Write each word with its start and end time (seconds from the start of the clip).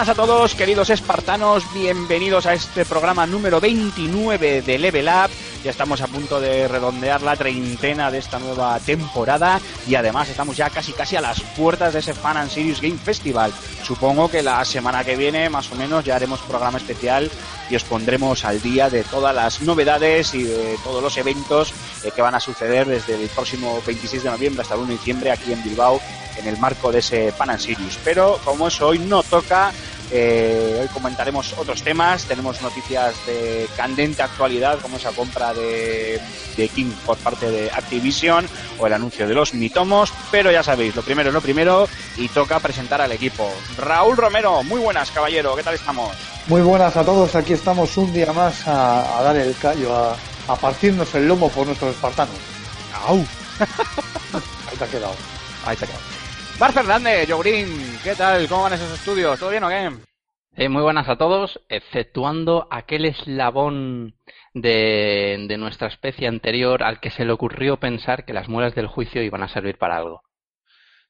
Buenas 0.00 0.18
a 0.18 0.26
todos, 0.26 0.54
queridos 0.54 0.88
espartanos, 0.88 1.62
bienvenidos 1.74 2.46
a 2.46 2.54
este 2.54 2.86
programa 2.86 3.26
número 3.26 3.60
29 3.60 4.62
de 4.62 4.78
Level 4.78 5.06
Up. 5.08 5.30
Ya 5.62 5.70
estamos 5.70 6.00
a 6.00 6.06
punto 6.06 6.40
de 6.40 6.66
redondear 6.68 7.20
la 7.20 7.36
treintena 7.36 8.10
de 8.10 8.16
esta 8.16 8.38
nueva 8.38 8.78
temporada 8.80 9.60
y 9.86 9.96
además 9.96 10.30
estamos 10.30 10.56
ya 10.56 10.70
casi 10.70 10.92
casi 10.92 11.16
a 11.16 11.20
las 11.20 11.42
puertas 11.42 11.92
de 11.92 11.98
ese 11.98 12.14
Fan 12.14 12.38
and 12.38 12.50
Serious 12.50 12.80
Game 12.80 12.96
Festival. 12.96 13.52
Supongo 13.82 14.30
que 14.30 14.42
la 14.42 14.64
semana 14.64 15.04
que 15.04 15.16
viene 15.16 15.50
más 15.50 15.70
o 15.70 15.74
menos 15.74 16.02
ya 16.02 16.16
haremos 16.16 16.40
programa 16.40 16.78
especial 16.78 17.30
y 17.68 17.76
os 17.76 17.84
pondremos 17.84 18.46
al 18.46 18.62
día 18.62 18.88
de 18.88 19.04
todas 19.04 19.34
las 19.34 19.60
novedades 19.60 20.32
y 20.32 20.44
de 20.44 20.78
todos 20.82 21.02
los 21.02 21.18
eventos 21.18 21.74
eh, 22.04 22.10
que 22.16 22.22
van 22.22 22.34
a 22.34 22.40
suceder 22.40 22.86
desde 22.86 23.22
el 23.22 23.28
próximo 23.28 23.82
26 23.86 24.22
de 24.22 24.30
noviembre 24.30 24.62
hasta 24.62 24.76
el 24.76 24.80
1 24.80 24.88
de 24.88 24.96
diciembre 24.96 25.30
aquí 25.30 25.52
en 25.52 25.62
Bilbao 25.62 26.00
en 26.40 26.46
el 26.46 26.58
marco 26.58 26.90
de 26.90 27.00
ese 27.00 27.32
Pan 27.36 27.50
and 27.50 27.60
Sirius. 27.60 27.98
Pero 28.04 28.40
como 28.44 28.68
eso 28.68 28.88
hoy 28.88 28.98
no 28.98 29.22
toca, 29.22 29.72
eh, 30.10 30.78
hoy 30.80 30.88
comentaremos 30.88 31.54
otros 31.56 31.82
temas, 31.82 32.24
tenemos 32.24 32.60
noticias 32.62 33.14
de 33.26 33.68
candente 33.76 34.22
actualidad 34.22 34.78
como 34.80 34.96
esa 34.96 35.10
compra 35.12 35.54
de, 35.54 36.20
de 36.56 36.68
King 36.68 36.90
por 37.06 37.16
parte 37.18 37.50
de 37.50 37.70
Activision 37.70 38.46
o 38.78 38.86
el 38.86 38.92
anuncio 38.92 39.26
de 39.28 39.34
los 39.34 39.54
mitomos, 39.54 40.12
pero 40.30 40.50
ya 40.50 40.62
sabéis, 40.62 40.96
lo 40.96 41.02
primero 41.02 41.30
es 41.30 41.34
lo 41.34 41.40
primero 41.40 41.88
y 42.16 42.28
toca 42.28 42.60
presentar 42.60 43.00
al 43.00 43.12
equipo. 43.12 43.50
Raúl 43.78 44.16
Romero, 44.16 44.62
muy 44.62 44.80
buenas 44.80 45.10
caballero, 45.10 45.54
¿qué 45.56 45.62
tal 45.62 45.74
estamos? 45.74 46.16
Muy 46.46 46.62
buenas 46.62 46.96
a 46.96 47.04
todos, 47.04 47.34
aquí 47.34 47.52
estamos 47.52 47.96
un 47.96 48.12
día 48.12 48.32
más 48.32 48.66
a, 48.66 49.18
a 49.18 49.22
dar 49.22 49.36
el 49.36 49.54
callo, 49.56 49.94
a, 49.94 50.16
a 50.48 50.56
partirnos 50.56 51.14
el 51.14 51.28
lomo 51.28 51.48
por 51.50 51.66
nuestros 51.66 51.94
espartanos. 51.94 52.34
¡Au! 53.06 53.18
Ahí 54.70 54.76
te 54.76 54.84
ha 54.84 54.88
quedado. 54.88 55.14
Ahí 55.64 55.76
te 55.76 55.84
ha 55.84 55.88
quedado. 55.88 56.19
Bar 56.60 56.74
Fernández, 56.74 57.26
Joe 57.26 57.38
Green, 57.38 57.68
¿qué 58.04 58.14
tal? 58.14 58.46
¿Cómo 58.46 58.64
van 58.64 58.74
esos 58.74 58.92
estudios? 58.92 59.40
¿Todo 59.40 59.48
bien 59.48 59.64
o 59.64 59.68
qué? 59.70 59.90
Eh, 60.56 60.68
muy 60.68 60.82
buenas 60.82 61.08
a 61.08 61.16
todos, 61.16 61.58
exceptuando 61.70 62.68
aquel 62.70 63.06
eslabón 63.06 64.14
de, 64.52 65.46
de 65.48 65.56
nuestra 65.56 65.88
especie 65.88 66.28
anterior 66.28 66.82
al 66.82 67.00
que 67.00 67.08
se 67.08 67.24
le 67.24 67.32
ocurrió 67.32 67.78
pensar 67.78 68.26
que 68.26 68.34
las 68.34 68.50
muelas 68.50 68.74
del 68.74 68.88
juicio 68.88 69.22
iban 69.22 69.42
a 69.42 69.48
servir 69.48 69.78
para 69.78 69.96
algo. 69.96 70.20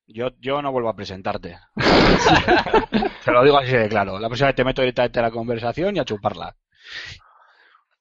Yo, 0.07 0.29
yo 0.39 0.63
no 0.63 0.71
vuelvo 0.71 0.89
a 0.89 0.95
presentarte. 0.95 1.59
Te 3.25 3.33
lo 3.33 3.43
digo 3.43 3.59
así 3.59 3.73
de 3.73 3.89
claro. 3.89 4.21
La 4.21 4.29
próxima 4.29 4.51
vez 4.51 4.57
te 4.57 4.65
meto 4.65 4.83
directamente 4.83 5.19
a 5.19 5.23
la 5.23 5.31
conversación 5.33 5.97
y 5.97 5.99
a 5.99 6.05
chuparla. 6.05 6.55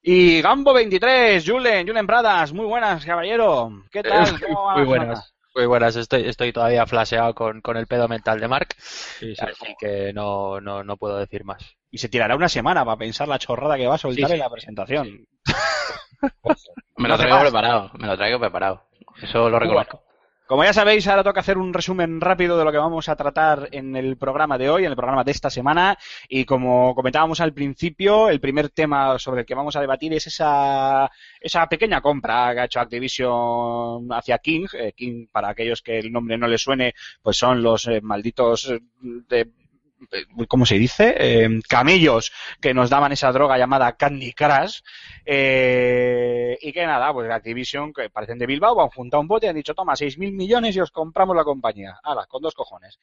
Y 0.03 0.39
Gambo23, 0.43 1.51
Julen, 1.51 1.87
Julen 1.87 2.05
Pradas, 2.05 2.53
muy 2.53 2.67
buenas, 2.67 3.03
caballero. 3.03 3.71
¿Qué 3.91 4.03
tal? 4.03 4.39
¿Cómo 4.39 4.65
van 4.65 4.77
Muy 4.77 4.85
buenas. 4.85 5.33
Muy 5.59 5.67
buenas, 5.67 5.93
estoy, 5.97 6.25
estoy 6.25 6.53
todavía 6.53 6.85
flasheado 6.85 7.35
con, 7.35 7.59
con 7.59 7.75
el 7.75 7.85
pedo 7.85 8.07
mental 8.07 8.39
de 8.39 8.47
Mark, 8.47 8.69
Sí, 8.79 9.35
sí. 9.35 9.41
así 9.45 9.75
que 9.77 10.13
no, 10.13 10.61
no, 10.61 10.85
no 10.85 10.95
puedo 10.95 11.17
decir 11.17 11.43
más. 11.43 11.61
Y 11.91 11.97
se 11.97 12.07
tirará 12.07 12.37
una 12.37 12.47
semana 12.47 12.85
para 12.85 12.95
pensar 12.95 13.27
la 13.27 13.39
chorrada 13.39 13.75
que 13.75 13.85
va 13.85 13.95
a 13.95 13.97
soltar 13.97 14.21
Sí, 14.21 14.25
sí. 14.27 14.33
en 14.35 14.39
la 14.39 14.49
presentación. 14.49 15.27
Me 16.95 17.09
lo 17.09 17.17
traigo 17.17 17.41
preparado, 17.41 17.91
me 17.97 18.07
lo 18.07 18.15
traigo 18.17 18.39
preparado. 18.39 18.85
Eso 19.21 19.49
lo 19.49 19.59
reconozco. 19.59 20.01
Como 20.49 20.63
ya 20.63 20.73
sabéis, 20.73 21.07
ahora 21.07 21.23
toca 21.23 21.41
hacer 21.41 21.59
un 21.59 21.71
resumen 21.71 22.19
rápido 22.19 22.57
de 22.57 22.65
lo 22.65 22.71
que 22.71 22.79
vamos 22.79 23.07
a 23.07 23.15
tratar 23.15 23.69
en 23.71 23.95
el 23.95 24.17
programa 24.17 24.57
de 24.57 24.67
hoy, 24.67 24.83
en 24.83 24.89
el 24.89 24.95
programa 24.95 25.23
de 25.23 25.29
esta 25.29 25.51
semana. 25.51 25.95
Y 26.27 26.45
como 26.45 26.95
comentábamos 26.95 27.39
al 27.39 27.53
principio, 27.53 28.29
el 28.29 28.39
primer 28.39 28.69
tema 28.69 29.19
sobre 29.19 29.41
el 29.41 29.45
que 29.45 29.53
vamos 29.53 29.75
a 29.75 29.81
debatir 29.81 30.11
es 30.11 30.25
esa, 30.25 31.07
esa 31.39 31.69
pequeña 31.69 32.01
compra 32.01 32.51
que 32.55 32.61
ha 32.61 32.65
hecho 32.65 32.79
Activision 32.79 34.11
hacia 34.11 34.39
King. 34.39 34.65
Eh, 34.73 34.93
King, 34.95 35.27
para 35.31 35.49
aquellos 35.49 35.83
que 35.83 35.99
el 35.99 36.11
nombre 36.11 36.35
no 36.35 36.47
les 36.47 36.63
suene, 36.63 36.95
pues 37.21 37.37
son 37.37 37.61
los 37.61 37.87
eh, 37.87 38.01
malditos 38.01 38.71
eh, 38.71 38.79
de, 39.01 39.51
¿cómo 40.47 40.65
se 40.65 40.75
dice? 40.75 41.15
Eh, 41.17 41.59
camellos 41.67 42.31
que 42.61 42.73
nos 42.73 42.89
daban 42.89 43.11
esa 43.11 43.31
droga 43.31 43.57
llamada 43.57 43.93
Candy 43.93 44.33
Crush. 44.33 44.81
Eh, 45.25 46.57
y 46.61 46.71
que 46.71 46.85
nada, 46.85 47.13
pues 47.13 47.29
Activision, 47.29 47.93
que 47.93 48.09
parecen 48.09 48.39
de 48.39 48.45
Bilbao, 48.45 48.81
han 48.81 48.89
juntado 48.89 49.21
un 49.21 49.27
bote 49.27 49.45
y 49.45 49.49
han 49.49 49.55
dicho, 49.55 49.73
toma, 49.73 49.93
6.000 49.93 50.31
millones 50.33 50.75
y 50.75 50.79
os 50.79 50.91
compramos 50.91 51.35
la 51.35 51.43
compañía. 51.43 51.99
Hala, 52.03 52.25
con 52.27 52.41
dos 52.41 52.53
cojones. 52.53 52.99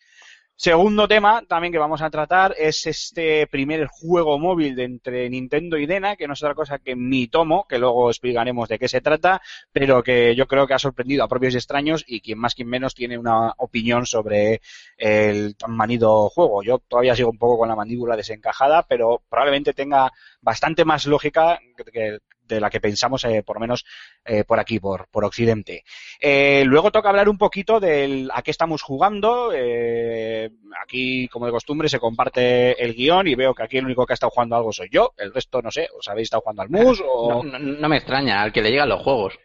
Segundo 0.59 1.07
tema 1.07 1.43
también 1.47 1.71
que 1.71 1.79
vamos 1.79 2.01
a 2.01 2.09
tratar 2.09 2.55
es 2.57 2.87
este 2.87 3.47
primer 3.47 3.89
juego 3.89 4.39
móvil 4.39 4.75
de 4.75 4.85
entre 4.85 5.29
Nintendo 5.29 5.77
y 5.77 5.85
Dena, 5.85 6.17
que 6.17 6.27
no 6.27 6.33
es 6.33 6.43
otra 6.43 6.55
cosa 6.55 6.79
que 6.79 6.97
Mi 6.97 7.27
Tomo, 7.29 7.67
que 7.69 7.79
luego 7.79 8.09
explicaremos 8.09 8.67
de 8.67 8.79
qué 8.79 8.89
se 8.89 9.03
trata, 9.03 9.43
pero 9.71 10.03
que 10.03 10.35
yo 10.35 10.47
creo 10.47 10.67
que 10.67 10.73
ha 10.73 10.79
sorprendido 10.79 11.23
a 11.25 11.29
propios 11.29 11.53
y 11.53 11.59
extraños 11.59 12.05
y 12.07 12.23
quien 12.23 12.39
más 12.39 12.55
quien 12.55 12.69
menos 12.69 12.95
tiene 12.95 13.19
una 13.19 13.53
opinión 13.59 14.07
sobre 14.07 14.63
el 14.97 15.57
tan 15.57 15.73
manido 15.77 16.31
juego. 16.31 16.63
Yo 16.63 16.79
todavía 16.79 17.15
sigo 17.15 17.31
un 17.31 17.39
poco 17.39 17.59
con 17.59 17.69
la 17.69 17.77
mandíbula 17.77 18.17
desencajada, 18.17 18.83
pero 18.89 19.23
probablemente 19.29 19.75
tenga 19.75 20.11
bastante 20.41 20.87
más 20.87 21.05
lógica 21.07 21.61
que- 21.77 21.85
que 21.93 22.19
de 22.47 22.61
la 22.61 22.71
que 22.71 22.81
pensamos, 22.81 23.25
eh, 23.25 23.43
por 23.43 23.57
lo 23.57 23.61
menos 23.61 23.85
eh, 24.25 24.45
por 24.45 24.59
aquí, 24.61 24.79
por, 24.81 25.09
por 25.09 25.25
Occidente. 25.25 25.85
Eh, 26.21 26.63
luego 26.67 26.91
toca 26.91 27.09
hablar 27.09 27.29
un 27.29 27.39
poquito 27.39 27.81
del 27.81 28.31
a 28.33 28.43
qué 28.43 28.51
estamos 28.51 28.83
jugando. 28.83 29.51
Eh, 29.55 30.51
aquí, 30.83 31.29
como 31.29 31.47
de 31.47 31.53
costumbre, 31.53 31.89
se 31.89 31.99
comparte 31.99 32.83
el 32.83 32.95
guion 32.95 33.27
y 33.27 33.35
veo 33.35 33.55
que 33.55 33.63
aquí 33.63 33.79
el 33.79 33.85
único 33.85 34.07
que 34.07 34.13
ha 34.13 34.15
estado 34.15 34.31
jugando 34.31 34.57
algo 34.57 34.73
soy 34.73 34.89
yo. 34.91 35.13
El 35.17 35.33
resto, 35.35 35.61
no 35.63 35.71
sé, 35.71 35.89
¿os 35.99 36.07
habéis 36.09 36.27
estado 36.27 36.43
jugando 36.43 36.63
al 36.63 36.71
mus 36.71 37.03
o...? 37.07 37.43
No, 37.45 37.59
no- 37.59 37.59
no 37.59 37.89
me 37.89 37.97
extraña, 37.97 38.43
al 38.43 38.53
que 38.53 38.63
le 38.63 38.71
llegan 38.71 38.89
los 38.89 39.03
juegos. 39.03 39.39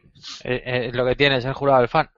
Eh, 0.44 0.62
eh, 0.66 0.90
lo 0.94 1.06
que 1.06 1.16
tiene 1.16 1.38
es 1.38 1.46
el 1.46 1.54
jurado 1.54 1.80
del 1.80 1.90
fan. 1.90 2.10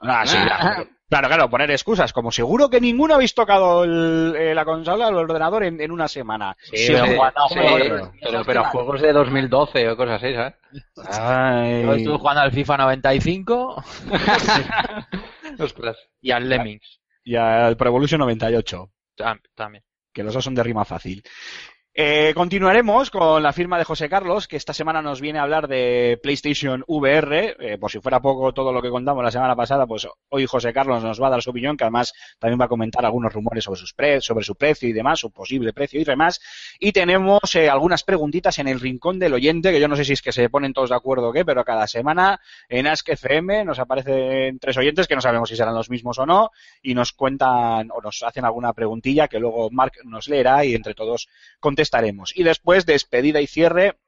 Ah, 0.00 0.24
sí, 0.24 0.36
claro. 0.44 0.88
Claro, 1.08 1.28
claro, 1.28 1.48
poner 1.48 1.70
excusas, 1.70 2.12
como 2.12 2.32
seguro 2.32 2.68
que 2.68 2.80
ninguno 2.80 3.14
habéis 3.14 3.32
tocado 3.32 3.84
el- 3.84 4.34
eh, 4.36 4.54
la 4.54 4.64
consola 4.64 5.06
o 5.06 5.10
el 5.10 5.14
ordenador 5.16 5.62
en, 5.62 5.80
en 5.80 5.92
una 5.92 6.08
semana. 6.08 6.56
Sí, 6.64 6.86
pero 6.88 7.04
sí, 7.06 7.14
jugando 7.14 7.40
a 7.44 7.48
sí, 7.48 7.54
juegos- 7.60 8.10
pero, 8.20 8.44
pero 8.44 8.64
juegos 8.64 9.00
de 9.02 9.12
2012 9.12 9.88
o 9.90 9.96
cosas 9.96 10.20
así, 10.22 10.34
¿sabes? 10.34 10.54
Ay. 11.16 11.82
Yo 11.84 11.94
estuve 11.94 12.18
jugando 12.18 12.40
al 12.42 12.50
FIFA 12.50 12.76
95 12.78 13.84
Ostras. 15.58 15.96
y 16.20 16.30
al 16.32 16.48
Lemmings 16.48 17.00
Y 17.24 17.36
al 17.36 17.76
Pro 17.76 17.88
Evolution 17.88 18.18
98. 18.20 18.90
tam- 19.16 19.40
también. 19.54 19.84
que 20.12 20.22
los 20.24 20.34
dos 20.34 20.42
son 20.44 20.54
de 20.54 20.62
rima 20.62 20.84
fácil. 20.84 21.22
Eh, 21.98 22.34
continuaremos 22.34 23.10
con 23.10 23.42
la 23.42 23.54
firma 23.54 23.78
de 23.78 23.84
José 23.84 24.10
Carlos, 24.10 24.46
que 24.46 24.58
esta 24.58 24.74
semana 24.74 25.00
nos 25.00 25.22
viene 25.22 25.38
a 25.38 25.44
hablar 25.44 25.66
de 25.66 26.20
PlayStation 26.22 26.84
VR. 26.86 27.56
Eh, 27.58 27.78
por 27.78 27.90
si 27.90 28.00
fuera 28.00 28.20
poco 28.20 28.52
todo 28.52 28.70
lo 28.70 28.82
que 28.82 28.90
contamos 28.90 29.24
la 29.24 29.30
semana 29.30 29.56
pasada, 29.56 29.86
pues 29.86 30.06
hoy 30.28 30.44
José 30.44 30.74
Carlos 30.74 31.02
nos 31.02 31.22
va 31.22 31.28
a 31.28 31.30
dar 31.30 31.42
su 31.42 31.48
opinión, 31.48 31.74
que 31.74 31.84
además 31.84 32.12
también 32.38 32.60
va 32.60 32.66
a 32.66 32.68
comentar 32.68 33.06
algunos 33.06 33.32
rumores 33.32 33.64
sobre, 33.64 33.80
sus 33.80 33.94
pre 33.94 34.20
su 34.20 34.56
precio 34.56 34.86
y 34.90 34.92
demás, 34.92 35.20
su 35.20 35.30
posible 35.30 35.72
precio 35.72 35.98
y 35.98 36.04
demás. 36.04 36.38
Y 36.78 36.92
tenemos 36.92 37.54
eh, 37.54 37.70
algunas 37.70 38.04
preguntitas 38.04 38.58
en 38.58 38.68
el 38.68 38.78
rincón 38.78 39.18
del 39.18 39.32
oyente, 39.32 39.72
que 39.72 39.80
yo 39.80 39.88
no 39.88 39.96
sé 39.96 40.04
si 40.04 40.12
es 40.12 40.20
que 40.20 40.32
se 40.32 40.50
ponen 40.50 40.74
todos 40.74 40.90
de 40.90 40.96
acuerdo 40.96 41.30
o 41.30 41.32
qué, 41.32 41.46
pero 41.46 41.64
cada 41.64 41.86
semana 41.86 42.42
en 42.68 42.88
Ask 42.88 43.08
FM 43.08 43.64
nos 43.64 43.78
aparecen 43.78 44.58
tres 44.58 44.76
oyentes 44.76 45.08
que 45.08 45.14
no 45.14 45.22
sabemos 45.22 45.48
si 45.48 45.56
serán 45.56 45.74
los 45.74 45.88
mismos 45.88 46.18
o 46.18 46.26
no, 46.26 46.50
y 46.82 46.94
nos 46.94 47.12
cuentan 47.12 47.90
o 47.90 48.02
nos 48.02 48.22
hacen 48.22 48.44
alguna 48.44 48.74
preguntilla 48.74 49.28
que 49.28 49.38
luego 49.38 49.70
Mark 49.70 49.94
nos 50.04 50.28
leerá 50.28 50.62
y 50.62 50.74
entre 50.74 50.92
todos 50.92 51.26
contestaremos. 51.58 51.85
Y 52.34 52.42
después, 52.42 52.86
despedida 52.86 53.40
y 53.40 53.46
cierre, 53.46 53.98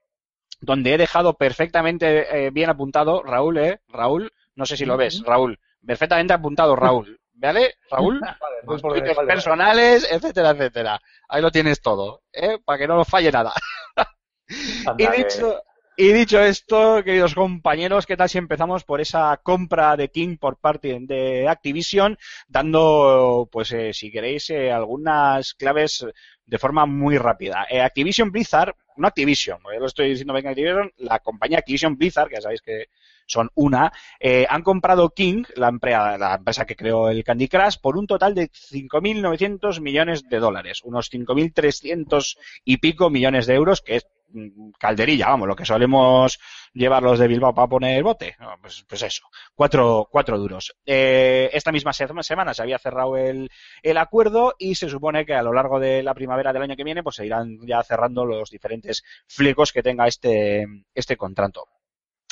donde 0.60 0.94
he 0.94 0.98
dejado 0.98 1.34
perfectamente 1.34 2.46
eh, 2.46 2.50
bien 2.50 2.70
apuntado, 2.70 3.22
Raúl, 3.22 3.58
¿eh? 3.58 3.80
Raúl, 3.88 4.32
no 4.54 4.66
sé 4.66 4.76
si 4.76 4.84
lo 4.84 4.96
ves, 4.96 5.22
Raúl, 5.25 5.58
perfectamente 5.84 6.32
apuntado, 6.32 6.75
Raúl. 6.76 7.20
¿Vale, 7.34 7.75
Raúl? 7.88 8.20
tweets 8.66 8.82
vale, 9.16 9.26
personales, 9.28 10.08
etcétera, 10.10 10.50
etcétera. 10.50 11.00
Ahí 11.28 11.40
lo 11.40 11.52
tienes 11.52 11.80
todo, 11.80 12.22
¿eh? 12.32 12.58
Para 12.64 12.78
que 12.78 12.88
no 12.88 12.96
nos 12.96 13.08
falle 13.08 13.30
nada. 13.30 13.52
y 14.98 15.06
dicho, 15.06 15.62
Y 16.00 16.12
dicho 16.12 16.40
esto, 16.40 17.02
queridos 17.02 17.34
compañeros, 17.34 18.06
¿qué 18.06 18.16
tal 18.16 18.28
si 18.28 18.38
empezamos 18.38 18.84
por 18.84 19.00
esa 19.00 19.36
compra 19.42 19.96
de 19.96 20.10
King 20.10 20.36
por 20.36 20.56
parte 20.56 20.96
de 21.00 21.48
Activision, 21.48 22.16
dando, 22.46 23.48
pues, 23.50 23.72
eh, 23.72 23.92
si 23.92 24.08
queréis, 24.12 24.48
eh, 24.50 24.70
algunas 24.70 25.54
claves 25.54 26.06
de 26.46 26.58
forma 26.58 26.86
muy 26.86 27.18
rápida. 27.18 27.66
Eh, 27.68 27.80
Activision 27.80 28.30
Blizzard, 28.30 28.76
no 28.96 29.08
Activision, 29.08 29.58
yo 29.60 29.80
lo 29.80 29.86
estoy 29.86 30.10
diciendo 30.10 30.34
bien 30.34 30.46
Activision, 30.46 30.92
la 30.98 31.18
compañía 31.18 31.58
Activision 31.58 31.96
Blizzard, 31.96 32.28
que 32.28 32.36
ya 32.36 32.42
sabéis 32.42 32.62
que 32.62 32.90
son 33.28 33.50
una, 33.54 33.92
eh, 34.19 34.46
han 34.50 34.62
comprado 34.62 35.10
King, 35.10 35.44
la, 35.54 35.69
empresa, 35.69 36.19
la 36.19 36.34
empresa 36.34 36.66
que 36.66 36.75
creó 36.76 37.08
el 37.10 37.22
Candy 37.22 37.46
Crush, 37.48 37.76
por 37.80 37.96
un 37.96 38.06
total 38.08 38.34
de 38.34 38.50
5.900 38.50 39.80
millones 39.80 40.28
de 40.28 40.38
dólares, 40.40 40.80
unos 40.84 41.08
5.300 41.08 42.38
y 42.64 42.78
pico 42.78 43.10
millones 43.10 43.46
de 43.46 43.54
euros, 43.54 43.80
que 43.82 43.96
es 43.96 44.06
mm, 44.30 44.70
calderilla, 44.78 45.28
vamos, 45.28 45.48
lo 45.48 45.56
que 45.56 45.64
solemos 45.64 46.38
llevar 46.72 47.02
los 47.02 47.19
de 47.19 47.28
Bilbao 47.28 47.54
para 47.54 47.69
poner 47.69 48.02
bote. 48.02 48.36
Pues, 48.60 48.84
pues 48.88 49.02
eso, 49.02 49.22
cuatro, 49.54 50.08
cuatro 50.10 50.38
duros. 50.38 50.75
Eh, 50.86 51.50
esta 51.52 51.72
misma 51.72 51.92
se- 51.92 52.06
semana 52.22 52.54
se 52.54 52.62
había 52.62 52.78
cerrado 52.78 53.16
el, 53.16 53.50
el 53.82 53.96
acuerdo 53.98 54.54
y 54.58 54.75
se 54.75 54.88
supone 54.88 55.25
que 55.26 55.34
a 55.34 55.42
lo 55.42 55.52
largo 55.52 55.78
de 55.80 56.02
la 56.02 56.14
primavera 56.14 56.52
del 56.52 56.62
año 56.62 56.76
que 56.76 56.84
viene 56.84 57.02
pues 57.02 57.16
se 57.16 57.26
irán 57.26 57.58
ya 57.66 57.82
cerrando 57.82 58.25
los 58.25 58.50
diferentes 58.50 59.02
flecos 59.26 59.72
que 59.72 59.82
tenga 59.82 60.06
este, 60.06 60.66
este 60.94 61.16
contrato. 61.16 61.66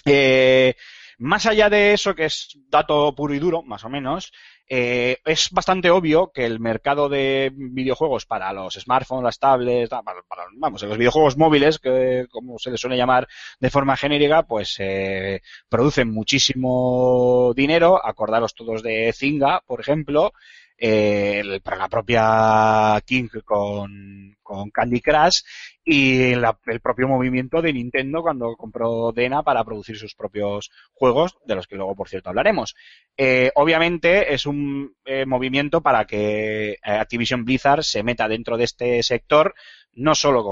Eh, 0.07 0.75
más 1.19 1.47
allá 1.47 1.69
de 1.71 1.93
eso, 1.93 2.15
que 2.15 2.27
es 2.27 2.59
dato 2.69 3.15
puro 3.15 3.35
y 3.35 3.39
duro, 3.39 3.63
más 3.63 3.85
o 3.85 3.89
menos, 3.89 4.33
eh, 4.69 5.19
es 5.25 5.51
bastante 5.51 5.91
obvio 5.91 6.31
que 6.33 6.45
el 6.45 6.61
mercado 6.61 7.09
de 7.09 7.53
videojuegos 7.55 8.27
para 8.27 8.53
los 8.53 8.75
smartphones, 8.75 9.25
las 9.25 9.39
tablets, 9.39 9.89
para, 9.89 10.23
vamos, 10.57 10.83
los 10.83 10.99
videojuegos 10.99 11.37
móviles, 11.37 11.79
que 11.79 12.27
como 12.31 12.59
se 12.59 12.71
les 12.71 12.81
suele 12.81 12.97
llamar 12.97 13.29
de 13.61 13.71
forma 13.71 13.97
genérica, 13.97 14.43
pues 14.43 14.77
eh, 14.79 15.41
producen 15.69 16.13
muchísimo 16.13 17.53
dinero. 17.57 18.05
Acordaros 18.05 18.55
todos 18.55 18.83
de 18.83 19.13
Zynga, 19.15 19.63
por 19.67 19.81
ejemplo, 19.81 20.33
para 20.79 21.77
la 21.77 21.89
propia 21.89 23.01
King 23.07 23.29
con, 23.45 24.37
Candy 24.73 25.01
Crush 25.01 25.41
y 25.85 26.33
el 26.33 26.81
propio 26.83 27.09
movimiento 27.09 27.63
de 27.63 27.73
Nintendo 27.73 28.23
cuando 28.23 28.57
compró 28.57 29.13
Dena 29.13 29.43
para 29.43 29.65
producir 29.65 29.97
sus 29.97 30.15
propios 30.15 30.71
juegos, 30.93 31.37
de 31.47 31.55
los 31.55 31.67
que 31.67 31.77
luego, 31.77 31.95
por 31.95 32.09
cierto, 32.09 32.29
hablaremos. 32.29 32.75
Eh, 33.17 33.51
obviamente 33.55 34.35
es 34.35 34.47
un 34.47 34.95
eh, 35.05 35.25
movimiento 35.27 35.81
para 35.81 36.05
que 36.05 36.73
eh, 36.73 36.79
Activision 36.83 37.45
Blizzard 37.45 37.83
se 37.83 38.03
meta 38.03 38.29
dentro 38.29 38.57
de 38.57 38.65
este 38.65 39.03
sector, 39.03 39.55
no 39.95 40.15
solo 40.15 40.45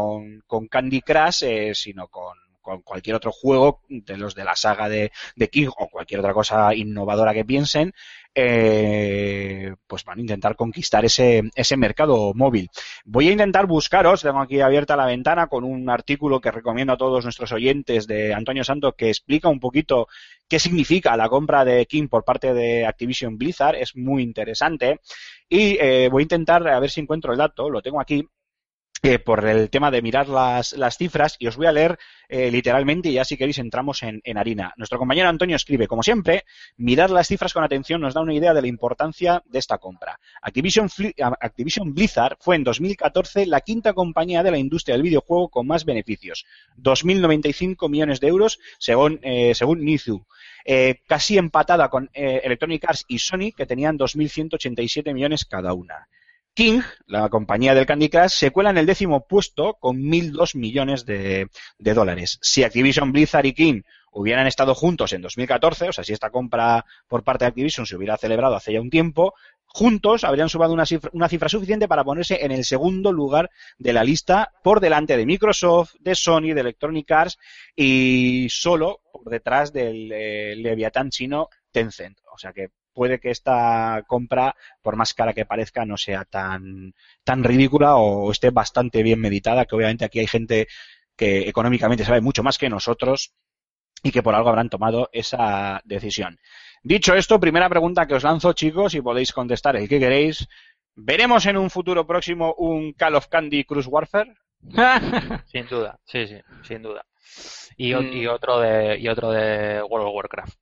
con, 0.47 0.69
Candy 0.69 1.03
Crush, 1.03 1.45
eh, 1.45 1.75
sino 1.75 2.09
con, 2.09 2.39
cualquier 2.83 3.17
otro 3.17 3.31
juego 3.31 3.83
de 3.91 4.17
los 4.17 4.35
de 4.35 4.43
la 4.43 4.57
saga 4.57 4.89
de 4.89 5.11
King 5.53 5.69
o 5.77 5.91
cualquier 5.91 6.21
otra 6.21 6.33
cosa 6.33 6.75
innovadora 6.75 7.35
que 7.35 7.45
piensen, 7.45 7.93
eh, 8.35 9.75
pues 9.87 10.05
van 10.05 10.19
a 10.19 10.21
intentar 10.21 10.57
conquistar 10.57 11.05
ese, 11.05 11.43
ese 11.55 11.77
mercado 11.77 12.33
móvil. 12.35 12.69
Voy 13.05 13.29
a 13.29 13.33
intentar 13.33 13.67
buscaros, 13.67 14.23
tengo 14.23 14.41
aquí 14.41 14.61
abierta 14.61 14.97
la 14.97 15.07
ventana 15.07 15.47
con 15.47 15.65
un 15.65 15.89
artículo 15.89 16.41
que 16.41 16.51
recomiendo 16.51 16.93
a 16.93 16.97
todos 16.97 17.25
nuestros 17.25 17.53
oyentes 17.53 18.07
de 18.07 18.35
Antonio 18.35 18.65
Santo 18.65 18.93
que 18.93 19.09
explica 19.09 19.49
un 19.49 19.61
poquito 19.61 20.09
qué 20.49 20.59
significa 20.59 21.17
la 21.17 21.29
compra 21.29 21.65
de 21.65 21.87
King 21.87 22.09
por 22.09 22.25
parte 22.25 22.53
de 22.55 22.87
Activision 22.87 23.39
Blizzard, 23.39 23.77
es 23.77 23.97
muy 23.97 24.23
interesante 24.23 25.01
y 25.49 25.77
eh, 25.81 26.09
voy 26.11 26.23
a 26.23 26.25
intentar 26.25 26.67
a 26.69 26.81
ver 26.81 26.91
si 26.91 27.01
encuentro 27.01 27.33
el 27.33 27.39
dato, 27.39 27.71
lo 27.71 27.83
tengo 27.83 28.01
aquí. 28.01 28.27
Por 29.25 29.47
el 29.47 29.69
tema 29.69 29.91
de 29.91 30.01
mirar 30.01 30.29
las, 30.29 30.73
las 30.73 30.97
cifras 30.97 31.37
y 31.39 31.47
os 31.47 31.57
voy 31.57 31.67
a 31.67 31.73
leer 31.73 31.99
eh, 32.29 32.51
literalmente 32.51 33.11
y 33.11 33.15
ya 33.15 33.25
si 33.25 33.37
queréis 33.37 33.59
entramos 33.59 34.03
en, 34.03 34.23
en 34.25 34.39
harina. 34.39 34.73
Nuestro 34.79 34.99
compañero 34.99 35.29
Antonio 35.29 35.57
escribe, 35.57 35.87
como 35.87 36.03
siempre, 36.03 36.45
mirar 36.79 37.11
las 37.11 37.29
cifras 37.29 37.53
con 37.53 37.63
atención 37.63 38.01
nos 38.01 38.15
da 38.15 38.23
una 38.23 38.33
idea 38.33 38.55
de 38.55 38.63
la 38.63 38.69
importancia 38.69 39.43
de 39.45 39.59
esta 39.59 39.77
compra. 39.77 40.19
Activision, 40.41 40.89
Blizzard 41.95 42.39
fue 42.41 42.57
en 42.57 42.65
2014 42.65 43.47
la 43.47 43.61
quinta 43.61 43.93
compañía 43.93 44.43
de 44.43 44.51
la 44.51 44.59
industria 44.59 44.95
del 44.95 45.03
videojuego 45.03 45.51
con 45.51 45.67
más 45.67 45.85
beneficios, 45.85 46.47
2.095 46.79 47.91
millones 47.91 48.21
de 48.21 48.29
euros 48.29 48.59
según, 48.79 49.21
eh, 49.23 49.55
según 49.55 49.85
Nizhu. 49.85 50.25
Eh, 50.65 51.03
casi 51.07 51.37
empatada 51.37 51.91
con 51.91 52.09
eh, 52.15 52.41
Electronic 52.43 52.85
Arts 52.89 53.05
y 53.07 53.19
Sony, 53.19 53.53
que 53.55 53.67
tenían 53.67 53.99
2.187 53.99 55.13
millones 55.13 55.45
cada 55.45 55.75
una. 55.75 56.09
King, 56.55 56.83
la 57.07 57.29
compañía 57.31 57.75
del 57.75 57.85
Candy 57.85 58.09
Crush, 58.09 58.31
se 58.31 58.53
cuela 58.53 58.71
en 58.71 58.79
el 58.79 58.87
décimo 58.87 59.27
puesto 59.27 59.75
con 59.75 59.97
1.002 59.99 60.57
millones 60.57 61.05
de, 61.05 61.49
dólares. 61.79 62.39
Si 62.43 62.63
Activision 62.63 63.11
Blizzard 63.11 63.47
y 63.47 63.55
King 63.55 63.83
hubieran 64.13 64.47
estado 64.47 64.73
juntos 64.77 65.13
en 65.13 65.23
2014, 65.23 65.89
o 65.89 65.93
sea, 65.93 66.05
si 66.05 66.13
esta 66.13 66.31
compra 66.31 66.85
por 67.09 67.25
parte 67.25 67.45
de 67.45 67.49
Activision 67.49 67.87
se 67.87 67.97
hubiera 67.97 68.17
celebrado 68.17 68.55
hace 68.55 68.73
ya 68.73 68.81
un 68.81 68.89
tiempo, 68.89 69.35
juntos 69.67 70.23
habrían 70.23 70.49
sumado 70.49 70.73
una 70.73 70.87
cifra, 70.87 71.11
una 71.13 71.29
cifra 71.29 71.49
suficiente 71.49 71.89
para 71.89 72.05
ponerse 72.05 72.45
en 72.45 72.53
el 72.53 72.65
segundo 72.65 73.13
lugar 73.13 73.51
de 73.79 73.93
la 73.93 74.05
lista 74.05 74.53
por 74.63 74.79
delante 74.79 75.17
de 75.17 75.27
Microsoft, 75.27 75.95
de 75.99 76.15
Sony, 76.15 76.55
de 76.55 76.61
Electronic 76.61 77.11
Arts 77.11 77.39
y 77.75 78.47
solo 78.49 79.01
por 79.13 79.29
detrás 79.29 79.73
del 79.73 80.13
eh, 80.13 80.55
Leviatán 80.55 81.11
chino 81.11 81.49
Tencent. 81.73 82.19
O 82.33 82.39
sea 82.39 82.53
que 82.53 82.69
puede 82.95 83.19
que 83.21 83.31
esta 83.31 84.03
compra, 84.07 84.55
por 84.83 84.97
más 84.97 85.13
cara 85.13 85.33
que 85.35 85.45
parezca, 85.45 85.85
no 85.85 85.97
sea 85.97 86.25
tan, 86.25 86.95
tan 87.25 87.45
ridícula 87.45 87.97
o 87.97 88.31
esté 88.31 88.51
bastante 88.51 89.03
bien 89.03 89.21
meditada, 89.21 89.67
que 89.67 89.75
obviamente 89.77 90.05
aquí 90.05 90.21
hay 90.21 90.27
gente 90.27 90.69
que 91.17 91.49
económicamente 91.49 92.05
sabe 92.05 92.21
mucho 92.21 92.43
más 92.43 92.57
que 92.59 92.71
nosotros 92.71 93.33
y 94.03 94.11
que 94.11 94.23
por 94.23 94.35
algo 94.35 94.49
habrán 94.49 94.71
tomado 94.71 95.09
esa 95.13 95.81
decisión. 95.85 96.39
Dicho 96.83 97.15
esto, 97.15 97.41
primera 97.41 97.69
pregunta 97.69 98.07
que 98.07 98.15
os 98.15 98.23
lanzo, 98.25 98.53
chicos, 98.53 98.95
y 98.95 99.01
podéis 99.01 99.33
contestar 99.33 99.77
el 99.77 99.89
que 99.89 99.99
queréis. 99.99 100.47
¿Veremos 100.95 101.47
en 101.47 101.57
un 101.57 101.71
futuro 101.71 102.07
próximo 102.07 102.55
un 102.59 102.93
Call 102.93 103.15
of 103.17 103.29
Candy 103.29 103.65
Cruise 103.65 103.87
Warfare? 103.89 104.35
Sin 105.47 105.67
duda, 105.67 105.99
sí, 106.05 106.27
sí, 106.27 106.37
sin 106.63 106.83
duda. 106.83 107.05
Y, 107.77 107.95
Mm. 107.95 108.13
y 108.13 108.27
otro 108.27 108.61
de 108.61 108.99
y 108.99 109.09
otro 109.09 109.31
de 109.31 109.83
World 109.83 110.09
of 110.09 110.15
Warcraft. 110.15 110.59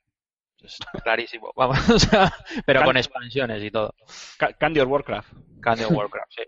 Es 0.62 0.78
clarísimo, 1.04 1.52
vamos, 1.56 1.78
o 1.90 1.98
sea, 1.98 2.32
pero 2.64 2.80
Can- 2.80 2.86
con 2.88 2.96
expansiones 2.96 3.62
y 3.62 3.70
todo. 3.70 3.94
Ca- 4.38 4.52
Candy 4.54 4.80
or 4.80 4.88
Warcraft. 4.88 5.32
Candy 5.60 5.84
of 5.84 5.92
Warcraft, 5.92 6.32
sí. 6.32 6.42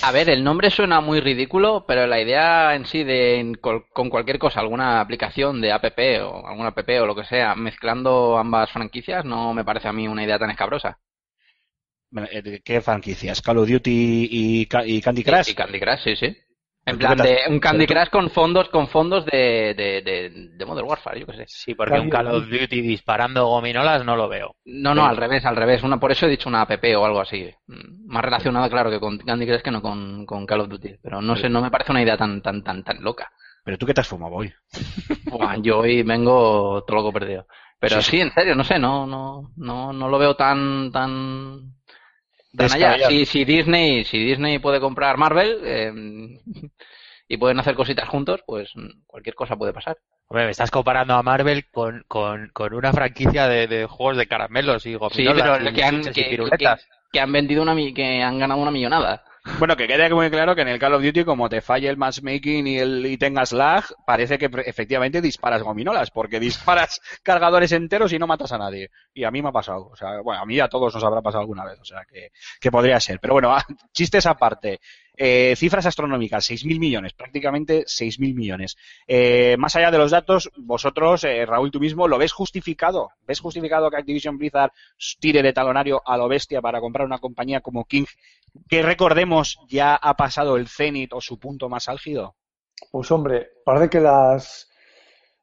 A 0.04 0.12
ver, 0.12 0.30
el 0.30 0.44
nombre 0.44 0.70
suena 0.70 1.00
muy 1.00 1.20
ridículo, 1.20 1.84
pero 1.86 2.06
la 2.06 2.20
idea 2.20 2.74
en 2.74 2.86
sí 2.86 3.02
de 3.04 3.40
en 3.40 3.54
col- 3.54 3.86
con 3.92 4.10
cualquier 4.10 4.38
cosa, 4.38 4.60
alguna 4.60 5.00
aplicación 5.00 5.60
de 5.60 5.72
app 5.72 5.84
o 6.22 6.46
alguna 6.46 6.68
app 6.68 6.88
o 6.88 7.06
lo 7.06 7.14
que 7.16 7.24
sea, 7.24 7.54
mezclando 7.54 8.38
ambas 8.38 8.70
franquicias, 8.70 9.24
no 9.24 9.52
me 9.54 9.64
parece 9.64 9.88
a 9.88 9.92
mí 9.92 10.06
una 10.08 10.24
idea 10.24 10.38
tan 10.38 10.50
escabrosa. 10.50 10.98
Eh, 12.30 12.42
¿de 12.42 12.60
¿Qué 12.60 12.80
franquicias? 12.80 13.40
¿Call 13.40 13.58
of 13.58 13.68
Duty 13.68 14.28
y 14.30 14.66
Candy 14.66 15.22
Crush? 15.22 15.50
Y 15.50 15.54
Candy 15.54 15.78
Crush, 15.80 16.00
sí, 16.02 16.16
sí. 16.16 16.36
En 16.86 16.94
tú 16.94 17.00
plan 17.00 17.16
de 17.18 17.38
un 17.48 17.60
Candy 17.60 17.86
Crush 17.86 18.08
con 18.08 18.30
fondos, 18.30 18.68
con 18.70 18.88
fondos 18.88 19.24
de, 19.26 19.74
de, 19.76 20.02
de, 20.02 20.48
de 20.56 20.66
Modern 20.66 20.88
Warfare, 20.88 21.20
yo 21.20 21.26
qué 21.26 21.36
sé. 21.36 21.44
Sí, 21.46 21.74
porque 21.74 21.98
un 22.00 22.08
Call 22.10 22.28
of 22.28 22.46
Duty 22.48 22.80
disparando 22.80 23.46
gominolas 23.46 24.04
no 24.04 24.16
lo 24.16 24.28
veo. 24.28 24.56
No, 24.64 24.94
no, 24.94 25.04
al 25.04 25.16
revés, 25.16 25.44
al 25.44 25.56
revés. 25.56 25.82
Una, 25.82 26.00
por 26.00 26.10
eso 26.10 26.26
he 26.26 26.30
dicho 26.30 26.48
una 26.48 26.62
app 26.62 26.72
o 26.96 27.04
algo 27.04 27.20
así. 27.20 27.50
Mm, 27.66 28.06
Más 28.12 28.24
relacionada, 28.24 28.68
claro, 28.68 28.90
que 28.90 28.98
con 28.98 29.18
Candy 29.18 29.46
Crush 29.46 29.62
que 29.62 29.70
no 29.70 29.82
con, 29.82 30.24
con 30.26 30.46
Call 30.46 30.60
of 30.62 30.68
Duty. 30.68 30.96
Pero 31.02 31.20
no 31.20 31.36
sé, 31.36 31.48
no 31.48 31.60
me 31.60 31.70
parece 31.70 31.92
una 31.92 32.02
idea 32.02 32.16
tan, 32.16 32.40
tan, 32.42 32.64
tan, 32.64 32.82
tan 32.82 33.02
loca. 33.02 33.30
Pero 33.62 33.76
tú 33.76 33.86
qué 33.86 33.94
te 33.94 34.00
has 34.00 34.08
fumado 34.08 34.34
hoy. 34.34 34.52
Yo 35.62 35.80
hoy 35.80 36.02
vengo 36.02 36.82
todo 36.86 36.96
loco 36.96 37.12
perdido. 37.12 37.46
Pero 37.78 38.00
Sí, 38.02 38.10
sí, 38.10 38.20
en 38.20 38.32
serio, 38.32 38.54
no 38.54 38.64
sé, 38.64 38.78
no, 38.78 39.06
no, 39.06 39.52
no, 39.56 39.92
no 39.92 40.08
lo 40.08 40.18
veo 40.18 40.34
tan, 40.36 40.92
tan, 40.92 41.74
Si, 43.08 43.26
si 43.26 43.44
Disney, 43.44 44.04
si 44.04 44.18
Disney 44.18 44.58
puede 44.58 44.80
comprar 44.80 45.16
Marvel, 45.16 45.60
eh, 45.64 45.92
y 47.28 47.36
pueden 47.36 47.60
hacer 47.60 47.74
cositas 47.74 48.08
juntos, 48.08 48.42
pues 48.46 48.72
cualquier 49.06 49.34
cosa 49.36 49.56
puede 49.56 49.72
pasar. 49.72 49.96
Hombre, 50.28 50.44
me 50.46 50.50
estás 50.50 50.70
comparando 50.70 51.14
a 51.14 51.22
Marvel 51.22 51.68
con, 51.70 52.04
con, 52.08 52.50
con 52.52 52.74
una 52.74 52.92
franquicia 52.92 53.46
de, 53.48 53.66
de 53.66 53.86
juegos 53.86 54.16
de 54.16 54.26
caramelos 54.26 54.84
y 54.86 54.92
Sí, 54.92 54.98
gominolas 54.98 55.58
pero 55.58 55.70
y 55.70 55.74
que 55.74 55.84
han, 55.84 56.00
y 56.00 56.10
que, 56.10 56.24
piruletas. 56.24 56.84
que- 56.84 56.90
que 57.12 57.20
han 57.20 57.32
vendido 57.32 57.62
una, 57.62 57.74
que 57.92 58.22
han 58.22 58.38
ganado 58.38 58.60
una 58.60 58.70
millonada. 58.70 59.24
Bueno, 59.58 59.74
que 59.74 59.86
quede 59.86 60.12
muy 60.12 60.30
claro 60.30 60.54
que 60.54 60.60
en 60.60 60.68
el 60.68 60.78
Call 60.78 60.94
of 60.94 61.02
Duty, 61.02 61.24
como 61.24 61.48
te 61.48 61.62
falle 61.62 61.88
el 61.88 61.96
matchmaking 61.96 62.66
y, 62.66 62.78
el, 62.78 63.06
y 63.06 63.16
tengas 63.16 63.52
lag, 63.52 63.84
parece 64.06 64.36
que 64.36 64.50
efectivamente 64.66 65.22
disparas 65.22 65.62
gominolas, 65.62 66.10
porque 66.10 66.38
disparas 66.38 67.00
cargadores 67.22 67.72
enteros 67.72 68.12
y 68.12 68.18
no 68.18 68.26
matas 68.26 68.52
a 68.52 68.58
nadie. 68.58 68.90
Y 69.14 69.24
a 69.24 69.30
mí 69.30 69.40
me 69.40 69.48
ha 69.48 69.52
pasado. 69.52 69.88
O 69.88 69.96
sea, 69.96 70.20
bueno, 70.20 70.42
a 70.42 70.46
mí 70.46 70.60
a 70.60 70.68
todos 70.68 70.94
nos 70.94 71.04
habrá 71.04 71.22
pasado 71.22 71.40
alguna 71.40 71.64
vez. 71.64 71.78
O 71.80 71.84
sea, 71.84 72.04
que, 72.04 72.32
que 72.60 72.70
podría 72.70 73.00
ser. 73.00 73.18
Pero 73.18 73.34
bueno, 73.34 73.56
chistes 73.92 74.26
aparte. 74.26 74.78
Eh, 75.16 75.54
cifras 75.56 75.84
astronómicas, 75.86 76.50
6.000 76.50 76.78
millones, 76.78 77.12
prácticamente 77.12 77.84
6.000 77.84 78.34
millones. 78.34 78.76
Eh, 79.06 79.56
más 79.58 79.76
allá 79.76 79.90
de 79.90 79.98
los 79.98 80.10
datos, 80.10 80.50
vosotros, 80.56 81.24
eh, 81.24 81.44
Raúl, 81.44 81.70
tú 81.70 81.80
mismo, 81.80 82.08
¿lo 82.08 82.18
ves 82.18 82.32
justificado? 82.32 83.10
¿Ves 83.26 83.40
justificado 83.40 83.90
que 83.90 83.96
Activision 83.96 84.38
Blizzard 84.38 84.72
tire 85.18 85.42
de 85.42 85.52
talonario 85.52 86.00
a 86.06 86.16
lo 86.16 86.28
bestia 86.28 86.62
para 86.62 86.80
comprar 86.80 87.06
una 87.06 87.18
compañía 87.18 87.60
como 87.60 87.84
King, 87.84 88.06
que 88.68 88.82
recordemos 88.82 89.58
ya 89.68 89.94
ha 89.94 90.16
pasado 90.16 90.56
el 90.56 90.68
cenit 90.68 91.12
o 91.12 91.20
su 91.20 91.38
punto 91.38 91.68
más 91.68 91.88
álgido? 91.88 92.36
Pues 92.90 93.10
hombre, 93.10 93.50
parece 93.64 93.90
que 93.90 94.00
las, 94.00 94.70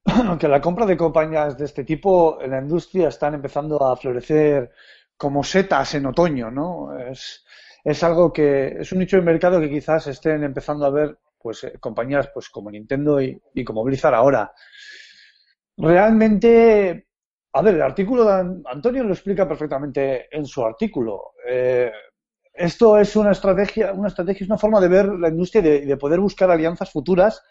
que 0.39 0.47
la 0.47 0.61
compra 0.61 0.85
de 0.85 0.97
compañías 0.97 1.57
de 1.57 1.65
este 1.65 1.83
tipo 1.83 2.41
en 2.41 2.51
la 2.51 2.61
industria 2.61 3.09
están 3.09 3.35
empezando 3.35 3.83
a 3.83 3.95
florecer 3.95 4.71
como 5.17 5.43
setas 5.43 5.95
en 5.95 6.05
otoño, 6.05 6.51
¿no? 6.51 6.97
Es, 6.97 7.43
es 7.83 8.03
algo 8.03 8.31
que 8.33 8.77
es 8.79 8.91
un 8.91 8.99
nicho 8.99 9.17
de 9.17 9.23
mercado 9.23 9.59
que 9.59 9.69
quizás 9.69 10.07
estén 10.07 10.43
empezando 10.43 10.85
a 10.85 10.89
ver 10.91 11.17
pues 11.39 11.63
eh, 11.63 11.73
compañías 11.79 12.29
pues 12.33 12.49
como 12.49 12.71
Nintendo 12.71 13.21
y, 13.21 13.41
y 13.53 13.63
como 13.63 13.83
Blizzard 13.83 14.15
ahora. 14.15 14.51
Realmente, 15.77 17.07
a 17.53 17.61
ver, 17.61 17.75
el 17.75 17.81
artículo 17.81 18.25
de 18.25 18.33
An- 18.33 18.63
Antonio 18.65 19.03
lo 19.03 19.13
explica 19.13 19.47
perfectamente 19.47 20.27
en 20.35 20.45
su 20.45 20.65
artículo. 20.65 21.33
Eh, 21.47 21.91
esto 22.53 22.97
es 22.97 23.15
una 23.15 23.31
estrategia, 23.31 23.93
una 23.93 24.07
estrategia 24.07 24.43
es 24.43 24.49
una 24.49 24.57
forma 24.57 24.81
de 24.81 24.87
ver 24.87 25.05
la 25.07 25.29
industria 25.29 25.59
y 25.61 25.63
de, 25.63 25.81
de 25.85 25.97
poder 25.97 26.19
buscar 26.19 26.49
alianzas 26.49 26.91
futuras 26.91 27.41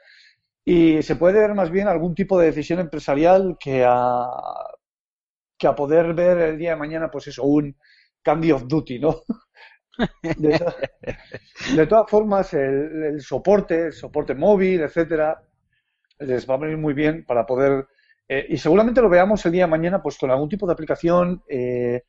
y 0.64 1.02
se 1.02 1.16
puede 1.16 1.40
ver 1.40 1.54
más 1.54 1.70
bien 1.70 1.88
algún 1.88 2.14
tipo 2.14 2.38
de 2.38 2.46
decisión 2.46 2.80
empresarial 2.80 3.56
que 3.60 3.84
a, 3.86 4.28
que 5.58 5.66
a 5.66 5.74
poder 5.74 6.14
ver 6.14 6.38
el 6.38 6.58
día 6.58 6.70
de 6.70 6.76
mañana, 6.76 7.10
pues 7.10 7.26
eso, 7.28 7.44
un 7.44 7.76
Candy 8.22 8.52
of 8.52 8.66
Duty, 8.66 8.98
¿no? 8.98 9.22
De, 10.36 10.58
to- 10.58 10.74
de 11.76 11.86
todas 11.86 12.10
formas, 12.10 12.52
el, 12.54 13.04
el 13.04 13.20
soporte, 13.22 13.86
el 13.86 13.92
soporte 13.92 14.34
móvil, 14.34 14.82
etcétera, 14.82 15.42
les 16.20 16.48
va 16.48 16.54
a 16.54 16.58
venir 16.58 16.78
muy 16.78 16.94
bien 16.94 17.24
para 17.26 17.46
poder, 17.46 17.86
eh, 18.28 18.46
y 18.50 18.56
seguramente 18.58 19.00
lo 19.02 19.08
veamos 19.08 19.44
el 19.46 19.52
día 19.52 19.64
de 19.64 19.70
mañana, 19.70 20.02
pues 20.02 20.18
con 20.18 20.30
algún 20.30 20.48
tipo 20.48 20.66
de 20.66 20.72
aplicación 20.74 21.42
eh, 21.48 22.02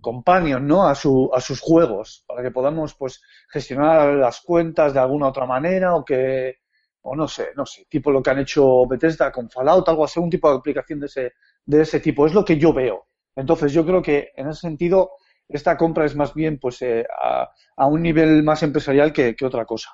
companion, 0.00 0.66
¿no? 0.66 0.86
A 0.88 0.94
su, 0.94 1.30
a 1.34 1.40
sus 1.40 1.60
juegos, 1.60 2.24
para 2.26 2.42
que 2.42 2.50
podamos, 2.50 2.94
pues, 2.94 3.22
gestionar 3.50 4.14
las 4.14 4.40
cuentas 4.42 4.94
de 4.94 5.00
alguna 5.00 5.28
otra 5.28 5.46
manera 5.46 5.94
o 5.96 6.04
que, 6.04 6.56
o 7.02 7.16
no 7.16 7.28
sé, 7.28 7.48
no 7.56 7.66
sé, 7.66 7.86
tipo 7.88 8.10
lo 8.10 8.22
que 8.22 8.30
han 8.30 8.40
hecho 8.40 8.86
Bethesda 8.86 9.32
con 9.32 9.50
Fallout, 9.50 9.88
algo 9.88 10.04
así, 10.04 10.20
un 10.20 10.30
tipo 10.30 10.50
de 10.50 10.58
aplicación 10.58 11.00
de 11.00 11.06
ese, 11.06 11.32
de 11.66 11.82
ese 11.82 12.00
tipo. 12.00 12.26
Es 12.26 12.34
lo 12.34 12.44
que 12.44 12.58
yo 12.58 12.72
veo. 12.72 13.06
Entonces, 13.36 13.72
yo 13.72 13.84
creo 13.86 14.02
que 14.02 14.30
en 14.36 14.48
ese 14.48 14.60
sentido, 14.62 15.12
esta 15.48 15.76
compra 15.76 16.04
es 16.06 16.16
más 16.16 16.34
bien, 16.34 16.58
pues, 16.58 16.82
eh, 16.82 17.06
a, 17.22 17.50
a 17.76 17.86
un 17.86 18.02
nivel 18.02 18.42
más 18.42 18.62
empresarial 18.62 19.12
que, 19.12 19.34
que 19.36 19.46
otra 19.46 19.64
cosa. 19.66 19.90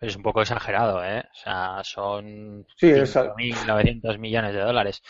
Es 0.00 0.16
un 0.16 0.22
poco 0.22 0.42
exagerado, 0.42 1.04
¿eh? 1.04 1.20
O 1.32 1.34
sea, 1.36 1.80
son 1.84 2.66
Sí, 2.76 2.86
es- 2.90 3.16
5.900 3.16 4.18
millones 4.18 4.52
de 4.54 4.60
dólares. 4.60 5.02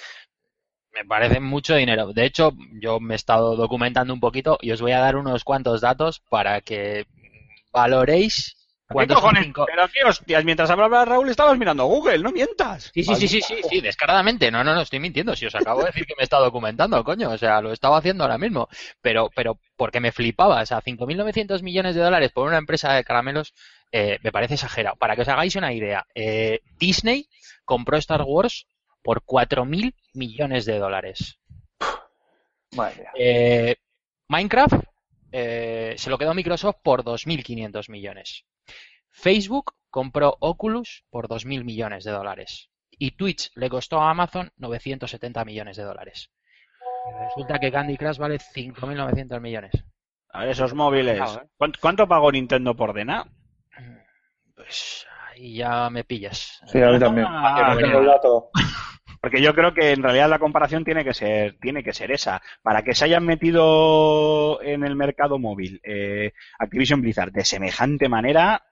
Me 0.92 1.04
parece 1.04 1.40
mucho 1.40 1.74
dinero. 1.74 2.12
De 2.12 2.24
hecho, 2.24 2.52
yo 2.80 3.00
me 3.00 3.14
he 3.14 3.16
estado 3.16 3.56
documentando 3.56 4.14
un 4.14 4.20
poquito 4.20 4.58
y 4.60 4.70
os 4.72 4.80
voy 4.80 4.92
a 4.92 5.00
dar 5.00 5.16
unos 5.16 5.42
cuantos 5.44 5.80
datos 5.80 6.20
para 6.30 6.60
que 6.60 7.06
valoréis 7.72 8.56
¿Qué 8.98 9.06
cojones? 9.14 9.44
cinco- 9.44 9.66
Pero 9.66 9.88
qué 9.88 10.04
hostias, 10.04 10.44
mientras 10.44 10.68
hablaba 10.70 11.04
Raúl 11.04 11.28
estabas 11.30 11.56
mirando 11.58 11.84
Google, 11.86 12.18
no 12.18 12.32
mientas. 12.32 12.90
Sí, 12.92 13.04
sí, 13.04 13.14
sí, 13.14 13.28
sí, 13.28 13.40
sí, 13.40 13.54
sí, 13.68 13.80
descaradamente. 13.80 14.50
No, 14.50 14.64
no, 14.64 14.74
no 14.74 14.80
estoy 14.80 14.98
mintiendo. 14.98 15.36
Si 15.36 15.46
os 15.46 15.54
acabo 15.54 15.80
de 15.80 15.86
decir 15.86 16.06
que 16.06 16.14
me 16.18 16.24
estado 16.24 16.44
documentando, 16.44 17.02
coño. 17.04 17.30
O 17.30 17.38
sea, 17.38 17.60
lo 17.60 17.72
estaba 17.72 17.98
haciendo 17.98 18.24
ahora 18.24 18.38
mismo. 18.38 18.68
Pero, 19.00 19.30
pero, 19.34 19.58
porque 19.76 20.00
me 20.00 20.12
flipaba. 20.12 20.60
O 20.62 20.66
sea, 20.66 20.80
5.900 20.82 21.62
millones 21.62 21.94
de 21.94 22.02
dólares 22.02 22.32
por 22.32 22.48
una 22.48 22.58
empresa 22.58 22.92
de 22.94 23.04
caramelos 23.04 23.54
eh, 23.92 24.18
me 24.22 24.32
parece 24.32 24.54
exagerado. 24.54 24.96
Para 24.96 25.14
que 25.14 25.22
os 25.22 25.28
hagáis 25.28 25.54
una 25.56 25.72
idea, 25.72 26.04
eh, 26.14 26.60
Disney 26.78 27.28
compró 27.64 27.96
Star 27.96 28.22
Wars 28.22 28.66
por 29.02 29.22
4.000 29.24 29.94
millones 30.14 30.64
de 30.66 30.78
dólares. 30.78 31.38
Madre 32.76 32.96
mía. 32.98 33.10
Eh, 33.16 33.76
Minecraft 34.28 34.74
se 35.32 36.10
lo 36.10 36.18
quedó 36.18 36.34
Microsoft 36.34 36.76
por 36.82 37.04
2.500 37.04 37.88
millones. 37.88 38.44
Facebook 39.10 39.74
compró 39.90 40.36
Oculus 40.40 41.04
por 41.10 41.28
2.000 41.28 41.64
millones 41.64 42.04
de 42.04 42.12
dólares. 42.12 42.70
Y 42.90 43.12
Twitch 43.12 43.50
le 43.54 43.68
costó 43.68 44.00
a 44.00 44.10
Amazon 44.10 44.52
970 44.56 45.44
millones 45.44 45.76
de 45.76 45.84
dólares. 45.84 46.30
Y 47.08 47.24
resulta 47.24 47.58
que 47.58 47.72
Candy 47.72 47.96
Crush 47.96 48.18
vale 48.18 48.38
5.900 48.38 49.40
millones. 49.40 49.72
A 50.32 50.40
ver, 50.40 50.50
esos 50.50 50.74
móviles. 50.74 51.18
¿eh? 51.18 51.48
¿Cuánto, 51.56 51.80
cuánto 51.80 52.08
pagó 52.08 52.30
Nintendo 52.30 52.76
por 52.76 52.92
Dena? 52.92 53.26
Pues 54.54 55.06
ahí 55.30 55.56
ya 55.56 55.90
me 55.90 56.04
pillas. 56.04 56.60
Sí, 56.66 56.82
a 56.82 56.90
mí 56.90 56.98
también. 56.98 57.26
Ah. 57.28 57.76
Porque 59.20 59.42
yo 59.42 59.54
creo 59.54 59.74
que 59.74 59.92
en 59.92 60.02
realidad 60.02 60.30
la 60.30 60.38
comparación 60.38 60.82
tiene 60.82 61.04
que 61.04 61.12
ser, 61.12 61.58
tiene 61.60 61.82
que 61.82 61.92
ser 61.92 62.10
esa. 62.10 62.40
Para 62.62 62.82
que 62.82 62.94
se 62.94 63.04
hayan 63.04 63.24
metido 63.24 64.62
en 64.62 64.84
el 64.84 64.96
mercado 64.96 65.38
móvil 65.38 65.80
eh, 65.84 66.32
Activision 66.58 67.02
Blizzard 67.02 67.32
de 67.32 67.44
semejante 67.44 68.08
manera, 68.08 68.62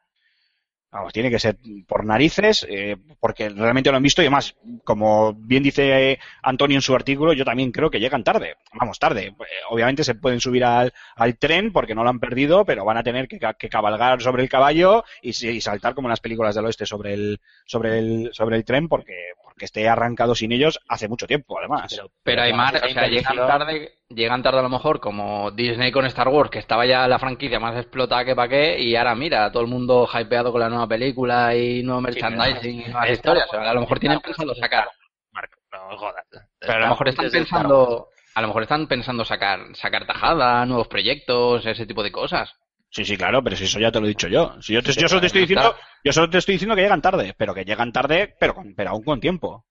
tiene 1.13 1.31
que 1.31 1.39
ser 1.39 1.57
por 1.87 2.05
narices, 2.05 2.67
eh, 2.69 2.97
porque 3.21 3.49
realmente 3.51 3.91
lo 3.91 3.97
han 3.97 4.03
visto 4.03 4.23
y 4.23 4.25
además, 4.27 4.57
como 4.85 5.35
bien 5.35 5.63
dice 5.63 6.19
Antonio 6.43 6.77
en 6.77 6.83
su 6.83 6.95
artículo, 6.95 7.33
yo 7.35 7.45
también 7.45 7.73
creo 7.73 7.91
que 7.91 8.01
llegan 8.01 8.25
tarde. 8.25 8.57
Vamos, 8.73 8.99
tarde. 8.99 9.27
Eh, 9.27 9.35
obviamente 9.71 10.03
se 10.05 10.15
pueden 10.15 10.41
subir 10.41 10.65
al, 10.65 10.93
al 11.17 11.37
tren 11.39 11.73
porque 11.73 11.95
no 11.95 12.03
lo 12.05 12.11
han 12.11 12.21
perdido, 12.21 12.65
pero 12.65 12.85
van 12.85 12.97
a 12.97 13.03
tener 13.03 13.29
que, 13.29 13.39
ca- 13.39 13.55
que 13.55 13.69
cabalgar 13.69 14.21
sobre 14.23 14.43
el 14.43 14.49
caballo 14.49 15.05
y, 15.23 15.31
y 15.49 15.61
saltar 15.61 15.95
como 15.95 16.09
en 16.09 16.11
las 16.11 16.21
películas 16.21 16.55
del 16.55 16.65
oeste 16.67 16.87
sobre 16.87 17.15
el, 17.15 17.41
sobre 17.67 17.99
el, 17.99 18.31
sobre 18.33 18.57
el 18.57 18.65
tren 18.65 18.89
porque, 18.89 19.15
porque 19.59 19.65
esté 19.65 19.89
arrancado 19.89 20.37
sin 20.37 20.53
ellos 20.53 20.79
hace 20.89 21.09
mucho 21.09 21.27
tiempo, 21.27 21.59
además. 21.59 22.01
Pero 22.23 22.43
Aymar, 22.43 22.77
esa 22.77 22.87
o 22.87 22.89
sea, 22.91 23.09
llegan 23.09 23.37
tarde, 23.37 23.93
llegan 24.09 24.41
tarde 24.41 24.61
a 24.61 24.63
lo 24.63 24.69
mejor 24.69 25.01
como 25.01 25.51
Disney 25.51 25.91
con 25.91 26.07
Star 26.07 26.29
Wars, 26.29 26.49
que 26.49 26.61
estaba 26.61 26.87
ya 26.87 27.09
la 27.09 27.19
franquicia 27.19 27.59
más 27.59 27.75
explotada 27.77 28.25
que 28.25 28.37
pa' 28.37 28.47
qué, 28.49 28.79
y 28.79 28.95
ahora 28.95 29.17
mira, 29.17 29.51
todo 29.51 29.65
el 29.65 29.69
mundo 29.69 30.09
hypeado 30.15 30.53
con 30.53 30.61
la 30.61 30.69
nueva 30.69 30.87
película 30.87 31.57
y 31.57 31.83
nuevo 31.83 32.01
merchandising 32.03 32.83
y 32.83 32.85
nuevas 32.85 33.11
historias. 33.11 33.47
Wars- 33.47 33.59
O 33.59 33.63
sea, 33.65 33.71
a 33.73 33.75
lo 33.75 33.81
mejor 33.81 33.99
tienen 33.99 34.21
pensado 34.21 34.55
sacar, 34.55 34.89
Marco, 35.33 35.59
no 35.73 35.99
jodas. 35.99 36.25
pero 36.61 36.75
a 36.75 36.79
lo 36.79 36.89
mejor 36.91 37.09
están 37.09 37.31
pensando, 37.33 38.09
a 38.37 38.41
lo 38.41 38.47
mejor 38.47 38.63
están 38.63 38.87
pensando 38.87 39.25
sacar, 39.25 39.59
sacar 39.75 40.07
tajada, 40.07 40.65
nuevos 40.67 40.87
proyectos, 40.87 41.67
ese 41.67 41.85
tipo 41.85 42.05
de 42.05 42.13
cosas. 42.13 42.55
Sí, 42.91 43.05
sí, 43.05 43.17
claro, 43.17 43.43
pero 43.45 43.55
si 43.57 43.65
eso 43.65 43.79
ya 43.79 43.93
te 43.93 44.01
lo 44.01 44.07
he 44.07 44.09
dicho 44.09 44.29
yo. 44.29 44.61
Si 44.63 44.73
yo, 44.73 44.83
te- 44.83 44.93
yo 44.95 45.09
solo 45.09 45.21
te 45.21 45.27
estoy 45.27 45.43
diciendo, 45.43 45.75
yo 46.05 46.13
solo 46.13 46.31
te 46.31 46.39
estoy 46.39 46.55
diciendo 46.55 46.75
que 46.75 46.83
llegan 46.83 47.03
tarde, 47.03 47.35
pero 47.37 47.55
que 47.55 47.65
llegan 47.65 47.93
tarde, 47.93 48.35
pero, 48.41 48.55
con, 48.55 48.75
pero 48.75 48.91
aún 48.91 49.03
con 49.05 49.21
tiempo. 49.21 49.65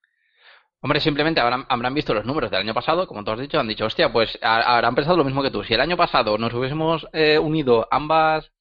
Hombre, 0.81 0.99
simplemente 1.01 1.41
habrán, 1.41 1.65
habrán 1.69 1.93
visto 1.95 2.13
los 2.13 2.25
números 2.25 2.51
del 2.51 2.61
año 2.61 2.73
pasado, 2.73 3.07
como 3.07 3.23
tú 3.23 3.31
has 3.31 3.39
dicho, 3.39 3.59
han 3.59 3.67
dicho, 3.67 3.85
hostia, 3.85 4.11
pues 4.13 4.37
ha- 4.41 4.75
habrán 4.75 4.95
pensado 4.95 5.17
lo 5.17 5.23
mismo 5.23 5.41
que 5.41 5.51
tú. 5.51 5.63
Si 5.63 5.73
el 5.73 5.81
año 5.81 5.97
pasado 5.97 6.37
nos 6.37 6.53
hubiésemos 6.53 7.07
eh, 7.13 7.39
unido 7.39 7.87
ambas 7.91 8.51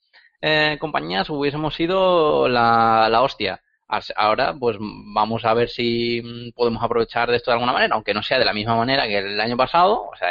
eh, 0.41 0.79
compañías, 0.81 1.29
hubiésemos 1.31 1.75
sido 1.75 2.49
la, 2.49 3.09
la 3.11 3.23
hostia. 3.23 3.61
Ahora, 4.17 4.55
pues 4.59 4.79
vamos 4.81 5.45
a 5.45 5.55
ver 5.55 5.69
si 5.69 6.23
mm, 6.25 6.53
podemos 6.57 6.83
aprovechar 6.83 7.31
de 7.31 7.37
esto 7.37 7.51
de 7.51 7.55
alguna 7.57 7.73
manera, 7.73 7.95
aunque 7.95 8.15
no 8.15 8.23
sea 8.23 8.39
de 8.39 8.45
la 8.47 8.53
misma 8.55 8.75
manera 8.77 9.07
que 9.07 9.19
el 9.19 9.41
año 9.41 9.57
pasado, 9.57 10.09
o 10.13 10.17
sea, 10.17 10.31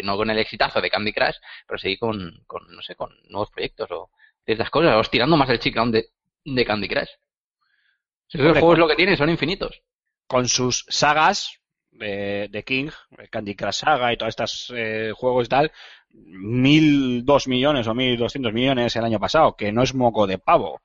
que 0.00 0.06
no 0.06 0.16
con 0.16 0.30
el 0.30 0.38
exitazo 0.38 0.80
de 0.80 0.90
Candy 0.90 1.12
Crush, 1.12 1.36
pero 1.66 1.78
sí 1.78 1.96
con, 1.98 2.42
con 2.46 2.62
no 2.74 2.82
sé, 2.82 2.94
con 2.96 3.10
nuevos 3.28 3.50
proyectos 3.50 3.90
o 3.90 4.10
ciertas 4.44 4.70
cosas, 4.70 4.94
o 4.96 5.00
estirando 5.00 5.36
más 5.36 5.50
el 5.50 5.58
chicle 5.60 5.90
de, 5.90 6.06
de 6.44 6.64
Candy 6.64 6.88
Crush. 6.88 7.10
Esos 8.28 8.46
Hombre, 8.46 8.60
juegos 8.60 8.74
con- 8.76 8.80
lo 8.80 8.88
que 8.88 8.96
tienen 8.96 9.16
son 9.16 9.28
infinitos. 9.30 9.82
Con 10.26 10.48
sus 10.48 10.84
sagas 10.88 11.60
de, 11.90 12.48
de 12.50 12.62
King, 12.64 12.90
Candy 13.30 13.54
Crush 13.56 13.74
Saga 13.80 14.12
y 14.12 14.16
todos 14.16 14.30
estos 14.30 14.72
eh, 14.74 15.12
juegos 15.14 15.46
y 15.46 15.48
tal, 15.50 15.72
mil 16.12 17.24
dos 17.24 17.46
millones 17.48 17.86
o 17.88 17.94
mil 17.94 18.16
doscientos 18.16 18.52
millones 18.52 18.94
el 18.96 19.04
año 19.04 19.18
pasado, 19.20 19.56
que 19.56 19.72
no 19.72 19.82
es 19.82 19.94
moco 19.94 20.26
de 20.26 20.38
pavo. 20.38 20.80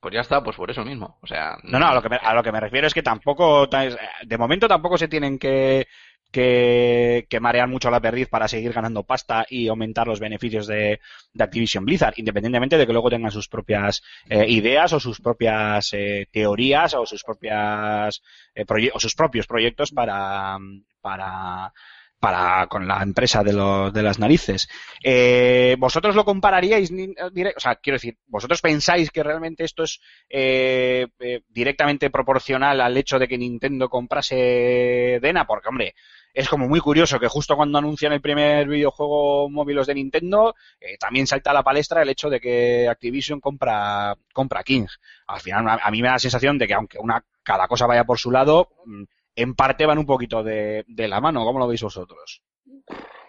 Pues 0.00 0.14
ya 0.14 0.20
está, 0.20 0.42
pues 0.42 0.56
por 0.56 0.70
eso 0.70 0.84
mismo. 0.84 1.18
O 1.22 1.26
sea, 1.26 1.56
No, 1.64 1.78
no, 1.80 1.88
a 1.88 1.94
lo 1.94 2.02
que 2.02 2.08
me, 2.08 2.16
a 2.16 2.34
lo 2.34 2.42
que 2.42 2.52
me 2.52 2.60
refiero 2.60 2.86
es 2.86 2.94
que 2.94 3.02
tampoco, 3.02 3.66
de 3.66 4.38
momento 4.38 4.68
tampoco 4.68 4.96
se 4.98 5.08
tienen 5.08 5.38
que, 5.38 5.88
que, 6.30 7.26
que 7.28 7.40
marear 7.40 7.68
mucho 7.68 7.90
la 7.90 8.00
perdiz 8.00 8.28
para 8.28 8.48
seguir 8.48 8.72
ganando 8.72 9.04
pasta 9.04 9.46
y 9.48 9.68
aumentar 9.68 10.06
los 10.06 10.20
beneficios 10.20 10.66
de, 10.66 11.00
Activision 11.38 11.84
Blizzard, 11.84 12.14
independientemente 12.16 12.76
de 12.78 12.86
que 12.86 12.92
luego 12.92 13.10
tengan 13.10 13.30
sus 13.30 13.48
propias 13.48 14.02
eh, 14.28 14.46
ideas 14.48 14.92
o 14.92 15.00
sus 15.00 15.20
propias 15.20 15.90
eh, 15.92 16.26
teorías 16.30 16.94
o 16.94 17.06
sus 17.06 17.22
propias 17.22 18.22
eh, 18.54 18.64
o 18.92 19.00
sus 19.00 19.14
propios 19.14 19.46
proyectos 19.46 19.92
para, 19.92 20.58
para 21.00 21.72
para 22.18 22.66
con 22.66 22.88
la 22.88 23.02
empresa 23.02 23.42
de, 23.44 23.52
lo- 23.52 23.90
de 23.90 24.02
las 24.02 24.18
narices. 24.18 24.68
Eh, 25.04 25.76
¿Vosotros 25.78 26.14
lo 26.16 26.24
compararíais? 26.24 26.90
O 26.90 27.60
sea, 27.60 27.76
quiero 27.76 27.96
decir, 27.96 28.16
¿vosotros 28.26 28.62
pensáis 28.62 29.10
que 29.10 29.22
realmente 29.22 29.64
esto 29.64 29.82
es 29.84 30.00
eh, 30.30 31.06
eh, 31.20 31.42
directamente 31.48 32.08
proporcional 32.10 32.80
al 32.80 32.96
hecho 32.96 33.18
de 33.18 33.28
que 33.28 33.36
Nintendo 33.36 33.90
comprase 33.90 35.18
Dena? 35.20 35.46
Porque, 35.46 35.68
hombre, 35.68 35.94
es 36.36 36.50
como 36.50 36.68
muy 36.68 36.80
curioso 36.80 37.18
que 37.18 37.28
justo 37.28 37.56
cuando 37.56 37.78
anuncian 37.78 38.12
el 38.12 38.20
primer 38.20 38.68
videojuego 38.68 39.48
móviles 39.48 39.86
de 39.86 39.94
Nintendo, 39.94 40.54
eh, 40.78 40.98
también 40.98 41.26
salta 41.26 41.50
a 41.50 41.54
la 41.54 41.62
palestra 41.62 42.02
el 42.02 42.10
hecho 42.10 42.28
de 42.28 42.40
que 42.40 42.86
Activision 42.86 43.40
compra, 43.40 44.14
compra 44.34 44.62
King. 44.62 44.84
Al 45.28 45.40
final, 45.40 45.80
a, 45.82 45.90
mí 45.90 46.02
me 46.02 46.08
da 46.08 46.14
la 46.14 46.18
sensación 46.18 46.58
de 46.58 46.66
que 46.66 46.74
aunque 46.74 46.98
una 46.98 47.24
cada 47.42 47.66
cosa 47.66 47.86
vaya 47.86 48.04
por 48.04 48.18
su 48.18 48.30
lado, 48.30 48.68
mm, 48.84 49.04
en 49.34 49.54
parte 49.54 49.86
van 49.86 49.96
un 49.96 50.04
poquito 50.04 50.42
de, 50.42 50.84
de 50.86 51.08
la 51.08 51.22
mano. 51.22 51.42
¿Cómo 51.42 51.58
lo 51.58 51.68
veis 51.68 51.82
vosotros? 51.82 52.42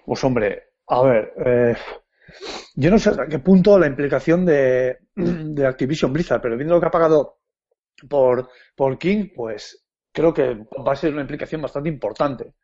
Pues 0.05 0.21
hombre, 0.25 0.71
a 0.87 1.01
ver, 1.01 1.31
eh, 1.45 1.75
yo 2.75 2.91
no 2.91 2.99
sé 2.99 3.11
hasta 3.11 3.27
qué 3.27 3.39
punto 3.39 3.79
la 3.79 3.87
implicación 3.87 4.45
de, 4.45 4.97
de 5.15 5.65
Activision 5.65 6.11
Blizzard, 6.11 6.41
pero 6.41 6.57
viendo 6.57 6.75
lo 6.75 6.81
que 6.81 6.87
ha 6.87 6.91
pagado 6.91 7.37
por, 8.09 8.49
por 8.75 8.97
King, 8.97 9.29
pues 9.33 9.87
creo 10.11 10.33
que 10.33 10.65
va 10.85 10.91
a 10.91 10.95
ser 10.95 11.13
una 11.13 11.21
implicación 11.21 11.61
bastante 11.61 11.87
importante. 11.87 12.55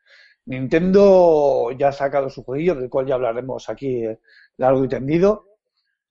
Nintendo 0.46 1.70
ya 1.78 1.88
ha 1.88 1.92
sacado 1.92 2.28
su 2.28 2.42
jueguillo, 2.44 2.74
del 2.74 2.90
cual 2.90 3.06
ya 3.06 3.14
hablaremos 3.14 3.68
aquí 3.68 4.04
eh, 4.04 4.20
largo 4.58 4.84
y 4.84 4.88
tendido. 4.88 5.46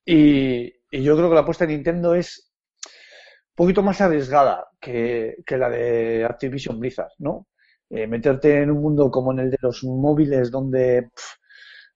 Y, 0.05 0.73
yo 0.91 1.15
creo 1.15 1.29
que 1.29 1.35
la 1.35 1.41
apuesta 1.41 1.65
de 1.65 1.73
Nintendo 1.73 2.13
es 2.13 2.51
un 2.85 3.55
poquito 3.55 3.81
más 3.81 3.99
arriesgada 4.01 4.67
que, 4.79 5.37
la 5.47 5.69
de 5.69 6.25
Activision 6.25 6.79
Blizzard, 6.79 7.11
¿no? 7.19 7.47
Eh, 7.89 8.07
meterte 8.07 8.61
en 8.61 8.71
un 8.71 8.81
mundo 8.81 9.09
como 9.09 9.31
en 9.31 9.39
el 9.39 9.51
de 9.51 9.57
los 9.61 9.83
móviles, 9.83 10.51
donde 10.51 11.09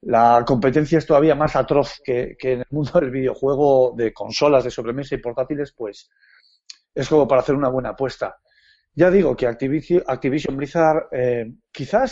la 0.02 0.44
competencia 0.46 0.98
es 0.98 1.06
todavía 1.06 1.36
más 1.36 1.56
atroz 1.56 2.00
que, 2.04 2.36
que 2.40 2.54
en 2.54 2.60
el 2.60 2.68
mundo 2.72 3.00
del 3.00 3.12
videojuego, 3.12 3.94
de 3.96 4.14
consolas, 4.14 4.64
de 4.64 4.72
sobremesa 4.72 5.16
y 5.16 5.20
portátiles, 5.20 5.74
pues 5.76 6.10
es 6.94 7.10
como 7.10 7.28
para 7.28 7.42
hacer 7.42 7.56
una 7.56 7.70
buena 7.70 7.90
apuesta. 7.90 8.38
Ya 9.00 9.08
digo 9.12 9.36
que 9.38 9.48
Activision, 9.48 10.58
Blizzard 10.58 11.08
eh, 11.12 11.46
quizás 11.72 12.10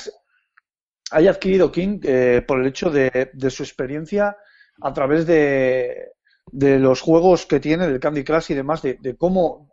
haya 1.11 1.31
adquirido 1.31 1.71
King 1.71 1.99
eh, 2.03 2.43
por 2.47 2.59
el 2.61 2.67
hecho 2.67 2.89
de, 2.89 3.31
de 3.33 3.49
su 3.49 3.63
experiencia 3.63 4.37
a 4.81 4.93
través 4.93 5.25
de, 5.25 6.09
de 6.51 6.79
los 6.79 7.01
juegos 7.01 7.45
que 7.45 7.59
tiene, 7.59 7.87
del 7.87 7.99
Candy 7.99 8.23
Crush 8.23 8.51
y 8.51 8.55
demás, 8.55 8.81
de, 8.81 8.95
de 9.01 9.15
cómo 9.17 9.69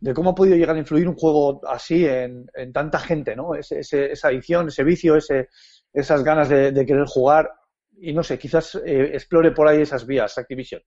de 0.00 0.14
cómo 0.14 0.30
ha 0.30 0.34
podido 0.36 0.56
llegar 0.56 0.76
a 0.76 0.80
influir 0.80 1.08
un 1.08 1.16
juego 1.16 1.60
así 1.68 2.06
en, 2.06 2.46
tanta 2.72 3.00
gente, 3.00 3.36
¿no? 3.36 3.54
Ese, 3.54 3.80
ese- 3.80 4.12
esa 4.12 4.28
adicción, 4.28 4.68
ese 4.68 4.84
vicio, 4.84 5.16
ese, 5.16 5.48
esas 5.92 6.24
ganas 6.24 6.48
de, 6.50 6.72
de 6.72 6.86
querer 6.86 7.06
jugar 7.06 7.50
y 7.98 8.12
no 8.14 8.22
sé, 8.22 8.38
quizás 8.38 8.76
eh, 8.86 9.12
explore 9.14 9.52
por 9.52 9.68
ahí 9.68 9.82
esas 9.82 10.06
vías 10.06 10.38
Activision. 10.38 10.82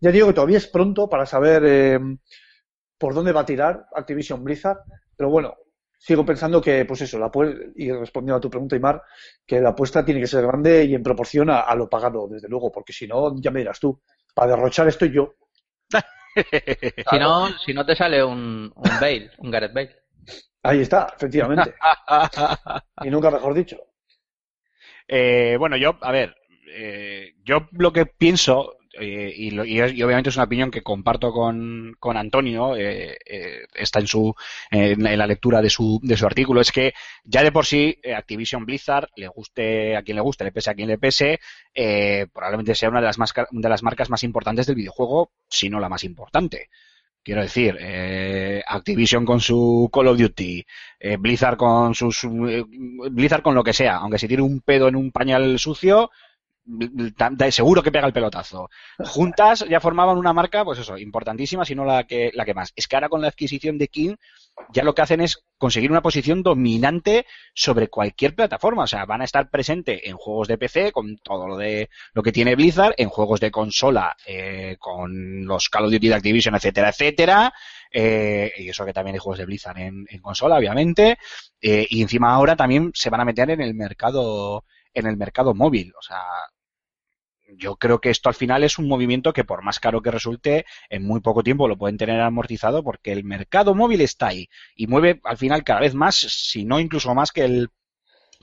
Ya 0.00 0.12
digo 0.12 0.28
que 0.28 0.34
todavía 0.34 0.58
es 0.58 0.66
pronto 0.68 1.08
para 1.08 1.26
saber 1.26 1.62
eh, 1.66 2.00
por 2.98 3.14
dónde 3.14 3.32
va 3.32 3.42
a 3.42 3.46
tirar 3.46 3.86
Activision 3.94 4.42
Blizzard, 4.44 4.78
pero 5.16 5.30
bueno, 5.30 5.56
sigo 5.98 6.24
pensando 6.24 6.60
que, 6.60 6.84
pues 6.84 7.00
eso, 7.02 7.18
la 7.18 7.30
y 7.76 7.90
respondiendo 7.92 8.36
a 8.36 8.40
tu 8.40 8.50
pregunta, 8.50 8.76
Imar, 8.76 9.02
que 9.46 9.60
la 9.60 9.70
apuesta 9.70 10.04
tiene 10.04 10.20
que 10.20 10.26
ser 10.26 10.46
grande 10.46 10.84
y 10.84 10.94
en 10.94 11.02
proporción 11.02 11.50
a, 11.50 11.60
a 11.60 11.74
lo 11.74 11.88
pagado, 11.88 12.28
desde 12.28 12.48
luego, 12.48 12.70
porque 12.70 12.92
si 12.92 13.06
no, 13.06 13.40
ya 13.40 13.50
me 13.50 13.60
dirás 13.60 13.80
tú, 13.80 14.00
para 14.34 14.52
derrochar 14.56 14.88
estoy 14.88 15.12
yo. 15.12 15.34
Si 17.10 17.18
no, 17.18 17.48
si 17.58 17.74
no 17.74 17.84
te 17.84 17.96
sale 17.96 18.22
un, 18.22 18.70
un 18.72 19.00
Bale, 19.00 19.32
un 19.38 19.50
Gareth 19.50 19.72
Bale. 19.72 19.96
Ahí 20.62 20.82
está, 20.82 21.12
efectivamente. 21.16 21.74
y 23.04 23.10
nunca 23.10 23.30
mejor 23.30 23.54
dicho. 23.54 23.76
Eh, 25.08 25.56
bueno, 25.58 25.76
yo, 25.76 25.98
a 26.00 26.12
ver, 26.12 26.36
eh, 26.70 27.34
yo 27.42 27.66
lo 27.72 27.92
que 27.92 28.06
pienso, 28.06 28.76
eh, 29.00 29.32
y, 29.36 29.50
lo- 29.50 29.64
y 29.64 29.80
obviamente 29.80 30.30
es 30.30 30.36
una 30.36 30.44
opinión 30.44 30.70
que 30.70 30.82
comparto 30.82 31.32
con, 31.32 31.96
con 31.98 32.16
Antonio, 32.16 32.76
eh, 32.76 33.16
eh, 33.26 33.66
está 33.74 34.00
en 34.00 34.06
su 34.06 34.34
en, 34.70 35.02
la- 35.02 35.26
lectura 35.26 35.60
de 35.62 35.70
su, 35.70 36.00
de 36.02 36.16
su 36.16 36.26
artículo, 36.26 36.60
es 36.60 36.72
que 36.72 36.92
ya 37.24 37.42
de 37.42 37.52
por 37.52 37.66
sí 37.66 37.98
eh, 38.02 38.14
Activision 38.14 38.64
Blizzard, 38.66 39.08
le 39.16 39.28
guste 39.28 39.96
a 39.96 40.02
quien 40.02 40.16
le 40.16 40.22
guste, 40.22 40.44
le 40.44 40.52
pese 40.52 40.70
a 40.70 40.74
quien 40.74 40.88
le 40.88 40.98
pese, 40.98 41.38
eh, 41.74 42.26
probablemente 42.32 42.74
sea 42.74 42.88
una 42.90 43.00
de 43.00 43.06
las, 43.06 43.18
más, 43.18 43.32
de 43.50 43.68
las 43.68 43.82
marcas 43.82 44.10
más 44.10 44.22
importantes 44.24 44.66
del 44.66 44.76
videojuego, 44.76 45.32
si 45.48 45.68
no 45.70 45.80
la 45.80 45.88
más 45.88 46.04
importante. 46.04 46.68
Quiero 47.22 47.42
decir, 47.42 47.76
eh, 47.78 48.62
Activision 48.66 49.26
con 49.26 49.40
su 49.40 49.90
Call 49.92 50.06
of 50.08 50.18
Duty, 50.18 50.64
Blizzard 51.18 51.58
con 51.58 51.94
sus 51.94 52.26
Blizzard 53.10 53.42
con 53.42 53.54
lo 53.54 53.62
que 53.64 53.72
sea, 53.74 53.96
aunque 53.96 54.18
si 54.18 54.28
tiene 54.28 54.42
un 54.42 54.60
pedo 54.60 54.88
en 54.88 54.96
un 54.96 55.10
pañal 55.12 55.58
sucio, 55.58 56.10
seguro 57.50 57.82
que 57.82 57.92
pega 57.92 58.06
el 58.06 58.12
pelotazo. 58.12 58.68
Juntas 58.98 59.64
ya 59.68 59.80
formaban 59.80 60.18
una 60.18 60.32
marca, 60.32 60.64
pues 60.64 60.78
eso, 60.78 60.98
importantísima, 60.98 61.64
si 61.64 61.74
no 61.74 61.84
la 61.84 62.04
que, 62.04 62.30
la 62.34 62.44
que 62.44 62.54
más. 62.54 62.72
Es 62.76 62.86
que 62.86 62.96
ahora 62.96 63.08
con 63.08 63.22
la 63.22 63.28
adquisición 63.28 63.78
de 63.78 63.88
King, 63.88 64.16
ya 64.72 64.82
lo 64.82 64.94
que 64.94 65.02
hacen 65.02 65.20
es 65.20 65.44
conseguir 65.56 65.90
una 65.90 66.02
posición 66.02 66.42
dominante 66.42 67.26
sobre 67.54 67.88
cualquier 67.88 68.34
plataforma. 68.34 68.84
O 68.84 68.86
sea, 68.86 69.04
van 69.04 69.22
a 69.22 69.24
estar 69.24 69.50
presentes 69.50 70.00
en 70.04 70.16
juegos 70.16 70.48
de 70.48 70.58
PC, 70.58 70.92
con 70.92 71.16
todo 71.18 71.46
lo 71.46 71.56
de 71.56 71.88
lo 72.12 72.22
que 72.22 72.32
tiene 72.32 72.54
Blizzard, 72.54 72.94
en 72.96 73.08
juegos 73.08 73.40
de 73.40 73.50
consola, 73.50 74.16
eh, 74.26 74.76
con 74.78 75.44
los 75.44 75.68
Call 75.68 75.86
of 75.86 75.92
Duty 75.92 76.08
de 76.08 76.14
Activision, 76.14 76.54
etcétera, 76.54 76.90
etcétera. 76.90 77.52
Eh, 77.90 78.52
y 78.58 78.68
eso 78.68 78.84
que 78.84 78.92
también 78.92 79.14
hay 79.14 79.20
juegos 79.20 79.38
de 79.38 79.46
Blizzard 79.46 79.78
en, 79.78 80.06
en 80.08 80.20
consola, 80.20 80.56
obviamente. 80.56 81.18
Eh, 81.60 81.86
y 81.88 82.02
encima 82.02 82.34
ahora 82.34 82.56
también 82.56 82.90
se 82.94 83.10
van 83.10 83.20
a 83.20 83.24
meter 83.24 83.50
en 83.50 83.60
el 83.60 83.74
mercado, 83.74 84.64
en 84.92 85.06
el 85.06 85.16
mercado 85.16 85.54
móvil. 85.54 85.92
O 85.98 86.02
sea, 86.02 86.22
yo 87.56 87.76
creo 87.76 88.00
que 88.00 88.10
esto 88.10 88.28
al 88.28 88.34
final 88.34 88.64
es 88.64 88.78
un 88.78 88.88
movimiento 88.88 89.32
que 89.32 89.44
por 89.44 89.62
más 89.62 89.80
caro 89.80 90.02
que 90.02 90.10
resulte, 90.10 90.66
en 90.90 91.04
muy 91.04 91.20
poco 91.20 91.42
tiempo 91.42 91.68
lo 91.68 91.78
pueden 91.78 91.96
tener 91.96 92.20
amortizado 92.20 92.82
porque 92.82 93.12
el 93.12 93.24
mercado 93.24 93.74
móvil 93.74 94.00
está 94.00 94.28
ahí 94.28 94.48
y 94.74 94.86
mueve 94.86 95.20
al 95.24 95.36
final 95.36 95.64
cada 95.64 95.80
vez 95.80 95.94
más, 95.94 96.16
si 96.16 96.64
no 96.64 96.80
incluso 96.80 97.14
más 97.14 97.32
que 97.32 97.44
el 97.44 97.70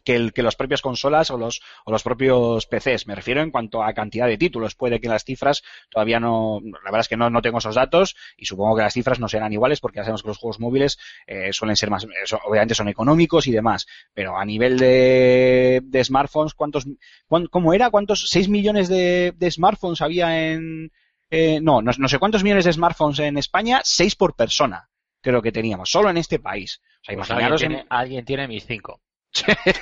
que, 0.06 0.16
el, 0.16 0.32
que 0.32 0.44
las 0.44 0.56
propias 0.56 0.82
consolas 0.82 1.30
o 1.32 1.38
los, 1.38 1.62
o 1.84 1.92
los 1.92 2.04
propios 2.04 2.66
PCs. 2.68 3.08
Me 3.08 3.16
refiero 3.16 3.42
en 3.42 3.52
cuanto 3.52 3.84
a 3.84 3.94
cantidad 3.94 4.28
de 4.28 4.38
títulos. 4.38 4.76
Puede 4.76 5.02
que 5.02 5.10
las 5.10 5.26
cifras 5.26 5.64
todavía 5.90 6.20
no, 6.22 6.62
la 6.64 6.80
verdad 6.92 7.02
es 7.02 7.08
que 7.10 7.18
no, 7.18 7.30
no 7.30 7.42
tengo 7.42 7.58
esos 7.58 7.76
datos 7.76 8.16
y 8.38 8.46
supongo 8.46 8.78
que 8.78 8.84
las 8.84 8.94
cifras 8.94 9.20
no 9.20 9.28
serán 9.28 9.52
iguales 9.52 9.82
porque 9.82 9.98
ya 9.98 10.04
sabemos 10.04 10.22
que 10.22 10.30
los 10.30 10.38
juegos 10.38 10.60
móviles 10.62 10.98
eh, 11.28 11.52
suelen 11.52 11.76
ser 11.76 11.90
más, 11.90 12.08
obviamente 12.46 12.76
son 12.76 12.88
económicos 12.88 13.48
y 13.48 13.52
demás. 13.52 13.86
Pero 14.14 14.38
a 14.38 14.46
nivel 14.46 14.78
de, 14.78 15.82
de 15.84 16.04
smartphones, 16.04 16.54
¿cuántos, 16.54 16.86
cuán- 17.28 17.48
cómo 17.48 17.74
era? 17.74 17.90
¿Cuántos? 17.90 18.32
¿6 18.34 18.48
millones 18.48 18.88
de, 18.88 19.34
de 19.36 19.52
smartphones 19.52 20.02
había 20.02 20.52
en, 20.52 20.92
eh, 21.32 21.60
no, 21.62 21.82
no, 21.82 21.92
no 21.98 22.08
sé 22.08 22.20
cuántos 22.20 22.44
millones 22.44 22.66
de 22.66 22.74
smartphones 22.74 23.20
en 23.20 23.38
España, 23.38 23.82
6 23.84 24.16
por 24.16 24.36
persona 24.36 24.90
creo 25.22 25.42
que 25.42 25.52
teníamos, 25.52 25.90
solo 25.90 26.12
en 26.12 26.18
este 26.18 26.38
país. 26.38 26.82
O 27.02 27.06
sea, 27.06 27.16
Pues 27.16 27.28
imaginaros 27.30 27.62
alguien, 27.64 27.72
en- 27.72 27.78
tiene, 27.88 27.88
alguien 27.90 28.26
tiene 28.26 28.48
mis 28.48 28.64
cinco. 28.68 29.02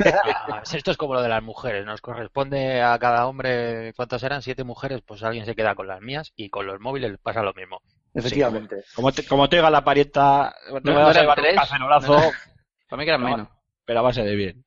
Ah, 0.06 0.64
esto 0.74 0.92
es 0.92 0.98
como 0.98 1.14
lo 1.14 1.22
de 1.22 1.30
las 1.30 1.44
mujeres, 1.44 1.86
nos 1.86 2.02
corresponde 2.02 2.82
a 2.82 2.98
cada 3.00 3.28
hombre, 3.28 3.94
¿cuántas 3.96 4.24
eran? 4.24 4.42
Siete 4.42 4.64
mujeres, 4.64 5.02
pues 5.06 5.24
alguien 5.24 5.46
se 5.46 5.56
queda 5.56 5.76
con 5.76 5.88
las 5.88 6.02
mías 6.02 6.32
y 6.36 6.50
con 6.50 6.66
los 6.66 6.80
móviles 6.80 7.18
pasa 7.22 7.44
lo 7.44 7.54
mismo. 7.54 7.82
Efectivamente. 8.14 8.84
Como 8.96 9.12
te, 9.12 9.26
como 9.26 9.50
te 9.50 9.58
oiga 9.58 9.70
la 9.70 9.84
parienta, 9.84 10.56
te 10.84 10.92
vas 10.92 11.18
a 11.18 11.22
llevar 11.22 11.40
un 11.40 11.56
cacerolazo, 11.56 12.18
Para 12.90 13.00
mí 13.00 13.06
que 13.06 13.10
eran 13.10 13.22
No. 13.22 13.30
menos. 13.30 13.48
pero 13.86 14.00
a 14.00 14.04
base 14.04 14.24
de 14.24 14.36
bien. 14.36 14.66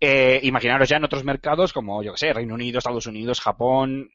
Eh, 0.00 0.40
imaginaros 0.42 0.88
ya 0.88 0.96
en 0.96 1.04
otros 1.04 1.24
mercados 1.24 1.72
como, 1.72 2.02
yo 2.02 2.12
que 2.12 2.18
sé, 2.18 2.32
Reino 2.32 2.54
Unido, 2.54 2.78
Estados 2.78 3.06
Unidos, 3.06 3.40
Japón. 3.40 4.10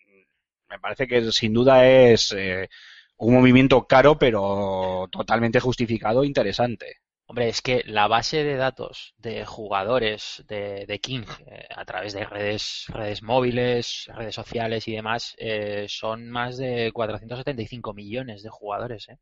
Me 0.70 0.80
parece 0.80 1.08
que 1.08 1.32
sin 1.32 1.54
duda 1.54 1.86
es 1.86 2.34
eh, 2.38 2.70
un 3.18 3.36
movimiento 3.36 3.86
caro, 3.86 4.18
pero 4.18 5.08
totalmente 5.12 5.60
justificado 5.60 6.24
e 6.24 6.28
interesante. 6.28 6.98
Hombre, 7.26 7.50
es 7.50 7.62
que 7.62 7.84
la 7.86 8.08
base 8.08 8.44
de 8.44 8.56
datos 8.56 9.14
de 9.18 9.46
jugadores 9.46 10.44
de, 10.48 10.86
de 10.86 11.00
King 11.00 11.24
eh, 11.48 11.68
a 11.76 11.86
través 11.86 12.14
de 12.14 12.26
redes, 12.26 12.86
redes 12.90 13.22
móviles, 13.24 14.06
redes 14.14 14.36
sociales 14.36 14.88
y 14.88 14.94
demás 14.94 15.36
eh, 15.38 15.86
son 15.90 16.30
más 16.30 16.58
de 16.58 16.92
475 16.94 17.94
millones 17.94 18.44
de 18.44 18.50
jugadores, 18.50 19.10
¿eh? 19.10 19.18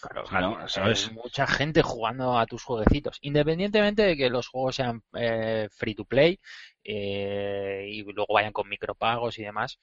Claro, 0.00 0.24
claro, 0.24 0.64
eso 0.64 0.82
Hay 0.82 0.92
es. 0.92 1.12
mucha 1.12 1.46
gente 1.46 1.80
jugando 1.82 2.36
a 2.38 2.46
tus 2.46 2.64
jueguecitos, 2.64 3.18
independientemente 3.22 4.02
de 4.02 4.16
que 4.16 4.30
los 4.30 4.48
juegos 4.48 4.74
sean 4.76 5.02
eh, 5.14 5.68
free 5.70 5.94
to 5.94 6.04
play 6.04 6.40
eh, 6.84 7.86
y 7.88 8.02
luego 8.12 8.34
vayan 8.34 8.52
con 8.52 8.68
micropagos 8.68 9.38
y 9.38 9.44
demás, 9.44 9.78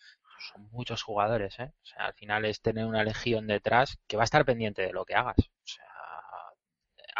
son 0.51 0.69
muchos 0.71 1.03
jugadores, 1.03 1.57
¿eh? 1.59 1.71
O 1.83 1.85
sea, 1.85 2.05
al 2.07 2.13
final 2.13 2.43
es 2.45 2.61
tener 2.61 2.85
una 2.85 3.03
legión 3.03 3.47
detrás 3.47 3.97
que 4.07 4.17
va 4.17 4.23
a 4.23 4.25
estar 4.25 4.43
pendiente 4.45 4.81
de 4.81 4.91
lo 4.93 5.05
que 5.05 5.15
hagas. 5.15 5.37
O 5.39 5.67
sea, 5.67 5.85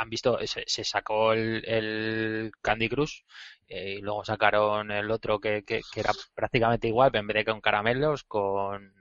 han 0.01 0.09
visto, 0.09 0.37
se, 0.47 0.63
se 0.67 0.83
sacó 0.83 1.33
el, 1.33 1.63
el 1.65 2.51
Candy 2.61 2.89
Crush 2.89 3.21
eh, 3.67 3.95
y 3.97 4.01
luego 4.01 4.23
sacaron 4.25 4.91
el 4.91 5.11
otro 5.11 5.39
que, 5.39 5.63
que, 5.63 5.81
que 5.91 5.99
era 5.99 6.11
prácticamente 6.33 6.87
igual, 6.87 7.11
pero 7.11 7.21
en 7.21 7.27
vez 7.27 7.35
de 7.37 7.45
con 7.51 7.61
caramelos, 7.61 8.23
con... 8.23 8.93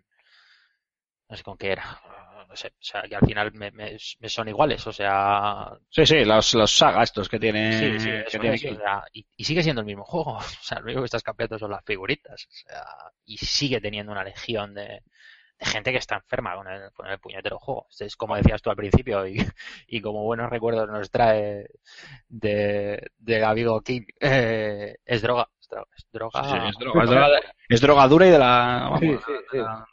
No 1.28 1.36
sé 1.36 1.42
con 1.42 1.56
qué 1.58 1.72
era. 1.72 2.00
No 2.48 2.56
sé, 2.56 2.68
o 2.68 2.72
sea, 2.80 3.02
que 3.02 3.14
al 3.16 3.26
final 3.26 3.52
me, 3.52 3.70
me, 3.70 3.96
me 4.20 4.28
son 4.28 4.48
iguales, 4.48 4.86
o 4.86 4.92
sea, 4.92 5.70
Sí, 5.90 6.06
sí, 6.06 6.24
los, 6.24 6.54
los 6.54 6.70
saga 6.70 7.02
estos 7.02 7.28
que 7.28 7.38
tiene, 7.38 7.98
sí, 7.98 8.00
sí, 8.00 8.10
que 8.30 8.38
tiene 8.38 8.56
aquí. 8.56 8.68
o 8.68 8.76
sea, 8.76 9.04
y, 9.12 9.26
y 9.36 9.44
sigue 9.44 9.62
siendo 9.62 9.80
el 9.82 9.86
mismo 9.86 10.04
juego, 10.04 10.36
o 10.38 10.42
sea, 10.42 10.78
lo 10.78 10.84
único 10.86 11.00
que 11.02 11.06
estás 11.06 11.22
cambiando 11.22 11.58
son 11.58 11.70
las 11.70 11.84
figuritas, 11.84 12.46
o 12.46 12.50
sea, 12.52 12.84
y 13.26 13.36
sigue 13.36 13.80
teniendo 13.82 14.12
una 14.12 14.24
legión 14.24 14.72
de, 14.74 15.02
de 15.58 15.66
gente 15.66 15.90
que 15.92 15.98
está 15.98 16.16
enferma 16.16 16.54
con 16.54 16.68
el, 16.68 16.92
con 16.92 17.06
el 17.06 17.18
puñetero 17.18 17.58
juego. 17.58 17.86
Es 17.98 18.16
como 18.16 18.36
decías 18.36 18.62
tú 18.62 18.70
al 18.70 18.76
principio 18.76 19.26
y, 19.26 19.36
y 19.88 20.00
como 20.00 20.22
buenos 20.24 20.50
recuerdos 20.50 20.88
nos 20.88 21.10
trae 21.10 21.68
de, 22.28 23.10
de 23.18 23.44
amigo 23.44 23.80
King, 23.82 24.02
eh, 24.20 24.96
es 25.04 25.22
droga, 25.22 25.48
es 25.60 25.68
droga, 25.68 25.86
es 25.96 26.06
droga. 26.12 26.44
Sí, 26.44 26.50
sí, 26.50 26.68
es 26.68 26.78
droga, 26.78 27.04
es 27.04 27.10
droga- 27.10 27.40
es 27.68 27.80
drogadura 27.80 28.26
y 28.26 28.30
de 28.30 28.38
la... 28.38 28.46
vamos, 28.90 29.00
Sí, 29.00 29.16
sí, 29.26 29.32
sí. 29.50 29.56
la- 29.58 29.86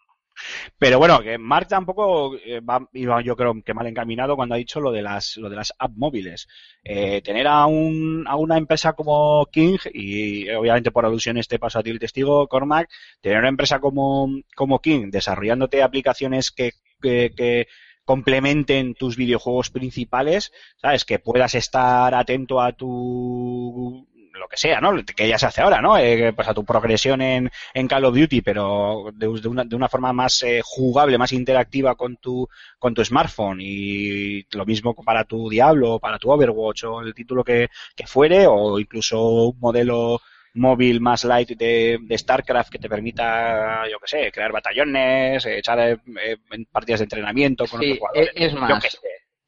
Pero 0.78 1.00
bueno, 1.00 1.22
que 1.22 1.38
Mark 1.38 1.68
tampoco 1.68 2.36
eh, 2.38 2.60
va, 2.60 2.88
iba 2.94 3.22
yo 3.22 3.36
creo 3.36 3.62
que 3.64 3.74
mal 3.74 3.88
encaminado 3.88 4.36
cuando 4.36 4.56
ha 4.56 4.58
dicho 4.58 4.80
lo 4.80 4.92
de 4.92 5.02
las, 5.02 5.38
lo 5.38 5.50
de 5.50 5.56
las 5.56 5.74
app 5.78 5.92
móviles. 5.96 6.48
Eh, 6.84 7.22
tener 7.22 7.48
a, 7.48 7.66
un, 7.66 8.26
a 8.28 8.36
una 8.36 8.58
empresa 8.58 8.94
como 8.94 9.46
King, 9.48 9.78
y 9.94 10.50
obviamente 10.50 10.92
por 10.92 11.06
alusión 11.06 11.38
este 11.38 11.60
paso 11.60 11.80
a 11.80 11.84
ti 11.84 11.90
el 11.90 12.00
testigo, 12.00 12.48
Cormac, 12.48 12.90
tener 13.22 13.40
una 13.40 13.50
empresa 13.50 13.80
como, 13.80 14.30
como 14.56 14.80
King 14.80 15.10
desarrollándote 15.12 15.84
aplicaciones 15.84 16.52
que, 16.52 16.74
que, 17.02 17.34
que 17.36 17.68
complementen 18.06 18.94
tus 18.94 19.18
videojuegos 19.18 19.72
principales, 19.72 20.52
¿sabes? 20.78 21.06
Que 21.06 21.20
puedas 21.20 21.56
estar 21.56 22.14
atento 22.14 22.62
a 22.62 22.72
tu 22.74 24.08
lo 24.40 24.48
que 24.48 24.58
sea, 24.58 24.80
¿no? 24.82 24.92
Que 25.16 25.28
ya 25.28 25.38
se 25.38 25.46
hace 25.48 25.62
ahora, 25.62 25.82
¿no? 25.82 25.98
Eh, 25.98 26.34
pues 26.34 26.48
a 26.48 26.54
tu 26.54 26.64
progresión 26.66 27.22
en, 27.22 27.50
en 27.74 27.88
Call 27.88 28.06
of 28.06 28.16
Duty, 28.16 28.42
pero 28.42 29.06
de, 29.14 29.28
de 29.42 29.48
una, 29.48 29.64
de 29.64 29.76
una 29.76 29.90
forma 29.90 30.14
más 30.14 30.42
eh, 30.44 30.62
jugable, 30.64 31.18
más 31.18 31.32
interactiva 31.34 31.96
con 31.96 32.18
tu, 32.18 32.48
con 32.80 32.94
tu 32.94 33.04
smartphone 33.04 33.60
y 33.62 34.44
lo 34.56 34.66
mismo 34.66 34.94
para 34.96 35.24
tu 35.24 35.50
Diablo, 35.50 36.00
para 36.00 36.18
tu 36.20 36.30
Overwatch 36.32 36.84
o 36.86 37.02
el 37.02 37.14
título 37.14 37.44
que, 37.44 37.70
que 37.96 38.08
fuere 38.08 38.46
o 38.48 38.80
incluso 38.80 39.22
un 39.50 39.60
modelo 39.60 40.20
móvil 40.58 41.02
más 41.02 41.26
light 41.26 41.50
de, 41.50 41.98
de 42.02 42.18
StarCraft 42.18 42.70
que 42.72 42.80
te 42.80 42.88
permita, 42.88 43.88
yo 43.92 44.00
que 44.00 44.08
sé, 44.08 44.32
crear 44.32 44.52
batallones, 44.54 45.46
echar 45.46 45.80
eh, 45.80 45.98
eh, 46.24 46.38
partidas 46.72 47.02
de 47.02 47.04
entrenamiento 47.06 47.66
con 47.68 47.82
Sí, 47.82 47.92
otros 47.92 48.00
jugadores. 48.00 48.32
es- 48.36 48.42
es 48.54 48.54
más. 48.54 48.98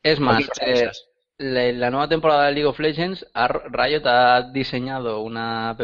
Es 0.04 0.20
más, 0.20 0.44
eh. 0.62 0.92
La, 1.38 1.72
la 1.72 1.90
nueva 1.92 2.08
temporada 2.10 2.46
de 2.48 2.54
League 2.54 2.66
of 2.68 2.80
Legends, 2.80 3.26
Riot 3.72 4.02
ha 4.06 4.42
diseñado 4.52 5.22
una 5.22 5.70
app 5.70 5.82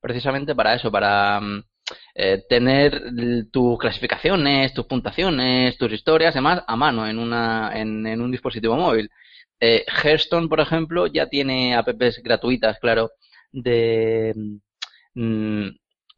precisamente 0.00 0.54
para 0.54 0.74
eso, 0.74 0.90
para 0.90 1.40
mm, 1.40 1.62
eh, 2.14 2.42
tener 2.48 3.02
tus 3.50 3.78
clasificaciones, 3.78 4.72
tus 4.74 4.86
puntuaciones, 4.86 5.76
tus 5.78 5.92
historias, 5.92 6.34
demás, 6.34 6.62
a 6.66 6.76
mano 6.76 7.06
en 7.06 7.18
una 7.18 7.70
en, 7.74 8.06
en 8.06 8.20
un 8.20 8.30
dispositivo 8.30 8.76
móvil. 8.76 9.10
Eh, 9.60 9.84
Hearthstone, 10.02 10.48
por 10.48 10.60
ejemplo, 10.60 11.06
ya 11.06 11.26
tiene 11.28 11.74
apps 11.74 12.20
gratuitas, 12.22 12.78
claro, 12.78 13.10
de 13.52 14.34
mm, 15.14 15.68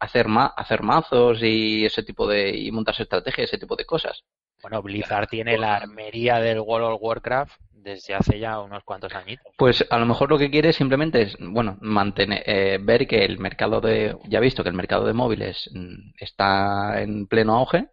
hacer 0.01 0.29
ma- 0.29 0.53
hacer 0.57 0.83
mazos 0.83 1.43
y 1.43 1.85
ese 1.85 2.03
tipo 2.03 2.27
de 2.29 2.57
y 2.57 2.71
montarse 2.71 3.03
estrategias, 3.05 3.49
ese 3.49 3.59
tipo 3.59 3.77
de 3.77 3.85
cosas. 3.85 4.23
Bueno, 4.63 4.83
Blizzard 4.83 5.29
tiene 5.29 5.57
la 5.57 5.77
armería 5.77 6.41
del 6.41 6.61
World 6.61 6.95
of 6.95 7.03
Warcraft 7.03 7.53
desde 7.89 8.15
hace 8.15 8.39
ya 8.39 8.61
unos 8.61 8.85
cuantos 8.85 9.15
añitos. 9.15 9.53
Pues 9.57 9.85
a 9.91 9.99
lo 9.99 10.07
mejor 10.07 10.31
lo 10.31 10.39
que 10.39 10.51
quiere 10.51 10.73
simplemente 10.73 11.23
es, 11.23 11.37
bueno, 11.41 11.77
mantener, 11.81 12.43
eh, 12.47 12.79
ver 12.81 13.07
que 13.07 13.25
el 13.25 13.39
mercado 13.39 13.81
de, 13.81 14.17
ya 14.29 14.41
visto 14.41 14.63
que 14.63 14.69
el 14.69 14.75
mercado 14.77 15.07
de 15.07 15.13
móviles 15.15 15.69
mm, 15.75 16.11
está 16.19 17.01
en 17.03 17.27
pleno 17.27 17.57
auge, 17.57 17.89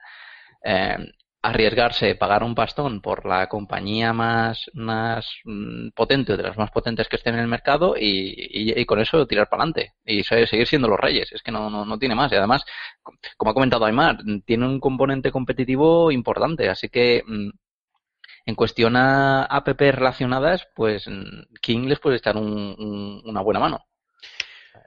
eh, 0.63 0.97
arriesgarse, 1.41 2.15
pagar 2.15 2.43
un 2.43 2.55
pastón 2.55 3.01
por 3.01 3.25
la 3.27 3.47
compañía 3.47 4.13
más, 4.13 4.65
más 4.73 5.27
mm, 5.43 5.89
potente, 5.95 6.35
de 6.37 6.43
las 6.43 6.57
más 6.57 6.71
potentes 6.71 7.07
que 7.07 7.17
estén 7.17 7.35
en 7.35 7.41
el 7.41 7.47
mercado 7.47 7.95
y, 7.97 8.33
y- 8.79 8.85
con 8.85 8.99
eso 8.99 9.27
tirar 9.27 9.47
para 9.49 9.63
adelante 9.63 9.93
y 10.05 10.23
se- 10.23 10.47
seguir 10.47 10.67
siendo 10.67 10.87
los 10.87 10.99
reyes. 10.99 11.31
Es 11.31 11.43
que 11.43 11.51
no, 11.51 11.69
no, 11.69 11.85
no 11.85 11.99
tiene 11.99 12.15
más. 12.15 12.31
Y 12.31 12.35
además, 12.35 12.63
como 13.37 13.51
ha 13.51 13.53
comentado 13.53 13.85
Aymar, 13.85 14.17
tiene 14.45 14.65
un 14.65 14.79
componente 14.79 15.31
competitivo 15.31 16.11
importante, 16.11 16.69
así 16.69 16.89
que 16.89 17.23
mm, 17.25 17.49
en 18.45 18.55
cuestión 18.55 18.95
a 18.95 19.43
app 19.45 19.67
relacionadas, 19.79 20.67
pues 20.75 21.07
mm, 21.07 21.55
King 21.61 21.87
les 21.87 21.99
puede 21.99 22.17
estar 22.17 22.37
un- 22.37 22.75
un- 22.77 23.21
una 23.25 23.41
buena 23.41 23.59
mano. 23.59 23.85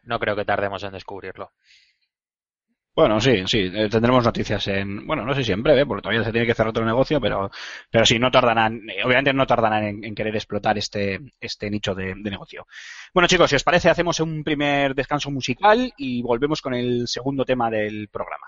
No 0.03 0.19
creo 0.19 0.35
que 0.35 0.45
tardemos 0.45 0.83
en 0.83 0.91
descubrirlo. 0.93 1.53
Bueno, 2.95 3.21
sí, 3.21 3.45
sí, 3.47 3.71
eh, 3.73 3.89
tendremos 3.89 4.25
noticias 4.25 4.67
en, 4.67 5.07
bueno, 5.07 5.25
no 5.25 5.33
sé 5.33 5.45
si 5.45 5.53
en 5.53 5.63
breve, 5.63 5.87
porque 5.87 6.03
todavía 6.03 6.25
se 6.25 6.33
tiene 6.33 6.47
que 6.49 6.55
cerrar 6.55 6.71
otro 6.71 6.85
negocio, 6.85 7.21
pero, 7.21 7.49
pero 7.93 8.05
sí, 8.05 8.19
no 8.19 8.29
tardarán, 8.33 8.91
eh, 8.91 9.05
obviamente 9.05 9.33
no 9.33 9.47
tardarán 9.47 9.85
en, 9.85 10.05
en 10.05 10.15
querer 10.17 10.35
explotar 10.35 10.77
este, 10.79 11.21
este 11.41 11.71
nicho 11.71 11.95
de, 11.95 12.15
de 12.17 12.31
negocio. 12.31 12.67
Bueno, 13.15 13.29
chicos, 13.29 13.51
si 13.51 13.57
os 13.57 13.63
parece, 13.63 13.89
hacemos 13.89 14.19
un 14.19 14.43
primer 14.43 14.97
descanso 14.97 15.31
musical 15.31 15.93
y 15.97 16.23
volvemos 16.23 16.61
con 16.61 16.75
el 16.75 17.07
segundo 17.07 17.45
tema 17.45 17.71
del 17.71 18.09
programa. 18.09 18.47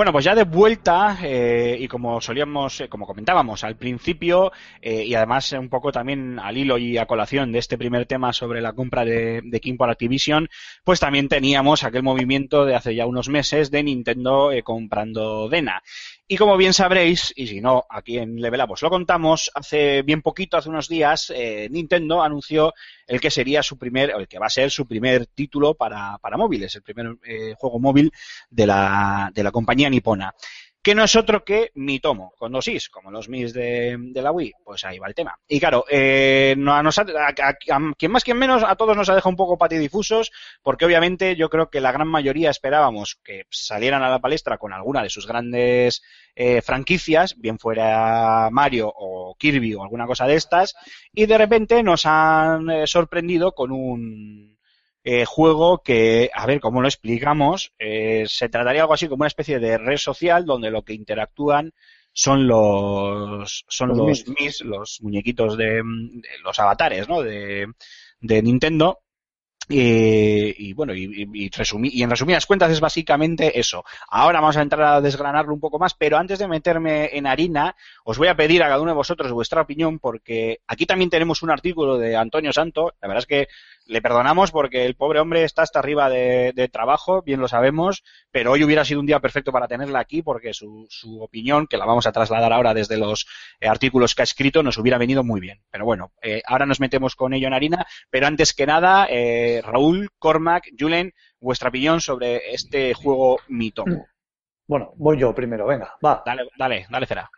Bueno, 0.00 0.12
pues 0.12 0.24
ya 0.24 0.34
de 0.34 0.44
vuelta, 0.44 1.18
eh, 1.22 1.76
y 1.78 1.86
como 1.86 2.22
solíamos, 2.22 2.80
eh, 2.80 2.88
como 2.88 3.06
comentábamos 3.06 3.64
al 3.64 3.76
principio, 3.76 4.50
eh, 4.80 5.04
y 5.04 5.12
además 5.14 5.52
un 5.52 5.68
poco 5.68 5.92
también 5.92 6.38
al 6.38 6.56
hilo 6.56 6.78
y 6.78 6.96
a 6.96 7.04
colación 7.04 7.52
de 7.52 7.58
este 7.58 7.76
primer 7.76 8.06
tema 8.06 8.32
sobre 8.32 8.62
la 8.62 8.72
compra 8.72 9.04
de, 9.04 9.42
de 9.44 9.60
King 9.60 9.76
por 9.76 9.90
Activision, 9.90 10.48
pues 10.84 11.00
también 11.00 11.28
teníamos 11.28 11.84
aquel 11.84 12.02
movimiento 12.02 12.64
de 12.64 12.76
hace 12.76 12.94
ya 12.94 13.04
unos 13.04 13.28
meses 13.28 13.70
de 13.70 13.82
Nintendo 13.82 14.50
comprando 14.64 15.50
Dena. 15.50 15.82
Y 16.32 16.36
como 16.36 16.56
bien 16.56 16.72
sabréis, 16.72 17.32
y 17.34 17.48
si 17.48 17.60
no, 17.60 17.84
aquí 17.90 18.16
en 18.16 18.40
Level 18.40 18.60
Up 18.62 18.76
lo 18.80 18.88
contamos, 18.88 19.50
hace 19.52 20.02
bien 20.02 20.22
poquito, 20.22 20.56
hace 20.56 20.68
unos 20.68 20.86
días, 20.86 21.32
eh, 21.34 21.66
Nintendo 21.68 22.22
anunció 22.22 22.72
el 23.08 23.20
que 23.20 23.32
sería 23.32 23.64
su 23.64 23.76
primer, 23.76 24.10
el 24.10 24.28
que 24.28 24.38
va 24.38 24.46
a 24.46 24.50
ser 24.50 24.70
su 24.70 24.86
primer 24.86 25.26
título 25.26 25.74
para, 25.74 26.18
para 26.18 26.36
móviles, 26.36 26.72
el 26.76 26.82
primer 26.82 27.16
eh, 27.24 27.54
juego 27.58 27.80
móvil 27.80 28.12
de 28.48 28.64
la, 28.64 29.32
de 29.34 29.42
la 29.42 29.50
compañía 29.50 29.90
nipona. 29.90 30.32
Que 30.82 30.94
no 30.94 31.04
es 31.04 31.14
otro 31.14 31.44
que 31.44 31.70
Mitomo, 31.74 32.32
con 32.38 32.52
dos 32.52 32.66
is, 32.68 32.88
como 32.88 33.10
los 33.10 33.28
mis 33.28 33.52
de, 33.52 33.98
de 33.98 34.22
la 34.22 34.32
Wii. 34.32 34.52
Pues 34.64 34.82
ahí 34.84 34.98
va 34.98 35.08
el 35.08 35.14
tema. 35.14 35.36
Y 35.46 35.60
claro, 35.60 35.84
eh, 35.90 36.56
a, 36.68 36.82
nos 36.82 36.98
ha- 36.98 37.04
a 37.28 37.54
quien 37.98 38.10
más, 38.10 38.24
quien 38.24 38.38
menos, 38.38 38.62
a 38.62 38.76
todos 38.76 38.96
nos 38.96 39.08
ha 39.10 39.14
dejado 39.14 39.28
un 39.28 39.36
poco 39.36 39.58
patidifusos, 39.58 40.32
porque 40.62 40.86
obviamente 40.86 41.36
yo 41.36 41.50
creo 41.50 41.68
que 41.68 41.82
la 41.82 41.92
gran 41.92 42.08
mayoría 42.08 42.48
esperábamos 42.48 43.20
que 43.22 43.44
salieran 43.50 44.02
a 44.02 44.08
la 44.08 44.20
palestra 44.20 44.56
con 44.56 44.72
alguna 44.72 45.02
de 45.02 45.10
sus 45.10 45.26
grandes 45.26 46.02
eh, 46.34 46.62
franquicias, 46.62 47.34
bien 47.38 47.58
fuera 47.58 48.48
Mario 48.50 48.90
o 48.94 49.34
Kirby 49.38 49.74
o 49.74 49.82
alguna 49.82 50.06
cosa 50.06 50.26
de 50.26 50.36
estas, 50.36 50.74
y 51.12 51.26
de 51.26 51.36
repente 51.36 51.82
nos 51.82 52.06
han 52.06 52.70
eh, 52.70 52.86
sorprendido 52.86 53.52
con 53.52 53.70
un 53.70 54.58
eh, 55.12 55.24
juego 55.24 55.78
que, 55.82 56.30
a 56.34 56.46
ver 56.46 56.60
cómo 56.60 56.80
lo 56.82 56.88
explicamos, 56.88 57.72
eh, 57.78 58.24
se 58.28 58.48
trataría 58.48 58.82
algo 58.82 58.94
así 58.94 59.08
como 59.08 59.22
una 59.22 59.28
especie 59.34 59.58
de 59.58 59.78
red 59.78 59.96
social 59.96 60.44
donde 60.44 60.70
lo 60.70 60.82
que 60.82 60.94
interactúan 60.94 61.72
son 62.12 62.46
los 62.46 63.64
son 63.68 63.88
Los 63.90 63.98
los, 63.98 64.28
Mis. 64.38 64.60
Los 64.62 64.98
muñequitos 65.02 65.56
de, 65.56 65.66
de 65.76 66.38
los 66.44 66.58
avatares, 66.58 67.08
¿no? 67.08 67.22
De, 67.22 67.66
de 68.20 68.42
Nintendo. 68.42 68.98
Eh, 69.72 70.52
y 70.58 70.72
bueno, 70.72 70.92
y, 70.94 71.04
y- 71.04 71.48
y 71.92 72.02
en 72.02 72.10
resumidas 72.10 72.44
cuentas 72.46 72.72
es 72.72 72.80
básicamente 72.80 73.56
eso. 73.60 73.84
Ahora 74.08 74.40
vamos 74.40 74.56
a 74.56 74.62
entrar 74.62 74.82
a 74.96 75.00
desgranarlo 75.00 75.54
un 75.54 75.60
poco 75.60 75.78
más, 75.78 75.94
pero 75.94 76.16
antes 76.18 76.40
de 76.40 76.48
meterme 76.48 77.16
en 77.16 77.28
harina, 77.28 77.76
os 78.04 78.18
voy 78.18 78.26
a 78.26 78.34
pedir 78.34 78.64
a 78.64 78.68
cada 78.68 78.80
uno 78.80 78.90
de 78.90 78.96
vosotros 78.96 79.30
vuestra 79.30 79.60
opinión, 79.62 80.00
porque 80.00 80.58
aquí 80.66 80.86
también 80.86 81.08
tenemos 81.10 81.42
un 81.44 81.50
artículo 81.50 81.98
de 81.98 82.16
Antonio 82.16 82.52
Santo. 82.52 82.94
La 83.00 83.06
verdad 83.06 83.22
es 83.22 83.26
que 83.26 83.46
le 83.86 84.02
perdonamos 84.02 84.50
porque 84.52 84.86
el 84.86 84.94
pobre 84.94 85.20
hombre 85.20 85.44
está 85.44 85.62
hasta 85.62 85.78
arriba 85.78 86.08
de, 86.08 86.52
de 86.54 86.68
trabajo, 86.68 87.22
bien 87.22 87.40
lo 87.40 87.48
sabemos, 87.48 88.04
pero 88.30 88.52
hoy 88.52 88.62
hubiera 88.62 88.84
sido 88.84 89.00
un 89.00 89.06
día 89.06 89.20
perfecto 89.20 89.52
para 89.52 89.68
tenerla 89.68 89.98
aquí 89.98 90.22
porque 90.22 90.54
su, 90.54 90.86
su 90.88 91.20
opinión, 91.22 91.66
que 91.66 91.76
la 91.76 91.86
vamos 91.86 92.06
a 92.06 92.12
trasladar 92.12 92.52
ahora 92.52 92.74
desde 92.74 92.96
los 92.96 93.26
eh, 93.60 93.68
artículos 93.68 94.14
que 94.14 94.22
ha 94.22 94.24
escrito, 94.24 94.62
nos 94.62 94.78
hubiera 94.78 94.98
venido 94.98 95.24
muy 95.24 95.40
bien. 95.40 95.60
Pero 95.70 95.84
bueno, 95.84 96.12
eh, 96.22 96.42
ahora 96.46 96.66
nos 96.66 96.80
metemos 96.80 97.16
con 97.16 97.34
ello 97.34 97.48
en 97.48 97.54
harina, 97.54 97.86
pero 98.10 98.26
antes 98.26 98.52
que 98.54 98.66
nada, 98.66 99.06
eh, 99.10 99.60
Raúl, 99.64 100.10
Cormac, 100.18 100.68
Julen, 100.78 101.12
vuestra 101.40 101.68
opinión 101.68 102.00
sobre 102.00 102.54
este 102.54 102.94
juego 102.94 103.38
Mitomo. 103.48 104.06
Bueno, 104.66 104.92
voy 104.96 105.18
yo 105.18 105.34
primero, 105.34 105.66
venga, 105.66 105.96
va. 106.04 106.22
Dale, 106.24 106.48
dale, 106.56 106.86
dale, 106.88 107.06
Cera. 107.06 107.30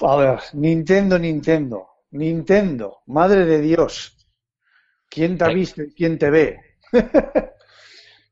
A 0.00 0.16
ver, 0.16 0.38
Nintendo, 0.52 1.18
Nintendo, 1.18 1.88
Nintendo, 2.12 2.98
madre 3.06 3.44
de 3.44 3.60
Dios. 3.60 4.17
¿Quién 5.10 5.36
te 5.38 5.44
ha 5.44 5.48
visto 5.48 5.82
y 5.82 5.92
quién 5.94 6.18
te 6.18 6.30
ve? 6.30 6.58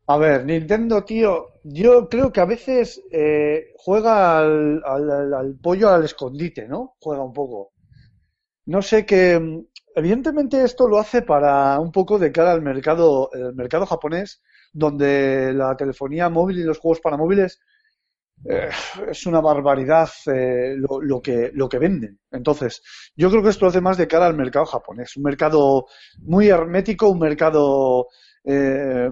A 0.09 0.17
ver, 0.19 0.45
Nintendo, 0.45 1.05
tío, 1.05 1.47
yo 1.65 2.09
creo 2.09 2.33
que 2.33 2.41
a 2.41 2.45
veces 2.45 3.03
eh, 3.11 3.73
juega 3.77 4.39
al, 4.39 4.83
al- 4.85 5.35
al- 5.35 5.57
pollo 5.61 5.89
al 5.91 6.05
escondite, 6.05 6.69
¿no? 6.69 6.97
Juega 7.01 7.25
un 7.25 7.33
poco. 7.33 7.73
No 8.67 8.83
sé 8.83 9.07
mm, 9.41 9.61
evidentemente 9.97 10.63
esto 10.65 10.89
lo 10.89 10.99
hace 10.99 11.23
para 11.23 11.81
un 11.81 11.93
poco 11.93 12.19
de 12.19 12.33
cara 12.33 12.53
al 12.53 12.63
mercado, 12.63 13.31
el 13.33 13.55
mercado 13.55 13.87
japonés, 13.87 14.43
donde 14.73 15.53
la 15.55 15.77
telefonía 15.77 16.29
móvil 16.31 16.59
y 16.61 16.65
los 16.65 16.79
juegos 16.79 17.01
para 17.01 17.17
móviles 17.17 17.61
eh, 18.45 18.71
es 19.11 19.27
una 19.27 19.41
barbaridad 19.41 20.09
eh, 20.27 20.75
lo, 20.77 21.01
lo 21.01 21.21
que, 21.21 21.51
lo 21.55 21.69
que 21.69 21.79
venden. 21.79 22.19
Entonces, 22.31 22.83
yo 23.17 23.31
creo 23.31 23.43
que 23.43 23.51
esto 23.51 23.67
hace 23.67 23.81
más 23.81 23.97
de 23.97 24.09
cara 24.09 24.27
al 24.27 24.37
mercado 24.37 24.67
japonés. 24.67 25.17
Un 25.17 25.25
mercado 25.25 25.87
muy 26.19 26.49
hermético, 26.49 27.09
un 27.09 27.19
mercado 27.19 28.09
eh, 28.45 29.11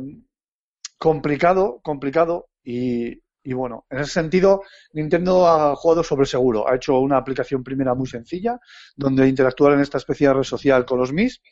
complicado, 0.98 1.80
complicado 1.82 2.48
y, 2.62 3.22
y 3.42 3.52
bueno, 3.52 3.84
en 3.90 3.98
ese 3.98 4.12
sentido, 4.12 4.62
Nintendo 4.92 5.46
ha 5.46 5.76
jugado 5.76 6.02
sobre 6.02 6.26
seguro. 6.26 6.68
Ha 6.68 6.76
hecho 6.76 6.98
una 6.98 7.18
aplicación 7.18 7.62
primera 7.62 7.94
muy 7.94 8.06
sencilla, 8.06 8.58
donde 8.96 9.28
interactuar 9.28 9.72
en 9.74 9.80
esta 9.80 9.98
especie 9.98 10.28
de 10.28 10.34
red 10.34 10.42
social 10.44 10.84
con 10.86 10.98
los 10.98 11.12
Mis 11.12 11.42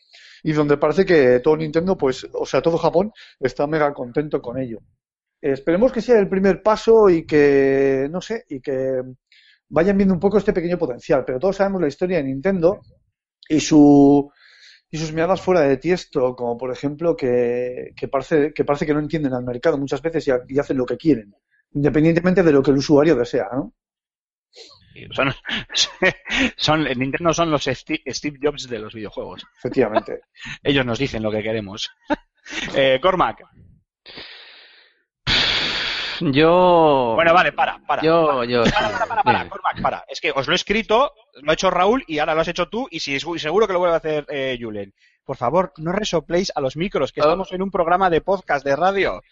y 0.42 0.52
donde 0.52 0.76
parece 0.76 1.04
que 1.04 1.40
todo 1.40 1.56
Nintendo, 1.56 1.96
pues, 1.96 2.26
o 2.32 2.46
sea, 2.46 2.62
todo 2.62 2.78
Japón 2.78 3.12
está 3.38 3.66
mega 3.66 3.92
contento 3.92 4.40
con 4.40 4.58
ello. 4.58 4.78
Esperemos 5.42 5.92
que 5.92 6.00
sea 6.02 6.18
el 6.20 6.28
primer 6.28 6.62
paso 6.62 7.11
y 7.11 7.26
que, 7.26 8.09
no 8.11 8.20
sé, 8.22 8.44
y 8.48 8.61
que 8.61 9.02
vayan 9.68 9.96
viendo 9.96 10.14
un 10.14 10.20
poco 10.20 10.38
este 10.38 10.52
pequeño 10.52 10.78
potencial. 10.78 11.24
Pero 11.26 11.38
todos 11.40 11.57
sabemos 11.57 11.81
la 11.83 11.88
historia 11.88 12.18
de 12.18 12.24
Nintendo 12.24 12.81
y 13.48 13.61
su 13.61 14.31
y 14.90 14.98
sus 14.98 15.12
miradas 15.12 15.40
fuera 15.40 15.62
de 15.62 15.78
tiesto, 15.78 16.37
como 16.37 16.57
por 16.59 16.72
ejemplo 16.72 17.16
que, 17.16 17.92
que 17.96 18.09
parece, 18.09 18.52
que 18.55 18.64
parece 18.64 18.87
que 18.87 18.94
no 18.94 19.00
entienden 19.00 19.35
al 19.35 19.44
mercado 19.44 19.78
muchas 19.78 20.02
veces 20.02 20.28
y, 20.28 20.31
ha- 20.33 20.42
y 20.48 20.59
hacen 20.59 20.76
lo 20.78 20.87
que 20.87 20.98
quieren, 20.98 21.35
independientemente 21.72 22.42
de 22.42 22.52
lo 22.52 22.62
que 22.62 22.72
el 22.72 22.78
usuario 22.78 23.16
desea, 23.16 23.48
¿no? 23.55 23.74
Son, 25.12 25.28
son, 26.57 26.85
Nintendo 26.85 27.33
son 27.33 27.50
los 27.50 27.64
Steve, 27.64 28.02
Steve 28.09 28.38
Jobs 28.42 28.68
de 28.68 28.78
los 28.78 28.94
videojuegos. 28.94 29.44
Efectivamente. 29.59 30.20
Ellos 30.62 30.85
nos 30.85 30.98
dicen 30.98 31.22
lo 31.22 31.31
que 31.31 31.42
queremos. 31.42 31.90
Eh, 32.74 32.98
Cormac. 33.00 33.38
Yo. 36.32 37.12
Bueno, 37.16 37.35
vale, 37.35 37.52
para, 37.52 37.78
para. 37.87 38.02
Yo, 38.02 38.44
yo. 38.44 38.62
Para, 38.64 38.90
para, 38.90 39.06
para, 39.06 39.22
para. 39.22 39.48
Cormac, 39.48 39.82
para. 39.82 40.04
Es 40.08 40.20
que 40.20 40.30
os 40.32 40.46
lo 40.46 40.52
he 40.52 40.56
escrito, 40.56 41.12
lo 41.42 41.50
ha 41.50 41.54
hecho 41.54 41.70
Raúl 41.70 42.04
y 42.06 42.18
ahora 42.18 42.35
lo 42.35 42.42
has 42.42 42.48
hecho 42.48 42.68
tú 42.68 42.87
y 42.90 43.00
si, 43.00 43.18
seguro 43.20 43.66
que 43.66 43.72
lo 43.72 43.78
vuelve 43.78 43.94
a 43.94 43.98
hacer 43.98 44.26
eh, 44.28 44.56
Julen. 44.61 44.92
Por 45.24 45.37
favor, 45.37 45.72
no 45.78 45.92
resopléis 45.92 46.52
a 46.54 46.61
los 46.61 46.76
micros, 46.76 47.12
que 47.12 47.20
Oh. 47.20 47.24
estamos 47.24 47.52
en 47.52 47.62
un 47.62 47.70
programa 47.70 48.11
de 48.11 48.20
podcast, 48.20 48.64
de 48.64 48.76
radio, 48.76 49.22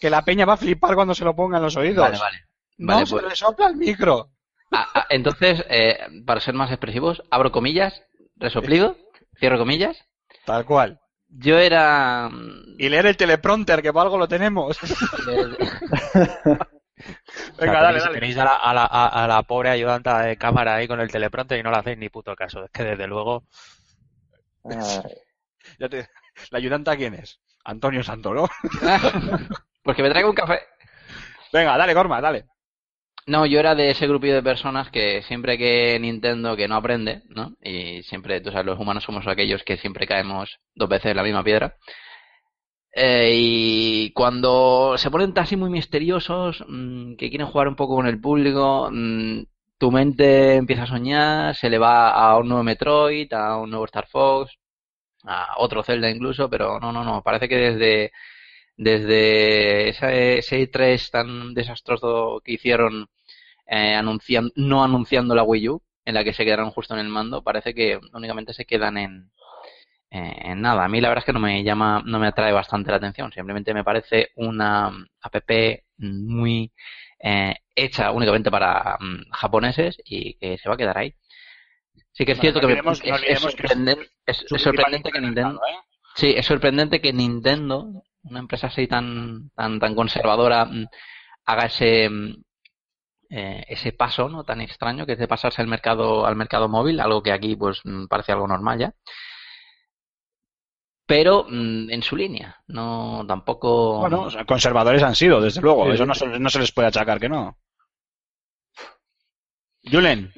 que 0.00 0.10
la 0.10 0.22
peña 0.22 0.44
va 0.46 0.54
a 0.54 0.58
flipar 0.58 0.94
cuando 0.94 1.14
se 1.14 1.24
lo 1.24 1.34
ponga 1.34 1.56
en 1.58 1.62
los 1.64 1.76
oídos. 1.76 2.04
Vale, 2.04 2.18
vale. 2.18 2.38
No 2.78 2.94
Vale, 2.94 3.06
se 3.06 3.12
pues- 3.12 3.24
resopla 3.24 3.66
el 3.68 3.76
micro. 3.76 4.30
Ah, 4.70 4.86
ah, 4.94 5.06
entonces, 5.08 5.64
eh, 5.70 5.98
para 6.26 6.40
ser 6.40 6.52
más 6.54 6.70
expresivos, 6.70 7.22
abro 7.30 7.50
comillas, 7.50 8.02
resoplido, 8.36 8.96
cierro 9.38 9.58
comillas. 9.58 9.96
Tal 10.44 10.66
cual. 10.66 11.00
Yo 11.28 11.58
era. 11.58 12.28
mm, 12.30 12.74
Y 12.78 12.88
leer 12.88 13.06
el 13.06 13.16
teleprompter, 13.16 13.82
que 13.82 13.92
por 13.92 14.02
algo 14.02 14.18
lo 14.18 14.28
tenemos. 14.28 14.78
O 17.00 17.60
sea, 17.60 17.66
Venga, 17.66 17.80
dale, 17.80 17.86
tenéis, 18.00 18.04
dale. 18.04 18.14
tenéis 18.14 18.38
a, 18.38 18.44
la, 18.44 18.56
a, 18.56 18.74
la, 18.74 18.84
a- 18.84 19.26
la 19.28 19.42
pobre 19.44 19.70
ayudanta 19.70 20.20
de 20.22 20.36
cámara 20.36 20.74
ahí 20.74 20.88
con 20.88 20.98
el 21.00 21.10
teleprompter 21.10 21.58
y 21.58 21.62
no 21.62 21.70
le 21.70 21.76
hacéis 21.78 21.96
ni 21.98 22.08
puto 22.08 22.34
caso. 22.34 22.64
Es 22.64 22.70
que 22.72 22.82
desde 22.82 23.06
luego. 23.06 23.44
Ya 25.78 25.88
te- 25.88 26.08
¿La 26.50 26.58
ayudanta 26.58 26.96
quién 26.96 27.14
es? 27.14 27.38
Antonio 27.64 28.02
Santo, 28.02 28.34
¿no? 28.34 28.48
Pues 29.82 29.96
que 29.96 30.02
me 30.02 30.10
traiga 30.10 30.28
un 30.28 30.34
café. 30.34 30.60
Venga, 31.52 31.76
dale, 31.78 31.94
Cormac, 31.94 32.20
dale. 32.20 32.46
No, 33.32 33.46
yo 33.46 33.60
era 33.60 33.74
de 33.76 33.90
ese 33.90 34.06
grupillo 34.08 34.34
de 34.34 34.42
personas 34.42 34.90
que 34.90 35.22
siempre 35.22 35.56
que 35.58 35.98
Nintendo 36.00 36.56
que 36.56 36.66
no 36.66 36.76
aprende, 36.76 37.22
¿no? 37.28 37.54
Y 37.62 38.02
siempre, 38.02 38.40
tú 38.40 38.50
sabes, 38.50 38.66
los 38.66 38.78
humanos 38.80 39.04
somos 39.04 39.26
aquellos 39.28 39.62
que 39.64 39.76
siempre 39.76 40.06
caemos 40.06 40.58
dos 40.74 40.88
veces 40.88 41.10
en 41.10 41.16
la 41.18 41.22
misma 41.22 41.44
piedra. 41.44 41.76
Eh, 42.94 43.30
y 43.34 44.12
cuando 44.12 44.96
se 44.98 45.10
ponen 45.10 45.32
así 45.36 45.56
muy 45.56 45.70
misteriosos, 45.70 46.64
mm, 46.68 47.14
que 47.16 47.28
quieren 47.30 47.46
jugar 47.46 47.68
un 47.68 47.76
poco 47.76 47.94
con 47.96 48.06
el 48.06 48.20
público, 48.20 48.88
mm, 48.90 49.42
tu 49.78 49.92
mente 49.92 50.54
empieza 50.56 50.82
a 50.84 50.86
soñar, 50.86 51.54
se 51.54 51.70
le 51.70 51.78
va 51.78 52.10
a 52.10 52.36
un 52.38 52.48
nuevo 52.48 52.64
Metroid, 52.64 53.32
a 53.32 53.56
un 53.58 53.70
nuevo 53.70 53.84
Star 53.84 54.06
Fox, 54.08 54.52
a 55.24 55.54
otro 55.58 55.82
Zelda 55.84 56.10
incluso, 56.10 56.50
pero 56.50 56.80
no, 56.80 56.92
no, 56.92 57.04
no, 57.04 57.22
parece 57.22 57.48
que 57.48 57.56
desde, 57.56 58.12
desde 58.76 59.90
ese, 59.90 60.38
ese 60.38 60.66
3 60.68 61.10
tan 61.10 61.54
desastroso 61.54 62.40
que 62.44 62.52
hicieron 62.54 63.08
eh, 63.68 63.94
anuncian- 63.94 64.52
no 64.56 64.82
anunciando 64.84 65.34
la 65.34 65.42
Wii 65.44 65.68
U, 65.70 65.82
en 66.04 66.14
la 66.14 66.24
que 66.24 66.32
se 66.32 66.44
quedaron 66.44 66.70
justo 66.70 66.94
en 66.94 67.00
el 67.00 67.08
mando, 67.08 67.42
parece 67.42 67.74
que 67.74 67.98
únicamente 68.14 68.52
se 68.54 68.64
quedan 68.64 68.96
en, 68.98 69.30
eh, 70.10 70.34
en 70.44 70.60
nada. 70.62 70.84
A 70.84 70.88
mí 70.88 71.00
la 71.00 71.08
verdad 71.08 71.22
es 71.22 71.26
que 71.26 71.32
no 71.32 71.40
me 71.40 71.62
llama, 71.62 72.02
no 72.04 72.18
me 72.18 72.28
atrae 72.28 72.52
bastante 72.52 72.90
la 72.90 72.96
atención. 72.98 73.32
Simplemente 73.32 73.74
me 73.74 73.84
parece 73.84 74.30
una 74.36 74.88
app 75.20 75.34
muy 75.98 76.72
eh, 77.20 77.54
hecha 77.74 78.10
únicamente 78.12 78.50
para 78.50 78.96
mm, 79.00 79.30
japoneses 79.32 79.98
y 80.04 80.34
que 80.34 80.56
se 80.58 80.68
va 80.68 80.74
a 80.76 80.78
quedar 80.78 80.98
ahí. 80.98 81.14
Sí 82.12 82.24
que 82.24 82.32
es 82.32 82.38
Bueno, 82.38 82.52
cierto 82.52 82.60
no 82.60 82.68
que 82.68 82.74
me- 82.74 82.82
no 82.82 82.92
es, 84.26 84.44
sorprendente 84.60 85.10
que 85.10 85.20
Nintendo, 85.20 85.60
¿eh? 85.68 85.76
Sí, 86.14 86.34
es 86.36 86.46
sorprendente 86.46 87.00
que 87.00 87.12
Nintendo, 87.12 88.02
una 88.24 88.40
empresa 88.40 88.66
así 88.68 88.86
tan, 88.86 89.50
tan, 89.54 89.78
tan 89.78 89.94
conservadora, 89.94 90.64
mm, 90.64 90.86
haga 91.46 91.66
ese 91.66 92.08
mm, 92.08 92.42
eh, 93.30 93.64
ese 93.68 93.92
paso 93.92 94.28
no 94.28 94.44
tan 94.44 94.60
extraño 94.60 95.04
que 95.06 95.12
es 95.12 95.18
de 95.18 95.28
pasarse 95.28 95.60
al 95.60 95.68
mercado 95.68 96.26
al 96.26 96.36
mercado 96.36 96.68
móvil, 96.68 97.00
algo 97.00 97.22
que 97.22 97.32
aquí 97.32 97.56
pues 97.56 97.80
mm, 97.84 98.06
parece 98.06 98.32
algo 98.32 98.48
normal 98.48 98.78
ya. 98.78 98.94
Pero 101.06 101.46
mm, 101.48 101.90
en 101.90 102.02
su 102.02 102.16
línea, 102.16 102.62
no 102.66 103.24
tampoco. 103.26 104.00
Bueno, 104.00 104.22
o 104.24 104.30
sea, 104.30 104.44
conservadores 104.44 105.02
han 105.02 105.14
sido, 105.14 105.40
desde 105.40 105.62
luego. 105.62 105.86
Sí. 105.86 105.92
Eso 105.92 106.06
no 106.06 106.14
se, 106.14 106.26
no 106.26 106.50
se 106.50 106.58
les 106.58 106.72
puede 106.72 106.88
achacar 106.88 107.18
que 107.18 107.28
no. 107.30 107.56
Julen, 109.90 110.32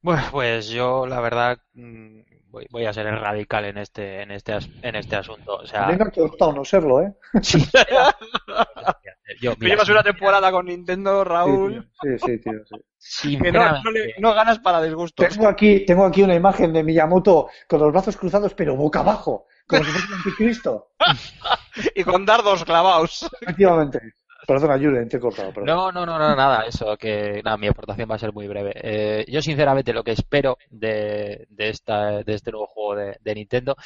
Bueno, 0.00 0.22
pues 0.32 0.68
yo 0.68 1.06
la 1.06 1.20
verdad 1.20 1.58
mm, 1.74 2.20
voy, 2.52 2.66
voy 2.70 2.86
a 2.86 2.92
ser 2.92 3.06
el 3.06 3.18
radical 3.18 3.64
en 3.64 3.78
este 3.78 4.22
en 4.22 4.30
este 4.30 4.52
as- 4.52 4.70
en 4.82 4.94
este 4.94 5.16
asunto. 5.16 5.56
O 5.56 5.66
sea, 5.66 5.88
ha 5.88 6.10
costado 6.10 6.52
no 6.52 6.64
serlo, 6.64 7.00
¿eh? 7.02 7.12
sí. 7.42 7.58
yo, 9.40 9.54
mira, 9.58 9.74
llevas 9.74 9.88
una 9.88 10.02
temporada 10.02 10.50
con 10.52 10.66
Nintendo, 10.66 11.24
Raúl, 11.24 11.88
Sí, 12.02 12.08
sí, 12.18 12.38
tío, 12.40 12.52
sí. 12.98 13.38
que 13.38 13.50
no, 13.52 13.58
no, 13.60 13.64
le- 13.66 13.72
sinceramente, 13.80 14.14
no 14.20 14.34
ganas 14.34 14.58
para 14.60 14.82
disgustos. 14.82 15.28
Tengo 15.28 15.48
aquí, 15.48 15.84
tengo 15.86 16.04
aquí 16.04 16.22
una 16.22 16.34
imagen 16.34 16.72
de 16.72 16.84
Miyamoto 16.84 17.48
con 17.68 17.80
los 17.80 17.90
brazos 17.92 18.16
cruzados, 18.16 18.54
pero 18.54 18.76
boca 18.76 19.00
abajo, 19.00 19.46
como 19.66 19.82
si 19.84 19.90
fuese 19.90 20.06
un 20.08 20.14
anticristo. 20.14 20.92
Y 21.94 22.04
con 22.04 22.26
dardos 22.26 22.64
clavados. 22.66 23.26
Efectivamente. 23.40 23.98
Perdona, 24.46 24.78
Julen, 24.78 25.08
te 25.08 25.16
he 25.16 25.20
cortado. 25.20 25.52
perdón. 25.52 25.66
No, 25.66 25.92
no, 25.92 26.04
no, 26.04 26.18
no, 26.18 26.34
nada, 26.34 26.64
eso, 26.64 26.96
que 26.96 27.42
nada, 27.44 27.56
mi 27.56 27.68
aportación 27.68 28.10
va 28.10 28.16
a 28.16 28.18
ser 28.18 28.32
muy 28.32 28.48
breve. 28.48 28.72
Eh, 28.74 29.24
yo, 29.28 29.40
sinceramente, 29.40 29.92
lo 29.92 30.02
que 30.02 30.12
espero 30.12 30.58
de, 30.70 31.46
esta, 31.58 32.22
de 32.22 32.34
este 32.34 32.50
nuevo 32.50 32.66
juego 32.66 32.96
de, 32.96 33.16
de 33.20 33.34
Nintendo 33.34 33.76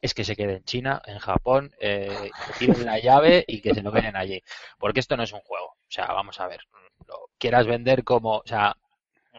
es 0.00 0.14
que 0.14 0.24
se 0.24 0.36
quede 0.36 0.56
en 0.56 0.64
China, 0.64 1.02
en 1.06 1.18
Japón, 1.18 1.72
eh, 1.80 2.30
que 2.46 2.66
tiren 2.66 2.86
la 2.86 2.98
llave 2.98 3.44
y 3.46 3.60
que 3.60 3.74
se 3.74 3.82
lo 3.82 3.92
queden 3.92 4.16
allí. 4.16 4.42
Porque 4.78 5.00
esto 5.00 5.16
no 5.16 5.22
es 5.22 5.32
un 5.32 5.40
juego. 5.40 5.66
O 5.66 5.90
sea, 5.90 6.06
vamos 6.06 6.40
a 6.40 6.46
ver, 6.46 6.60
lo 7.06 7.28
quieras 7.38 7.66
vender 7.66 8.04
como, 8.04 8.38
o 8.38 8.46
sea, 8.46 8.76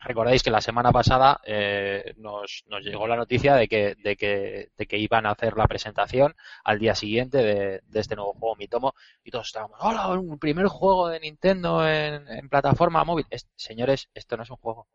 recordáis 0.01 0.43
que 0.43 0.51
la 0.51 0.61
semana 0.61 0.91
pasada 0.91 1.39
eh, 1.43 2.13
nos, 2.17 2.63
nos 2.67 2.81
llegó 2.83 3.07
la 3.07 3.15
noticia 3.15 3.55
de 3.55 3.67
que, 3.67 3.95
de, 3.95 4.15
que, 4.15 4.69
de 4.77 4.85
que 4.87 4.97
iban 4.97 5.25
a 5.25 5.31
hacer 5.31 5.57
la 5.57 5.67
presentación 5.67 6.35
al 6.63 6.79
día 6.79 6.95
siguiente 6.95 7.37
de, 7.37 7.81
de 7.83 7.99
este 7.99 8.15
nuevo 8.15 8.33
juego 8.33 8.55
Mitomo 8.55 8.93
y 9.23 9.31
todos 9.31 9.47
estábamos, 9.47 9.77
hola, 9.81 10.07
un 10.09 10.39
primer 10.39 10.67
juego 10.67 11.07
de 11.09 11.19
Nintendo 11.19 11.87
en, 11.87 12.27
en 12.27 12.49
plataforma 12.49 13.03
móvil. 13.03 13.25
Es- 13.29 13.47
señores, 13.55 14.09
esto 14.13 14.37
no 14.37 14.43
es 14.43 14.49
un 14.49 14.57
juego. 14.57 14.87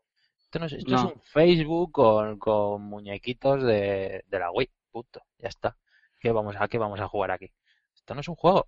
Esto, 0.43 0.59
no 0.59 0.65
es, 0.67 0.73
esto 0.73 0.95
es 0.95 1.03
un 1.03 1.21
Facebook 1.21 1.91
con, 1.91 2.37
con 2.37 2.81
muñequitos 2.83 3.63
de, 3.63 4.23
de 4.27 4.39
la 4.39 4.51
Wii. 4.51 4.69
Punto. 4.91 5.21
Ya 5.39 5.49
está. 5.49 5.75
¿Qué 6.19 6.31
vamos 6.31 6.55
a, 6.59 6.67
qué 6.67 6.77
vamos 6.77 6.99
a 6.99 7.07
jugar 7.07 7.31
aquí? 7.31 7.51
Esto 7.95 8.13
no 8.13 8.21
es 8.21 8.27
un 8.27 8.35
juego. 8.35 8.67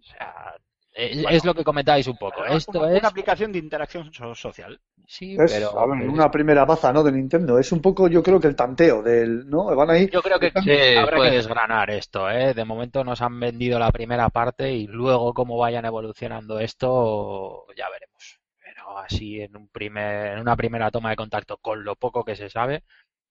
O 0.00 0.02
sea, 0.02 0.54
es, 0.98 1.24
es 1.30 1.44
lo 1.44 1.54
que 1.54 1.64
comentáis 1.64 2.06
un 2.08 2.16
poco. 2.16 2.44
Esto 2.44 2.80
una, 2.80 2.92
es... 2.92 2.98
una 3.00 3.08
aplicación 3.08 3.52
de 3.52 3.58
interacción 3.58 4.12
so- 4.12 4.34
social. 4.34 4.80
Sí, 5.06 5.36
Es, 5.38 5.52
pero... 5.52 5.78
a 5.78 5.86
ver, 5.86 6.08
una 6.08 6.30
primera 6.30 6.64
baza, 6.66 6.92
¿no? 6.92 7.02
De 7.02 7.12
Nintendo. 7.12 7.58
Es 7.58 7.72
un 7.72 7.80
poco, 7.80 8.08
yo 8.08 8.22
creo 8.22 8.38
que 8.40 8.48
el 8.48 8.56
tanteo 8.56 9.02
del, 9.02 9.48
¿no? 9.48 9.74
Van 9.74 9.90
ahí. 9.90 10.08
Yo 10.10 10.20
creo 10.20 10.38
que 10.38 10.50
Sí, 10.62 10.96
habrá 10.96 11.16
puede 11.16 11.30
que 11.30 11.36
ser. 11.36 11.44
desgranar 11.44 11.90
esto, 11.90 12.28
¿eh? 12.30 12.52
De 12.52 12.64
momento 12.64 13.02
nos 13.04 13.22
han 13.22 13.38
vendido 13.40 13.78
la 13.78 13.90
primera 13.92 14.28
parte 14.28 14.72
y 14.72 14.86
luego 14.86 15.32
cómo 15.32 15.56
vayan 15.56 15.84
evolucionando 15.86 16.58
esto 16.60 17.66
ya 17.76 17.88
veremos. 17.90 18.40
Pero 18.62 18.98
así 18.98 19.40
en 19.40 19.56
un 19.56 19.68
primer, 19.68 20.32
en 20.34 20.40
una 20.40 20.56
primera 20.56 20.90
toma 20.90 21.10
de 21.10 21.16
contacto 21.16 21.56
con 21.58 21.84
lo 21.84 21.96
poco 21.96 22.24
que 22.24 22.36
se 22.36 22.50
sabe, 22.50 22.82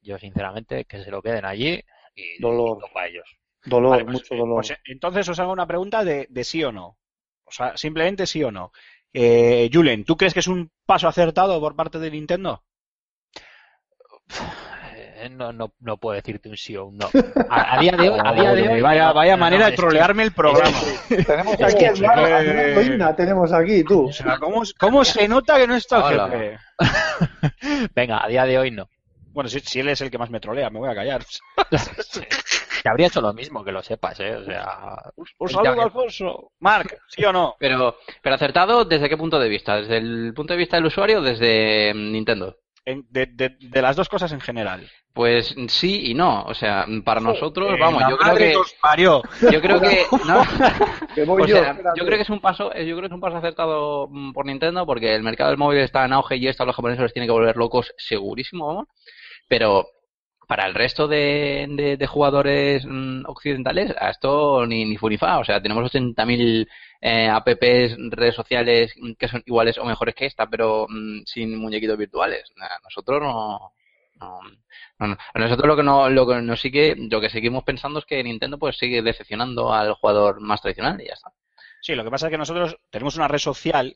yo 0.01 0.17
sinceramente 0.17 0.85
que 0.85 1.03
se 1.03 1.11
lo 1.11 1.21
queden 1.21 1.45
allí 1.45 1.79
y, 2.15 2.41
Dolor. 2.41 2.77
y 2.79 2.87
topa 2.87 3.01
a 3.01 3.07
ellos. 3.07 3.37
Dolor, 3.65 3.91
Vale, 3.91 4.03
pues, 4.05 4.13
mucho 4.15 4.33
eh, 4.33 4.37
dolor. 4.37 4.55
pues, 4.55 4.71
eh, 4.71 4.77
entonces 4.85 5.27
os 5.29 5.39
hago 5.39 5.51
una 5.51 5.67
pregunta 5.67 6.03
de, 6.03 6.25
de 6.29 6.43
sí 6.43 6.63
o 6.63 6.71
no. 6.71 6.97
O 7.47 7.51
sea, 7.51 7.75
simplemente 7.77 8.27
sí 8.27 8.43
o 8.43 8.51
no. 8.51 8.71
Eh, 9.13 9.69
Julen, 9.73 10.03
¿tú 10.05 10.15
crees 10.17 10.33
que 10.33 10.41
es 10.41 10.47
un 10.47 10.69
paso 10.85 11.07
acertado 11.07 11.59
por 11.59 11.75
parte 11.75 11.97
de 11.99 12.11
Nintendo? 12.11 12.63
Eh, 15.19 15.29
No, 15.31 15.51
no, 15.51 15.73
no 15.79 15.97
puedo 15.97 16.15
decirte 16.15 16.47
un 16.49 16.57
sí 16.57 16.75
o 16.75 16.85
un 16.85 16.97
no. 16.97 17.09
A, 17.49 17.77
a 17.77 17.81
día 17.81 17.93
de 17.93 18.09
hoy, 18.09 18.19
a 18.23 18.33
día 18.33 18.53
de 18.53 18.67
hoy, 18.69 18.81
vaya, 18.81 19.11
vaya 19.13 19.31
no, 19.31 19.37
no, 19.37 19.45
manera 19.45 19.69
de 19.69 19.75
trolearme 19.75 20.23
el 20.23 20.31
programa. 20.31 20.77
tenemos 21.25 21.55
es 21.59 21.61
aquí 21.63 21.77
que- 21.77 21.85
el 21.87 22.99
eh, 22.99 23.13
tenemos 23.15 23.51
aquí, 23.53 23.83
tú. 23.83 24.09
O 24.09 24.13
sea, 24.13 24.37
¿cómo, 24.37 24.61
cómo 24.79 25.03
se 25.03 25.27
nota 25.27 25.57
que 25.57 25.65
no 25.67 25.75
está 25.75 26.11
el 26.11 26.21
jefe? 26.29 26.59
Venga, 27.95 28.23
a 28.23 28.27
día 28.27 28.45
de 28.45 28.59
hoy 28.59 28.71
no. 28.71 28.87
Bueno, 29.31 29.49
si, 29.49 29.59
si 29.61 29.79
él 29.79 29.89
es 29.89 30.01
el 30.01 30.11
que 30.11 30.17
más 30.17 30.29
me 30.29 30.39
trolea, 30.39 30.69
me 30.69 30.79
voy 30.79 30.89
a 30.89 30.95
callar. 30.95 31.23
Te 32.83 32.89
habría 32.89 33.07
hecho 33.07 33.21
lo 33.21 33.33
mismo, 33.33 33.63
que 33.63 33.71
lo 33.71 33.81
sepas, 33.81 34.19
¿eh? 34.19 34.35
O 34.35 34.43
sea, 34.43 35.01
Un 35.39 35.49
saludo, 35.49 35.75
Ya- 35.75 35.83
Alfonso. 35.83 36.51
Marc, 36.59 36.97
¿sí 37.07 37.23
o 37.25 37.31
no? 37.33 37.55
Pero, 37.59 37.97
pero 38.21 38.35
acertado, 38.35 38.85
¿desde 38.85 39.09
qué 39.09 39.17
punto 39.17 39.39
de 39.39 39.49
vista? 39.49 39.77
¿Desde 39.77 39.97
el 39.97 40.33
punto 40.35 40.53
de 40.53 40.57
vista 40.59 40.77
del 40.77 40.85
usuario 40.85 41.19
o 41.19 41.21
desde 41.21 41.93
mm, 41.93 42.11
Nintendo? 42.11 42.55
En- 42.85 43.05
de, 43.09 43.25
de- 43.25 43.57
de 43.59 43.81
las 43.81 43.95
dos 43.95 44.07
cosas 44.07 44.31
en 44.31 44.39
general. 44.39 44.89
Pues 45.13 45.55
sí 45.69 46.11
y 46.11 46.13
no. 46.13 46.43
O 46.43 46.53
sea, 46.53 46.85
para 47.03 47.19
nosotros, 47.19 47.73
Eh, 47.73 47.77
vamos, 47.79 48.03
yo 48.09 48.17
creo 48.17 48.35
que, 48.35 48.53
parió. 48.79 49.21
yo 49.51 49.61
creo 49.61 49.81
que, 49.81 50.05
no. 50.27 50.41
O 51.33 51.45
yo, 51.45 51.57
sea, 51.57 51.75
yo 51.95 52.05
creo 52.05 52.17
que 52.17 52.21
es 52.21 52.29
un 52.29 52.39
paso, 52.39 52.71
eh, 52.73 52.85
yo 52.85 52.95
creo 52.95 53.01
que 53.01 53.07
es 53.07 53.13
un 53.15 53.19
paso 53.19 53.37
acertado 53.37 54.07
mm, 54.09 54.31
por 54.31 54.45
Nintendo 54.45 54.85
porque 54.85 55.15
el 55.15 55.23
mercado 55.23 55.49
del 55.49 55.57
móvil 55.57 55.79
está 55.79 56.05
en 56.05 56.13
auge 56.13 56.37
y 56.37 56.47
esto 56.47 56.63
a 56.63 56.65
los 56.67 56.75
japoneses 56.75 57.01
los 57.01 57.13
tiene 57.13 57.25
que 57.25 57.31
volver 57.31 57.57
locos 57.57 57.93
segurísimo, 57.97 58.67
vamos. 58.67 58.85
Pero 59.49 59.87
para 60.47 60.65
el 60.65 60.73
resto 60.73 61.07
de, 61.07 61.95
de- 61.99 62.07
jugadores 62.07 62.85
mm, 62.85 63.23
occidentales, 63.27 63.93
a 63.99 64.09
esto 64.11 64.65
ni, 64.65 64.85
ni 64.85 64.97
fu 64.97 65.09
ni 65.09 65.17
fa. 65.17 65.39
O 65.39 65.43
sea, 65.45 65.61
tenemos 65.61 65.83
80.000 65.93 66.67
eh, 67.01 67.27
apps, 67.27 67.95
redes 68.11 68.35
sociales 68.35 68.93
mm, 68.99 69.13
que 69.13 69.27
son 69.27 69.43
iguales 69.45 69.77
o 69.77 69.85
mejores 69.85 70.15
que 70.15 70.25
esta, 70.25 70.47
pero 70.49 70.87
mm, 70.89 71.21
sin 71.25 71.57
muñequitos 71.57 71.97
virtuales. 71.97 72.51
Nah, 72.55 72.67
nosotros 72.83 73.21
no, 73.21 73.73
no, 74.19 74.39
no, 74.99 75.07
no. 75.07 75.17
Nosotros 75.35 75.67
lo 75.67 75.75
que 75.75 75.83
no, 75.83 76.09
lo 76.09 76.27
que 76.27 76.41
nos 76.41 76.59
sigue, 76.61 76.95
lo 76.97 77.21
que 77.21 77.29
seguimos 77.29 77.63
pensando 77.63 77.99
es 77.99 78.05
que 78.05 78.23
Nintendo 78.23 78.57
pues 78.57 78.77
sigue 78.77 79.01
decepcionando 79.01 79.73
al 79.73 79.93
jugador 79.93 80.39
más 80.41 80.61
tradicional 80.61 80.99
y 81.01 81.07
ya 81.07 81.13
está. 81.13 81.31
Sí, 81.81 81.93
lo 81.95 82.03
que 82.03 82.09
pasa 82.11 82.27
es 82.27 82.31
que 82.31 82.37
nosotros 82.37 82.77
tenemos 82.89 83.15
una 83.17 83.27
red 83.27 83.37
social 83.37 83.95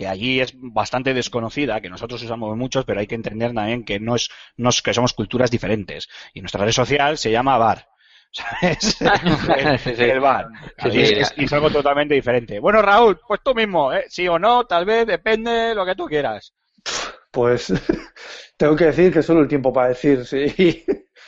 que 0.00 0.08
allí 0.08 0.40
es 0.40 0.54
bastante 0.56 1.12
desconocida, 1.12 1.82
que 1.82 1.90
nosotros 1.90 2.22
usamos 2.22 2.56
muchos, 2.56 2.86
pero 2.86 3.00
hay 3.00 3.06
que 3.06 3.16
entender 3.16 3.52
también 3.52 3.84
que 3.84 4.00
no 4.00 4.14
es, 4.16 4.30
no 4.56 4.70
es 4.70 4.80
que 4.80 4.94
somos 4.94 5.12
culturas 5.12 5.50
diferentes. 5.50 6.08
Y 6.32 6.40
nuestra 6.40 6.64
red 6.64 6.72
social 6.72 7.18
se 7.18 7.30
llama 7.30 7.58
Bar. 7.58 7.86
¿Sabes? 8.32 8.96
el, 9.58 9.78
Sí, 9.78 9.94
sí. 9.94 10.02
el 10.04 10.20
bar. 10.20 10.46
Sí, 10.78 10.90
sí, 10.90 11.00
es, 11.02 11.34
y 11.36 11.44
es 11.44 11.52
algo 11.52 11.68
totalmente 11.68 12.14
diferente. 12.14 12.60
Bueno, 12.60 12.80
Raúl, 12.80 13.20
pues 13.28 13.40
tú 13.44 13.54
mismo, 13.54 13.92
¿eh? 13.92 14.06
Sí 14.08 14.26
o 14.26 14.38
no, 14.38 14.64
tal 14.64 14.86
vez, 14.86 15.06
depende, 15.06 15.74
lo 15.74 15.84
que 15.84 15.94
tú 15.94 16.06
quieras. 16.06 16.54
Pues 17.30 17.70
tengo 18.56 18.74
que 18.74 18.86
decir 18.86 19.12
que 19.12 19.22
solo 19.22 19.40
el 19.42 19.48
tiempo 19.48 19.70
para 19.70 19.88
decir 19.88 20.24
si 20.24 20.82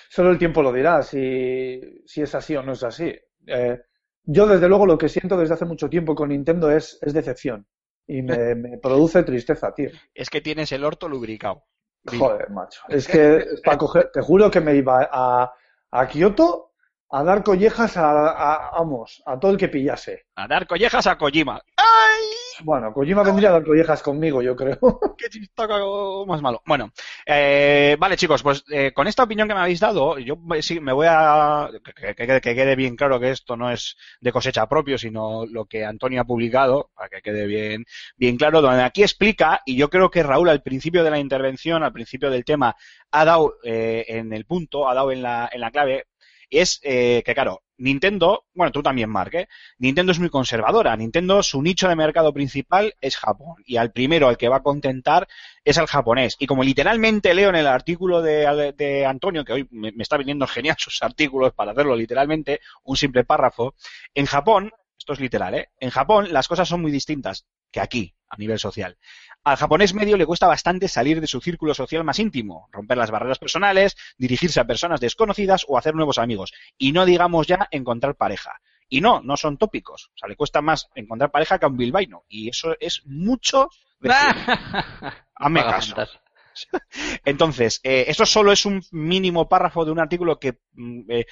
solo 0.08 0.30
el 0.30 0.38
tiempo 0.38 0.62
lo 0.62 0.72
dirá 0.72 1.02
si, 1.02 1.78
si 2.06 2.22
es 2.22 2.34
así 2.34 2.56
o 2.56 2.62
no 2.62 2.72
es 2.72 2.82
así. 2.84 3.14
Eh, 3.46 3.82
yo 4.24 4.46
desde 4.46 4.68
luego 4.68 4.86
lo 4.86 4.96
que 4.96 5.10
siento 5.10 5.36
desde 5.36 5.54
hace 5.54 5.66
mucho 5.66 5.90
tiempo 5.90 6.14
con 6.14 6.30
Nintendo 6.30 6.70
es, 6.70 6.98
es 7.02 7.12
decepción 7.12 7.66
y 8.06 8.22
me, 8.22 8.54
me 8.54 8.78
produce 8.78 9.22
tristeza, 9.22 9.72
tío. 9.74 9.90
Es 10.14 10.30
que 10.30 10.40
tienes 10.40 10.72
el 10.72 10.84
orto 10.84 11.08
lubricado. 11.08 11.64
Joder, 12.06 12.50
macho. 12.50 12.82
Es 12.88 13.06
que 13.06 13.46
para 13.64 13.78
coger, 13.78 14.10
te 14.12 14.20
juro 14.20 14.50
que 14.50 14.60
me 14.60 14.74
iba 14.74 15.08
a, 15.10 15.52
a 15.90 16.08
Kioto 16.08 16.71
a 17.12 17.22
dar 17.24 17.44
collejas 17.44 17.96
a, 17.96 18.30
a- 18.30 18.70
vamos, 18.78 19.22
a 19.26 19.38
todo 19.38 19.50
el 19.52 19.58
que 19.58 19.68
pillase. 19.68 20.24
A 20.34 20.48
dar 20.48 20.66
collejas 20.66 21.06
a 21.06 21.16
Kojima. 21.18 21.60
¡Ay! 21.76 22.24
Bueno, 22.64 22.92
Kojima 22.92 23.22
vendría 23.22 23.50
a 23.50 23.52
dar 23.52 23.64
collejas 23.64 24.02
conmigo, 24.02 24.40
yo 24.40 24.56
creo. 24.56 24.78
qué 25.18 25.28
chistaco 25.28 26.24
más 26.26 26.40
malo. 26.40 26.62
Bueno, 26.66 26.90
eh, 27.26 27.96
vale 27.98 28.16
chicos, 28.16 28.42
pues 28.42 28.64
eh, 28.70 28.92
con 28.94 29.06
esta 29.08 29.24
opinión 29.24 29.46
que 29.46 29.54
me 29.54 29.60
habéis 29.60 29.80
dado, 29.80 30.18
yo 30.18 30.36
me- 30.36 30.62
sí 30.62 30.80
me 30.80 30.92
voy 30.92 31.06
a 31.10 31.68
que, 31.94 32.14
que- 32.14 32.40
que 32.40 32.54
quede 32.54 32.76
bien 32.76 32.96
claro 32.96 33.20
que 33.20 33.30
esto 33.30 33.56
no 33.56 33.70
es 33.70 33.96
de 34.20 34.32
cosecha 34.32 34.66
propio, 34.66 34.96
sino 34.96 35.44
lo 35.46 35.66
que 35.66 35.84
Antonio 35.84 36.20
ha 36.22 36.24
publicado, 36.24 36.90
para 36.94 37.08
que 37.10 37.20
quede 37.20 37.46
bien, 37.46 37.84
bien 38.16 38.36
claro, 38.36 38.62
donde 38.62 38.82
aquí 38.84 39.02
explica, 39.02 39.60
y 39.66 39.76
yo 39.76 39.90
creo 39.90 40.10
que 40.10 40.22
Raúl 40.22 40.48
al 40.48 40.62
principio 40.62 41.04
de 41.04 41.10
la 41.10 41.18
intervención, 41.18 41.82
al 41.82 41.92
principio 41.92 42.30
del 42.30 42.44
tema, 42.44 42.74
ha 43.10 43.24
dado 43.24 43.56
eh, 43.64 44.04
en 44.08 44.32
el 44.32 44.46
punto, 44.46 44.88
ha 44.88 44.94
dado 44.94 45.10
en 45.12 45.22
la, 45.22 45.48
en 45.52 45.60
la 45.60 45.70
clave, 45.70 46.06
es 46.60 46.80
eh, 46.82 47.22
que 47.24 47.34
claro, 47.34 47.62
Nintendo, 47.78 48.44
bueno, 48.54 48.70
tú 48.70 48.82
también, 48.82 49.10
Mark, 49.10 49.34
¿eh? 49.34 49.48
Nintendo 49.78 50.12
es 50.12 50.18
muy 50.18 50.30
conservadora. 50.30 50.96
Nintendo, 50.96 51.42
su 51.42 51.60
nicho 51.62 51.88
de 51.88 51.96
mercado 51.96 52.32
principal 52.32 52.94
es 53.00 53.16
Japón. 53.16 53.56
Y 53.66 53.76
al 53.76 53.90
primero, 53.92 54.28
al 54.28 54.36
que 54.36 54.48
va 54.48 54.58
a 54.58 54.62
contentar, 54.62 55.26
es 55.64 55.78
al 55.78 55.86
japonés. 55.88 56.36
Y 56.38 56.46
como 56.46 56.62
literalmente 56.62 57.34
leo 57.34 57.48
en 57.48 57.56
el 57.56 57.66
artículo 57.66 58.22
de, 58.22 58.72
de 58.76 59.06
Antonio, 59.06 59.44
que 59.44 59.52
hoy 59.52 59.68
me, 59.70 59.90
me 59.92 60.02
está 60.02 60.16
viniendo 60.16 60.46
genial 60.46 60.76
sus 60.78 61.02
artículos 61.02 61.52
para 61.54 61.72
hacerlo 61.72 61.96
literalmente, 61.96 62.60
un 62.84 62.96
simple 62.96 63.24
párrafo, 63.24 63.74
en 64.14 64.26
Japón, 64.26 64.70
esto 64.96 65.14
es 65.14 65.20
literal, 65.20 65.54
¿eh? 65.54 65.70
En 65.80 65.90
Japón 65.90 66.32
las 66.32 66.46
cosas 66.46 66.68
son 66.68 66.82
muy 66.82 66.92
distintas 66.92 67.46
que 67.72 67.80
aquí, 67.80 68.14
a 68.28 68.36
nivel 68.36 68.58
social. 68.58 68.96
Al 69.44 69.56
japonés 69.56 69.92
medio 69.92 70.16
le 70.16 70.26
cuesta 70.26 70.46
bastante 70.46 70.86
salir 70.86 71.20
de 71.20 71.26
su 71.26 71.40
círculo 71.40 71.74
social 71.74 72.04
más 72.04 72.20
íntimo, 72.20 72.68
romper 72.70 72.96
las 72.96 73.10
barreras 73.10 73.40
personales, 73.40 73.96
dirigirse 74.16 74.60
a 74.60 74.66
personas 74.66 75.00
desconocidas 75.00 75.64
o 75.66 75.76
hacer 75.76 75.96
nuevos 75.96 76.18
amigos. 76.18 76.52
Y 76.78 76.92
no 76.92 77.04
digamos 77.04 77.48
ya 77.48 77.66
encontrar 77.72 78.14
pareja. 78.14 78.60
Y 78.88 79.00
no, 79.00 79.20
no 79.22 79.36
son 79.36 79.56
tópicos. 79.56 80.10
O 80.14 80.18
sea, 80.18 80.28
le 80.28 80.36
cuesta 80.36 80.60
más 80.60 80.90
encontrar 80.94 81.32
pareja 81.32 81.58
que 81.58 81.64
a 81.64 81.68
un 81.68 81.76
bilbaíno. 81.76 82.24
Y 82.28 82.50
eso 82.50 82.76
es 82.78 83.02
mucho 83.06 83.68
Paga 85.62 85.72
caso. 85.72 85.96
Entonces, 87.24 87.80
eh, 87.82 88.04
esto 88.08 88.26
solo 88.26 88.52
es 88.52 88.66
un 88.66 88.82
mínimo 88.90 89.48
párrafo 89.48 89.84
de 89.84 89.92
un 89.92 90.00
artículo 90.00 90.38
que 90.38 90.58
mm, 90.74 91.10
eh, 91.10 91.26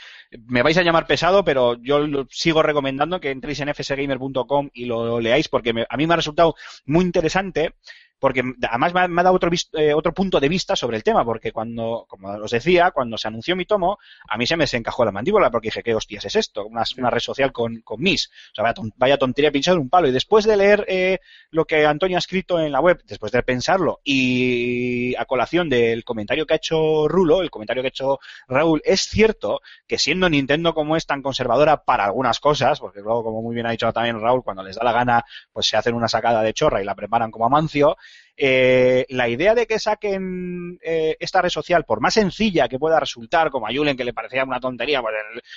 me 0.47 0.63
vais 0.63 0.77
a 0.79 0.83
llamar 0.83 1.07
pesado, 1.07 1.45
pero 1.45 1.77
yo 1.83 2.01
lo 2.07 2.27
sigo 2.31 2.63
recomendando 2.63 3.21
que 3.21 3.31
entréis 3.31 3.61
en 3.61 3.75
fsgamer.com 3.75 4.71
y 4.73 4.87
lo 4.87 5.21
leáis 5.21 5.49
porque 5.49 5.71
a 5.89 5.97
mí 5.97 6.07
me 6.07 6.15
ha 6.15 6.17
resultado 6.17 6.55
muy 6.87 7.05
interesante 7.05 7.75
porque 8.21 8.43
además 8.69 8.95
me 8.95 9.01
ha, 9.01 9.09
me 9.09 9.21
ha 9.21 9.25
dado 9.25 9.37
otro, 9.37 9.51
eh, 9.73 9.95
otro 9.95 10.13
punto 10.15 10.39
de 10.41 10.49
vista 10.49 10.77
sobre 10.77 10.97
el 10.99 11.03
tema, 11.03 11.25
porque 11.25 11.53
cuando, 11.53 12.07
como 12.09 12.29
os 12.29 12.51
decía, 12.51 12.91
cuando 12.93 13.19
se 13.19 13.29
anunció 13.29 13.57
mi 13.57 13.65
tomo, 13.65 13.99
a 14.29 14.37
mí 14.37 14.47
se 14.47 14.57
me 14.57 14.65
desencajó 14.65 15.05
la 15.05 15.13
mandíbula 15.13 15.51
porque 15.51 15.69
dije, 15.69 15.83
¿qué 15.83 15.95
hostias 15.95 16.25
es 16.27 16.37
esto? 16.37 16.67
Una, 16.67 16.85
una 16.99 17.11
red 17.11 17.21
social 17.21 17.53
con, 17.53 17.81
con 17.83 18.01
mis. 18.01 18.29
O 18.29 18.55
sea, 18.55 18.63
vaya, 18.65 18.75
ton- 18.75 18.93
vaya 18.97 19.19
tontería 19.19 19.51
pinchado 19.51 19.77
en 19.79 19.83
un 19.85 19.91
palo. 19.91 20.09
Y 20.09 20.13
después 20.13 20.45
de 20.45 20.57
leer 20.57 20.85
eh, 20.89 21.19
lo 21.51 21.65
que 21.65 21.87
Antonio 21.87 22.17
ha 22.17 22.21
escrito 22.21 22.61
en 22.61 22.73
la 22.73 22.81
web, 22.81 23.03
después 23.07 23.33
de 23.33 23.43
pensarlo, 23.43 24.01
y 24.05 25.15
a 25.17 25.25
colación 25.25 25.69
del 25.69 26.05
comentario 26.05 26.47
que 26.47 26.55
ha 26.55 26.57
hecho 26.57 27.09
Rulo, 27.09 27.43
el 27.43 27.51
comentario 27.51 27.83
que 27.83 27.89
ha 27.89 27.91
hecho 27.91 28.19
Raúl, 28.49 28.83
es 28.85 29.03
cierto 29.03 29.61
que 29.87 29.99
siendo 29.99 30.29
Nintendo 30.29 30.75
como 30.75 30.97
es 30.97 31.07
tan 31.07 31.23
conservadora 31.23 31.85
para 31.85 32.05
algunas 32.05 32.41
cosas, 32.41 32.81
porque 32.81 33.01
luego, 33.01 33.25
como 33.25 33.43
muy 33.43 33.55
bien 33.55 33.67
ha 33.67 33.71
dicho 33.71 33.93
también 33.93 34.21
Raúl, 34.21 34.43
cuando 34.45 34.63
les 34.63 34.77
da 34.77 34.85
la 34.85 34.93
gana, 34.93 35.25
pues 35.53 35.67
se 35.67 35.77
hacen 35.77 35.95
una 35.95 36.09
sacada 36.09 36.43
de 36.43 36.53
chorra 36.53 36.83
y 36.83 36.85
la 36.85 36.95
preparan 36.95 37.31
como 37.31 37.47
Amancio, 37.47 37.97
eh, 38.37 39.05
la 39.11 39.29
idea 39.29 39.55
de 39.55 39.67
que 39.67 39.79
saquen 39.79 40.79
eh, 40.83 41.17
esta 41.21 41.43
red 41.43 41.51
social, 41.51 41.85
por 41.85 42.01
más 42.01 42.15
sencilla 42.15 42.69
que 42.69 42.79
pueda 42.79 42.99
resultar, 42.99 43.51
como 43.51 43.67
a 43.67 43.71
Julen 43.73 43.97
que 43.97 44.05
le 44.05 44.15
parecía 44.15 44.45
una 44.45 44.61
tontería, 44.61 45.03
pues 45.03 45.15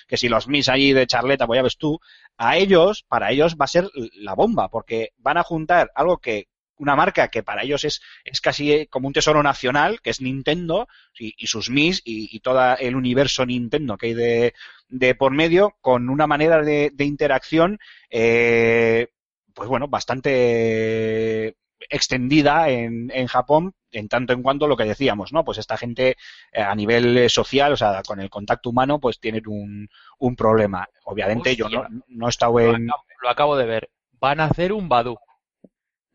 que 0.08 0.18
si 0.18 0.28
los 0.28 0.48
mis 0.48 0.68
allí 0.70 0.92
de 0.94 1.08
charleta, 1.08 1.48
pues 1.48 1.58
ya 1.58 1.64
ves 1.64 1.78
tú, 1.78 2.00
a 2.38 2.58
ellos, 2.58 3.06
para 3.08 3.32
ellos 3.32 3.56
va 3.56 3.66
a 3.66 3.70
ser 3.70 3.90
la 4.16 4.36
bomba, 4.36 4.70
porque 4.70 5.12
van 5.18 5.38
a 5.38 5.44
juntar 5.44 5.92
algo 5.96 6.18
que 6.18 6.48
una 6.78 6.96
marca 6.96 7.30
que 7.30 7.44
para 7.44 7.64
ellos 7.64 7.84
es, 7.84 8.02
es 8.26 8.42
casi 8.42 8.72
eh, 8.72 8.88
como 8.90 9.08
un 9.08 9.14
tesoro 9.14 9.42
nacional, 9.44 10.02
que 10.02 10.10
es 10.10 10.22
Nintendo, 10.22 10.88
y, 11.18 11.48
sus 11.48 11.70
Mis 11.70 12.02
y, 12.04 12.36
y 12.36 12.40
todo 12.42 12.76
el 12.78 12.96
universo 12.96 13.46
Nintendo 13.46 13.98
que 13.98 14.08
hay 14.08 14.14
de, 14.14 14.54
de 14.90 15.16
por 15.16 15.32
medio, 15.32 15.76
con 15.82 16.10
una 16.10 16.28
manera 16.28 16.62
de, 16.62 16.92
de 16.94 17.06
interacción, 17.06 17.80
eh, 18.10 19.08
pues 19.54 19.70
bueno, 19.70 19.88
bastante 19.88 21.56
extendida 21.90 22.70
en, 22.70 23.12
en 23.14 23.28
Japón, 23.28 23.74
en 23.92 24.08
tanto 24.08 24.34
en 24.34 24.42
cuanto 24.42 24.68
lo 24.68 24.78
que 24.78 24.86
decíamos, 24.86 25.34
¿no? 25.34 25.44
Pues 25.44 25.58
esta 25.58 25.78
gente 25.78 26.16
eh, 26.52 26.62
a 26.62 26.76
nivel 26.76 27.18
eh, 27.18 27.30
social, 27.30 27.74
o 27.74 27.78
sea, 27.78 28.02
con 28.04 28.20
el 28.20 28.30
contacto 28.30 28.70
humano, 28.70 29.00
pues 29.00 29.20
tienen 29.20 29.44
un, 29.48 29.90
un 30.20 30.36
problema. 30.36 30.88
Obviamente 31.06 31.56
yo 31.56 31.70
no, 31.70 31.86
no 32.08 32.28
he 32.28 32.30
estado 32.30 32.60
Lo 32.60 32.76
en... 32.76 32.90
acabo, 32.90 33.04
lo 33.22 33.30
acabo 33.30 33.58
de 33.58 33.66
ver. 33.66 33.90
Van 34.20 34.40
a 34.40 34.46
hacer 34.46 34.74
un 34.74 34.90
Badu. 34.90 35.18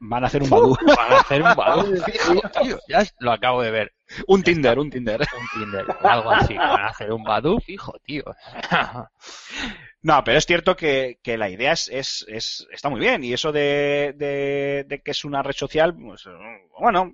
Van 0.00 0.22
a 0.22 0.28
hacer 0.28 0.42
un 0.42 0.50
Badoo. 0.50 0.76
Van 0.96 1.12
a 1.12 1.18
hacer 1.18 1.42
un 1.42 1.54
Badu. 1.54 1.94
Ya 2.88 3.04
lo 3.18 3.32
acabo 3.32 3.62
de 3.62 3.70
ver. 3.70 3.92
un 4.26 4.42
Tinder, 4.42 4.78
un 4.78 4.90
Tinder. 4.90 5.20
Un 5.20 5.60
Tinder. 5.60 5.86
Algo 6.02 6.30
así. 6.30 6.54
Van 6.54 6.80
a 6.80 6.86
hacer 6.86 7.12
un 7.12 7.24
Badu, 7.24 7.58
fijo, 7.60 7.94
tío. 8.04 8.24
No, 10.03 10.22
pero 10.24 10.38
es 10.38 10.46
cierto 10.46 10.76
que, 10.76 11.18
la 11.36 11.51
idea 11.51 11.72
es, 11.72 11.88
es, 11.88 12.24
es- 12.28 12.66
está 12.72 12.88
muy 12.88 13.01
bien. 13.01 13.24
Y 13.24 13.32
eso 13.32 13.51
de, 13.53 14.14
que 15.05 15.11
es 15.11 15.24
una 15.24 15.42
red 15.42 15.55
social, 15.55 15.94
pues, 15.96 16.24
bueno, 16.78 17.12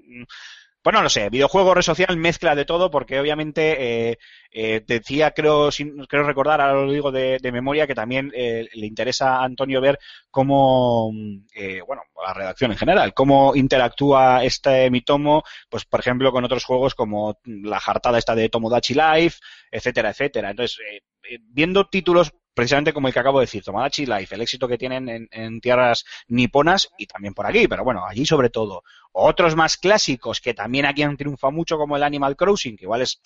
pues 0.83 0.95
no 0.95 1.03
lo 1.03 1.09
sé. 1.09 1.31
Videojuego, 1.31 1.75
red 1.75 1.83
social, 1.83 2.15
mezcla 2.19 2.55
de 2.55 2.67
todo, 2.67 2.91
porque 2.91 3.19
obviamente 3.19 4.11
eh, 4.11 4.19
eh, 4.53 4.83
decía, 4.87 5.31
creo, 5.33 5.73
sin- 5.73 6.05
creo 6.07 6.25
recordar, 6.25 6.61
ahora 6.61 6.83
lo 6.85 6.93
digo 6.93 7.11
de, 7.11 7.39
memoria, 7.53 7.87
que 7.87 7.95
también 7.95 8.31
eh, 8.35 8.69
le 8.75 8.87
interesa 8.87 9.37
a 9.39 9.45
Antonio 9.45 9.81
ver 9.81 9.99
cómo, 10.31 11.11
eh, 11.55 11.81
bueno, 11.87 12.03
la 12.27 12.35
redacción 12.35 12.73
en 12.73 12.79
general, 12.79 13.15
cómo 13.15 13.57
interactúa 13.57 14.45
este 14.45 14.91
Mitomo, 14.91 15.43
pues 15.71 15.85
por 15.87 16.01
ejemplo, 16.01 16.33
con 16.33 16.45
otros 16.45 16.65
juegos 16.65 16.95
como 16.95 17.39
la 17.45 17.81
jartada 17.81 18.19
esta 18.19 18.35
de 18.35 18.49
Tomodachi 18.51 18.95
Life, 18.95 19.39
etcétera, 19.71 20.11
etcétera. 20.11 20.51
Entonces, 20.51 20.79
eh, 21.31 21.39
viendo 21.49 21.87
títulos 21.89 22.33
precisamente 22.55 22.93
como 22.93 23.09
el 23.09 23.15
que 23.15 23.21
acabo 23.21 23.41
de 23.41 23.47
decir, 23.47 23.63
Tomodachi 23.63 24.07
Life, 24.07 24.35
el 24.35 24.43
éxito 24.43 24.69
que 24.69 24.79
tienen 24.79 25.09
en, 25.09 25.29
en 25.31 25.61
tierras 25.61 26.05
niponas 26.29 26.89
y 26.97 27.07
también 27.07 27.35
por 27.35 27.47
aquí, 27.47 27.69
pero 27.69 27.85
bueno, 27.85 28.05
allí 28.07 28.25
sobre 28.25 28.51
todo. 28.51 28.83
Otros 29.13 29.57
más 29.57 29.77
clásicos 29.77 30.41
que 30.41 30.55
también 30.55 30.87
aquí 30.87 31.03
han 31.03 31.17
triunfado 31.17 31.53
mucho, 31.53 31.77
como 31.77 31.97
el 31.97 32.03
Animal 32.03 32.37
Crossing, 32.37 32.77
que 32.77 32.85
igual 32.85 33.03
es 33.03 33.21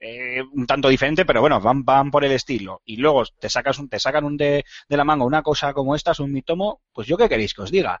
eh, 0.00 0.42
un 0.52 0.66
tanto 0.66 0.88
diferente, 0.88 1.24
pero 1.24 1.40
bueno, 1.40 1.60
van, 1.60 1.84
van 1.84 2.10
por 2.10 2.24
el 2.24 2.32
estilo. 2.32 2.82
Y 2.84 2.96
luego 2.96 3.24
te 3.38 3.48
sacas 3.48 3.78
un, 3.78 3.88
te 3.88 3.98
sacan 3.98 4.24
un 4.24 4.36
de, 4.36 4.64
de 4.88 4.96
la 4.96 5.04
manga 5.04 5.24
una 5.24 5.42
cosa 5.42 5.72
como 5.72 5.94
esta, 5.94 6.12
es 6.12 6.20
un 6.20 6.32
mitomo, 6.32 6.82
pues 6.92 7.08
yo 7.08 7.16
qué 7.16 7.28
queréis 7.28 7.54
que 7.54 7.62
os 7.62 7.70
diga. 7.70 8.00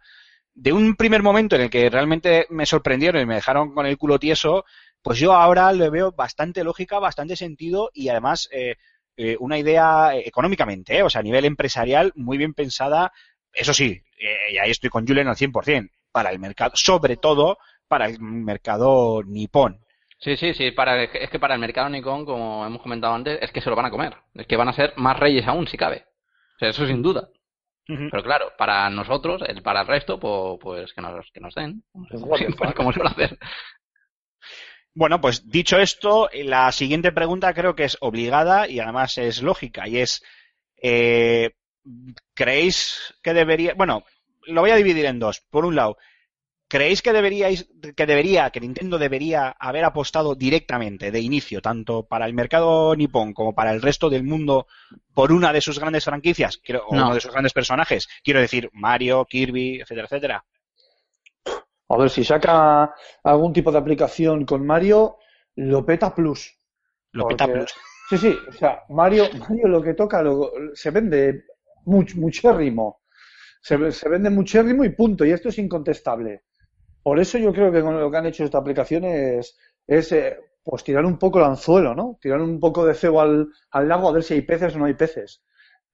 De 0.54 0.72
un 0.72 0.96
primer 0.96 1.22
momento 1.22 1.56
en 1.56 1.62
el 1.62 1.70
que 1.70 1.90
realmente 1.90 2.46
me 2.50 2.66
sorprendieron 2.66 3.22
y 3.22 3.26
me 3.26 3.36
dejaron 3.36 3.74
con 3.74 3.86
el 3.86 3.96
culo 3.96 4.18
tieso, 4.18 4.64
pues 5.02 5.18
yo 5.18 5.32
ahora 5.32 5.72
le 5.72 5.90
veo 5.90 6.12
bastante 6.12 6.64
lógica, 6.64 6.98
bastante 6.98 7.36
sentido 7.36 7.90
y 7.92 8.08
además 8.08 8.48
eh, 8.52 8.76
eh, 9.18 9.36
una 9.40 9.58
idea 9.58 10.14
eh, 10.14 10.22
económicamente, 10.26 10.96
¿eh? 10.96 11.02
o 11.02 11.10
sea, 11.10 11.20
a 11.20 11.24
nivel 11.24 11.44
empresarial, 11.44 12.12
muy 12.14 12.38
bien 12.38 12.54
pensada. 12.54 13.12
Eso 13.52 13.74
sí, 13.74 14.00
eh, 14.20 14.52
y 14.52 14.58
ahí 14.58 14.70
estoy 14.70 14.90
con 14.90 15.06
Julen 15.06 15.26
al 15.26 15.34
100%, 15.34 15.90
para 16.12 16.30
el 16.30 16.38
mercado, 16.38 16.70
sobre 16.76 17.16
todo 17.16 17.58
para 17.88 18.06
el 18.06 18.20
mercado 18.20 19.22
nipón. 19.24 19.80
Sí, 20.20 20.36
sí, 20.36 20.54
sí, 20.54 20.70
para, 20.70 21.02
es 21.02 21.30
que 21.30 21.38
para 21.40 21.54
el 21.54 21.60
mercado 21.60 21.88
Nikon, 21.88 22.24
como 22.24 22.64
hemos 22.64 22.80
comentado 22.80 23.14
antes, 23.14 23.38
es 23.42 23.50
que 23.50 23.60
se 23.60 23.70
lo 23.70 23.76
van 23.76 23.86
a 23.86 23.90
comer. 23.90 24.14
Es 24.34 24.46
que 24.46 24.56
van 24.56 24.68
a 24.68 24.72
ser 24.72 24.92
más 24.96 25.18
reyes 25.18 25.46
aún, 25.46 25.66
si 25.66 25.76
cabe. 25.76 26.04
O 26.54 26.58
sea, 26.60 26.68
eso 26.68 26.86
sin 26.86 27.02
duda. 27.02 27.28
Pero 27.86 28.22
claro, 28.22 28.52
para 28.58 28.90
nosotros, 28.90 29.42
el, 29.46 29.62
para 29.62 29.80
el 29.80 29.86
resto, 29.86 30.20
pues, 30.20 30.58
pues 30.60 30.92
que, 30.92 31.00
nos, 31.00 31.30
que 31.32 31.40
nos 31.40 31.54
den. 31.54 31.82
Pues 31.92 32.20
Como 32.22 32.36
siempre, 32.36 32.74
como 32.74 32.92
suele 32.92 33.10
hacer. 33.10 33.38
Bueno, 34.94 35.20
pues 35.20 35.48
dicho 35.48 35.78
esto, 35.78 36.28
la 36.32 36.72
siguiente 36.72 37.12
pregunta 37.12 37.54
creo 37.54 37.74
que 37.76 37.84
es 37.84 37.96
obligada 38.00 38.68
y 38.68 38.80
además 38.80 39.16
es 39.18 39.42
lógica 39.42 39.86
y 39.86 39.98
es, 39.98 40.22
eh, 40.82 41.50
¿creéis 42.34 43.14
que 43.22 43.32
debería, 43.32 43.74
bueno, 43.74 44.04
lo 44.46 44.60
voy 44.60 44.70
a 44.70 44.76
dividir 44.76 45.06
en 45.06 45.18
dos. 45.20 45.42
Por 45.50 45.64
un 45.64 45.76
lado, 45.76 45.98
¿creéis 46.68 47.00
que 47.02 47.12
deberíais, 47.12 47.68
que 47.96 48.06
debería, 48.06 48.50
que 48.50 48.60
Nintendo 48.60 48.98
debería 48.98 49.50
haber 49.60 49.84
apostado 49.84 50.34
directamente, 50.34 51.10
de 51.12 51.20
inicio, 51.20 51.62
tanto 51.62 52.06
para 52.06 52.26
el 52.26 52.34
mercado 52.34 52.96
nipón 52.96 53.34
como 53.34 53.54
para 53.54 53.72
el 53.72 53.82
resto 53.82 54.10
del 54.10 54.24
mundo, 54.24 54.66
por 55.14 55.32
una 55.32 55.52
de 55.52 55.60
sus 55.60 55.78
grandes 55.78 56.04
franquicias, 56.04 56.58
quiero, 56.58 56.86
o 56.86 56.96
No. 56.96 57.06
uno 57.06 57.14
de 57.14 57.20
sus 57.20 57.30
grandes 57.32 57.52
personajes? 57.52 58.08
Quiero 58.24 58.40
decir, 58.40 58.68
Mario, 58.72 59.24
Kirby, 59.26 59.80
etcétera, 59.80 60.06
etcétera. 60.06 60.44
A 61.90 61.96
ver, 61.96 62.10
si 62.10 62.22
saca 62.24 62.94
algún 63.24 63.52
tipo 63.52 63.72
de 63.72 63.78
aplicación 63.78 64.44
con 64.44 64.66
Mario, 64.66 65.18
lo 65.56 65.84
peta 65.84 66.14
plus. 66.14 66.54
Lo 67.12 67.24
Porque- 67.24 67.36
peta 67.36 67.52
plus. 67.52 67.74
Sí, 68.10 68.18
sí, 68.18 68.38
o 68.48 68.52
sea, 68.52 68.82
Mario, 68.88 69.24
Mario 69.38 69.68
lo 69.68 69.82
que 69.82 69.94
toca 69.94 70.22
lo- 70.22 70.50
se 70.74 70.90
vende 70.90 71.44
much, 71.84 72.14
muchérrimo. 72.16 73.00
Se, 73.60 73.92
se 73.92 74.08
vende 74.08 74.30
muchérrimo 74.30 74.84
y 74.84 74.90
punto, 74.90 75.24
y 75.24 75.30
esto 75.32 75.48
es 75.50 75.58
incontestable. 75.58 76.44
Por 77.02 77.18
eso 77.20 77.38
yo 77.38 77.52
creo 77.52 77.72
que 77.72 77.82
con 77.82 77.98
lo 78.00 78.10
que 78.10 78.16
han 78.16 78.26
hecho 78.26 78.44
esta 78.44 78.58
aplicación 78.58 79.04
es, 79.04 79.58
es 79.86 80.12
eh, 80.12 80.38
pues 80.62 80.84
tirar 80.84 81.04
un 81.04 81.18
poco 81.18 81.38
el 81.38 81.46
anzuelo, 81.46 81.94
¿no? 81.94 82.18
Tirar 82.20 82.40
un 82.40 82.60
poco 82.60 82.84
de 82.86 82.94
cebo 82.94 83.20
al, 83.20 83.48
al 83.70 83.88
lago 83.88 84.08
a 84.08 84.12
ver 84.12 84.22
si 84.22 84.34
hay 84.34 84.42
peces 84.42 84.74
o 84.74 84.78
no 84.78 84.84
hay 84.86 84.94
peces. 84.94 85.42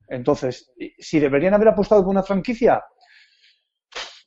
Entonces, 0.09 0.73
si 0.99 1.19
deberían 1.19 1.55
haber 1.55 1.69
apostado 1.69 2.03
por 2.03 2.11
una 2.11 2.23
franquicia, 2.23 2.85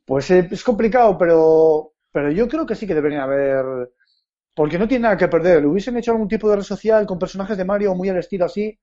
pues 0.07 0.31
eh, 0.31 0.47
es 0.49 0.63
complicado, 0.63 1.17
pero, 1.17 1.91
pero 2.13 2.31
yo 2.31 2.47
creo 2.47 2.65
que 2.65 2.75
sí 2.75 2.87
que 2.87 2.95
deberían 2.95 3.21
haber, 3.23 3.91
porque 4.55 4.79
no 4.79 4.87
tiene 4.87 5.03
nada 5.03 5.17
que 5.17 5.27
perder. 5.27 5.65
Hubiesen 5.65 5.97
hecho 5.97 6.11
algún 6.13 6.29
tipo 6.29 6.49
de 6.49 6.55
red 6.55 6.63
social 6.63 7.05
con 7.05 7.19
personajes 7.19 7.57
de 7.57 7.65
Mario 7.65 7.93
muy 7.93 8.07
al 8.09 8.17
estilo 8.17 8.45
así, 8.45 8.79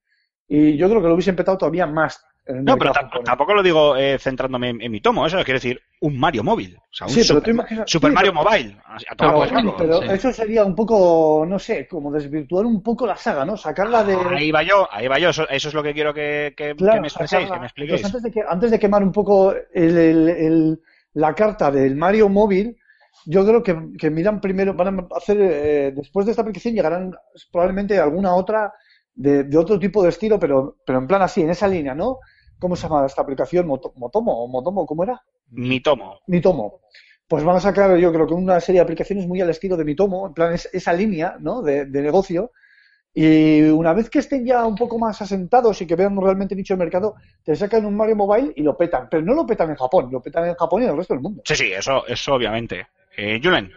y 0.47 0.77
yo 0.77 0.87
creo 0.87 1.01
que 1.01 1.07
lo 1.07 1.15
hubiesen 1.15 1.35
petado 1.35 1.57
todavía 1.57 1.87
más. 1.87 2.23
No, 2.47 2.77
pero 2.77 2.91
tampoco 3.23 3.55
lo 3.55 3.63
digo 3.63 3.97
eh, 3.97 4.19
centrándome 4.19 4.69
en, 4.69 4.79
en 4.79 4.91
mi 4.91 5.01
tomo, 5.01 5.25
eso 5.25 5.37
quiere 5.37 5.53
decir 5.53 5.81
un 6.01 6.19
Mario 6.19 6.43
móvil. 6.43 6.77
O 6.77 6.81
sea, 6.93 7.07
un 7.07 7.13
Sí, 7.13 7.23
pero 7.27 7.39
Super, 7.39 7.87
Super 7.87 8.09
sí, 8.11 8.13
Mario 8.13 8.31
pero- 8.33 8.43
Mobile. 8.43 8.77
A, 8.85 8.97
Pero- 9.17 9.75
pero 9.75 10.01
sí. 10.03 10.07
eso 10.11 10.31
sería 10.31 10.63
un 10.63 10.75
poco, 10.75 11.43
no 11.49 11.57
sé, 11.57 11.87
como 11.87 12.11
desvirtuar 12.11 12.67
un 12.67 12.83
poco 12.83 13.07
la 13.07 13.15
saga, 13.17 13.45
¿no? 13.45 13.57
Sacarla 13.57 14.03
de... 14.03 14.15
Ahí 14.37 14.51
va 14.51 14.61
yo, 14.61 14.87
ahí 14.91 15.07
va 15.07 15.17
yo. 15.17 15.29
Eso, 15.29 15.49
eso 15.49 15.69
es 15.69 15.73
lo 15.73 15.81
que 15.81 15.95
quiero 15.95 16.13
que, 16.13 16.53
que- 16.55 16.75
Claro, 16.75 16.93
que 16.93 17.01
me 17.01 17.07
expreséis, 17.07 17.31
sacarla. 17.49 17.55
que 17.55 17.59
me 17.61 17.65
expliquéis. 17.65 18.05
Antes 18.05 18.21
de, 18.21 18.31
que, 18.31 18.41
antes 18.47 18.69
de 18.69 18.79
quemar 18.79 19.01
un 19.01 19.11
poco 19.11 19.51
el- 19.73 19.97
el- 19.97 20.29
el- 20.29 20.81
la 21.15 21.33
carta 21.35 21.71
del 21.71 21.95
Mario 21.95 22.29
móvil, 22.29 22.77
yo 23.25 23.45
creo 23.45 23.63
que, 23.63 23.75
que 23.99 24.09
miran 24.11 24.39
primero, 24.41 24.73
van 24.75 24.99
a 24.99 25.07
hacer, 25.17 25.37
eh, 25.41 25.93
después 25.95 26.25
de 26.25 26.31
esta 26.33 26.43
aplicación 26.43 26.75
llegarán 26.75 27.13
probablemente 27.51 27.99
alguna 27.99 28.35
otra 28.35 28.73
de, 29.15 29.43
de 29.45 29.57
otro 29.57 29.79
tipo 29.79 30.03
de 30.03 30.09
estilo, 30.09 30.39
pero, 30.39 30.77
pero 30.85 30.99
en 30.99 31.07
plan 31.07 31.21
así, 31.23 31.41
en 31.41 31.49
esa 31.49 31.67
línea, 31.67 31.95
¿no? 31.95 32.19
¿Cómo 32.59 32.75
se 32.75 32.83
llama 32.87 33.05
esta 33.05 33.21
aplicación? 33.21 33.67
Moto- 33.67 33.93
¿Motomo? 33.97 34.43
¿O 34.43 34.47
Motomo? 34.47 34.85
¿Cómo 34.85 35.03
era? 35.03 35.21
Mi 35.49 35.81
tomo. 35.81 36.19
Mitomo. 36.27 36.81
Pues 37.27 37.43
van 37.43 37.55
a 37.57 37.59
sacar, 37.59 37.97
yo 37.97 38.13
creo 38.13 38.27
que 38.27 38.33
una 38.35 38.59
serie 38.59 38.79
de 38.79 38.83
aplicaciones 38.83 39.27
muy 39.27 39.41
al 39.41 39.49
estilo 39.49 39.77
de 39.77 39.85
Mitomo, 39.85 40.27
en 40.27 40.33
plan 40.33 40.53
es- 40.53 40.69
esa 40.73 40.93
línea, 40.93 41.37
¿no? 41.39 41.61
De, 41.63 41.85
de 41.85 42.01
negocio. 42.01 42.51
Y 43.15 43.61
una 43.61 43.93
vez 43.93 44.09
que 44.09 44.19
estén 44.19 44.45
ya 44.45 44.65
un 44.65 44.75
poco 44.75 44.99
más 44.99 45.21
asentados 45.21 45.81
y 45.81 45.87
que 45.87 45.95
vean 45.95 46.19
realmente 46.21 46.55
nicho 46.55 46.73
de 46.75 46.79
mercado, 46.83 47.15
te 47.43 47.55
sacan 47.55 47.85
un 47.85 47.95
Mario 47.95 48.17
Mobile 48.17 48.53
y 48.55 48.61
lo 48.61 48.75
petan. 48.77 49.07
Pero 49.09 49.23
no 49.23 49.33
lo 49.33 49.45
petan 49.45 49.69
en 49.71 49.77
Japón, 49.77 50.09
lo 50.11 50.21
petan 50.21 50.49
en 50.49 50.55
Japón 50.55 50.81
y 50.81 50.85
en 50.85 50.91
el 50.91 50.97
resto 50.97 51.13
del 51.13 51.23
mundo. 51.23 51.41
Sí, 51.45 51.55
sí, 51.55 51.71
eso, 51.73 52.05
eso 52.07 52.33
obviamente. 52.35 52.87
Eh, 53.17 53.39
Julen, 53.41 53.71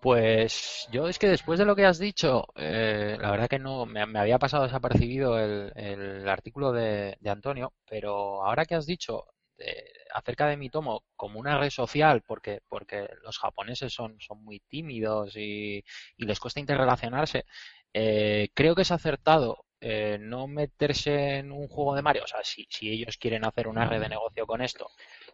Pues 0.00 0.86
yo 0.92 1.08
es 1.08 1.18
que 1.18 1.26
después 1.28 1.58
de 1.58 1.64
lo 1.64 1.74
que 1.74 1.84
has 1.84 1.98
dicho, 1.98 2.46
eh, 2.54 3.16
la 3.20 3.32
verdad 3.32 3.48
que 3.48 3.58
no 3.58 3.84
me, 3.84 4.06
me 4.06 4.20
había 4.20 4.38
pasado 4.38 4.62
desapercibido 4.64 5.38
el, 5.40 5.72
el 5.74 6.28
artículo 6.28 6.70
de, 6.72 7.16
de 7.20 7.30
Antonio, 7.30 7.72
pero 7.88 8.44
ahora 8.44 8.64
que 8.64 8.76
has 8.76 8.86
dicho 8.86 9.24
de- 9.56 9.84
acerca 10.14 10.46
de 10.46 10.56
mi 10.56 10.70
tomo 10.70 11.02
como 11.16 11.40
una 11.40 11.58
red 11.58 11.70
social, 11.70 12.22
porque, 12.24 12.60
porque 12.68 13.08
los 13.24 13.38
japoneses 13.38 13.92
son, 13.92 14.16
son 14.20 14.44
muy 14.44 14.60
tímidos 14.68 15.36
y, 15.36 15.82
y 16.16 16.24
les 16.26 16.38
cuesta 16.38 16.60
interrelacionarse, 16.60 17.44
eh, 17.92 18.48
creo 18.54 18.74
que 18.74 18.82
es 18.82 18.90
acertado 18.90 19.64
eh, 19.80 20.18
no 20.20 20.48
meterse 20.48 21.36
en 21.36 21.52
un 21.52 21.68
juego 21.68 21.94
de 21.94 22.02
Mario. 22.02 22.24
O 22.24 22.26
sea, 22.26 22.40
si, 22.42 22.66
ellos 22.82 23.16
quieren 23.16 23.44
hacer 23.44 23.68
una 23.68 23.86
red 23.86 24.00
de 24.00 24.08
negocio 24.08 24.46
con 24.46 24.60
esto 24.60 24.88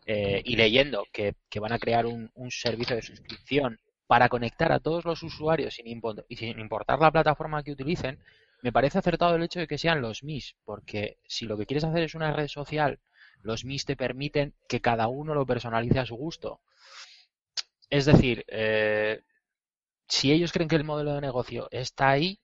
eh, 0.06 0.42
y 0.44 0.56
leyendo 0.56 1.06
que, 1.12 1.34
van 1.60 1.72
a 1.72 1.78
crear 1.78 2.04
un, 2.06 2.30
servicio 2.50 2.96
de 2.96 3.02
suscripción 3.02 3.80
para 4.06 4.28
conectar 4.28 4.70
a 4.70 4.80
todos 4.80 5.04
los 5.06 5.22
usuarios 5.22 5.74
sin, 5.74 5.86
y 6.28 6.36
sin 6.36 6.58
importar 6.58 7.00
la 7.00 7.10
plataforma 7.10 7.62
que 7.62 7.72
utilicen, 7.72 8.22
me 8.60 8.72
parece 8.72 8.98
acertado 8.98 9.34
el 9.34 9.42
hecho 9.42 9.60
de 9.60 9.66
que 9.66 9.78
sean 9.78 10.02
los 10.02 10.22
MIS, 10.22 10.56
porque 10.64 11.18
si 11.26 11.46
lo 11.46 11.56
que 11.56 11.66
quieres 11.66 11.84
hacer 11.84 12.02
es 12.02 12.14
una 12.14 12.32
red 12.32 12.48
social, 12.48 13.00
los 13.40 13.64
MIS 13.64 13.86
te 13.86 13.96
permiten 13.96 14.54
que 14.68 14.80
cada 14.80 15.08
uno 15.08 15.34
lo 15.34 15.46
personalice 15.46 16.00
a 16.00 16.06
su 16.06 16.16
gusto. 16.16 16.60
Es 17.88 18.04
decir, 18.04 18.44
eh, 18.48 19.20
si 20.08 20.32
ellos 20.32 20.52
creen 20.52 20.68
que 20.68 20.76
el 20.76 20.84
modelo 20.84 21.14
de 21.14 21.20
negocio 21.20 21.68
está 21.70 22.10
ahí, 22.10 22.40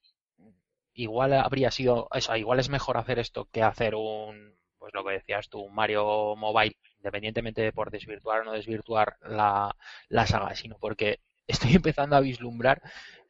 igual 1.02 1.32
habría 1.34 1.70
sido, 1.70 2.08
eso, 2.14 2.36
igual 2.36 2.60
es 2.60 2.68
mejor 2.70 2.96
hacer 2.98 3.18
esto 3.18 3.48
que 3.52 3.62
hacer 3.62 3.94
un, 3.94 4.54
pues 4.78 4.92
lo 4.94 5.04
que 5.04 5.12
decías 5.12 5.48
tú, 5.48 5.60
un 5.60 5.74
Mario 5.74 6.36
Mobile, 6.36 6.76
independientemente 6.98 7.62
de 7.62 7.72
por 7.72 7.90
desvirtuar 7.90 8.40
o 8.40 8.44
no 8.44 8.52
desvirtuar 8.52 9.16
la, 9.22 9.74
la 10.08 10.26
saga, 10.26 10.54
sino 10.54 10.76
porque 10.78 11.20
estoy 11.46 11.74
empezando 11.76 12.16
a 12.16 12.20
vislumbrar 12.20 12.82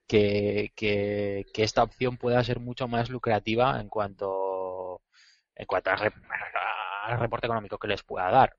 que, 0.07 0.73
que, 0.77 1.47
que 1.55 1.63
esta 1.65 1.83
opción 1.83 2.17
pueda 2.19 2.43
ser 2.45 2.61
mucho 2.61 2.89
más 2.89 3.11
lucrativa 3.11 3.81
en 3.81 3.89
cuanto, 3.89 5.03
en 5.55 5.67
cuanto 5.67 5.91
al 5.91 5.99
rep- 5.99 6.23
al 7.05 7.19
reporte 7.21 7.47
económico 7.47 7.79
que 7.79 7.89
les 7.89 8.03
pueda 8.03 8.31
dar. 8.31 8.57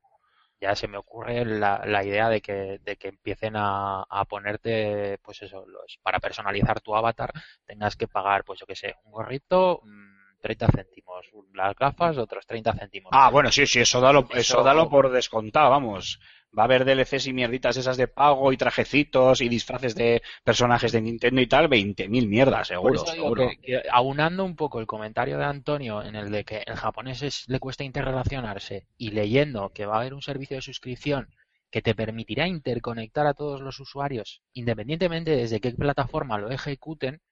Ya 0.62 0.76
se 0.76 0.86
me 0.86 0.96
ocurre 0.96 1.44
la, 1.44 1.82
la 1.84 2.04
idea 2.04 2.28
de 2.28 2.40
que, 2.40 2.78
de 2.84 2.94
que 2.96 3.08
empiecen 3.08 3.56
a, 3.56 4.02
a 4.08 4.24
ponerte, 4.26 5.18
pues 5.20 5.42
eso, 5.42 5.66
los, 5.66 5.98
para 6.04 6.20
personalizar 6.20 6.80
tu 6.80 6.94
avatar, 6.94 7.32
tengas 7.66 7.96
que 7.96 8.06
pagar, 8.06 8.44
pues 8.44 8.60
yo 8.60 8.66
qué 8.66 8.76
sé, 8.76 8.94
un 9.04 9.10
gorrito, 9.10 9.80
mm, 9.82 10.38
30 10.40 10.68
céntimos, 10.68 11.26
las 11.52 11.74
gafas, 11.74 12.16
otros 12.16 12.46
30 12.46 12.74
céntimos. 12.74 13.10
Ah, 13.12 13.30
bueno, 13.30 13.50
sí, 13.50 13.66
sí, 13.66 13.80
eso 13.80 14.00
dalo, 14.00 14.20
eso 14.30 14.38
Eso- 14.38 14.62
dalo 14.62 14.88
por 14.88 15.10
descontado, 15.10 15.68
vamos. 15.68 16.20
Va 16.56 16.64
a 16.64 16.66
haber 16.66 16.84
DLCs 16.84 17.26
y 17.28 17.32
mierditas 17.32 17.76
esas 17.78 17.96
de 17.96 18.08
pago 18.08 18.52
y 18.52 18.58
trajecitos 18.58 19.40
y 19.40 19.48
disfraces 19.48 19.94
de 19.94 20.20
personajes 20.44 20.92
de 20.92 21.00
Nintendo 21.00 21.40
y 21.40 21.46
tal, 21.46 21.68
20.000 21.68 22.28
mierdas, 22.28 22.68
seguro, 22.68 23.06
seguro. 23.06 23.48
que, 23.48 23.56
que 23.56 23.82
aunando 23.90 24.44
un 24.44 24.54
poco 24.54 24.78
el 24.78 24.86
comentario 24.86 25.38
de 25.38 25.44
Antonio 25.44 26.02
en 26.02 26.14
el 26.14 26.30
de 26.30 26.44
que 26.44 26.62
el 26.66 26.76
japonés 26.76 27.22
es- 27.22 27.48
le 27.48 27.58
cuesta 27.58 27.84
interrelacionarse 27.84 28.86
y 28.98 29.12
leyendo 29.12 29.70
que 29.70 29.86
va 29.86 29.96
a 29.96 30.00
haber 30.00 30.12
un 30.12 30.20
servicio 30.20 30.56
de 30.56 30.62
suscripción 30.62 31.34
que 31.70 31.80
te 31.80 31.94
permitirá 31.94 32.46
interconectar 32.46 33.26
a 33.26 33.32
todos 33.32 33.62
los 33.62 33.80
usuarios 33.80 34.42
independientemente 34.52 35.30
desde 35.34 35.58
qué 35.60 35.70
plataforma 35.70 36.36
lo 36.36 36.50
ejecuten, 36.50 37.22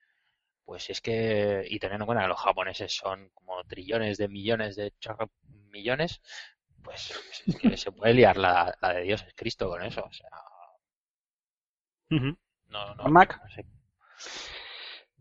pues 0.64 0.88
es 0.88 1.00
que, 1.00 1.64
y 1.68 1.78
teniendo 1.78 2.04
en 2.04 2.06
cuenta 2.06 2.22
que 2.22 2.28
los 2.28 2.40
japoneses 2.40 2.94
son 2.94 3.30
como 3.34 3.62
trillones 3.64 4.18
de 4.18 4.28
millones 4.28 4.76
de 4.76 4.92
millones, 5.70 6.20
pues 6.90 7.12
es 7.46 7.56
que 7.56 7.76
se 7.76 7.92
puede 7.92 8.14
liar 8.14 8.36
la, 8.36 8.74
la 8.80 8.92
de 8.94 9.02
Dios 9.02 9.22
es 9.26 9.34
Cristo 9.34 9.68
con 9.68 9.82
eso. 9.82 10.02
O 10.04 10.12
sea, 10.12 10.28
no, 12.68 12.94
no, 12.96 13.04
Mac. 13.08 13.40
no 13.42 13.48
sé. 13.50 13.64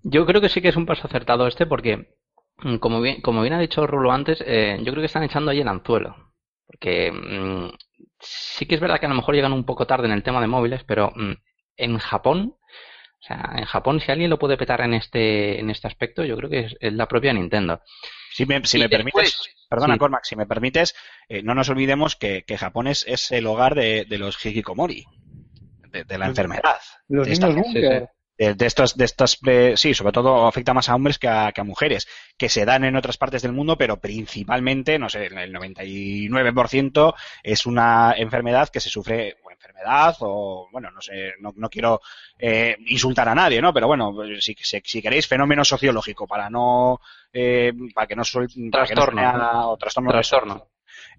Yo 0.01 0.25
creo 0.25 0.41
que 0.41 0.49
sí 0.49 0.61
que 0.61 0.69
es 0.69 0.75
un 0.75 0.85
paso 0.85 1.05
acertado 1.07 1.45
este 1.47 1.65
porque, 1.67 2.15
mm, 2.57 2.77
como 2.77 3.01
bien, 3.01 3.21
como 3.21 3.41
bien 3.41 3.53
ha 3.53 3.59
dicho 3.59 3.85
Rulo 3.85 4.11
antes, 4.11 4.43
eh, 4.45 4.77
yo 4.79 4.91
creo 4.91 5.01
que 5.01 5.05
están 5.07 5.23
echando 5.23 5.51
ahí 5.51 5.61
el 5.61 5.67
anzuelo. 5.67 6.15
Porque 6.65 7.11
mm, 7.11 7.71
sí 8.19 8.65
que 8.65 8.75
es 8.75 8.81
verdad 8.81 8.99
que 8.99 9.05
a 9.05 9.09
lo 9.09 9.15
mejor 9.15 9.35
llegan 9.35 9.53
un 9.53 9.65
poco 9.65 9.85
tarde 9.85 10.07
en 10.07 10.13
el 10.13 10.23
tema 10.23 10.41
de 10.41 10.47
móviles, 10.47 10.83
pero 10.85 11.11
mm, 11.15 11.33
en 11.77 11.97
Japón, 11.99 12.55
o 13.21 13.23
sea, 13.23 13.51
en 13.57 13.65
Japón 13.65 13.99
si 13.99 14.11
alguien 14.11 14.29
lo 14.29 14.39
puede 14.39 14.57
petar 14.57 14.81
en 14.81 14.93
este, 14.93 15.59
en 15.59 15.69
este 15.69 15.87
aspecto, 15.87 16.23
yo 16.23 16.37
creo 16.37 16.49
que 16.49 16.59
es, 16.61 16.75
es 16.79 16.93
la 16.93 17.07
propia 17.07 17.33
Nintendo. 17.33 17.81
Si 18.31 18.45
me, 18.45 18.63
si 18.65 18.77
me 18.77 18.87
después- 18.87 18.89
permites, 19.13 19.49
perdona, 19.69 19.95
sí. 19.95 19.99
Cormac, 19.99 20.23
si 20.23 20.35
me 20.35 20.45
permites, 20.45 20.95
eh, 21.27 21.41
no 21.43 21.53
nos 21.55 21.69
olvidemos 21.69 22.15
que, 22.15 22.43
que 22.43 22.57
Japón 22.57 22.87
es, 22.87 23.05
es 23.07 23.31
el 23.31 23.45
hogar 23.47 23.75
de, 23.75 24.05
de 24.07 24.17
los 24.17 24.43
hikikomori, 24.45 25.05
de, 25.91 26.03
de 26.05 26.17
la 26.17 26.27
enfermedad. 26.27 26.77
Los 27.07 27.27
de 27.27 27.33
niños 27.55 27.73
de, 28.37 28.53
de 28.55 28.65
estos, 28.65 28.95
de 28.95 29.03
estas, 29.03 29.37
eh, 29.47 29.73
sí, 29.75 29.93
sobre 29.93 30.13
todo 30.13 30.47
afecta 30.47 30.73
más 30.73 30.87
a 30.87 30.95
hombres 30.95 31.19
que 31.19 31.27
a, 31.27 31.51
que 31.51 31.59
a 31.59 31.65
mujeres, 31.65 32.07
que 32.37 32.47
se 32.47 32.63
dan 32.63 32.85
en 32.85 32.95
otras 32.95 33.17
partes 33.17 33.41
del 33.41 33.51
mundo, 33.51 33.77
pero 33.77 33.99
principalmente, 33.99 34.97
no 34.97 35.09
sé, 35.09 35.25
el 35.25 35.53
99% 35.53 37.13
es 37.43 37.65
una 37.65 38.13
enfermedad 38.15 38.69
que 38.69 38.79
se 38.79 38.89
sufre, 38.89 39.35
enfermedad, 39.59 40.15
o 40.21 40.69
bueno, 40.71 40.89
no 40.91 41.01
sé, 41.01 41.33
no, 41.39 41.53
no 41.55 41.69
quiero 41.69 42.01
eh, 42.37 42.77
insultar 42.87 43.27
a 43.27 43.35
nadie, 43.35 43.61
¿no? 43.61 43.73
Pero 43.73 43.87
bueno, 43.87 44.15
si, 44.39 44.55
si, 44.59 44.81
si 44.83 45.01
queréis, 45.01 45.27
fenómeno 45.27 45.65
sociológico, 45.65 46.25
para 46.25 46.49
no, 46.49 46.99
eh, 47.33 47.73
para 47.93 48.07
que 48.07 48.15
no, 48.15 48.23
para 48.71 48.87
que 48.87 48.95
no 48.95 49.71
o 49.71 49.77
trastorno, 49.77 50.11
Trastorno. 50.11 50.67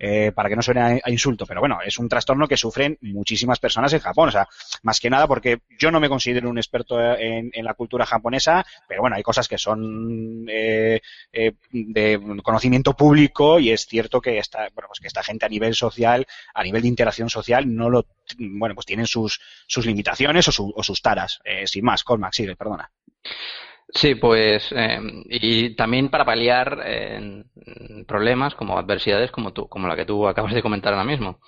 Eh, 0.01 0.33
para 0.35 0.49
que 0.49 0.57
no 0.57 0.63
suene 0.63 1.01
a, 1.05 1.11
insulto, 1.11 1.47
pero 1.47 1.61
bueno, 1.61 1.79
es 1.85 1.99
un 1.99 2.09
trastorno 2.09 2.49
que 2.49 2.57
sufren 2.57 2.97
muchísimas 3.03 3.59
personas 3.61 3.93
en 3.93 4.01
Japón, 4.01 4.31
o 4.31 4.33
sea, 4.33 4.49
más 4.83 4.99
que 4.99 5.11
nada 5.11 5.29
porque 5.29 5.59
yo 5.79 5.91
no 5.91 6.01
me 6.01 6.09
considero 6.09 6.49
un 6.51 6.57
experto 6.59 6.99
en, 7.01 7.51
en 7.53 7.65
la 7.65 7.75
cultura 7.75 8.07
japonesa, 8.07 8.65
pero 8.89 9.03
bueno, 9.03 9.17
hay 9.17 9.23
cosas 9.23 9.47
que 9.47 9.59
son 9.59 10.47
eh, 10.49 11.01
eh, 11.33 11.53
de 11.71 12.19
conocimiento 12.43 12.95
público 12.95 13.59
y 13.61 13.71
es 13.71 13.83
cierto 13.87 14.21
que 14.23 14.39
esta, 14.39 14.69
bueno, 14.75 14.89
pues 14.89 15.01
que 15.01 15.07
esta 15.09 15.23
gente 15.23 15.45
a 15.45 15.51
nivel 15.51 15.75
social, 15.75 16.27
a 16.55 16.63
nivel 16.65 16.83
de 16.83 16.89
interacción 16.89 17.29
social, 17.29 17.73
no 17.73 17.91
lo, 17.91 18.07
bueno, 18.39 18.75
pues 18.75 18.87
tienen 18.87 19.07
sus, 19.07 19.39
sus 19.67 19.85
limitaciones 19.85 20.49
o, 20.49 20.53
su- 20.53 20.73
o 20.75 20.83
sus 20.83 21.03
taras, 21.03 21.41
eh, 21.45 21.67
sin 21.67 21.85
más, 21.85 22.03
Colmac, 22.05 22.33
sigue, 22.33 22.57
perdona. 22.57 22.91
Sí, 23.93 24.15
pues, 24.15 24.71
eh, 24.73 25.01
y 25.29 25.75
también 25.75 26.11
para 26.11 26.25
paliar 26.25 26.81
eh, 26.85 27.43
problemas 28.07 28.55
como 28.55 28.79
adversidades 28.79 29.33
como 29.33 29.53
tú, 29.53 29.69
como 29.69 29.89
la 29.89 29.97
que 29.97 30.05
tú 30.05 30.29
acabas 30.29 30.55
de 30.55 30.63
comentar 30.63 30.93
ahora 30.93 31.05
mismo. 31.05 31.41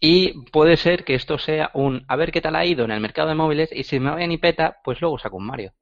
Y 0.00 0.44
puede 0.50 0.76
ser 0.76 1.04
que 1.04 1.14
esto 1.14 1.38
sea 1.38 1.70
un 1.74 2.04
a 2.08 2.16
ver 2.16 2.32
qué 2.32 2.40
tal 2.40 2.56
ha 2.56 2.64
ido 2.66 2.84
en 2.84 2.92
el 2.92 3.00
mercado 3.00 3.28
de 3.28 3.34
móviles 3.36 3.70
y 3.72 3.84
si 3.84 4.00
me 4.00 4.10
va 4.10 4.16
bien 4.16 4.32
y 4.32 4.38
peta, 4.38 4.78
pues 4.84 5.00
luego 5.00 5.18
saco 5.18 5.36
un 5.38 5.46
Mario. 5.46 5.72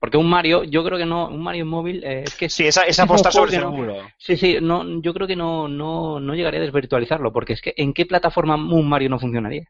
Porque 0.00 0.18
un 0.18 0.28
Mario, 0.30 0.64
yo 0.64 0.84
creo 0.84 0.98
que 0.98 1.06
no, 1.06 1.28
un 1.28 1.42
Mario 1.42 1.66
móvil, 1.66 2.04
eh, 2.04 2.24
es 2.26 2.36
que 2.36 2.48
Sí, 2.48 2.66
esa, 2.66 2.82
esa 2.82 3.02
es 3.02 3.10
apostar 3.10 3.32
sobre 3.32 3.52
no- 3.52 3.70
seguro. 3.72 3.94
Sí, 4.18 4.36
sí, 4.36 4.58
no, 4.62 5.02
yo 5.02 5.14
creo 5.14 5.26
que 5.26 5.36
no, 5.36 5.68
no, 5.68 6.20
no 6.20 6.34
llegaría 6.34 6.60
a 6.60 6.64
desvirtualizarlo, 6.64 7.32
porque 7.32 7.54
es 7.54 7.62
que 7.62 7.74
¿en 7.76 7.94
qué 7.94 8.06
plataforma 8.06 8.56
un 8.56 8.88
Mario 8.88 9.10
no 9.10 9.18
funcionaría? 9.18 9.64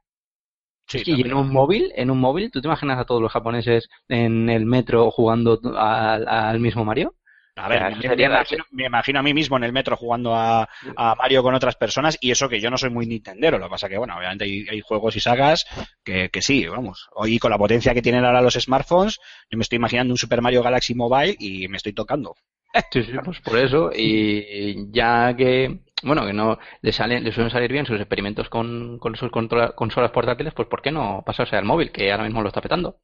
Sí, 0.86 1.02
y 1.04 1.22
en 1.22 1.34
un 1.34 1.52
móvil, 1.52 1.92
en 1.96 2.10
un 2.10 2.20
móvil, 2.20 2.50
¿tú 2.50 2.60
te 2.60 2.68
imaginas 2.68 2.98
a 2.98 3.04
todos 3.04 3.20
los 3.20 3.32
japoneses 3.32 3.88
en 4.08 4.48
el 4.48 4.66
metro 4.66 5.10
jugando 5.10 5.60
al, 5.76 6.60
mismo 6.60 6.84
Mario? 6.84 7.14
A 7.56 7.68
ver, 7.68 7.96
me, 7.96 8.16
me 8.16 8.24
imagino, 8.24 8.64
me 8.70 8.86
imagino 8.86 9.18
a 9.18 9.22
mí 9.22 9.32
mismo 9.32 9.56
en 9.56 9.64
el 9.64 9.72
metro 9.72 9.96
jugando 9.96 10.34
a, 10.34 10.68
a 10.94 11.14
Mario 11.14 11.42
con 11.42 11.54
otras 11.54 11.74
personas 11.74 12.18
y 12.20 12.30
eso 12.30 12.48
que 12.48 12.60
yo 12.60 12.70
no 12.70 12.76
soy 12.76 12.90
muy 12.90 13.06
nintendero, 13.06 13.58
lo 13.58 13.64
que 13.64 13.70
pasa 13.70 13.88
que, 13.88 13.96
bueno, 13.96 14.16
obviamente 14.16 14.44
hay, 14.44 14.66
hay 14.68 14.80
juegos 14.80 15.16
y 15.16 15.20
sagas 15.20 15.66
que, 16.04 16.28
que 16.28 16.42
sí, 16.42 16.66
vamos. 16.66 17.08
Hoy 17.14 17.38
con 17.38 17.50
la 17.50 17.58
potencia 17.58 17.94
que 17.94 18.02
tienen 18.02 18.24
ahora 18.24 18.42
los 18.42 18.54
smartphones, 18.54 19.18
yo 19.50 19.56
me 19.56 19.62
estoy 19.62 19.76
imaginando 19.76 20.12
un 20.12 20.18
Super 20.18 20.42
Mario 20.42 20.62
Galaxy 20.62 20.94
Mobile 20.94 21.34
y 21.38 21.66
me 21.68 21.78
estoy 21.78 21.94
tocando. 21.94 22.34
Sí, 22.92 23.02
sí, 23.04 23.12
pues 23.24 23.40
por 23.40 23.58
eso. 23.58 23.90
Y 23.94 24.92
ya 24.92 25.34
que, 25.36 25.80
bueno, 26.02 26.26
que 26.26 26.32
no 26.32 26.58
le 26.82 26.92
salen, 26.92 27.24
le 27.24 27.32
suelen 27.32 27.50
salir 27.50 27.72
bien 27.72 27.86
sus 27.86 27.98
experimentos 28.00 28.48
con, 28.48 28.98
con 28.98 29.16
sus 29.16 29.30
consolas 29.30 30.10
portátiles, 30.12 30.54
pues 30.54 30.68
¿por 30.68 30.82
qué 30.82 30.90
no 30.92 31.22
pasarse 31.26 31.56
al 31.56 31.64
móvil, 31.64 31.90
que 31.92 32.10
ahora 32.12 32.24
mismo 32.24 32.42
lo 32.42 32.48
está 32.48 32.60
petando? 32.60 33.00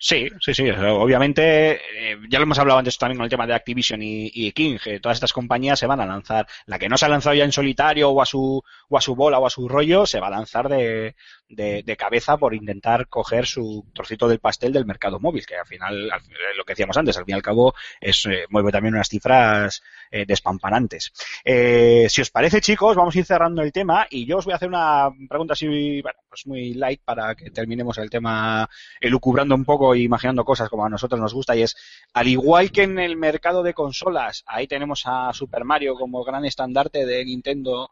Sí, 0.00 0.28
sí, 0.40 0.54
sí. 0.54 0.70
Obviamente, 0.70 1.72
eh, 2.12 2.16
ya 2.30 2.38
lo 2.38 2.44
hemos 2.44 2.58
hablado 2.60 2.78
antes 2.78 2.96
también 2.98 3.16
con 3.18 3.24
el 3.24 3.30
tema 3.30 3.48
de 3.48 3.54
Activision 3.54 4.00
y, 4.00 4.30
y 4.32 4.52
King, 4.52 4.78
todas 5.02 5.16
estas 5.16 5.32
compañías 5.32 5.78
se 5.80 5.88
van 5.88 6.00
a 6.00 6.06
lanzar. 6.06 6.46
La 6.66 6.78
que 6.78 6.88
no 6.88 6.96
se 6.96 7.06
ha 7.06 7.08
lanzado 7.08 7.34
ya 7.34 7.44
en 7.44 7.50
solitario 7.52 8.10
o 8.10 8.22
a 8.22 8.26
su, 8.26 8.62
o 8.88 8.96
a 8.98 9.00
su 9.00 9.16
bola 9.16 9.40
o 9.40 9.46
a 9.46 9.50
su 9.50 9.68
rollo, 9.68 10.06
se 10.06 10.20
va 10.20 10.28
a 10.28 10.30
lanzar 10.30 10.68
de, 10.68 11.16
de, 11.48 11.82
de 11.82 11.96
cabeza 11.96 12.36
por 12.36 12.54
intentar 12.54 13.08
coger 13.08 13.46
su 13.46 13.86
trocito 13.92 14.28
del 14.28 14.38
pastel 14.38 14.72
del 14.72 14.86
mercado 14.86 15.18
móvil, 15.18 15.44
que 15.46 15.56
al 15.56 15.66
final, 15.66 16.10
al- 16.12 16.22
lo 16.56 16.64
que 16.64 16.72
decíamos 16.74 16.96
antes, 16.96 17.16
al 17.18 17.24
fin 17.24 17.32
y 17.34 17.36
al 17.36 17.42
cabo, 17.42 17.74
es, 18.00 18.24
eh, 18.26 18.44
mueve 18.50 18.70
también 18.70 18.94
unas 18.94 19.08
cifras 19.08 19.82
eh, 20.10 20.24
despampanantes. 20.26 21.12
Eh, 21.44 22.06
si 22.08 22.20
os 22.20 22.30
parece, 22.30 22.60
chicos, 22.60 22.96
vamos 22.96 23.14
a 23.14 23.18
ir 23.18 23.24
cerrando 23.24 23.62
el 23.62 23.72
tema 23.72 24.06
y 24.10 24.26
yo 24.26 24.38
os 24.38 24.44
voy 24.44 24.52
a 24.52 24.56
hacer 24.56 24.68
una 24.68 25.10
pregunta 25.28 25.52
así, 25.52 26.00
bueno, 26.02 26.18
pues 26.28 26.46
muy 26.46 26.74
light 26.74 27.00
para 27.04 27.34
que 27.34 27.50
terminemos 27.50 27.98
el 27.98 28.10
tema 28.10 28.68
elucubrando 29.00 29.54
un 29.54 29.64
poco 29.64 29.94
e 29.94 30.00
imaginando 30.00 30.44
cosas 30.44 30.68
como 30.68 30.84
a 30.84 30.88
nosotros 30.88 31.20
nos 31.20 31.34
gusta 31.34 31.56
y 31.56 31.62
es, 31.62 31.76
al 32.12 32.28
igual 32.28 32.70
que 32.70 32.82
en 32.82 32.98
el 32.98 33.16
mercado 33.16 33.62
de 33.62 33.74
consolas, 33.74 34.44
ahí 34.46 34.66
tenemos 34.66 35.02
a 35.06 35.32
Super 35.32 35.64
Mario 35.64 35.94
como 35.94 36.24
gran 36.24 36.44
estandarte 36.44 37.06
de 37.06 37.24
Nintendo, 37.24 37.90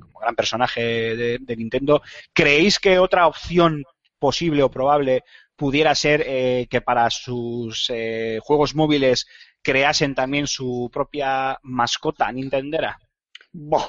como 0.00 0.20
gran 0.20 0.34
personaje 0.34 0.80
de, 1.16 1.38
de 1.40 1.56
Nintendo, 1.56 2.02
¿creéis 2.32 2.78
que 2.78 2.98
otra 2.98 3.26
opción 3.26 3.84
posible 4.18 4.62
o 4.62 4.70
probable 4.70 5.24
pudiera 5.60 5.94
ser 5.94 6.24
eh, 6.26 6.66
que 6.70 6.80
para 6.80 7.10
sus 7.10 7.90
eh, 7.90 8.38
juegos 8.42 8.74
móviles 8.74 9.26
creasen 9.62 10.14
también 10.14 10.46
su 10.46 10.90
propia 10.92 11.58
mascota 11.62 12.30
nintendera? 12.32 12.98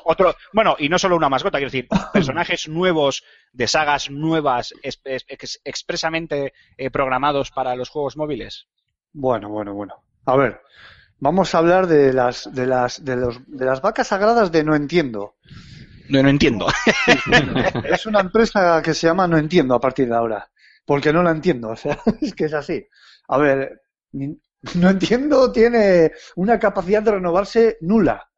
Otro, 0.06 0.36
bueno, 0.54 0.76
y 0.80 0.90
no 0.90 0.98
solo 0.98 1.16
una 1.16 1.30
mascota, 1.30 1.60
quiero 1.60 1.70
decir, 1.72 1.88
personajes 2.14 2.68
nuevos 2.68 3.24
de 3.54 3.68
sagas 3.68 4.10
nuevas 4.10 4.74
es- 4.82 5.00
es- 5.04 5.26
ex- 5.28 5.62
expresamente 5.64 6.54
eh, 6.78 6.90
programados 6.90 7.52
para 7.52 7.76
los 7.76 7.90
juegos 7.90 8.18
móviles. 8.18 8.68
Bueno, 9.14 9.50
bueno, 9.50 9.74
bueno. 9.76 10.04
A 10.26 10.36
ver, 10.36 10.62
vamos 11.20 11.54
a 11.54 11.60
hablar 11.60 11.86
de 11.88 12.12
las, 12.12 12.52
de 12.54 12.66
las, 12.66 13.04
de 13.06 13.16
los, 13.18 13.40
de 13.48 13.66
las 13.66 13.82
vacas 13.82 14.08
sagradas 14.08 14.52
de 14.52 14.64
No 14.64 14.76
Entiendo. 14.76 15.36
No, 16.10 16.22
no 16.24 16.30
entiendo. 16.30 16.68
Es 17.86 18.06
una 18.06 18.20
empresa 18.20 18.82
que 18.82 18.94
se 18.94 19.08
llama 19.08 19.28
No 19.28 19.38
Entiendo 19.38 19.76
a 19.76 19.80
partir 19.80 20.10
de 20.10 20.16
ahora. 20.16 20.50
Porque 20.86 21.14
no 21.14 21.22
la 21.24 21.32
entiendo, 21.32 21.70
o 21.70 21.76
sea, 21.76 22.00
es 22.22 22.34
que 22.34 22.46
es 22.46 22.54
así. 22.54 22.86
A 23.28 23.38
ver, 23.38 23.82
No 24.76 24.90
Entiendo 24.90 25.52
tiene 25.52 26.12
una 26.36 26.60
capacidad 26.60 27.02
de 27.02 27.12
renovarse 27.12 27.78
nula. 27.82 28.30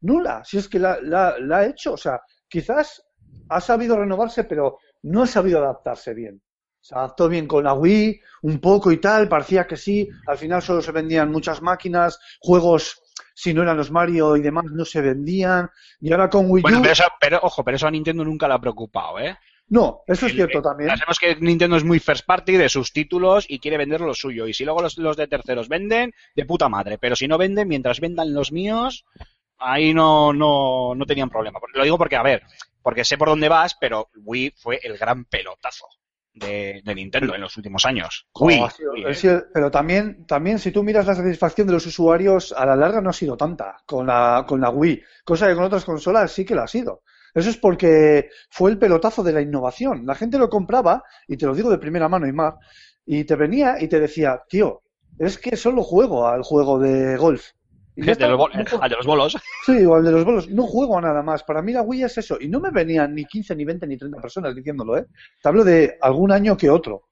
Nula, 0.00 0.42
si 0.44 0.58
es 0.58 0.68
que 0.68 0.78
la, 0.78 0.98
la, 1.00 1.36
la 1.38 1.58
ha 1.58 1.66
hecho. 1.66 1.94
O 1.94 1.96
sea, 1.96 2.20
quizás 2.48 3.02
ha 3.48 3.60
sabido 3.60 3.96
renovarse, 3.96 4.44
pero 4.44 4.78
no 5.02 5.22
ha 5.22 5.26
sabido 5.26 5.58
adaptarse 5.58 6.14
bien. 6.14 6.42
Se 6.80 6.94
adaptó 6.94 7.28
bien 7.28 7.46
con 7.46 7.64
la 7.64 7.72
Wii, 7.72 8.20
un 8.42 8.60
poco 8.60 8.92
y 8.92 8.98
tal, 8.98 9.28
parecía 9.28 9.66
que 9.66 9.76
sí. 9.76 10.08
Al 10.26 10.36
final 10.36 10.60
solo 10.60 10.82
se 10.82 10.92
vendían 10.92 11.30
muchas 11.30 11.62
máquinas, 11.62 12.18
juegos, 12.40 13.02
si 13.34 13.54
no 13.54 13.62
eran 13.62 13.78
los 13.78 13.90
Mario 13.90 14.36
y 14.36 14.42
demás, 14.42 14.64
no 14.70 14.84
se 14.84 15.00
vendían. 15.00 15.70
Y 16.00 16.12
ahora 16.12 16.28
con 16.28 16.50
Wii 16.50 16.60
U. 16.60 16.62
Bueno, 16.62 16.80
pero, 16.82 16.92
eso, 16.92 17.04
pero 17.18 17.40
ojo, 17.42 17.64
pero 17.64 17.76
eso 17.76 17.86
a 17.86 17.90
Nintendo 17.90 18.22
nunca 18.22 18.46
le 18.46 18.54
ha 18.54 18.60
preocupado, 18.60 19.18
¿eh? 19.18 19.38
No, 19.68 20.02
eso 20.06 20.26
es 20.26 20.34
cierto 20.34 20.60
también. 20.62 20.90
Sabemos 20.98 21.18
que 21.18 21.36
Nintendo 21.36 21.76
es 21.76 21.84
muy 21.84 21.98
first 21.98 22.26
party 22.26 22.52
de 22.56 22.68
sus 22.68 22.92
títulos 22.92 23.46
y 23.48 23.58
quiere 23.58 23.78
vender 23.78 24.00
lo 24.02 24.14
suyo. 24.14 24.46
Y 24.46 24.52
si 24.54 24.64
luego 24.64 24.82
los, 24.82 24.98
los 24.98 25.16
de 25.16 25.26
terceros 25.26 25.68
venden, 25.68 26.12
de 26.36 26.44
puta 26.44 26.68
madre. 26.68 26.98
Pero 26.98 27.16
si 27.16 27.26
no 27.26 27.38
venden, 27.38 27.68
mientras 27.68 27.98
vendan 28.00 28.34
los 28.34 28.52
míos, 28.52 29.04
ahí 29.58 29.94
no, 29.94 30.32
no, 30.32 30.94
no 30.94 31.06
tenían 31.06 31.30
problema. 31.30 31.58
Lo 31.72 31.82
digo 31.82 31.96
porque, 31.98 32.16
a 32.16 32.22
ver, 32.22 32.42
porque 32.82 33.04
sé 33.04 33.16
por 33.16 33.28
dónde 33.28 33.48
vas, 33.48 33.74
pero 33.80 34.10
Wii 34.16 34.54
fue 34.56 34.80
el 34.82 34.98
gran 34.98 35.24
pelotazo 35.24 35.86
de, 36.34 36.82
de 36.84 36.94
Nintendo 36.94 37.34
en 37.34 37.40
los 37.40 37.56
últimos 37.56 37.86
años. 37.86 38.26
Oh, 38.64 38.70
sido- 38.70 38.94
¿eh? 39.08 39.14
sido- 39.14 39.44
pero 39.52 39.70
también, 39.70 40.26
también 40.26 40.58
si 40.58 40.72
tú 40.72 40.82
miras 40.82 41.06
la 41.06 41.14
satisfacción 41.14 41.66
de 41.66 41.72
los 41.72 41.86
usuarios, 41.86 42.52
a 42.52 42.66
la 42.66 42.76
larga 42.76 43.00
no 43.00 43.10
ha 43.10 43.14
sido 43.14 43.36
tanta 43.36 43.78
con 43.86 44.06
la, 44.06 44.44
con 44.46 44.60
la 44.60 44.68
Wii, 44.70 45.02
cosa 45.24 45.48
que 45.48 45.54
con 45.54 45.64
otras 45.64 45.84
consolas 45.86 46.30
sí 46.32 46.44
que 46.44 46.54
lo 46.54 46.62
ha 46.62 46.68
sido. 46.68 47.02
Eso 47.34 47.50
es 47.50 47.56
porque 47.56 48.30
fue 48.50 48.70
el 48.70 48.78
pelotazo 48.78 49.22
de 49.22 49.32
la 49.32 49.42
innovación. 49.42 50.06
La 50.06 50.14
gente 50.14 50.38
lo 50.38 50.48
compraba, 50.48 51.02
y 51.26 51.36
te 51.36 51.46
lo 51.46 51.54
digo 51.54 51.70
de 51.70 51.78
primera 51.78 52.08
mano 52.08 52.26
y 52.26 52.32
más, 52.32 52.54
y 53.04 53.24
te 53.24 53.36
venía 53.36 53.76
y 53.80 53.88
te 53.88 54.00
decía, 54.00 54.42
tío, 54.48 54.82
es 55.18 55.38
que 55.38 55.56
solo 55.56 55.82
juego 55.82 56.26
al 56.26 56.42
juego 56.42 56.78
de 56.78 57.16
golf. 57.16 57.50
Y 57.96 58.02
De 58.02 58.28
los 58.28 58.38
No 58.38 58.82
al 58.82 58.90
de 58.90 58.96
los 58.96 59.06
bolos. 59.06 59.36
Sí, 59.66 59.84
o 59.84 59.94
al 59.94 60.04
de 60.04 60.10
los 60.10 60.24
bolos. 60.24 60.48
No 60.50 60.66
juego 60.66 60.98
a 60.98 61.00
nada 61.00 61.22
más. 61.22 61.42
Para 61.44 61.62
mí 61.62 61.72
la 61.72 61.82
Wii 61.82 62.04
es 62.04 62.18
eso. 62.18 62.38
Y 62.40 62.48
no 62.48 62.60
me 62.60 62.70
venían 62.70 63.14
ni 63.14 63.24
15, 63.24 63.54
ni 63.56 63.64
20, 63.64 63.86
ni 63.86 63.96
30 63.96 64.20
personas 64.20 64.54
diciéndolo, 64.54 64.98
¿eh? 64.98 65.06
Te 65.42 65.48
hablo 65.48 65.64
de 65.64 65.96
algún 66.00 66.32
año 66.32 66.56
que 66.56 66.70
otro. 66.70 67.08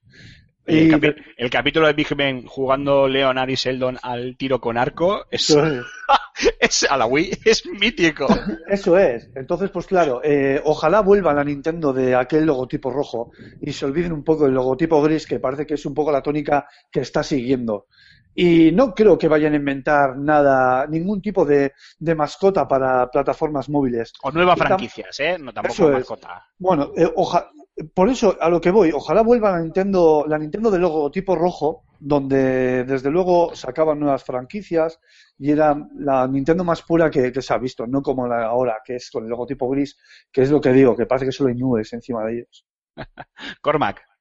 El, 0.64 0.86
Y 0.86 0.90
capi- 0.90 1.16
el 1.38 1.50
capítulo 1.50 1.86
de 1.88 1.92
Big 1.92 2.14
Ben 2.14 2.46
jugando 2.46 3.08
Leonard 3.08 3.48
y 3.50 3.56
Sheldon 3.56 3.98
al 4.02 4.36
tiro 4.36 4.60
con 4.60 4.78
arco 4.78 5.26
es, 5.30 5.50
es. 5.50 5.56
es- 6.60 6.86
a 6.88 6.96
la 6.96 7.06
Wii 7.06 7.30
es 7.44 7.66
mítico. 7.66 8.26
Eso 8.68 8.96
es. 8.96 9.28
Entonces, 9.34 9.70
pues 9.70 9.86
claro, 9.86 10.20
eh, 10.22 10.60
ojalá 10.64 11.00
vuelvan 11.00 11.38
a 11.38 11.44
Nintendo 11.44 11.92
de 11.92 12.14
aquel 12.14 12.46
logotipo 12.46 12.90
rojo 12.92 13.32
y 13.60 13.72
se 13.72 13.84
olviden 13.86 14.12
un 14.12 14.22
poco 14.22 14.44
del 14.44 14.54
logotipo 14.54 15.02
gris, 15.02 15.26
que 15.26 15.40
parece 15.40 15.66
que 15.66 15.74
es 15.74 15.84
un 15.84 15.94
poco 15.94 16.12
la 16.12 16.22
tónica 16.22 16.68
que 16.90 17.00
está 17.00 17.22
siguiendo. 17.24 17.86
Y 18.34 18.72
no 18.72 18.94
creo 18.94 19.18
que 19.18 19.28
vayan 19.28 19.52
a 19.52 19.56
inventar 19.56 20.16
nada, 20.16 20.86
ningún 20.86 21.20
tipo 21.20 21.44
de, 21.44 21.72
de 21.98 22.14
mascota 22.14 22.66
para 22.66 23.10
plataformas 23.10 23.68
móviles. 23.68 24.12
O 24.22 24.30
nuevas 24.30 24.58
franquicias, 24.58 25.20
¿eh? 25.20 25.36
No, 25.38 25.52
tampoco 25.52 25.90
mascota. 25.90 26.46
Bueno, 26.58 26.92
eh, 26.96 27.10
oja- 27.14 27.50
por 27.94 28.08
eso 28.08 28.36
a 28.40 28.48
lo 28.48 28.60
que 28.60 28.70
voy, 28.70 28.92
ojalá 28.92 29.22
vuelva 29.22 29.52
la 29.52 29.60
Nintendo, 29.60 30.24
la 30.28 30.38
Nintendo 30.38 30.70
de 30.70 30.78
logotipo 30.78 31.34
rojo, 31.34 31.84
donde 31.98 32.84
desde 32.84 33.10
luego 33.10 33.54
sacaban 33.54 34.00
nuevas 34.00 34.24
franquicias 34.24 35.00
y 35.38 35.50
era 35.50 35.76
la 35.96 36.26
Nintendo 36.26 36.64
más 36.64 36.82
pura 36.82 37.10
que, 37.10 37.32
que 37.32 37.42
se 37.42 37.54
ha 37.54 37.58
visto, 37.58 37.86
no 37.86 38.02
como 38.02 38.26
la 38.26 38.44
ahora, 38.44 38.78
que 38.84 38.96
es 38.96 39.10
con 39.10 39.24
el 39.24 39.30
logotipo 39.30 39.68
gris, 39.70 39.96
que 40.30 40.42
es 40.42 40.50
lo 40.50 40.60
que 40.60 40.72
digo, 40.72 40.96
que 40.96 41.06
parece 41.06 41.26
que 41.26 41.32
solo 41.32 41.50
hay 41.50 41.56
nubes 41.56 41.92
encima 41.92 42.24
de 42.24 42.34
ellos. 42.34 42.66
Cormac. 43.62 44.11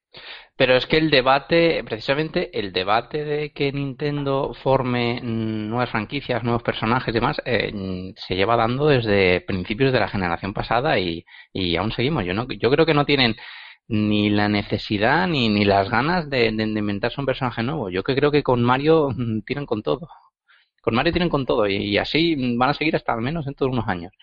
Pero 0.55 0.75
es 0.75 0.85
que 0.85 0.97
el 0.97 1.09
debate, 1.09 1.83
precisamente 1.83 2.57
el 2.59 2.71
debate 2.73 3.23
de 3.25 3.51
que 3.51 3.71
Nintendo 3.71 4.53
forme 4.53 5.19
nuevas 5.21 5.89
franquicias, 5.89 6.43
nuevos 6.43 6.63
personajes 6.63 7.09
y 7.09 7.11
demás, 7.13 7.41
eh, 7.45 8.13
se 8.15 8.35
lleva 8.35 8.55
dando 8.57 8.87
desde 8.87 9.41
principios 9.41 9.91
de 9.91 9.99
la 9.99 10.07
generación 10.09 10.53
pasada 10.53 10.99
y, 10.99 11.25
aún 11.77 11.91
seguimos. 11.91 12.25
Yo 12.25 12.33
no, 12.33 12.47
yo 12.49 12.69
creo 12.71 12.85
que 12.85 12.93
no 12.93 13.05
tienen 13.05 13.35
ni 13.87 14.29
la 14.29 14.47
necesidad 14.49 15.27
ni, 15.27 15.65
las 15.65 15.89
ganas 15.89 16.29
de, 16.29 16.51
de- 16.51 16.63
inventarse 16.63 17.19
un 17.19 17.25
personaje 17.25 17.63
nuevo. 17.63 17.89
Yo 17.89 18.03
que 18.03 18.15
creo 18.15 18.31
que 18.31 18.43
con 18.43 18.61
Mario 18.63 19.09
mm, 19.15 19.41
tiran 19.41 19.65
con 19.65 19.81
todo. 19.83 20.07
Con 20.81 20.95
Mario 20.95 21.13
tienen 21.13 21.29
con 21.29 21.45
todo 21.45 21.67
y, 21.67 21.75
y 21.77 21.97
así 21.97 22.55
van 22.57 22.69
a 22.71 22.73
seguir 22.73 22.95
hasta 22.95 23.13
al 23.13 23.21
menos 23.21 23.45
dentro 23.45 23.67
de 23.67 23.73
unos 23.73 23.87
años. 23.87 24.13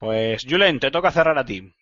Pues, 0.00 0.44
Julen, 0.44 0.80
te 0.80 0.90
toca 0.90 1.12
cerrar 1.12 1.38
a 1.38 1.44
ti. 1.44 1.72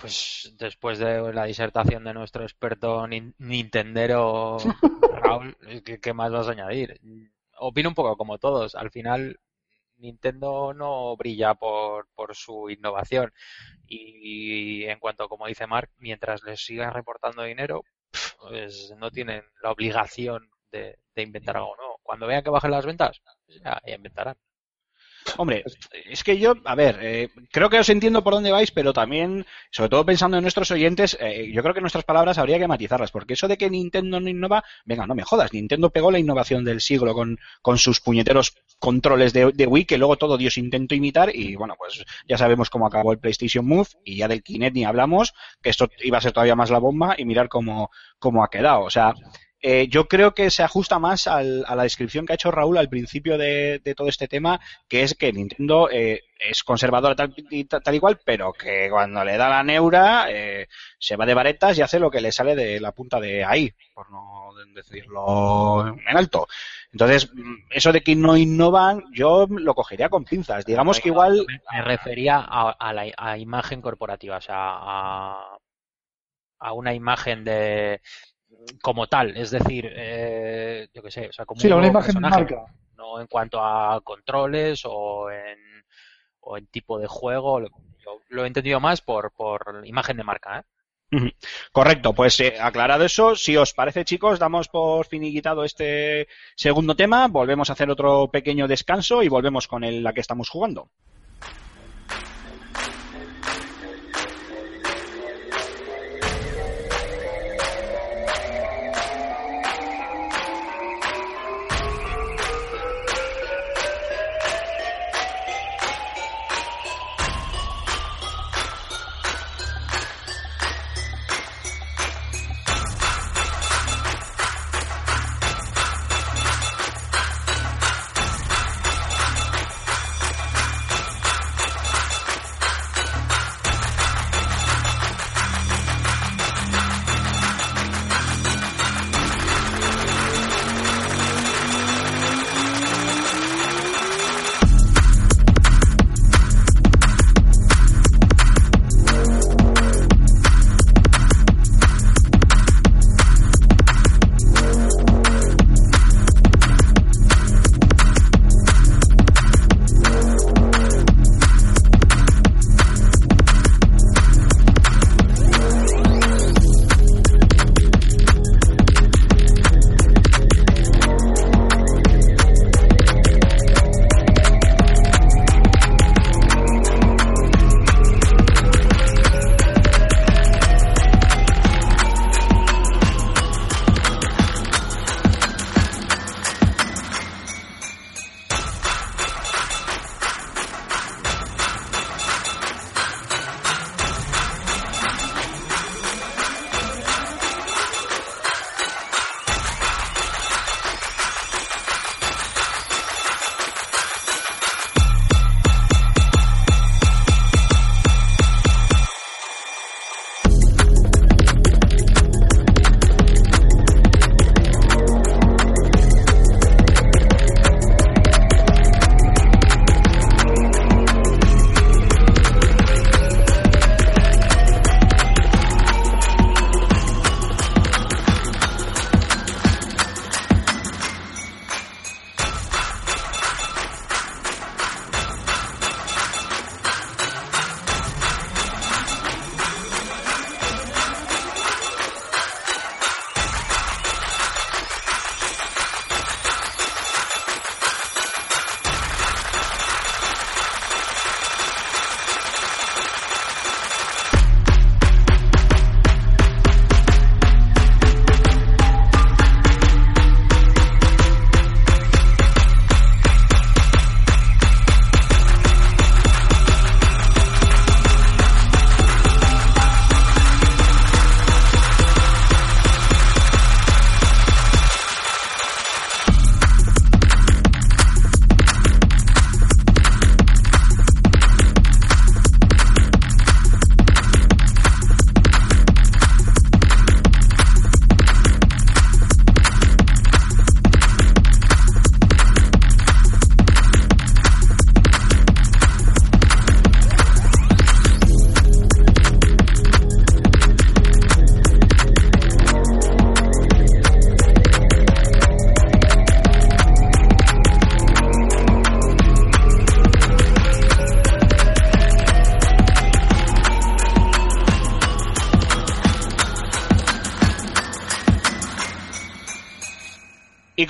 Pues 0.00 0.52
después 0.58 0.98
de 0.98 1.32
la 1.32 1.44
disertación 1.44 2.04
de 2.04 2.14
nuestro 2.14 2.42
experto 2.42 3.06
nin- 3.06 3.34
nintendero 3.38 4.56
Raúl, 5.10 5.56
¿qué, 5.84 6.00
qué 6.00 6.12
más 6.14 6.32
vas 6.32 6.48
a 6.48 6.52
añadir? 6.52 7.00
Opino 7.58 7.90
un 7.90 7.94
poco 7.94 8.16
como 8.16 8.38
todos. 8.38 8.74
Al 8.74 8.90
final, 8.90 9.38
Nintendo 9.98 10.74
no 10.74 11.16
brilla 11.16 11.54
por, 11.54 12.08
por 12.14 12.34
su 12.36 12.70
innovación. 12.70 13.32
Y 13.86 14.84
en 14.84 14.98
cuanto, 15.00 15.28
como 15.28 15.46
dice 15.48 15.66
Mark, 15.66 15.90
mientras 15.98 16.42
les 16.44 16.60
siga 16.64 16.90
reportando 16.90 17.42
dinero, 17.44 17.84
pues 18.40 18.94
no 18.98 19.10
tienen 19.10 19.44
la 19.62 19.72
obligación 19.72 20.50
de, 20.72 20.98
de 21.14 21.22
inventar 21.22 21.56
algo 21.58 21.76
nuevo. 21.76 22.00
Cuando 22.02 22.26
vean 22.26 22.44
que 22.44 22.50
bajen 22.50 22.70
las 22.72 22.86
ventas, 22.86 23.22
ya, 23.64 23.80
ya 23.86 23.94
inventarán. 23.96 24.36
Hombre, 25.36 25.64
es 26.06 26.24
que 26.24 26.38
yo, 26.38 26.54
a 26.64 26.74
ver, 26.74 26.98
eh, 27.00 27.28
creo 27.50 27.68
que 27.68 27.78
os 27.78 27.88
entiendo 27.88 28.24
por 28.24 28.34
dónde 28.34 28.50
vais, 28.50 28.70
pero 28.70 28.92
también, 28.92 29.46
sobre 29.70 29.90
todo 29.90 30.04
pensando 30.04 30.36
en 30.36 30.42
nuestros 30.42 30.70
oyentes, 30.70 31.16
eh, 31.20 31.50
yo 31.52 31.62
creo 31.62 31.74
que 31.74 31.80
nuestras 31.80 32.04
palabras 32.04 32.38
habría 32.38 32.58
que 32.58 32.68
matizarlas, 32.68 33.10
porque 33.10 33.34
eso 33.34 33.48
de 33.48 33.58
que 33.58 33.70
Nintendo 33.70 34.20
no 34.20 34.28
innova, 34.28 34.64
venga, 34.84 35.06
no 35.06 35.14
me 35.14 35.22
jodas, 35.22 35.52
Nintendo 35.52 35.90
pegó 35.90 36.10
la 36.10 36.18
innovación 36.18 36.64
del 36.64 36.80
siglo 36.80 37.14
con, 37.14 37.38
con 37.62 37.78
sus 37.78 38.00
puñeteros 38.00 38.54
controles 38.78 39.32
de, 39.32 39.52
de 39.52 39.66
Wii, 39.66 39.84
que 39.84 39.98
luego 39.98 40.16
todo 40.16 40.38
Dios 40.38 40.58
intentó 40.58 40.94
imitar, 40.94 41.34
y 41.34 41.54
bueno, 41.54 41.74
pues 41.78 42.04
ya 42.26 42.38
sabemos 42.38 42.70
cómo 42.70 42.86
acabó 42.86 43.12
el 43.12 43.18
PlayStation 43.18 43.66
Move, 43.66 43.88
y 44.04 44.16
ya 44.16 44.28
del 44.28 44.42
Kinect 44.42 44.74
ni 44.74 44.84
hablamos, 44.84 45.34
que 45.62 45.70
esto 45.70 45.88
iba 46.02 46.18
a 46.18 46.22
ser 46.22 46.32
todavía 46.32 46.56
más 46.56 46.70
la 46.70 46.78
bomba, 46.78 47.14
y 47.18 47.24
mirar 47.24 47.48
cómo, 47.48 47.90
cómo 48.18 48.42
ha 48.42 48.50
quedado. 48.50 48.82
O 48.82 48.90
sea, 48.90 49.14
eh, 49.62 49.88
yo 49.88 50.06
creo 50.08 50.32
que 50.34 50.50
se 50.50 50.62
ajusta 50.62 50.98
más 50.98 51.26
al- 51.26 51.64
a 51.66 51.74
la 51.76 51.82
descripción 51.82 52.24
que 52.26 52.32
ha 52.32 52.34
hecho 52.34 52.50
Raúl 52.50 52.78
al 52.78 52.88
principio 52.88 53.36
de, 53.38 53.80
todo 53.96 54.08
este 54.08 54.28
tema, 54.28 54.60
que 54.88 55.02
es 55.02 55.14
que 55.14 55.32
Nintendo 55.32 55.88
eh, 55.90 56.22
es 56.38 56.62
conservadora 56.64 57.14
tal 57.14 57.34
y, 57.36 57.64
tal, 57.64 57.94
y 57.94 58.00
cual, 58.00 58.18
pero 58.24 58.52
que 58.52 58.88
cuando 58.90 59.24
le 59.24 59.36
da 59.36 59.48
la 59.48 59.62
neura 59.62 60.26
eh, 60.30 60.66
se 60.98 61.16
va 61.16 61.26
de 61.26 61.34
varetas 61.34 61.76
y 61.78 61.82
hace 61.82 61.98
lo 61.98 62.10
que 62.10 62.20
le 62.20 62.32
sale 62.32 62.54
de 62.56 62.80
la 62.80 62.92
punta 62.92 63.20
de 63.20 63.44
ahí, 63.44 63.72
por 63.94 64.10
no 64.10 64.50
decirlo 64.74 65.86
en 65.88 66.16
alto. 66.16 66.46
Entonces, 66.92 67.30
mm, 67.34 67.54
eso 67.70 67.92
de 67.92 68.02
que 68.02 68.16
no 68.16 68.36
innovan, 68.36 69.04
yo 69.12 69.46
lo 69.48 69.74
cogería 69.74 70.08
con 70.08 70.24
pinzas. 70.24 70.64
Digamos 70.64 71.00
que 71.00 71.08
igual... 71.08 71.44
Me, 71.72 71.82
refería 71.82 72.38
a, 72.38 72.70
a 72.70 72.92
la 72.92 73.38
imagen 73.38 73.80
corporativa, 73.82 74.38
o 74.38 74.40
sea, 74.40 74.56
a, 74.56 75.58
a 76.58 76.72
una 76.72 76.94
imagen 76.94 77.44
de 77.44 78.00
como 78.82 79.06
tal, 79.06 79.36
es 79.36 79.50
decir, 79.50 79.90
eh, 79.94 80.88
yo 80.94 81.02
qué 81.02 81.10
sé, 81.10 81.28
o 81.28 81.32
sea, 81.32 81.44
como 81.46 81.60
Sí, 81.60 81.68
un 81.68 81.74
una 81.74 81.86
imagen 81.88 82.16
de 82.16 82.20
personaje, 82.20 82.40
marca. 82.40 82.64
no 82.96 83.20
en 83.20 83.26
cuanto 83.26 83.60
a 83.64 84.00
controles 84.02 84.82
o 84.84 85.30
en, 85.30 85.58
o 86.40 86.56
en 86.58 86.66
tipo 86.68 86.98
de 86.98 87.06
juego, 87.06 87.60
lo, 87.60 88.44
he 88.44 88.46
entendido 88.46 88.80
más 88.80 89.00
por, 89.00 89.32
por 89.32 89.82
imagen 89.84 90.16
de 90.16 90.24
marca, 90.24 90.60
¿eh? 90.60 90.62
Correcto, 91.72 92.12
pues 92.14 92.38
eh, 92.40 92.56
aclarado 92.60 93.04
eso, 93.04 93.34
si 93.34 93.56
os 93.56 93.74
parece 93.74 94.04
chicos, 94.04 94.38
damos 94.38 94.68
por 94.68 95.06
finiquitado 95.06 95.64
este 95.64 96.28
segundo 96.54 96.94
tema, 96.94 97.26
volvemos 97.26 97.68
a 97.68 97.72
hacer 97.72 97.90
otro 97.90 98.30
pequeño 98.30 98.68
descanso 98.68 99.22
y 99.22 99.28
volvemos 99.28 99.66
con 99.66 99.82
el, 99.82 100.04
la 100.04 100.12
que 100.12 100.20
estamos 100.20 100.48
jugando. 100.48 100.90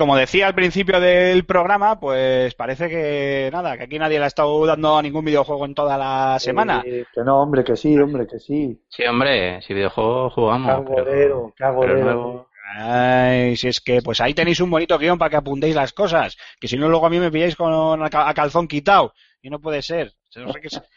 Como 0.00 0.16
decía 0.16 0.46
al 0.48 0.54
principio 0.54 0.98
del 0.98 1.44
programa, 1.44 2.00
pues 2.00 2.54
parece 2.54 2.88
que 2.88 3.50
nada, 3.52 3.76
que 3.76 3.84
aquí 3.84 3.98
nadie 3.98 4.18
le 4.18 4.24
ha 4.24 4.28
estado 4.28 4.66
dando 4.66 4.96
a 4.96 5.02
ningún 5.02 5.24
videojuego 5.24 5.66
en 5.66 5.74
toda 5.74 5.96
la 5.98 6.38
semana. 6.40 6.82
Eh, 6.84 7.04
que 7.14 7.20
no, 7.22 7.40
hombre, 7.42 7.62
que 7.62 7.76
sí, 7.76 7.96
hombre, 7.98 8.26
que 8.26 8.38
sí. 8.38 8.82
Sí, 8.88 9.04
hombre, 9.04 9.60
si 9.62 9.74
videojuego 9.74 10.30
jugamos. 10.30 10.68
Cagolero, 10.84 11.52
cagolero. 11.56 12.48
Ay, 12.76 13.56
si 13.56 13.68
es 13.68 13.80
que, 13.80 14.00
pues 14.00 14.20
ahí 14.20 14.32
tenéis 14.32 14.60
un 14.60 14.70
bonito 14.70 14.96
guion 14.96 15.18
para 15.18 15.28
que 15.30 15.36
apuntéis 15.36 15.74
las 15.74 15.92
cosas. 15.92 16.36
Que 16.60 16.66
si 16.68 16.76
no, 16.78 16.88
luego 16.88 17.06
a 17.06 17.10
mí 17.10 17.18
me 17.18 17.30
pilláis 17.30 17.56
con 17.56 18.02
a, 18.02 18.08
ca- 18.08 18.28
a 18.28 18.34
calzón 18.34 18.66
quitado. 18.68 19.12
Y 19.42 19.50
no 19.50 19.60
puede 19.60 19.82
ser. 19.82 20.12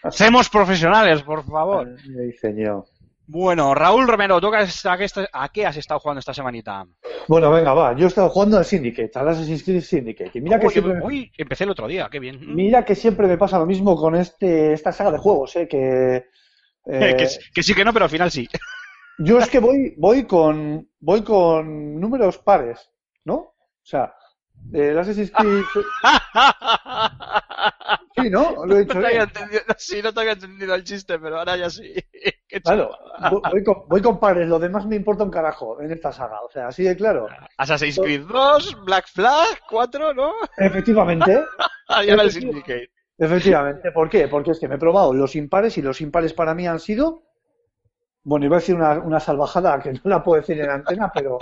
Seamos 0.09 0.49
profesionales, 0.51 1.23
por 1.23 1.43
favor. 1.45 1.95
Ay, 2.19 2.31
señor. 2.33 2.85
Bueno, 3.25 3.73
Raúl 3.73 4.07
Romero, 4.07 4.41
¿tú 4.41 4.47
a 4.47 4.97
qué, 4.97 5.07
a 5.31 5.49
qué 5.49 5.65
has 5.65 5.77
estado 5.77 5.99
jugando 5.99 6.19
esta 6.19 6.33
semanita? 6.33 6.85
Bueno, 7.27 7.51
venga, 7.51 7.73
va. 7.73 7.95
Yo 7.95 8.05
he 8.05 8.07
estado 8.07 8.29
jugando 8.29 8.57
al 8.57 8.65
Syndicate, 8.65 9.11
al 9.15 9.29
Assassin's 9.29 9.63
Creed 9.63 9.81
Syndicate. 9.81 10.31
Y 10.33 10.41
mira 10.41 10.59
que, 10.59 10.69
siempre, 10.69 10.99
uy, 11.01 11.31
empecé 11.37 11.63
el 11.63 11.69
otro 11.69 11.87
día, 11.87 12.09
qué 12.11 12.19
bien. 12.19 12.53
mira 12.53 12.83
que 12.83 12.95
siempre 12.95 13.27
me 13.27 13.37
pasa 13.37 13.57
lo 13.57 13.65
mismo 13.65 13.95
con 13.95 14.15
este 14.15 14.73
esta 14.73 14.91
saga 14.91 15.11
de 15.11 15.19
juegos, 15.19 15.55
¿eh? 15.55 15.67
Que, 15.67 16.15
eh, 16.85 17.15
que, 17.17 17.27
que 17.53 17.63
sí 17.63 17.73
que 17.73 17.85
no, 17.85 17.93
pero 17.93 18.05
al 18.05 18.11
final 18.11 18.29
sí. 18.29 18.47
yo 19.19 19.39
es 19.39 19.49
que 19.49 19.59
voy, 19.59 19.93
voy 19.97 20.25
con 20.25 20.89
voy 20.99 21.23
con 21.23 21.99
números 21.99 22.39
pares, 22.39 22.91
¿no? 23.23 23.35
O 23.35 23.85
sea, 23.85 24.13
el 24.73 24.97
Assassin's 24.97 25.31
Creed... 25.31 25.63
Sí, 28.15 28.29
¿no? 28.29 28.55
Lo 28.65 28.75
he 28.77 28.81
dicho 28.81 28.95
No 28.95 29.01
te 29.01 29.07
había 29.07 29.25
bien. 29.25 29.29
entendido, 29.35 29.61
sí, 29.77 30.01
no 30.01 30.13
te 30.13 30.19
había 30.19 30.33
entendido 30.33 30.75
el 30.75 30.83
chiste, 30.83 31.19
pero 31.19 31.39
ahora 31.39 31.57
ya 31.57 31.69
sí. 31.69 31.93
Qué 32.47 32.61
Claro, 32.61 32.91
voy- 33.51 33.63
con, 33.63 33.87
voy 33.87 34.01
con 34.01 34.19
pares, 34.19 34.47
lo 34.47 34.59
demás 34.59 34.85
me 34.85 34.95
importa 34.95 35.23
un 35.23 35.31
carajo 35.31 35.81
en 35.81 35.91
esta 35.91 36.11
saga, 36.11 36.41
o 36.41 36.49
sea, 36.51 36.67
así 36.67 36.83
de 36.83 36.95
claro. 36.95 37.27
Assassin's 37.57 37.97
Creed 37.99 38.21
2, 38.27 38.83
Black 38.85 39.07
Flag 39.07 39.59
4, 39.69 40.13
¿no? 40.13 40.33
Efectivamente, 40.57 41.43
y 42.05 42.09
ahora 42.11 42.23
el 42.23 42.31
Syndicate. 42.31 42.91
efectivamente. 43.17 43.91
¿Por 43.91 44.07
qué? 44.09 44.27
Porque 44.27 44.51
es 44.51 44.59
que 44.59 44.67
me 44.67 44.75
he 44.75 44.79
probado 44.79 45.13
los 45.13 45.35
impares 45.35 45.77
y 45.79 45.81
los 45.81 45.99
impares 46.01 46.33
para 46.33 46.53
mí 46.53 46.67
han 46.67 46.79
sido 46.79 47.23
bueno, 48.25 48.45
iba 48.45 48.55
a 48.55 48.59
decir 48.59 48.75
una, 48.75 48.99
una 48.99 49.19
salvajada 49.19 49.79
que 49.81 49.91
no 49.91 49.99
la 50.05 50.23
puedo 50.23 50.39
decir 50.39 50.57
en 50.61 50.69
antena, 50.69 51.11
pero, 51.13 51.39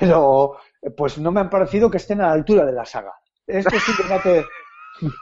pero 0.00 0.56
pues 0.96 1.18
no 1.18 1.30
me 1.32 1.40
han 1.40 1.50
parecido 1.50 1.90
que 1.90 1.98
estén 1.98 2.20
a 2.20 2.28
la 2.28 2.32
altura 2.32 2.64
de 2.64 2.72
la 2.72 2.84
saga. 2.86 3.12
Este 3.46 3.76
debate. 4.02 4.38
este 4.38 4.46
es 5.00 5.02
un 5.02 5.12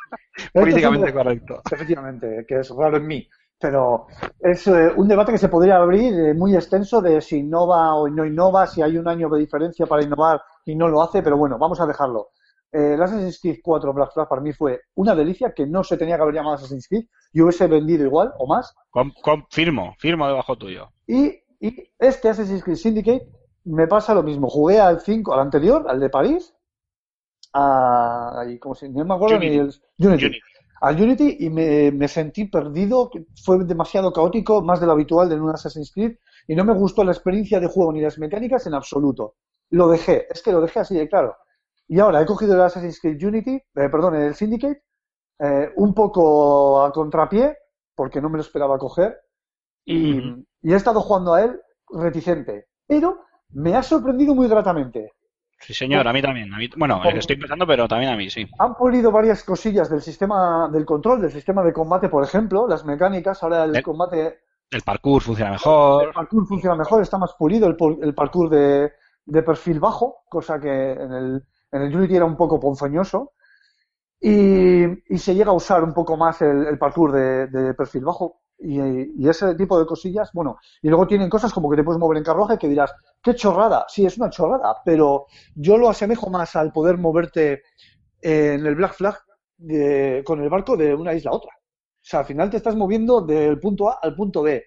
Políticamente 0.55 1.13
correcto. 1.13 1.63
Efectivamente, 1.71 2.45
que 2.47 2.61
es 2.61 2.71
raro 2.71 2.97
en 2.97 3.07
mí. 3.07 3.29
Pero 3.59 4.07
es 4.39 4.67
eh, 4.69 4.91
un 4.97 5.07
debate 5.07 5.33
que 5.33 5.39
se 5.39 5.51
podría 5.51 5.77
abrir 5.77 6.15
eh, 6.19 6.35
muy 6.35 6.55
extenso 6.55 7.03
de 7.03 7.21
si 7.21 7.41
innova 7.41 7.95
o 7.95 8.09
no 8.09 8.25
innova, 8.25 8.67
si 8.67 8.81
hay 8.81 8.97
un 8.97 9.07
año 9.07 9.29
de 9.29 9.39
diferencia 9.39 9.85
para 9.87 10.03
innovar 10.03 10.41
y 10.65 10.75
no 10.75 10.89
lo 10.89 11.03
hace, 11.03 11.23
pero 11.23 11.37
bueno, 11.37 11.59
vamos 11.59 11.79
a 11.79 11.87
dejarlo. 11.87 12.31
Eh, 12.73 12.95
el 12.95 13.03
Assassin's 13.03 13.39
Creed 13.39 13.59
4 13.63 13.93
Black 13.93 14.13
Flag 14.15 14.29
para 14.29 14.41
mí 14.41 14.53
fue 14.55 14.81
una 14.95 15.15
delicia 15.15 15.53
que 15.53 15.67
no 15.67 15.85
se 15.85 15.99
tenía 15.99 16.17
que 16.17 16.23
haber 16.23 16.35
llamado 16.37 16.55
Assassin's 16.55 16.89
Creed. 16.89 17.05
Yo 17.35 17.45
hubiese 17.45 17.67
vendido 17.67 18.05
igual 18.07 18.33
o 18.39 18.47
más. 18.47 18.75
Com- 18.91 19.13
com- 19.23 19.45
firmo, 19.51 19.95
firmo 19.99 20.27
debajo 20.27 20.57
tuyo. 20.57 20.89
Y, 21.07 21.27
y 21.61 21.93
este 21.99 22.31
Assassin's 22.31 22.65
Creed 22.65 22.77
Syndicate 22.77 23.29
me 23.65 23.87
pasa 23.87 24.15
lo 24.15 24.23
mismo. 24.23 24.49
Jugué 24.49 24.81
al 24.81 25.01
5, 25.01 25.35
al 25.35 25.41
anterior, 25.41 25.85
al 25.87 26.01
de 26.01 26.09
París, 26.09 26.55
a, 27.53 28.45
¿cómo 28.61 28.75
se, 28.75 28.89
no 28.89 29.05
me 29.05 29.15
acuerdo 29.15 29.39
ni 29.39 29.59
Unity. 29.59 29.59
el 29.59 30.07
Unity. 30.09 30.25
Unity. 30.27 30.41
Al 30.81 31.01
Unity 31.01 31.37
y 31.41 31.51
me, 31.51 31.91
me 31.93 32.09
sentí 32.09 32.47
perdido, 32.47 33.11
fue 33.45 33.63
demasiado 33.65 34.13
caótico, 34.13 34.63
más 34.63 34.81
de 34.81 34.87
lo 34.87 34.93
habitual 34.93 35.31
en 35.31 35.43
un 35.43 35.51
Assassin's 35.51 35.93
Creed, 35.93 36.17
y 36.49 36.55
no 36.55 36.65
me 36.65 36.73
gustó 36.73 37.05
la 37.05 37.13
experiencia 37.13 37.61
de 37.61 37.67
juego 37.67 37.93
ni 37.93 38.01
las 38.01 38.19
mecánicas 38.19 38.67
en 38.67 38.75
absoluto. 38.75 39.35
Lo 39.71 39.89
dejé, 39.89 40.27
es 40.31 40.43
que 40.43 40.53
lo 40.53 40.61
dejé 40.61 40.81
así 40.81 40.95
de 40.95 41.09
claro. 41.09 41.37
Y 41.87 41.99
ahora 41.99 42.23
he 42.23 42.27
cogido 42.27 42.55
el 42.55 42.63
Assassin's 42.63 42.99
Creed 43.01 43.23
Unity, 43.23 43.57
eh, 43.57 43.89
perdón, 43.91 44.15
el 44.15 44.35
Syndicate, 44.35 44.83
eh, 45.39 45.71
un 45.77 45.93
poco 45.93 46.83
a 46.83 46.93
contrapié, 46.93 47.57
porque 47.95 48.21
no 48.23 48.31
me 48.31 48.39
lo 48.39 48.43
esperaba 48.43 48.79
coger, 48.79 49.19
y, 49.85 50.19
y 50.63 50.73
he 50.73 50.77
estado 50.77 51.01
jugando 51.03 51.35
a 51.35 51.43
él 51.43 51.61
reticente. 51.91 52.69
Pero 52.87 53.21
me 53.51 53.77
ha 53.77 53.83
sorprendido 53.83 54.35
muy 54.35 54.49
gratamente. 54.49 55.13
Sí, 55.61 55.75
señor, 55.75 56.07
a 56.09 56.13
mí 56.13 56.23
también. 56.23 56.53
A 56.53 56.59
mí, 56.59 56.69
bueno, 56.77 57.03
estoy 57.05 57.35
empezando, 57.35 57.67
pero 57.67 57.87
también 57.87 58.13
a 58.13 58.17
mí, 58.17 58.31
sí. 58.31 58.47
Han 58.59 58.75
pulido 58.75 59.11
varias 59.13 59.45
cosillas 59.45 59.91
del 59.91 60.01
sistema 60.03 60.69
del 60.73 60.85
control, 60.85 61.21
del 61.21 61.31
sistema 61.31 61.63
de 61.63 61.73
combate, 61.73 62.09
por 62.09 62.25
ejemplo, 62.25 62.67
las 62.67 62.85
mecánicas. 62.85 63.43
Ahora 63.43 63.65
el 63.65 63.77
El- 63.77 63.83
combate, 63.83 64.41
El 64.71 64.83
parkour 64.83 65.23
funciona 65.23 65.51
el 65.51 65.55
mejor. 65.55 66.13
parkour 66.15 66.47
funciona 66.47 66.77
mejor, 66.77 67.03
está 67.03 67.19
más 67.19 67.35
pulido 67.39 67.67
el, 67.69 67.77
el 68.03 68.15
parkour 68.15 68.49
de, 68.49 68.93
de 69.27 69.43
perfil 69.43 69.81
bajo, 69.81 70.23
cosa 70.29 70.59
que 70.61 70.93
en 70.93 71.13
el, 71.13 71.45
en 71.73 71.83
el 71.83 71.97
Unity 71.97 72.17
era 72.17 72.25
un 72.25 72.37
poco 72.37 72.59
ponzoñoso. 72.59 73.33
Y, 74.21 75.15
y 75.15 75.19
se 75.19 75.35
llega 75.35 75.51
a 75.51 75.55
usar 75.55 75.83
un 75.83 75.95
poco 75.95 76.17
más 76.17 76.43
el, 76.43 76.67
el 76.67 76.79
parkour 76.79 77.13
de, 77.13 77.47
de 77.49 77.75
perfil 77.75 78.05
bajo. 78.05 78.41
Y, 78.63 78.79
y 79.25 79.29
ese 79.29 79.55
tipo 79.55 79.79
de 79.79 79.87
cosillas, 79.87 80.31
bueno, 80.35 80.59
y 80.83 80.89
luego 80.89 81.07
tienen 81.07 81.31
cosas 81.31 81.53
como 81.53 81.71
que 81.71 81.77
te 81.77 81.83
puedes 81.85 81.99
mover 81.99 82.19
en 82.19 82.25
carruaje 82.25 82.59
que 82.59 82.69
dirás, 82.69 82.93
qué 83.23 83.35
chorrada, 83.35 83.87
sí, 83.89 84.05
es 84.05 84.19
una 84.19 84.29
chorrada, 84.29 84.77
pero 84.85 85.27
yo 85.55 85.79
lo 85.79 85.89
asemejo 85.89 86.29
más 86.29 86.55
al 86.57 86.71
poder 86.73 86.99
moverte 86.99 87.63
en 88.21 88.67
el 88.67 88.75
Black 88.75 88.95
Flag 88.95 89.17
de- 89.57 90.23
con 90.27 90.43
el 90.43 90.49
barco 90.51 90.77
de 90.77 90.95
una 90.95 91.15
isla 91.15 91.31
a 91.31 91.35
otra. 91.35 91.53
O 91.53 92.03
sea, 92.03 92.21
al 92.21 92.27
final 92.27 92.51
te 92.51 92.59
estás 92.59 92.77
moviendo 92.77 93.21
del 93.23 93.59
punto 93.61 93.89
A 93.91 93.99
al 94.03 94.15
punto 94.15 94.43
B. 94.43 94.63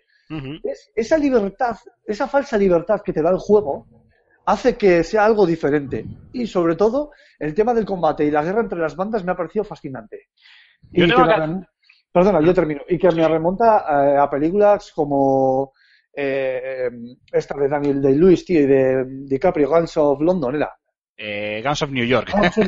Es- 0.64 0.92
esa 0.96 1.18
libertad, 1.18 1.76
esa 2.06 2.28
falsa 2.28 2.58
libertad 2.58 3.02
que 3.02 3.14
te 3.14 3.22
da 3.22 3.30
el 3.30 3.38
juego, 3.38 3.86
hace 4.46 4.76
que 4.78 5.04
sea 5.04 5.26
algo 5.26 5.46
diferente. 5.46 6.06
Y 6.32 6.48
sobre 6.48 6.76
todo, 6.76 7.12
el 7.40 7.54
tema 7.54 7.74
del 7.74 7.86
combate 7.86 8.26
y 8.26 8.32
la 8.32 8.44
guerra 8.44 8.62
entre 8.62 8.80
las 8.80 8.96
bandas 8.96 9.24
me 9.24 9.32
ha 9.32 9.36
parecido 9.38 9.64
fascinante. 9.64 10.30
Yo 10.92 11.06
tengo 11.16 11.28
que 11.28 11.34
Perdona, 12.14 12.42
yo 12.42 12.54
termino. 12.54 12.82
Y 12.88 12.98
que 12.98 13.10
me 13.12 13.28
remonta 13.28 13.86
eh, 13.90 14.18
a 14.18 14.30
películas 14.30 14.92
como 14.94 15.74
eh, 16.16 16.90
esta 17.32 17.58
de 17.58 17.68
Daniel 17.68 18.02
Day-Lewis, 18.02 18.46
tío, 18.46 18.62
y 18.62 18.66
de 18.68 19.06
DiCaprio, 19.26 19.70
Guns 19.70 19.98
of 19.98 20.22
London, 20.22 20.56
era. 20.56 20.72
Eh, 21.18 21.62
Guns 21.66 21.82
of 21.82 21.92
New 21.92 22.06
York. 22.06 22.30
Ah, 22.34 22.52
sí. 22.52 22.62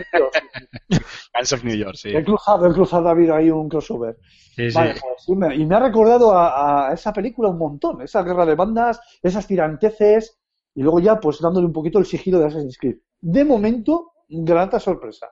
Guns 1.36 1.54
of 1.54 1.64
New 1.64 1.76
York, 1.76 1.96
sí. 1.96 2.10
El 2.16 2.26
cruzado, 2.26 2.66
el 2.66 2.74
cruzado 2.74 3.08
ha 3.08 3.12
habido 3.12 3.36
ahí 3.36 3.50
un 3.50 3.70
crossover. 3.70 4.18
Sí, 4.56 4.70
sí. 4.72 4.76
Vale, 4.78 4.92
pues, 5.02 5.24
sí, 5.26 5.36
me- 5.36 5.56
y 5.56 5.66
me 5.66 5.76
ha 5.76 5.80
recordado 5.80 6.32
a, 6.36 6.90
a 6.90 6.94
esa 6.94 7.12
película 7.14 7.50
un 7.50 7.58
montón, 7.58 8.02
esa 8.02 8.24
guerra 8.24 8.46
de 8.46 8.56
bandas, 8.56 9.00
esas 9.22 9.46
tiranteces, 9.48 10.40
y 10.74 10.82
luego 10.82 11.00
ya 11.00 11.20
pues 11.20 11.40
dándole 11.40 11.68
un 11.68 11.74
poquito 11.74 12.00
el 12.00 12.06
sigilo 12.06 12.40
de 12.40 12.46
Assassin's 12.48 12.78
Creed. 12.78 12.98
De 13.22 13.44
momento, 13.46 14.12
grata 14.28 14.80
sorpresa. 14.80 15.28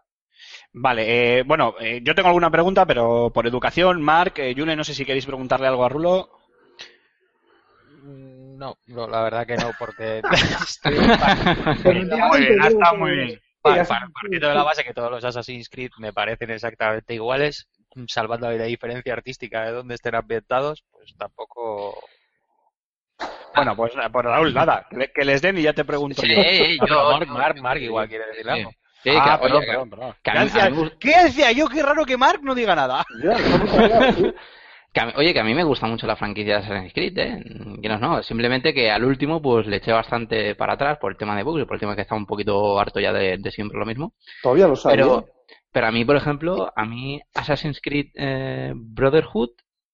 Vale, 0.76 1.40
eh, 1.40 1.44
bueno, 1.44 1.76
eh, 1.80 2.02
yo 2.04 2.16
tengo 2.16 2.30
alguna 2.30 2.50
pregunta, 2.50 2.86
pero 2.86 3.32
por 3.32 3.46
educación, 3.46 4.02
Mark, 4.02 4.34
eh, 4.38 4.56
Yune, 4.56 4.76
no 4.76 4.84
sé 4.84 4.94
si 4.96 5.06
queréis 5.06 5.26
preguntarle 5.26 5.68
algo 5.68 5.86
a 5.86 5.90
Rulo. 5.90 6.30
Mm, 8.02 8.58
No, 8.58 8.76
no, 8.88 9.08
la 9.08 9.22
verdad 9.24 9.46
que 9.46 9.56
no, 9.58 9.72
porque 9.78 10.22
estoy 10.68 10.96
Está 10.98 12.28
muy 12.28 12.40
bien, 12.40 12.64
está 12.64 12.94
muy 12.94 13.12
bien. 13.12 13.40
Partiendo 14.14 14.50
de 14.50 14.56
la 14.56 14.64
base 14.64 14.84
que 14.84 14.94
todos 14.94 15.12
los 15.12 15.24
Assassin's 15.24 15.70
Creed 15.70 15.92
me 16.00 16.12
parecen 16.12 16.50
exactamente 16.52 17.14
iguales, 17.14 17.68
salvando 18.08 18.50
la 18.52 18.64
diferencia 18.66 19.14
artística 19.14 19.64
de 19.66 19.72
dónde 19.72 19.96
estén 19.96 20.16
ambientados, 20.16 20.84
pues 20.92 21.14
tampoco. 21.18 21.96
Bueno, 23.56 23.76
pues 23.76 23.94
eh, 23.96 24.10
por 24.12 24.26
Raúl, 24.26 24.54
nada, 24.54 24.88
que, 24.90 24.98
le- 24.98 25.12
que 25.12 25.24
les 25.24 25.42
den 25.42 25.58
y 25.60 25.62
ya 25.62 25.74
te 25.74 25.86
pregunto 25.86 26.22
Sí, 26.24 26.30
yo. 26.30 26.88
yo- 26.88 27.12
Mark, 27.12 27.28
Mark, 27.28 27.62
Mark 27.62 27.82
igual 27.82 28.10
quiere 28.10 28.26
decir 28.28 28.50
algo. 28.50 28.72
Sí, 29.04 29.10
ah, 29.14 29.38
que, 29.38 29.44
perdón, 29.44 29.58
oye, 29.60 29.68
perdón, 29.68 29.90
perdón. 29.90 30.16
que 30.24 30.32
a 30.32 30.34
¿Qué 30.34 30.70
mí- 30.72 30.92
¿Qué 31.00 31.24
decía 31.26 31.52
yo? 31.52 31.68
Qué 31.68 31.84
raro 31.84 32.06
que 32.06 32.18
Mark 32.18 32.40
no 32.44 32.56
diga 32.56 32.76
nada. 32.76 33.04
Que 34.94 35.06
mí- 35.08 35.14
oye, 35.16 35.34
que 35.34 35.40
a 35.40 35.44
mí 35.44 35.56
me 35.56 35.64
gusta 35.64 35.88
mucho 35.88 36.06
la 36.06 36.16
franquicia 36.16 36.60
de 36.60 36.60
Assassin's 36.66 36.94
Creed, 36.94 37.18
¿eh? 37.18 37.44
Que 37.82 37.90
no, 37.90 37.98
no, 37.98 38.22
simplemente 38.22 38.76
que 38.76 38.92
al 38.92 39.04
último 39.04 39.42
pues 39.42 39.66
le 39.66 39.78
eché 39.78 39.92
bastante 39.92 40.54
para 40.54 40.74
atrás 40.74 41.00
por 41.02 41.12
el 41.12 41.18
tema 41.18 41.36
de 41.36 41.42
bugs 41.42 41.64
y 41.64 41.66
por 41.66 41.76
el 41.78 41.80
tema 41.80 41.96
que 41.96 42.04
estaba 42.04 42.20
un 42.20 42.28
poquito 42.28 42.80
harto 42.80 43.00
ya 43.00 43.12
de, 43.12 43.38
de 43.40 43.52
siempre 43.52 43.80
lo 43.80 43.88
mismo. 43.88 44.14
Todavía 44.44 44.68
lo 44.68 44.76
sabe. 44.76 44.96
Pero, 44.98 45.20
¿eh? 45.22 45.32
pero 45.72 45.88
a 45.88 45.92
mí, 45.92 46.06
por 46.06 46.16
ejemplo, 46.16 46.72
a 46.76 46.86
mí 46.86 47.20
Assassin's 47.34 47.82
Creed 47.82 48.10
eh, 48.14 48.74
Brotherhood 48.76 49.50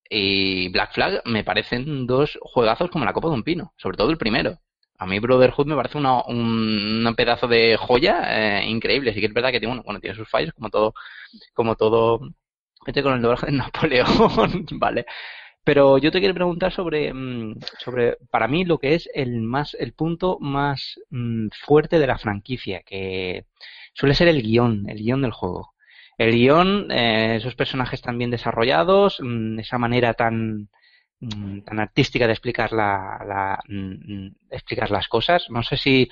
y 0.10 0.68
Black 0.74 0.92
Flag 0.94 1.22
me 1.24 1.46
parecen 1.46 2.06
dos 2.06 2.38
juegazos 2.42 2.90
como 2.92 3.06
la 3.06 3.14
copa 3.14 3.30
de 3.30 3.36
un 3.36 3.44
pino, 3.44 3.72
sobre 3.78 3.96
todo 3.96 4.10
el 4.12 4.18
primero. 4.18 4.58
A 5.00 5.06
mí 5.06 5.20
Brotherhood 5.20 5.66
me 5.66 5.76
parece 5.76 5.98
una, 5.98 6.24
un, 6.26 7.14
pedazo 7.16 7.48
de 7.48 7.78
joya 7.78 8.60
eh, 8.60 8.66
increíble. 8.68 9.14
Sí 9.14 9.22
que 9.22 9.28
es 9.28 9.34
verdad 9.34 9.52
que 9.52 9.60
tiene, 9.60 9.72
bueno, 9.74 9.84
bueno, 9.84 10.00
tiene 10.02 10.16
sus 10.16 10.30
fallos, 10.30 10.54
como 10.54 10.70
todo, 10.70 10.94
como 11.54 11.76
todo, 11.76 12.20
vete 12.86 13.02
con 13.02 13.14
el 13.14 13.22
doblaje 13.22 13.48
de 13.48 13.52
Napoleón, 13.58 14.66
vale. 14.74 15.06
Pero 15.64 15.98
yo 16.00 16.12
te 16.12 16.20
quiero 16.20 16.34
preguntar 16.34 16.72
sobre, 16.74 17.14
mm, 17.14 17.60
sobre, 17.80 18.18
para 18.32 18.48
mí, 18.48 18.66
lo 18.66 18.78
que 18.80 18.96
es 18.96 19.10
el 19.14 19.42
más, 19.42 19.76
el 19.80 19.94
punto 19.94 20.38
más 20.40 21.00
mm, 21.12 21.48
fuerte 21.66 22.00
de 22.00 22.08
la 22.08 22.18
franquicia, 22.18 22.82
que 22.86 23.46
suele 23.94 24.16
ser 24.16 24.28
el 24.28 24.42
guion, 24.42 24.90
el 24.90 24.98
guion 25.00 25.22
del 25.22 25.32
juego. 25.32 25.74
El 26.18 26.34
guion, 26.34 26.92
eh, 26.92 27.38
esos 27.38 27.56
personajes 27.56 28.02
tan 28.02 28.18
bien 28.18 28.32
desarrollados, 28.32 29.20
mm, 29.22 29.60
esa 29.60 29.78
manera 29.78 30.14
tan, 30.14 30.70
mm, 31.20 31.62
tan 31.62 31.80
artística 31.80 32.26
de 32.26 32.34
explicar 32.34 32.72
la, 32.74 33.24
la, 33.28 33.60
mm, 33.68 34.26
mm, 34.26 34.36
explicar 34.52 34.92
las 34.92 35.08
cosas. 35.08 35.46
No 35.50 35.64
sé 35.64 35.78
si 35.78 36.08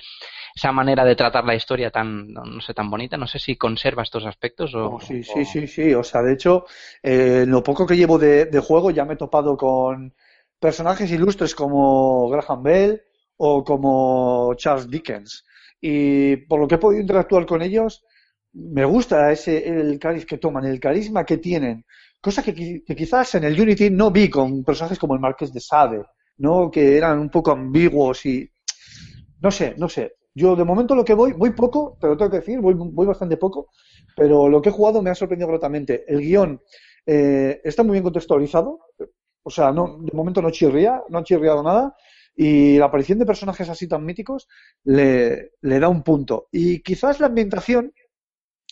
esa 0.54 0.72
manera 0.72 1.04
de 1.04 1.16
tratar 1.16 1.44
la 1.44 1.54
historia 1.54 1.90
tan, 1.90 2.32
no 2.32 2.60
sé, 2.60 2.74
tan 2.74 2.90
bonita, 2.90 3.16
no 3.16 3.26
sé 3.26 3.38
si 3.38 3.56
conserva 3.56 4.02
estos 4.02 4.26
aspectos 4.26 4.74
o, 4.74 4.94
Oh, 4.94 5.00
sí, 5.00 5.20
o- 5.20 5.22
sí, 5.22 5.44
sí, 5.44 5.66
sí. 5.66 5.94
O 5.94 6.02
sea, 6.04 6.22
de 6.22 6.32
hecho, 6.34 6.64
eh, 7.02 7.44
lo 7.46 7.62
poco 7.62 7.86
que 7.86 7.96
llevo 7.96 8.18
de, 8.18 8.46
de 8.46 8.60
juego 8.60 8.90
ya 8.90 9.04
me 9.04 9.14
he 9.14 9.16
topado 9.16 9.56
con 9.56 10.14
personajes 10.58 11.10
ilustres 11.10 11.54
como 11.54 12.28
Graham 12.30 12.62
Bell 12.62 13.02
o 13.36 13.62
como 13.64 14.54
Charles 14.56 14.90
Dickens. 14.90 15.44
Y 15.80 16.36
por 16.36 16.58
lo 16.60 16.66
que 16.66 16.74
he 16.74 16.78
podido 16.78 17.00
interactuar 17.00 17.46
con 17.46 17.62
ellos, 17.62 18.04
me 18.52 18.84
gusta 18.84 19.30
ese 19.30 19.68
el 19.68 19.98
cariz 19.98 20.26
que 20.26 20.38
toman, 20.38 20.64
el 20.64 20.80
carisma 20.80 21.24
que 21.24 21.38
tienen. 21.38 21.84
Cosa 22.20 22.42
que, 22.42 22.52
qui- 22.54 22.82
que 22.86 22.94
quizás 22.96 23.34
en 23.36 23.44
el 23.44 23.60
Unity 23.60 23.90
no 23.90 24.10
vi 24.10 24.28
con 24.28 24.64
personajes 24.64 24.98
como 24.98 25.14
el 25.14 25.20
Marqués 25.20 25.52
de 25.52 25.60
Sade, 25.60 26.02
¿no? 26.38 26.70
Que 26.70 26.96
eran 26.96 27.18
un 27.18 27.30
poco 27.30 27.52
ambiguos 27.52 28.26
y 28.26 28.50
no 29.40 29.50
sé, 29.50 29.74
no 29.78 29.88
sé. 29.88 30.14
Yo 30.34 30.54
de 30.56 30.64
momento 30.64 30.94
lo 30.94 31.04
que 31.04 31.14
voy, 31.14 31.32
voy 31.32 31.50
poco, 31.50 31.96
te 32.00 32.06
lo 32.06 32.16
tengo 32.16 32.30
que 32.30 32.38
decir, 32.38 32.60
voy, 32.60 32.74
voy 32.76 33.06
bastante 33.06 33.36
poco, 33.36 33.68
pero 34.16 34.48
lo 34.48 34.62
que 34.62 34.68
he 34.68 34.72
jugado 34.72 35.02
me 35.02 35.10
ha 35.10 35.14
sorprendido 35.14 35.48
gratamente. 35.48 36.04
El 36.06 36.20
guion 36.20 36.60
eh, 37.06 37.60
está 37.64 37.82
muy 37.82 37.92
bien 37.94 38.04
contextualizado, 38.04 38.80
o 39.42 39.50
sea, 39.50 39.72
no, 39.72 39.98
de 40.00 40.16
momento 40.16 40.42
no 40.42 40.50
chirría, 40.50 41.02
no 41.08 41.18
ha 41.18 41.24
chirriado 41.24 41.62
nada, 41.62 41.96
y 42.36 42.78
la 42.78 42.86
aparición 42.86 43.18
de 43.18 43.26
personajes 43.26 43.68
así 43.68 43.88
tan 43.88 44.04
míticos 44.04 44.48
le, 44.84 45.52
le 45.62 45.80
da 45.80 45.88
un 45.88 46.02
punto. 46.04 46.48
Y 46.52 46.80
quizás 46.82 47.20
la 47.20 47.26
ambientación 47.28 47.92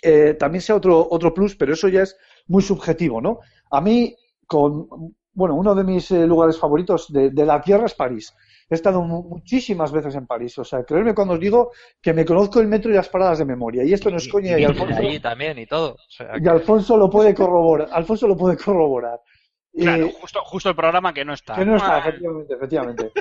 eh, 0.03 0.35
también 0.35 0.63
sea 0.63 0.77
otro, 0.77 1.07
otro 1.11 1.33
plus, 1.35 1.57
pero 1.57 1.73
eso 1.73 1.89
ya 1.89 2.03
es 2.03 2.17
muy 2.49 2.63
subjetivo, 2.63 3.21
¿no? 3.21 3.41
A 3.71 3.81
mí, 3.81 4.15
con, 4.47 4.89
bueno, 5.33 5.55
uno 5.55 5.75
de 5.75 5.85
mis 5.85 6.11
eh, 6.11 6.27
lugares 6.27 6.59
favoritos 6.59 7.13
de, 7.13 7.31
de 7.31 7.47
la 7.47 7.61
Tierra 7.61 7.87
es 7.87 7.95
París. 7.95 8.35
He 8.69 8.75
estado 8.75 9.03
mu- 9.03 9.23
muchísimas 9.29 9.93
veces 9.93 10.15
en 10.17 10.27
París, 10.27 10.59
o 10.59 10.65
sea, 10.65 10.85
creedme 10.85 11.15
cuando 11.15 11.35
os 11.35 11.41
digo 11.41 11.71
que 12.03 12.13
me 12.13 12.25
conozco 12.25 12.61
el 12.61 12.67
metro 12.69 12.91
y 12.91 12.95
las 12.95 13.09
paradas 13.09 13.39
de 13.39 13.45
memoria, 13.45 13.85
y 13.85 13.93
esto 13.93 14.11
no 14.11 14.17
es 14.17 14.29
coña, 14.29 14.59
y, 14.59 14.63
Y 14.63 14.65
Alfonso, 14.65 15.03
también 15.21 15.59
y 15.59 15.67
todo. 15.67 15.93
O 15.95 15.99
sea, 16.11 16.41
y 16.41 16.47
Alfonso 16.49 16.97
lo 16.97 17.09
puede 17.11 17.35
corroborar, 17.35 17.89
Alfonso 17.93 18.29
lo 18.29 18.37
puede 18.37 18.57
corroborar. 18.57 19.21
Claro, 19.79 20.09
Eh, 20.09 20.13
justo, 20.21 20.43
justo 20.45 20.69
el 20.69 20.77
programa 20.77 21.15
que 21.15 21.25
no 21.25 21.33
está. 21.33 21.55
que 21.55 21.65
no 21.65 21.77
está, 21.77 21.99
Ah, 21.99 21.99
efectivamente, 21.99 22.55
efectivamente. 22.55 23.13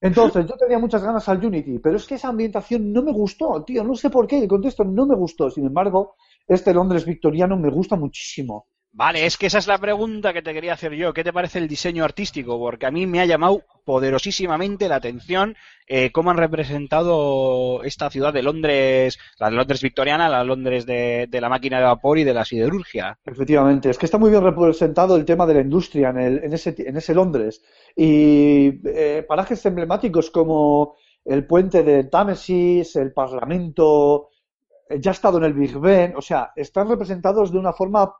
Entonces, 0.00 0.46
yo 0.46 0.56
tenía 0.56 0.78
muchas 0.78 1.02
ganas 1.04 1.28
al 1.28 1.44
Unity, 1.44 1.78
pero 1.80 1.96
es 1.96 2.06
que 2.06 2.16
esa 2.16 2.28
ambientación 2.28 2.92
no 2.92 3.02
me 3.02 3.12
gustó, 3.12 3.64
tío, 3.64 3.84
no 3.84 3.94
sé 3.96 4.10
por 4.10 4.26
qué, 4.28 4.40
el 4.40 4.48
contexto 4.48 4.84
no 4.84 5.06
me 5.06 5.16
gustó. 5.16 5.50
Sin 5.50 5.66
embargo, 5.66 6.16
este 6.48 6.74
Londres 6.74 7.04
victoriano 7.04 7.56
me 7.56 7.70
gusta 7.70 7.96
muchísimo. 7.96 8.66
Vale, 8.90 9.26
es 9.26 9.36
que 9.36 9.46
esa 9.46 9.58
es 9.58 9.66
la 9.66 9.78
pregunta 9.78 10.32
que 10.32 10.42
te 10.42 10.52
quería 10.54 10.72
hacer 10.72 10.92
yo. 10.94 11.12
¿Qué 11.12 11.22
te 11.22 11.32
parece 11.32 11.58
el 11.58 11.68
diseño 11.68 12.04
artístico? 12.04 12.58
Porque 12.58 12.86
a 12.86 12.90
mí 12.90 13.06
me 13.06 13.20
ha 13.20 13.26
llamado 13.26 13.62
poderosísimamente 13.84 14.88
la 14.88 14.96
atención 14.96 15.54
eh, 15.86 16.10
cómo 16.10 16.30
han 16.30 16.38
representado 16.38 17.82
esta 17.84 18.10
ciudad 18.10 18.32
de 18.32 18.42
Londres, 18.42 19.18
la 19.38 19.50
de 19.50 19.56
Londres 19.56 19.82
victoriana, 19.82 20.28
la 20.28 20.42
Londres 20.42 20.86
de, 20.86 21.26
de 21.28 21.40
la 21.40 21.48
máquina 21.50 21.78
de 21.78 21.84
vapor 21.84 22.18
y 22.18 22.24
de 22.24 22.34
la 22.34 22.44
siderurgia. 22.46 23.18
Efectivamente, 23.24 23.90
es 23.90 23.98
que 23.98 24.06
está 24.06 24.18
muy 24.18 24.30
bien 24.30 24.42
representado 24.42 25.16
el 25.16 25.24
tema 25.26 25.46
de 25.46 25.54
la 25.54 25.60
industria 25.60 26.08
en, 26.08 26.18
el- 26.18 26.44
en 26.44 26.52
ese, 26.54 26.74
en 26.78 26.96
ese 26.96 27.14
Londres. 27.14 27.62
Y 27.94 28.80
eh, 28.88 29.24
parajes 29.28 29.64
emblemáticos 29.66 30.30
como 30.30 30.96
el 31.24 31.46
puente 31.46 31.82
de 31.82 32.04
Támesis, 32.04 32.96
el 32.96 33.12
Parlamento, 33.12 34.30
ya 35.00 35.10
ha 35.10 35.12
estado 35.12 35.38
en 35.38 35.44
el 35.44 35.52
Big 35.52 35.76
Ben, 35.78 36.14
o 36.16 36.22
sea, 36.22 36.52
están 36.56 36.88
representados 36.88 37.52
de 37.52 37.58
una 37.58 37.72
forma 37.72 38.12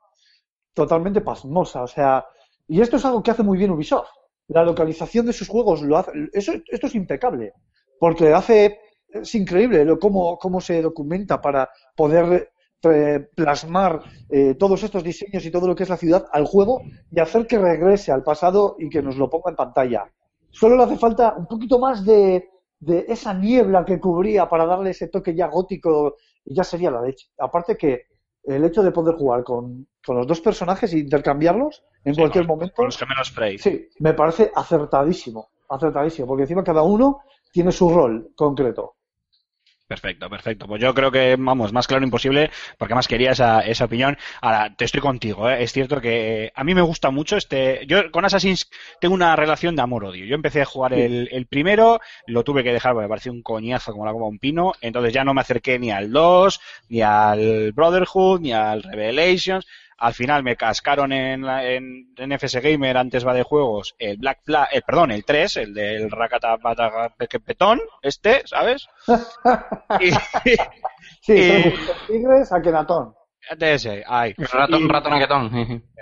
totalmente 0.74 1.20
pasmosa, 1.20 1.82
o 1.82 1.86
sea, 1.86 2.24
y 2.66 2.80
esto 2.80 2.96
es 2.96 3.04
algo 3.04 3.22
que 3.22 3.30
hace 3.30 3.42
muy 3.42 3.58
bien 3.58 3.70
Ubisoft. 3.70 4.08
La 4.48 4.62
localización 4.62 5.26
de 5.26 5.32
sus 5.32 5.48
juegos 5.48 5.82
lo 5.82 5.98
hace, 5.98 6.12
eso, 6.32 6.52
esto 6.66 6.86
es 6.86 6.94
impecable, 6.94 7.52
porque 7.98 8.32
hace, 8.32 8.78
es 9.08 9.34
increíble 9.34 9.84
lo, 9.84 9.98
cómo, 9.98 10.38
cómo 10.38 10.60
se 10.60 10.80
documenta 10.80 11.40
para 11.40 11.68
poder 11.96 12.50
eh, 12.82 13.28
plasmar 13.34 14.00
eh, 14.30 14.54
todos 14.54 14.82
estos 14.82 15.02
diseños 15.02 15.44
y 15.44 15.50
todo 15.50 15.66
lo 15.66 15.74
que 15.74 15.82
es 15.82 15.88
la 15.88 15.96
ciudad 15.96 16.26
al 16.32 16.46
juego 16.46 16.80
y 17.10 17.18
hacer 17.18 17.46
que 17.46 17.58
regrese 17.58 18.12
al 18.12 18.22
pasado 18.22 18.76
y 18.78 18.88
que 18.88 19.02
nos 19.02 19.16
lo 19.16 19.28
ponga 19.28 19.50
en 19.50 19.56
pantalla. 19.56 20.04
Solo 20.50 20.76
le 20.76 20.84
hace 20.84 20.96
falta 20.96 21.34
un 21.36 21.46
poquito 21.46 21.78
más 21.78 22.04
de, 22.04 22.48
de 22.80 23.04
esa 23.08 23.34
niebla 23.34 23.84
que 23.84 23.98
cubría 23.98 24.48
para 24.48 24.64
darle 24.64 24.90
ese 24.90 25.08
toque 25.08 25.34
ya 25.34 25.48
gótico 25.48 26.14
y 26.44 26.54
ya 26.54 26.64
sería 26.64 26.90
la 26.90 27.02
leche. 27.02 27.28
Aparte 27.38 27.76
que 27.76 28.06
el 28.44 28.64
hecho 28.64 28.82
de 28.82 28.92
poder 28.92 29.16
jugar 29.16 29.44
con, 29.44 29.86
con 30.04 30.16
los 30.16 30.26
dos 30.26 30.40
personajes 30.40 30.92
e 30.92 30.98
intercambiarlos 30.98 31.82
en 32.04 32.14
Sí, 32.14 32.20
cualquier 32.20 32.44
con- 32.46 32.56
momento, 32.56 32.74
Con 32.76 32.86
los 32.86 32.96
gemelos 32.96 33.30
Frey. 33.30 33.58
sí, 33.58 33.88
me 34.00 34.14
parece 34.14 34.50
acertadísimo, 34.54 35.48
acertadísimo, 35.68 36.26
porque 36.28 36.42
encima 36.44 36.64
cada 36.64 36.82
uno 36.82 37.20
tiene 37.52 37.72
su 37.72 37.90
rol 37.90 38.32
concreto. 38.36 38.96
Perfecto, 39.88 40.28
perfecto. 40.28 40.66
Pues 40.66 40.82
yo 40.82 40.92
creo 40.92 41.10
que, 41.10 41.34
vamos, 41.38 41.72
más 41.72 41.86
claro 41.86 42.04
imposible, 42.04 42.50
porque 42.76 42.94
más 42.94 43.08
quería 43.08 43.30
esa, 43.30 43.60
esa 43.60 43.86
opinión. 43.86 44.18
Ahora, 44.42 44.74
te 44.76 44.84
estoy 44.84 45.00
contigo, 45.00 45.48
¿eh? 45.48 45.62
es 45.62 45.72
cierto 45.72 45.98
que 45.98 46.52
a 46.54 46.62
mí 46.62 46.74
me 46.74 46.82
gusta 46.82 47.10
mucho 47.10 47.38
este. 47.38 47.86
Yo 47.86 48.10
con 48.10 48.26
Assassin's 48.26 48.68
tengo 49.00 49.14
una 49.14 49.34
relación 49.34 49.74
de 49.76 49.80
amor-odio. 49.82 50.26
Yo 50.26 50.34
empecé 50.34 50.60
a 50.60 50.66
jugar 50.66 50.92
Sí. 50.92 51.00
el, 51.00 51.28
el 51.32 51.46
primero, 51.46 52.00
lo 52.26 52.44
tuve 52.44 52.62
que 52.62 52.72
dejar 52.74 52.92
porque 52.92 53.04
me 53.04 53.08
pareció 53.08 53.32
un 53.32 53.42
coñazo 53.42 53.92
como 53.92 54.04
la 54.04 54.12
de 54.12 54.18
un 54.18 54.38
pino, 54.38 54.74
entonces 54.82 55.14
ya 55.14 55.24
no 55.24 55.32
me 55.32 55.40
acerqué 55.40 55.78
ni 55.78 55.90
al 55.90 56.12
2, 56.12 56.60
ni 56.90 57.00
al 57.00 57.72
Brotherhood, 57.72 58.40
ni 58.42 58.52
al 58.52 58.82
Revelations. 58.82 59.66
Al 59.98 60.14
final 60.14 60.42
me 60.44 60.56
cascaron 60.56 61.12
en, 61.12 61.42
la- 61.42 61.64
en, 61.64 62.14
en 62.16 62.32
FS 62.32 62.60
Gamer, 62.60 62.96
antes 62.96 63.26
va 63.26 63.34
de 63.34 63.42
juegos, 63.42 63.94
el 63.98 64.16
Black 64.18 64.40
Flag, 64.44 64.68
el, 64.72 64.82
perdón, 64.82 65.10
el 65.10 65.24
3, 65.24 65.56
el 65.58 65.74
del 65.74 66.10
Rakata 66.10 66.56
Petón, 67.44 67.80
este, 68.02 68.42
¿sabes? 68.46 68.86
Y- 70.00 70.10
Sí, 71.20 71.32
Eh, 71.36 71.74
tigres, 72.06 72.52
Akenatón. 72.52 73.14
de 73.56 73.74
ese, 73.74 74.04
ay. 74.06 74.34
Ratón, 74.38 74.82
Y- 74.84 74.88
ratón 74.88 75.12
aguetón. 75.14 75.82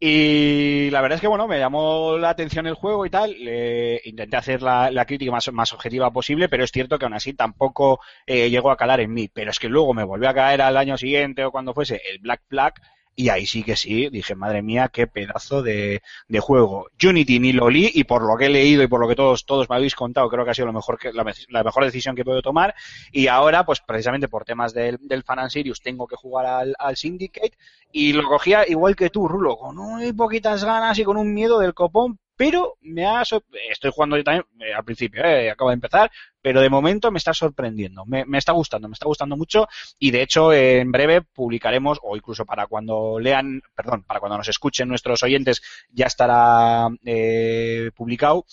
Y 0.00 0.90
la 0.90 1.00
verdad 1.00 1.14
es 1.16 1.20
que, 1.22 1.28
bueno, 1.28 1.46
me 1.48 1.58
llamó 1.58 2.18
la 2.18 2.28
atención 2.30 2.66
el 2.66 2.74
juego 2.74 3.06
y 3.06 3.10
tal. 3.10 3.32
le- 3.42 4.00
intenté 4.04 4.36
hacer 4.36 4.60
la, 4.60 4.90
la 4.90 5.06
crítica 5.06 5.30
más, 5.32 5.50
más 5.52 5.72
objetiva 5.72 6.10
posible, 6.10 6.48
pero 6.48 6.62
es 6.64 6.70
cierto 6.70 6.98
que 6.98 7.06
aún 7.06 7.14
así 7.14 7.32
tampoco 7.32 8.00
eh, 8.26 8.50
llegó 8.50 8.70
a 8.70 8.76
calar 8.76 9.00
en 9.00 9.12
mí. 9.14 9.28
Pero 9.32 9.50
es 9.50 9.58
que 9.58 9.68
luego 9.68 9.94
me 9.94 10.04
volvió 10.04 10.28
a 10.28 10.34
caer 10.34 10.60
al 10.62 10.76
año 10.76 10.98
siguiente 10.98 11.44
o 11.44 11.50
cuando 11.50 11.72
fuese 11.74 12.02
el 12.10 12.18
Black 12.18 12.42
Flag. 12.48 12.74
Y 13.16 13.28
ahí 13.28 13.46
sí 13.46 13.62
que 13.62 13.76
sí, 13.76 14.08
dije, 14.10 14.34
madre 14.34 14.60
mía, 14.62 14.88
qué 14.92 15.06
pedazo 15.06 15.62
de, 15.62 16.02
de 16.28 16.40
juego. 16.40 16.88
Unity 17.02 17.38
ni 17.38 17.52
lo 17.52 17.70
li, 17.70 17.90
y 17.94 18.04
por 18.04 18.22
lo 18.26 18.36
que 18.36 18.46
he 18.46 18.48
leído 18.48 18.82
y 18.82 18.88
por 18.88 19.00
lo 19.00 19.06
que 19.08 19.14
todos, 19.14 19.46
todos 19.46 19.68
me 19.70 19.76
habéis 19.76 19.94
contado, 19.94 20.28
creo 20.28 20.44
que 20.44 20.50
ha 20.50 20.54
sido 20.54 20.66
lo 20.66 20.72
mejor 20.72 20.98
que, 20.98 21.12
la, 21.12 21.22
me- 21.24 21.32
la 21.48 21.62
mejor 21.62 21.84
decisión 21.84 22.16
que 22.16 22.24
puedo 22.24 22.42
tomar. 22.42 22.74
Y 23.12 23.28
ahora, 23.28 23.64
pues 23.64 23.80
precisamente 23.80 24.28
por 24.28 24.44
temas 24.44 24.74
del, 24.74 24.98
del 25.00 25.22
Fan 25.22 25.38
and 25.38 25.50
Sirius, 25.50 25.80
tengo 25.80 26.06
que 26.08 26.16
jugar 26.16 26.46
al, 26.46 26.74
al 26.78 26.96
Syndicate 26.96 27.56
y 27.92 28.12
lo 28.12 28.24
cogía 28.28 28.68
igual 28.68 28.96
que 28.96 29.10
tú, 29.10 29.28
Rulo, 29.28 29.56
con 29.56 29.76
muy 29.76 30.12
poquitas 30.12 30.64
ganas 30.64 30.98
y 30.98 31.04
con 31.04 31.16
un 31.16 31.32
miedo 31.32 31.58
del 31.60 31.74
copón, 31.74 32.18
pero 32.36 32.76
me 32.80 33.06
ha 33.06 33.22
estoy 33.22 33.90
jugando 33.92 34.16
yo 34.16 34.24
también 34.24 34.44
eh, 34.60 34.74
al 34.74 34.84
principio, 34.84 35.24
eh, 35.24 35.50
acabo 35.50 35.70
de 35.70 35.74
empezar, 35.74 36.10
pero 36.40 36.60
de 36.60 36.68
momento 36.68 37.10
me 37.10 37.18
está 37.18 37.32
sorprendiendo, 37.32 38.04
me, 38.06 38.24
está 38.36 38.52
gustando, 38.52 38.88
me 38.88 38.94
está 38.94 39.06
gustando 39.06 39.36
mucho 39.36 39.68
y 39.98 40.10
de 40.10 40.22
hecho 40.22 40.52
eh, 40.52 40.80
en 40.80 40.92
breve 40.92 41.22
publicaremos 41.22 41.98
o 42.02 42.16
incluso 42.16 42.44
para 42.44 42.66
cuando 42.66 43.18
lean, 43.18 43.62
perdón, 43.74 44.02
para 44.02 44.20
cuando 44.20 44.38
nos 44.38 44.48
escuchen 44.48 44.88
nuestros 44.88 45.22
oyentes 45.22 45.62
ya 45.90 46.06
estará 46.06 46.88
eh, 47.04 47.90
publicado 47.94 48.44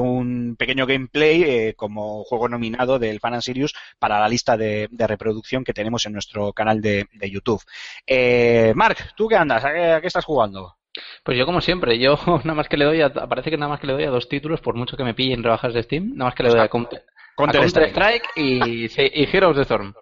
un 0.00 0.56
pequeño 0.58 0.86
gameplay 0.86 1.42
eh, 1.42 1.74
como 1.76 2.24
juego 2.24 2.48
nominado 2.48 2.98
del 2.98 3.20
Fan 3.20 3.34
and 3.34 3.42
Sirius 3.42 3.74
para 3.98 4.18
la 4.18 4.28
lista 4.28 4.56
de, 4.56 4.88
reproducción 4.90 5.64
que 5.64 5.74
tenemos 5.74 6.06
en 6.06 6.12
nuestro 6.14 6.52
canal 6.52 6.80
de, 6.80 7.06
de 7.12 7.30
YouTube. 7.30 7.62
Eh, 8.06 8.72
Mark, 8.74 8.96
¿tú 9.16 9.28
qué 9.28 9.36
andas? 9.36 9.64
¿A 9.64 9.96
a 9.96 10.00
qué 10.00 10.06
estás 10.06 10.24
jugando? 10.24 10.76
Pues 11.22 11.36
yo 11.38 11.46
como 11.46 11.60
siempre, 11.60 11.98
yo 11.98 12.16
nada 12.44 12.54
más 12.54 12.68
que 12.68 12.76
le 12.76 12.84
doy 12.84 13.00
a, 13.00 13.12
parece 13.12 13.50
que 13.50 13.56
nada 13.56 13.70
más 13.70 13.80
que 13.80 13.86
le 13.86 13.94
doy 13.94 14.04
a 14.04 14.10
dos 14.10 14.28
títulos, 14.28 14.60
por 14.60 14.74
mucho 14.76 14.96
que 14.96 15.04
me 15.04 15.14
pillen 15.14 15.42
rebajas 15.42 15.74
de 15.74 15.82
Steam, 15.82 16.12
nada 16.14 16.26
más 16.30 16.34
que 16.34 16.42
le 16.44 16.50
doy 16.50 16.60
a 16.60 16.68
Counter, 16.68 17.04
a 17.48 17.52
Counter 17.62 17.84
Strike. 17.90 18.24
Y, 18.36 18.88
Heroes 18.96 19.50
of 19.50 19.56
the 19.56 19.62
Storm. 19.62 19.94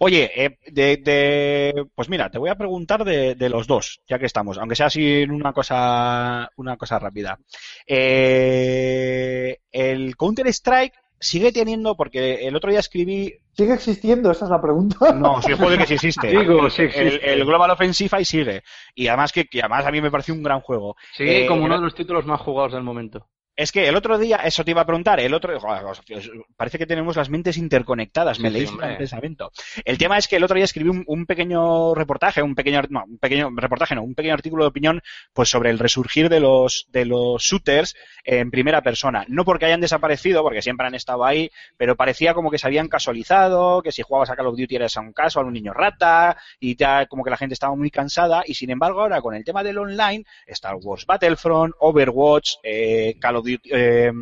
Oye, 0.00 0.30
eh, 0.36 0.58
de, 0.70 0.96
de- 0.98 1.84
pues 1.94 2.08
mira, 2.08 2.30
te 2.30 2.38
voy 2.38 2.50
a 2.50 2.54
preguntar 2.56 3.04
de, 3.04 3.34
de 3.34 3.48
los 3.48 3.66
dos, 3.66 4.00
ya 4.06 4.18
que 4.18 4.26
estamos, 4.26 4.58
aunque 4.58 4.76
sea 4.76 4.86
así 4.86 5.22
en 5.22 5.30
una 5.32 5.52
cosa, 5.52 6.50
una 6.56 6.76
cosa 6.76 6.98
rápida. 6.98 7.38
Eh, 7.86 9.58
el 9.72 10.16
Counter 10.16 10.46
Strike 10.48 10.94
sigue 11.22 11.52
teniendo, 11.52 11.96
porque 11.96 12.46
el 12.46 12.54
otro 12.56 12.70
día 12.70 12.80
escribí 12.80 13.34
¿Sigue 13.54 13.74
existiendo? 13.74 14.30
Esa 14.30 14.46
es 14.46 14.50
la 14.50 14.60
pregunta. 14.62 15.12
No, 15.12 15.40
sí, 15.42 15.52
joder 15.52 15.78
que 15.78 15.86
sí 15.86 15.94
existe. 15.94 16.28
Digo, 16.38 16.68
sí 16.70 16.82
el, 16.82 16.88
existe. 16.88 17.32
el 17.32 17.44
Global 17.44 17.70
Offensive 17.70 18.10
ahí 18.12 18.24
sigue. 18.24 18.62
Y 18.94 19.08
además 19.08 19.30
que, 19.32 19.44
que 19.46 19.60
además 19.60 19.84
a 19.86 19.90
mí 19.90 20.00
me 20.00 20.10
pareció 20.10 20.32
un 20.34 20.42
gran 20.42 20.60
juego. 20.60 20.96
Sigue 21.14 21.44
Eh, 21.44 21.46
como 21.46 21.64
uno 21.64 21.74
el- 21.74 21.80
de 21.80 21.84
los 21.86 21.94
títulos 21.94 22.24
más 22.26 22.40
jugados 22.40 22.72
del 22.72 22.82
momento. 22.82 23.26
Es 23.54 23.70
que 23.70 23.86
el 23.86 23.96
otro 23.96 24.18
día, 24.18 24.36
eso 24.38 24.64
te 24.64 24.70
iba 24.70 24.80
a 24.80 24.86
preguntar, 24.86 25.20
el 25.20 25.34
otro, 25.34 25.58
parece 26.56 26.78
que 26.78 26.86
tenemos 26.86 27.16
las 27.16 27.28
mentes 27.28 27.58
interconectadas, 27.58 28.40
me 28.40 28.48
Sí, 28.48 28.54
leéis 28.54 28.70
sí, 28.70 28.76
el 28.82 28.96
pensamiento. 28.96 29.52
El 29.84 29.98
tema 29.98 30.16
es 30.16 30.26
que 30.26 30.36
el 30.36 30.44
otro 30.44 30.54
día 30.54 30.64
escribí 30.64 30.88
un, 30.88 31.04
un 31.06 31.26
pequeño 31.26 31.94
reportaje, 31.94 32.42
un 32.42 32.54
pequeño, 32.54 32.80
no, 32.88 33.04
un 33.04 33.18
pequeño 33.18 33.50
reportaje, 33.54 33.94
no, 33.94 34.02
un 34.02 34.14
pequeño 34.14 34.32
artículo 34.34 34.64
de 34.64 34.68
opinión, 34.68 35.02
pues 35.34 35.50
sobre 35.50 35.68
el 35.68 35.78
resurgir 35.78 36.30
de 36.30 36.40
los, 36.40 36.86
de 36.90 37.04
los 37.04 37.42
shooters 37.42 37.94
en 38.24 38.50
primera 38.50 38.80
persona. 38.82 39.26
No 39.28 39.44
porque 39.44 39.66
hayan 39.66 39.80
desaparecido, 39.82 40.42
porque 40.42 40.62
siempre 40.62 40.86
han 40.86 40.94
estado 40.94 41.24
ahí, 41.24 41.50
pero 41.76 41.94
parecía 41.94 42.32
como 42.32 42.50
que 42.50 42.58
se 42.58 42.66
habían 42.66 42.88
casualizado, 42.88 43.82
que 43.82 43.92
si 43.92 44.00
jugabas 44.02 44.30
a 44.30 44.36
Call 44.36 44.46
of 44.46 44.56
Duty 44.56 44.76
eras 44.76 44.96
a 44.96 45.00
un 45.02 45.12
caso, 45.12 45.40
a 45.40 45.44
un 45.44 45.52
niño 45.52 45.74
rata, 45.74 46.38
y 46.58 46.74
ya 46.74 47.04
como 47.04 47.22
que 47.22 47.30
la 47.30 47.36
gente 47.36 47.52
estaba 47.52 47.76
muy 47.76 47.90
cansada, 47.90 48.44
y 48.46 48.54
sin 48.54 48.70
embargo 48.70 49.02
ahora 49.02 49.20
con 49.20 49.34
el 49.34 49.44
tema 49.44 49.62
del 49.62 49.76
online, 49.76 50.24
Star 50.46 50.76
Wars 50.76 51.04
Battlefront, 51.04 51.74
Overwatch, 51.80 52.54
eh, 52.62 53.16
Call 53.20 53.36
of 53.36 53.41
Eh, 53.46 54.12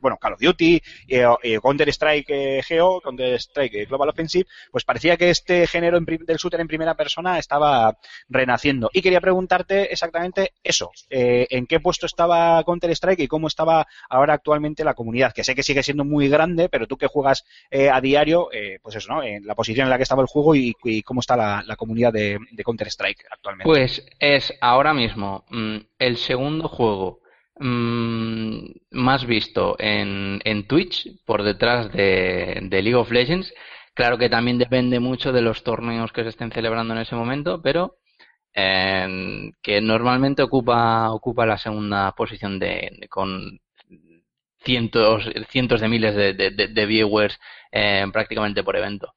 bueno, 0.00 0.16
Call 0.18 0.34
of 0.34 0.40
Duty, 0.40 0.80
eh, 1.08 1.26
eh, 1.42 1.58
Counter 1.60 1.88
Strike 1.88 2.30
eh, 2.30 2.62
Geo, 2.62 3.00
Counter 3.00 3.34
Strike 3.34 3.88
Global 3.88 4.08
Offensive, 4.08 4.46
pues 4.70 4.84
parecía 4.84 5.16
que 5.16 5.30
este 5.30 5.66
género 5.66 5.96
en 5.96 6.04
del 6.04 6.36
shooter 6.36 6.60
en 6.60 6.68
primera 6.68 6.94
persona 6.94 7.38
estaba 7.38 7.96
renaciendo. 8.28 8.90
Y 8.92 9.02
quería 9.02 9.20
preguntarte 9.20 9.92
exactamente 9.92 10.52
eso, 10.62 10.90
en 11.08 11.66
qué 11.66 11.80
puesto 11.80 12.06
estaba 12.06 12.62
Counter 12.64 12.90
Strike 12.90 13.20
y 13.20 13.28
cómo 13.28 13.46
estaba 13.46 13.86
ahora 14.08 14.34
actualmente 14.34 14.84
la 14.84 14.94
comunidad, 14.94 15.32
que 15.32 15.44
sé 15.44 15.54
que 15.54 15.62
sigue 15.62 15.82
siendo 15.82 16.04
muy 16.04 16.28
grande, 16.28 16.68
pero 16.68 16.86
tú 16.86 16.96
que 16.96 17.06
juegas 17.06 17.44
a 17.70 18.00
diario, 18.00 18.48
pues 18.82 18.96
eso, 18.96 19.12
¿no? 19.12 19.22
En 19.22 19.46
la 19.46 19.54
posición 19.54 19.86
en 19.86 19.90
la 19.90 19.96
que 19.96 20.02
estaba 20.02 20.22
el 20.22 20.28
juego 20.28 20.54
y, 20.54 20.74
cómo 21.02 21.20
está 21.20 21.36
la, 21.36 21.76
comunidad 21.76 22.12
de, 22.12 22.38
de 22.50 22.64
Counter 22.64 22.88
Strike 22.88 23.24
actualmente. 23.30 23.68
Pues 23.68 24.04
es 24.18 24.52
ahora 24.60 24.92
mismo 24.92 25.44
mm, 25.50 25.76
el 25.98 26.16
segundo 26.16 26.68
juego 26.68 27.20
mm, 27.60 28.66
más 28.92 29.26
visto 29.26 29.76
en, 29.78 30.40
en 30.44 30.66
Twitch 30.68 31.08
por 31.26 31.44
detrás 31.44 31.92
de, 31.92 32.60
League 32.70 32.96
of 32.96 33.12
Legends. 33.12 33.52
Claro 33.94 34.18
que 34.18 34.30
también 34.30 34.58
depende 34.58 35.00
mucho 35.00 35.32
de 35.32 35.42
los 35.42 35.64
torneos 35.64 36.12
que 36.12 36.24
se 36.24 36.30
estén 36.30 36.52
celebrando 36.52 36.94
en 36.94 37.00
ese 37.00 37.16
momento, 37.16 37.62
pero 37.62 37.96
eh, 38.54 39.50
que 39.62 39.80
normalmente 39.82 40.42
ocupa, 40.42 41.10
ocupa 41.12 41.46
la 41.46 41.58
segunda 41.58 42.12
posición 42.12 42.58
de, 42.60 43.06
con 43.10 43.60
cientos, 44.64 45.28
cientos 45.50 45.80
de 45.80 45.88
miles 45.88 46.14
de- 46.50 46.68
de 46.68 46.86
viewers 46.86 47.38
eh, 47.72 48.06
prácticamente 48.12 48.62
por 48.62 48.76
evento. 48.76 49.14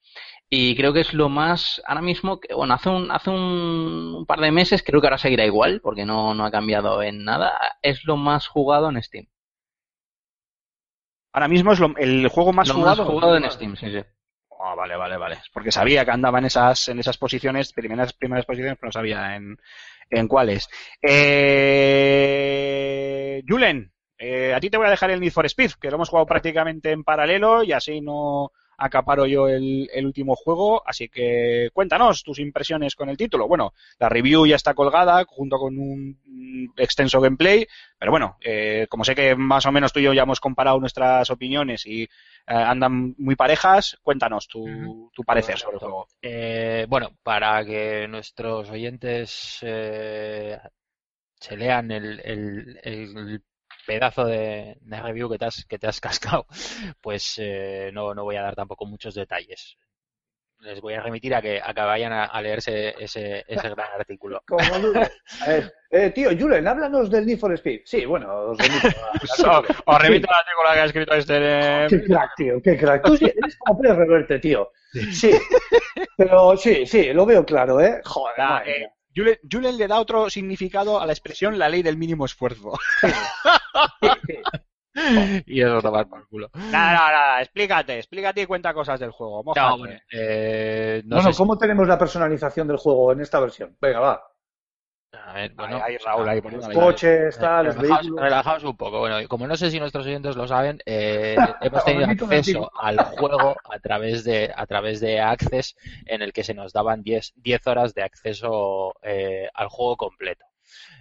Y 0.56 0.76
creo 0.76 0.93
que 0.93 0.99
es 1.01 1.14
lo 1.14 1.30
más, 1.30 1.82
ahora 1.88 2.01
mismo, 2.01 2.39
que, 2.39 2.54
bueno, 2.54 2.76
hace 2.76 2.89
un, 2.89 3.10
hace 3.12 3.30
un, 3.32 4.14
un 4.20 4.26
par 4.28 4.39
de 4.39 4.51
meses, 4.51 4.84
creo 4.84 5.01
que 5.01 5.08
ahora 5.08 5.18
seguirá 5.18 5.45
igual, 5.45 5.82
porque 5.82 6.06
no, 6.06 6.36
no 6.36 6.45
ha 6.45 6.51
cambiado 6.51 7.01
en 7.01 7.24
nada, 7.24 7.58
es 7.82 8.04
lo 8.06 8.18
más 8.18 8.47
jugado 8.47 8.89
en 8.89 9.01
Steam. 9.01 9.26
Ahora 11.34 11.47
mismo 11.47 11.72
es 11.74 11.80
lo- 11.80 11.97
el 11.97 12.28
juego 12.28 12.54
más 12.54 12.68
lo 12.68 12.76
jugado. 12.76 13.04
más 13.04 13.08
jugado 13.08 13.36
en 13.38 13.49
Steam, 13.51 13.76
sí, 13.76 13.91
sí. 13.91 14.04
Ah, 14.60 14.76
vale, 14.76 14.95
vale, 14.95 15.18
vale. 15.18 15.38
Porque 15.51 15.72
sabía 15.72 16.06
que 16.06 16.12
andaba 16.12 16.38
en 16.39 16.45
esas, 16.45 16.88
en 16.88 16.99
esas 16.99 17.18
posiciones, 17.18 17.74
primeras, 17.74 18.14
primeras 18.14 18.45
posiciones, 18.45 18.78
pero 18.80 18.89
no 18.89 18.91
sabía 18.93 19.36
en, 19.36 19.58
en 20.10 20.28
cuáles. 20.28 20.70
Eh, 22.14 22.24
Julen, 23.47 23.91
eh, 24.18 24.54
a 24.54 24.60
ti 24.60 24.70
te 24.70 24.78
voy 24.78 24.86
a 24.88 24.91
dejar 24.91 25.10
el 25.12 25.20
Need 25.20 25.32
for 25.34 25.45
Speed, 25.47 25.72
que 25.82 25.89
lo 25.89 25.95
hemos 25.95 26.10
jugado 26.10 26.28
prácticamente 26.28 26.91
en 26.91 27.04
paralelo 27.04 27.64
y 27.64 27.72
así 27.74 27.99
no 27.99 28.51
acaparo 28.78 29.26
yo 29.26 29.47
el, 29.47 29.89
el 29.93 30.05
último 30.05 30.36
juego. 30.36 30.82
Así 30.88 31.09
que 31.09 31.69
cuéntanos 31.74 32.24
tus 32.24 32.39
impresiones 32.39 32.95
con 32.95 33.09
el 33.09 33.17
título. 33.17 33.47
Bueno, 33.47 33.74
la 33.99 34.09
review 34.09 34.45
ya 34.45 34.55
está 34.55 34.74
colgada 34.74 35.24
junto 35.28 35.57
con 35.57 35.78
un 35.78 36.17
extenso 36.78 37.19
gameplay, 37.21 37.67
pero 37.97 38.11
bueno, 38.11 38.38
eh, 38.41 38.88
como 38.89 39.03
sé 39.03 39.15
que 39.15 39.36
más 39.36 39.65
o 39.65 39.71
menos 39.71 39.91
tú 39.93 39.99
y 39.99 40.03
yo 40.03 40.13
ya 40.13 40.24
hemos 40.24 40.39
comparado 40.39 40.80
nuestras 40.80 41.30
opiniones 41.30 41.86
y 41.86 42.03
eh, 42.03 42.07
andan 42.47 43.15
muy 43.17 43.36
parejas, 43.36 43.97
cuéntanos 44.01 44.47
tu, 44.47 45.09
tu 45.13 45.24
parecer 45.24 45.57
sobre 45.57 45.76
el 45.76 45.80
juego. 45.80 46.07
Eh, 46.21 46.86
bueno, 46.89 47.11
para 47.24 47.63
que 47.65 48.07
nuestros 48.07 48.69
oyentes 48.69 49.59
eh, 49.61 50.57
se 51.39 51.57
lean 51.57 51.91
el, 51.91 52.19
el- 52.24 52.80
el 52.84 53.41
pedazo 53.86 54.25
de, 54.25 54.77
de 54.81 55.01
review 55.01 55.29
que 55.29 55.38
te 55.38 55.45
has, 55.45 55.65
que 55.65 55.79
te 55.79 55.88
has 55.88 55.99
cascado, 56.01 56.45
pues 57.01 57.36
eh, 57.39 57.91
no, 57.93 58.13
no 58.13 58.23
voy 58.23 58.36
a 58.38 58.41
dar 58.43 58.55
tampoco 58.55 58.86
muchos 58.86 59.13
detalles. 59.15 59.77
Les 60.59 60.79
voy 60.79 60.93
a 60.93 61.01
remitir 61.01 61.36
a 61.36 61.41
que, 61.41 61.59
a 61.61 61.73
que 61.73 61.81
vayan 61.81 62.13
a, 62.13 62.23
a 62.23 62.41
leerse 62.41 62.95
ese, 62.97 63.43
ese 63.49 63.69
gran 63.69 63.88
artículo. 63.99 64.41
Como. 64.47 64.61
A 65.41 65.47
ver, 65.49 65.73
eh, 65.91 66.09
tío, 66.11 66.29
Julen, 66.39 66.65
háblanos 66.65 67.11
del 67.11 67.25
Need 67.25 67.38
for 67.38 67.51
Speed. 67.53 67.81
Sí, 67.84 68.05
bueno, 68.05 68.34
os 68.34 68.57
remito 68.57 68.88
a- 68.88 69.11
Os 69.23 69.39
os 69.86 70.01
remito 70.01 70.29
a 70.29 70.34
la 70.34 70.39
artículo 70.39 70.73
que 70.73 70.79
ha 70.79 70.86
escrito 70.86 71.13
este. 71.15 71.36
eh, 71.38 71.88
Qué 71.89 72.03
crack, 72.05 72.31
tío, 72.38 72.61
qué 72.63 72.77
crack. 72.77 73.03
Tú 73.05 73.17
sí, 73.17 73.25
eres 73.25 73.57
como 73.57 73.81
Pérez 73.81 73.97
Reverte, 73.97 74.39
tío. 74.39 74.71
Sí, 75.11 75.31
pero 76.15 76.55
sí, 76.55 76.86
sí, 76.86 77.11
lo 77.11 77.25
veo 77.25 77.43
claro, 77.45 77.81
¿eh? 77.81 77.99
Joder, 78.05 78.67
eh. 78.67 78.89
Julen, 79.16 79.38
Julen 79.49 79.78
le 79.78 79.88
da 79.88 79.99
otro 79.99 80.30
significado 80.30 80.99
a 80.99 81.05
la 81.05 81.14
expresión 81.14 81.57
la 81.59 81.70
ley 81.70 81.84
del 81.84 81.97
mínimo 81.97 82.26
esfuerzo. 82.26 82.74
Y 85.47 85.59
eso 85.61 85.82
tomar 85.82 86.07
por 86.07 86.28
culo. 86.28 86.51
Nada, 86.53 86.93
nada, 86.93 87.11
nada, 87.11 87.41
explícate, 87.41 87.97
explícate 87.97 88.41
y 88.41 88.45
cuenta 88.45 88.74
cosas 88.76 88.99
del 88.99 89.09
juego. 89.09 89.43
mójate. 89.43 89.68
No, 89.68 89.78
bueno, 89.80 89.99
eh, 90.11 91.01
no 91.05 91.16
bueno, 91.16 91.30
sé 91.30 91.34
si- 91.34 91.38
¿cómo 91.39 91.57
tenemos 91.57 91.88
la 91.88 91.97
personalización 91.97 92.68
del 92.68 92.78
juego 92.78 93.11
en 93.11 93.22
esta 93.22 93.39
versión? 93.39 93.76
Venga, 93.82 93.99
va. 93.99 94.24
A 95.14 95.34
ver, 95.34 95.53
bueno, 95.53 95.76
Ahí, 95.78 95.93
ahí, 95.93 95.97
Raúl, 95.97 96.28
ahí 96.30 96.41
poniendo 96.41 96.68
Los 96.68 96.76
la- 96.76 96.82
coches, 96.84 97.38
tal, 97.38 97.66
los 97.68 97.76
Relajaos, 97.76 98.01
vehículos. 98.01 98.24
relajaos 98.24 98.64
un 98.64 98.78
poco. 98.78 98.99
Bueno, 98.99 99.22
y 99.22 99.28
como 99.28 99.47
no 99.47 99.55
sé 99.55 99.70
si 99.72 99.80
nuestros 99.80 100.05
oyentes 100.05 100.36
lo 100.36 100.47
saben, 100.47 100.80
eh, 100.86 101.36
hemos 101.61 101.80
Os 101.80 101.86
tenido 101.86 102.05
acceso 102.09 102.72
al 102.80 102.97
juego 103.03 103.55
a 103.70 103.80
través 103.80 104.24
de 104.24 104.51
a 104.55 104.66
través 104.66 104.99
de 104.99 105.20
Access, 105.22 105.76
en 106.05 106.22
el 106.22 106.34
que 106.34 106.43
se 106.43 106.53
nos 106.53 106.74
daban 106.74 107.03
10, 107.03 107.34
10 107.36 107.68
horas 107.68 107.93
de 107.93 108.03
acceso 108.03 108.95
eh, 109.01 109.49
al 109.53 109.68
juego 109.68 109.97
completo. 109.97 110.45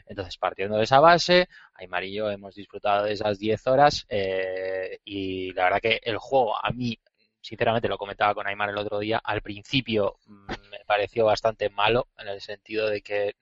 Entonces, 0.07 0.37
partiendo 0.37 0.77
de 0.77 0.85
esa 0.85 1.01
base, 1.01 1.49
Aymar 1.75 2.05
y 2.05 2.13
yo 2.15 2.31
hemos 2.31 2.55
disfrutado 2.55 3.05
de 3.05 3.13
esas 3.13 3.39
10 3.39 3.67
horas 3.67 4.05
eh, 4.09 4.99
y 5.05 5.53
la 5.55 5.65
verdad 5.65 5.81
que 5.81 6.01
el 6.03 6.19
juego 6.19 6.55
a 6.63 6.71
mí, 6.71 6.99
sinceramente 7.41 7.89
lo 7.89 7.97
comentaba 7.97 8.35
con 8.35 8.47
Aymar 8.47 8.69
el 8.71 8.79
otro 8.79 8.99
día, 8.99 9.21
al 9.25 9.41
principio 9.41 10.17
mm, 10.27 10.47
me 10.71 10.79
pareció 10.87 11.25
bastante 11.25 11.71
malo 11.71 12.09
en 12.19 12.29
el 12.29 12.41
sentido 12.41 12.89
de 12.91 13.01
que 13.01 13.37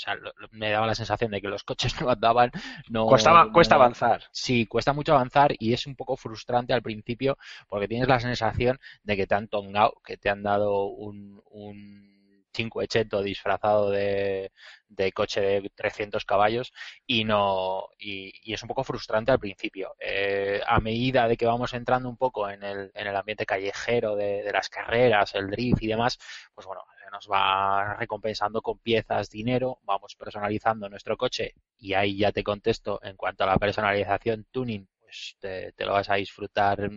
sea, 0.00 0.14
lo- 0.16 0.32
lo- 0.36 0.48
me 0.52 0.70
daba 0.70 0.86
la 0.86 0.94
sensación 0.94 1.30
de 1.30 1.40
que 1.40 1.48
los 1.48 1.64
coches 1.64 1.94
no 2.00 2.10
andaban, 2.10 2.50
no, 2.88 3.06
Cuesta, 3.06 3.30
avanzar. 3.76 4.22
Sí, 4.32 4.66
cuesta 4.66 4.92
mucho 4.92 5.12
avanzar 5.14 5.52
y 5.58 5.72
es 5.72 5.86
un 5.86 5.96
poco 5.96 6.16
frustrante 6.16 6.72
al 6.72 6.82
principio 6.82 7.38
porque 7.68 7.88
tienes 7.88 8.08
la 8.08 8.20
sensación 8.20 8.78
de 9.02 9.16
que 9.16 9.26
te 9.26 9.34
han 9.34 9.48
tongado, 9.48 9.94
que 10.04 10.16
te 10.16 10.28
han 10.30 10.42
dado 10.42 10.84
un, 10.86 11.42
un 11.50 12.10
580 12.52 13.22
disfrazado 13.22 13.90
de, 13.90 14.50
de 14.88 15.12
coche 15.12 15.40
de 15.40 15.70
300 15.74 16.24
caballos 16.24 16.72
y 17.06 17.24
no 17.24 17.88
y, 17.98 18.32
y 18.42 18.54
es 18.54 18.62
un 18.62 18.68
poco 18.68 18.84
frustrante 18.84 19.32
al 19.32 19.38
principio. 19.38 19.94
Eh, 20.00 20.60
a 20.66 20.80
medida 20.80 21.28
de 21.28 21.36
que 21.36 21.46
vamos 21.46 21.72
entrando 21.74 22.08
un 22.08 22.16
poco 22.16 22.48
en 22.50 22.62
el, 22.62 22.90
en 22.94 23.06
el 23.06 23.16
ambiente 23.16 23.46
callejero 23.46 24.16
de, 24.16 24.42
de 24.42 24.52
las 24.52 24.68
carreras, 24.68 25.34
el 25.34 25.48
drift 25.50 25.82
y 25.82 25.88
demás, 25.88 26.18
pues 26.54 26.66
bueno, 26.66 26.82
nos 27.10 27.28
va 27.30 27.94
recompensando 27.96 28.62
con 28.62 28.78
piezas, 28.78 29.30
dinero, 29.30 29.78
vamos 29.84 30.14
personalizando 30.16 30.88
nuestro 30.88 31.16
coche 31.16 31.54
y 31.78 31.94
ahí 31.94 32.16
ya 32.18 32.32
te 32.32 32.42
contesto 32.44 33.00
en 33.02 33.16
cuanto 33.16 33.44
a 33.44 33.48
la 33.48 33.58
personalización 33.58 34.46
tuning, 34.50 34.88
pues 35.00 35.36
te, 35.40 35.72
te 35.72 35.84
lo 35.86 35.92
vas 35.92 36.10
a 36.10 36.14
disfrutar 36.14 36.90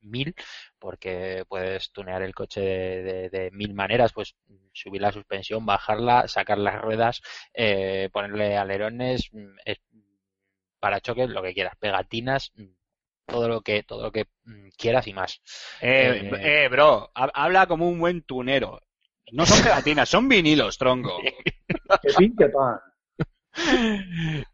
mil 0.00 0.34
porque 0.78 1.44
puedes 1.48 1.90
tunear 1.92 2.22
el 2.22 2.34
coche 2.34 2.60
de, 2.60 3.02
de- 3.02 3.30
de 3.30 3.50
mil 3.50 3.74
maneras, 3.74 4.12
pues 4.12 4.36
subir 4.72 5.00
la 5.02 5.12
suspensión, 5.12 5.66
bajarla, 5.66 6.28
sacar 6.28 6.58
las 6.58 6.80
ruedas, 6.80 7.22
eh, 7.54 8.08
ponerle 8.12 8.56
alerones, 8.56 9.28
mm, 9.32 9.56
es- 9.64 9.80
parachoques, 10.78 11.28
lo 11.30 11.42
que 11.42 11.54
quieras, 11.54 11.74
pegatinas, 11.78 12.52
todo 13.26 13.48
lo 13.48 13.60
que 13.62 13.82
todo 13.82 14.02
lo 14.04 14.12
que 14.12 14.26
quieras 14.76 15.06
y 15.06 15.12
más. 15.12 15.40
Eh, 15.80 16.20
Eh, 16.32 16.64
eh, 16.64 16.68
bro, 16.68 17.10
ha- 17.14 17.30
habla 17.34 17.66
como 17.66 17.88
un 17.88 17.98
buen 17.98 18.22
tunero. 18.22 18.80
No 19.32 19.44
son 19.46 19.62
pegatinas, 19.62 20.08
son 20.08 20.28
vinilos, 20.28 20.78
tronco. 20.78 21.18
Qué 21.22 22.12
pin, 22.16 22.34
qué 22.36 22.48
pan. 22.48 22.78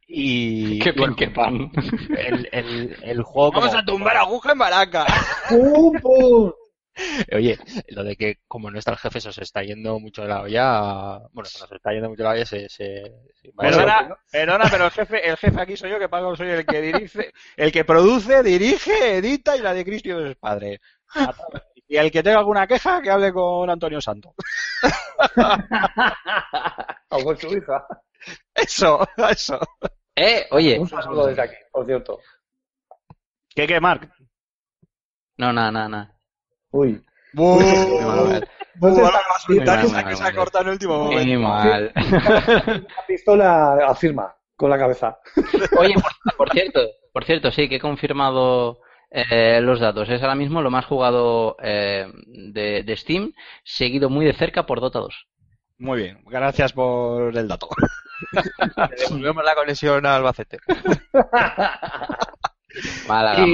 Y 0.06 0.78
Qué 0.78 0.92
pin, 0.92 1.14
qué 1.14 1.28
pan. 1.28 1.70
el, 2.16 2.48
el, 2.52 2.96
el 3.02 3.22
juego 3.22 3.52
Vamos 3.52 3.68
como- 3.70 3.80
a 3.80 3.84
tumbar 3.84 4.16
aguja 4.16 4.52
en 4.52 4.58
baraca. 4.58 5.06
¡Pum, 5.48 5.92
pum! 6.00 6.52
Oye, 7.34 7.58
lo 7.88 8.04
de 8.04 8.16
que 8.16 8.36
como 8.46 8.70
no 8.70 8.78
está 8.78 8.90
el 8.90 8.98
jefe 8.98 9.18
se 9.20 9.30
os 9.30 9.38
está 9.38 9.62
yendo 9.62 9.98
mucho 9.98 10.22
de 10.22 10.28
la 10.28 10.42
olla, 10.42 11.20
bueno, 11.32 11.46
se 11.48 11.58
nos 11.60 11.72
está 11.72 11.90
yendo 11.92 12.10
mucho 12.10 12.22
de 12.22 12.28
la 12.28 12.34
olla, 12.34 12.44
se, 12.44 12.68
se, 12.68 13.02
se- 13.34 13.52
Perdona, 13.56 14.14
perdona, 14.30 14.64
pero 14.70 14.84
el 14.84 14.90
jefe, 14.90 15.26
el 15.26 15.36
jefe 15.38 15.58
aquí 15.60 15.74
soy 15.76 15.90
yo 15.90 15.98
que 15.98 16.10
pago, 16.10 16.36
soy 16.36 16.50
el 16.50 16.66
que 16.66 16.82
dirige, 16.82 17.32
el 17.56 17.72
que 17.72 17.84
produce, 17.86 18.42
dirige, 18.42 19.16
edita 19.16 19.56
y 19.56 19.60
la 19.60 19.72
de 19.72 19.84
Cristo 19.86 20.26
es 20.26 20.36
padre. 20.36 20.80
Y 21.92 21.98
el 21.98 22.10
que 22.10 22.22
tenga 22.22 22.38
alguna 22.38 22.66
queja, 22.66 23.02
que 23.02 23.10
hable 23.10 23.30
con 23.34 23.68
Antonio 23.68 24.00
Santo. 24.00 24.34
O 27.10 27.22
con 27.22 27.36
su 27.36 27.48
hija. 27.48 27.86
Eso, 28.54 29.06
eso. 29.30 29.60
Eh, 30.16 30.46
oye, 30.52 30.78
Un 30.78 30.88
saludo 30.88 31.26
desde 31.26 31.42
aquí, 31.42 31.54
por 31.70 31.84
cierto. 31.84 32.18
¿Qué, 33.54 33.66
qué, 33.66 33.78
Marc? 33.78 34.10
no, 35.36 35.52
nada, 35.52 35.70
nada, 35.70 35.88
nada. 35.90 36.18
Uy. 36.70 37.04
Mal, 37.34 38.48
que 39.46 40.04
muy 40.06 40.16
se 40.16 40.24
ha 40.24 40.34
cortado 40.34 40.62
en 40.62 40.68
el 40.68 40.72
último 40.72 41.04
Muy 41.04 41.36
momento. 41.36 41.40
mal. 41.46 41.92
La 41.94 43.06
pistola 43.06 43.74
afirma 43.86 44.34
con 44.56 44.70
la 44.70 44.78
cabeza. 44.78 45.18
Oye, 45.76 45.92
por, 45.92 46.36
por 46.38 46.50
cierto, 46.52 46.80
por 47.12 47.24
cierto, 47.26 47.50
sí 47.50 47.68
que 47.68 47.76
he 47.76 47.80
confirmado 47.80 48.80
eh, 49.12 49.60
los 49.60 49.78
datos. 49.78 50.08
Es 50.08 50.22
ahora 50.22 50.34
mismo 50.34 50.62
lo 50.62 50.70
más 50.70 50.86
jugado 50.86 51.56
eh, 51.62 52.10
de, 52.26 52.82
de 52.82 52.96
Steam, 52.96 53.32
seguido 53.62 54.08
muy 54.08 54.24
de 54.24 54.32
cerca 54.32 54.64
por 54.64 54.80
Dota 54.80 55.00
2. 55.00 55.26
Muy 55.78 56.00
bien, 56.00 56.22
gracias 56.26 56.72
por 56.72 57.36
el 57.36 57.48
dato. 57.48 57.68
Le 58.32 58.96
devolvemos 58.96 59.44
la 59.44 59.54
conexión 59.54 60.06
a 60.06 60.16
Albacete. 60.16 60.58
Málaga, 63.04 63.48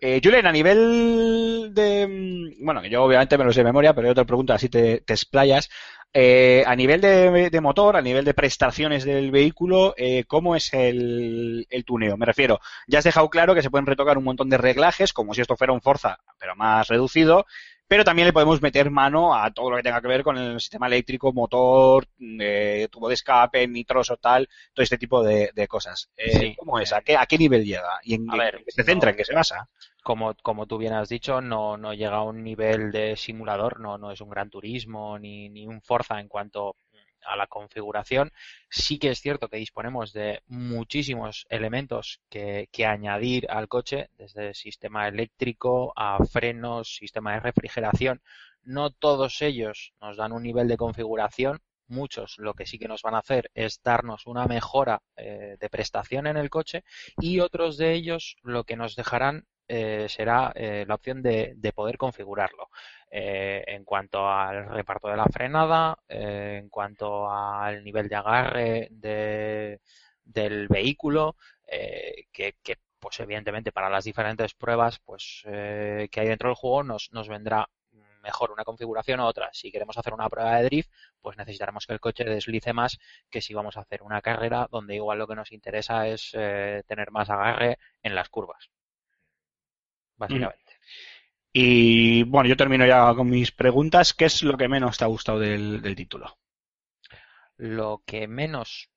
eh, 0.00 0.20
Julen, 0.22 0.46
a 0.46 0.52
nivel 0.52 1.70
de. 1.74 2.06
mm, 2.06 2.64
Bueno, 2.64 2.84
yo 2.86 3.02
obviamente 3.04 3.38
me 3.38 3.44
lo 3.44 3.52
sé 3.52 3.60
de 3.60 3.64
memoria, 3.64 3.94
pero 3.94 4.08
yo 4.08 4.14
te 4.14 4.24
pregunto, 4.24 4.52
así 4.52 4.68
te, 4.68 5.00
te 5.00 5.12
explayas. 5.14 5.68
Eh, 6.12 6.64
a 6.66 6.74
nivel 6.74 7.00
de, 7.02 7.50
de 7.50 7.60
motor, 7.60 7.96
a 7.96 8.02
nivel 8.02 8.24
de 8.24 8.32
prestaciones 8.34 9.04
del 9.04 9.30
vehículo, 9.30 9.94
eh, 9.96 10.24
¿cómo 10.26 10.56
es 10.56 10.72
el, 10.72 11.66
el 11.68 11.84
tuneo? 11.84 12.16
Me 12.16 12.24
refiero, 12.26 12.60
ya 12.86 12.98
has 12.98 13.04
dejado 13.04 13.28
claro 13.28 13.54
que 13.54 13.62
se 13.62 13.70
pueden 13.70 13.86
retocar 13.86 14.16
un 14.16 14.24
montón 14.24 14.48
de 14.48 14.56
reglajes, 14.58 15.12
como 15.12 15.34
si 15.34 15.42
esto 15.42 15.56
fuera 15.56 15.72
un 15.74 15.82
Forza, 15.82 16.18
pero 16.38 16.56
más 16.56 16.88
reducido, 16.88 17.44
pero 17.88 18.04
también 18.04 18.26
le 18.26 18.32
podemos 18.32 18.62
meter 18.62 18.90
mano 18.90 19.34
a 19.34 19.50
todo 19.52 19.70
lo 19.70 19.76
que 19.76 19.82
tenga 19.82 20.00
que 20.00 20.08
ver 20.08 20.22
con 20.22 20.36
el 20.38 20.60
sistema 20.60 20.86
eléctrico, 20.86 21.32
motor, 21.32 22.06
eh, 22.40 22.88
tubo 22.90 23.08
de 23.08 23.14
escape, 23.14 23.66
nitroso, 23.66 24.16
tal, 24.18 24.48
todo 24.74 24.84
este 24.84 24.98
tipo 24.98 25.22
de, 25.24 25.50
de 25.54 25.68
cosas. 25.68 26.10
Eh, 26.16 26.30
Sí. 26.30 26.54
¿Cómo 26.54 26.78
es? 26.80 26.92
¿A 26.92 27.02
qué, 27.02 27.16
¿A 27.16 27.26
qué 27.26 27.38
nivel 27.38 27.64
llega? 27.64 27.98
¿Y 28.02 28.14
en, 28.14 28.28
A 28.28 28.36
en 28.36 28.38
ver, 28.38 28.64
qué 28.64 28.72
se 28.72 28.84
centra? 28.84 29.10
no. 29.10 29.10
¿En 29.10 29.16
qué 29.16 29.24
se 29.24 29.34
basa? 29.34 29.68
Como, 30.02 30.34
como 30.42 30.66
tú 30.66 30.78
bien 30.78 30.94
has 30.94 31.08
dicho, 31.08 31.40
no, 31.40 31.76
no 31.76 31.92
llega 31.94 32.16
a 32.16 32.22
un 32.22 32.42
nivel 32.42 32.90
de 32.92 33.16
simulador, 33.16 33.80
no, 33.80 33.98
no 33.98 34.10
es 34.10 34.20
un 34.20 34.30
gran 34.30 34.50
turismo 34.50 35.18
ni, 35.18 35.48
ni 35.50 35.66
un 35.66 35.82
Forza 35.82 36.18
en 36.20 36.28
cuanto 36.28 36.76
a 37.26 37.36
la 37.36 37.46
configuración. 37.46 38.32
Sí 38.70 38.98
que 38.98 39.10
es 39.10 39.20
cierto 39.20 39.48
que 39.48 39.56
disponemos 39.56 40.12
de 40.12 40.42
muchísimos 40.46 41.46
elementos 41.48 42.20
que, 42.28 42.68
añadir 42.86 43.50
al 43.50 43.68
coche, 43.68 44.10
desde 44.16 44.54
sistema 44.54 45.08
eléctrico 45.08 45.92
a 45.96 46.24
frenos, 46.24 46.94
sistema 46.96 47.34
de 47.34 47.40
refrigeración. 47.40 48.22
No 48.62 48.90
todos 48.90 49.42
ellos 49.42 49.92
nos 50.00 50.16
dan 50.16 50.32
un 50.32 50.42
nivel 50.42 50.68
de 50.68 50.76
configuración. 50.76 51.60
Muchos 51.86 52.36
lo 52.38 52.52
que 52.52 52.66
sí 52.66 52.78
que 52.78 52.88
nos 52.88 53.02
van 53.02 53.14
a 53.14 53.20
hacer 53.20 53.50
es 53.54 53.80
darnos 53.82 54.26
una 54.26 54.46
mejora 54.46 55.00
eh, 55.16 55.56
de 55.58 55.70
prestación 55.70 56.26
en 56.26 56.36
el 56.36 56.50
coche 56.50 56.84
y 57.18 57.40
otros 57.40 57.78
de 57.78 57.94
ellos 57.94 58.36
lo 58.42 58.64
que 58.64 58.76
nos 58.76 58.94
dejarán 58.94 59.46
eh, 59.68 60.06
será 60.08 60.52
eh, 60.54 60.84
la 60.88 60.94
opción 60.94 61.22
de, 61.22 61.54
de 61.56 61.72
poder 61.72 61.96
configurarlo. 61.98 62.68
Eh, 63.10 63.64
en 63.66 63.84
cuanto 63.84 64.28
al 64.28 64.68
reparto 64.68 65.08
de 65.08 65.16
la 65.16 65.24
frenada, 65.26 65.98
en 66.08 66.68
cuanto 66.68 67.30
al 67.30 67.82
nivel 67.82 68.08
de 68.08 68.16
agarre 68.16 68.88
de, 68.90 69.80
del 70.24 70.68
vehículo, 70.68 71.36
eh, 71.66 72.26
que, 72.32 72.54
pues 72.98 73.20
evidentemente 73.20 73.72
para 73.72 73.88
las 73.88 74.04
diferentes 74.04 74.54
pruebas 74.54 74.98
pues 75.04 75.42
que 75.44 76.10
hay 76.20 76.28
dentro 76.28 76.48
del 76.48 76.56
juego 76.56 76.82
nos, 76.82 77.10
vendrá 77.28 77.68
mejor 78.22 78.50
una 78.50 78.64
configuración 78.64 79.20
u 79.20 79.24
otra. 79.24 79.50
Si 79.52 79.70
queremos 79.72 79.96
hacer 79.96 80.12
una 80.12 80.28
prueba 80.28 80.56
de 80.56 80.64
drift, 80.64 80.90
pues 81.20 81.36
necesitaremos 81.38 81.86
que 81.86 81.92
el 81.94 82.00
coche 82.00 82.24
deslice 82.24 82.72
más 82.72 82.98
que 83.30 83.40
si 83.40 83.54
vamos 83.54 83.76
a 83.76 83.80
hacer 83.82 84.02
una 84.02 84.20
carrera 84.20 84.68
donde 84.70 84.96
igual 84.96 85.18
lo 85.18 85.26
que 85.28 85.36
nos 85.36 85.52
interesa 85.52 86.08
es 86.08 86.32
tener 86.32 87.10
más 87.12 87.30
agarre 87.30 87.78
en 88.02 88.14
las 88.14 88.28
curvas. 88.28 88.70
Básicamente. 90.18 90.72
Y 91.52 92.24
bueno, 92.24 92.48
yo 92.48 92.56
termino 92.56 92.86
ya 92.86 93.14
con 93.14 93.30
mis 93.30 93.52
preguntas. 93.52 94.12
¿Qué 94.12 94.26
es 94.26 94.42
lo 94.42 94.56
que 94.56 94.68
menos 94.68 94.98
te 94.98 95.04
ha 95.04 95.08
gustado 95.08 95.38
del, 95.38 95.80
del 95.80 95.96
título? 95.96 96.38
Lo 97.56 98.02
que 98.06 98.28
menos, 98.28 98.90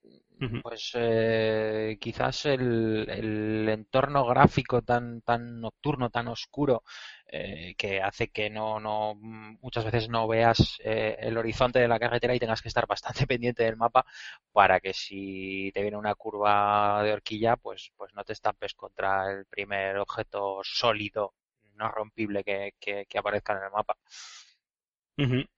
Pues 0.62 0.92
eh, 0.94 1.98
quizás 2.00 2.46
el, 2.46 3.08
el 3.10 3.68
entorno 3.68 4.24
gráfico 4.28 4.84
tan, 4.84 5.22
tan 5.22 5.60
nocturno, 5.60 6.12
tan 6.12 6.28
oscuro, 6.28 6.84
eh, 7.26 7.74
que 7.76 8.00
hace 8.00 8.28
que 8.30 8.52
no, 8.52 8.80
no, 8.80 9.16
muchas 9.16 9.86
veces 9.86 10.08
no 10.10 10.28
veas 10.28 10.78
eh, 10.84 11.18
el 11.20 11.36
horizonte 11.40 11.80
de 11.80 11.88
la 11.88 11.98
carretera 12.00 12.36
y 12.36 12.40
tengas 12.40 12.62
que 12.62 12.68
estar 12.68 12.86
bastante 13.26 13.26
pendiente 13.26 13.64
del 13.64 13.76
mapa 13.76 14.06
para 14.52 14.80
que 14.80 14.94
si 14.94 15.72
te 15.74 15.82
viene 15.82 15.98
una 15.98 16.14
curva 16.14 17.02
de 17.04 17.14
horquilla, 17.14 17.56
pues, 17.58 17.92
pues 17.98 18.14
no 18.14 18.24
te 18.24 18.34
estampes 18.34 18.76
contra 18.76 19.32
el 19.32 19.46
primer 19.48 19.98
objeto 19.98 20.60
sólido, 20.64 21.34
no 21.74 21.90
rompible 21.90 22.44
que, 22.44 22.76
que, 22.80 23.08
que 23.08 23.18
aparezca 23.18 23.54
en 23.58 23.64
el 23.66 23.72
mapa. 23.72 23.98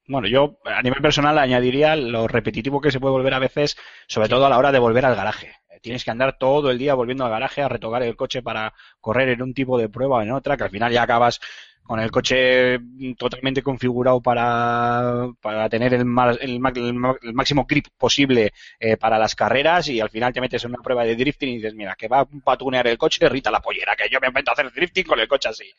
Bueno, 0.08 0.28
yo 0.28 0.58
a 0.66 0.82
nivel 0.82 1.02
personal 1.02 1.38
añadiría 1.38 1.96
lo 1.96 2.28
repetitivo 2.28 2.82
que 2.82 2.92
se 2.92 3.00
puede 3.00 3.14
volver 3.14 3.34
a 3.34 3.40
veces, 3.40 3.78
sobre 4.08 4.28
todo 4.30 4.46
a 4.46 4.50
la 4.50 4.58
hora 4.58 4.72
de 4.72 4.80
volver 4.80 5.06
al 5.06 5.16
garaje. 5.16 5.54
Eh, 5.70 5.80
Tienes 5.82 6.04
que 6.04 6.12
andar 6.12 6.38
todo 6.38 6.72
el 6.72 6.78
día 6.78 6.94
volviendo 6.94 7.24
al 7.24 7.32
garaje 7.32 7.62
a 7.62 7.70
retocar 7.70 8.04
el 8.04 8.16
coche 8.16 8.42
para 8.42 8.74
correr 9.00 9.30
en 9.30 9.42
un 9.42 9.54
tipo 9.54 9.78
de 9.78 9.90
prueba 9.90 10.18
o 10.18 10.22
en 10.22 10.32
otra, 10.32 10.58
que 10.58 10.64
al 10.66 10.70
final 10.70 10.92
ya 10.92 11.04
acabas 11.04 11.40
con 11.84 12.00
el 12.00 12.12
coche 12.12 12.80
totalmente 13.18 13.62
configurado 13.62 14.22
para, 14.22 15.28
para 15.42 15.68
tener 15.70 15.94
el, 15.94 16.06
ma- 16.06 16.32
el 16.32 16.60
ma- 16.60 16.72
el 16.76 16.94
ma- 16.94 17.16
el 17.22 17.34
máximo 17.34 17.66
grip 17.68 17.88
posible 17.98 18.54
eh, 18.80 18.96
para 18.98 19.20
las 19.20 19.36
carreras 19.36 19.88
y 19.90 20.00
al 20.00 20.10
final 20.10 20.32
te 20.34 20.40
metes 20.42 20.64
en 20.64 20.72
una 20.72 20.82
prueba 20.82 21.04
de 21.04 21.16
drifting 21.16 21.50
y 21.50 21.56
dices, 21.58 21.76
mira, 21.76 21.96
que 21.96 22.08
va 22.08 22.26
a 22.46 22.58
tunear 22.58 22.88
el 22.88 22.98
coche, 22.98 23.28
rita 23.28 23.52
la 23.52 23.60
pollera, 23.62 23.96
que 23.96 24.08
yo 24.10 24.20
me 24.22 24.28
invento 24.28 24.52
hacer 24.52 24.72
drifting 24.72 25.06
con 25.06 25.20
el 25.20 25.28
coche 25.28 25.50
así. 25.50 25.70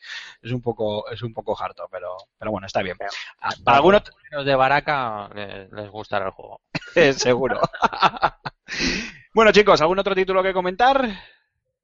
Es 0.41 0.51
un 0.51 0.61
poco, 0.61 1.09
es 1.09 1.21
un 1.23 1.33
poco 1.33 1.59
harto, 1.61 1.87
pero, 1.91 2.15
pero 2.37 2.51
bueno, 2.51 2.67
está 2.67 2.81
bien. 2.83 2.97
A- 3.41 3.49
¿Para 3.63 3.77
algún 3.77 3.95
otro? 3.95 4.13
los 4.31 4.45
de 4.45 4.55
Baraka 4.55 5.29
les, 5.33 5.71
les 5.71 5.89
gustará 5.89 6.25
el 6.27 6.31
juego. 6.31 6.61
Seguro. 7.13 7.59
bueno, 9.33 9.51
chicos, 9.51 9.81
¿algún 9.81 9.99
otro 9.99 10.13
título 10.15 10.43
que 10.43 10.53
comentar? 10.53 11.07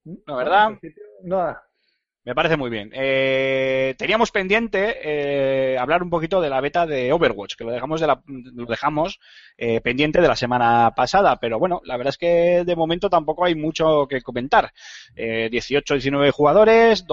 No, 0.04 0.36
¿verdad? 0.36 0.70
Nada. 1.24 1.64
Me 2.24 2.36
parece 2.36 2.56
muy 2.56 2.70
bien. 2.70 2.92
Eh, 2.94 3.96
teníamos 3.98 4.30
pendiente 4.30 5.00
eh, 5.04 5.76
hablar 5.80 6.04
un 6.04 6.12
poquito 6.12 6.40
de 6.40 6.52
la 6.52 6.62
beta 6.62 6.86
de 6.86 7.12
Overwatch, 7.12 7.56
que 7.56 7.64
lo 7.64 7.72
dejamos, 7.72 8.00
de 8.00 8.06
la, 8.06 8.22
lo 8.28 8.68
dejamos 8.68 9.20
eh, 9.58 9.82
pendiente 9.82 10.22
de 10.22 10.28
la 10.28 10.36
semana 10.36 10.94
pasada, 10.96 11.40
pero 11.40 11.58
bueno, 11.58 11.82
la 11.84 11.98
verdad 11.98 12.12
es 12.12 12.20
que 12.20 12.64
de 12.64 12.76
momento 12.76 13.10
tampoco 13.10 13.46
hay 13.46 13.56
mucho 13.56 14.06
que 14.08 14.22
comentar. 14.22 14.72
Eh, 15.16 15.50
18, 15.50 15.96
19 15.96 16.30
jugadores, 16.30 17.06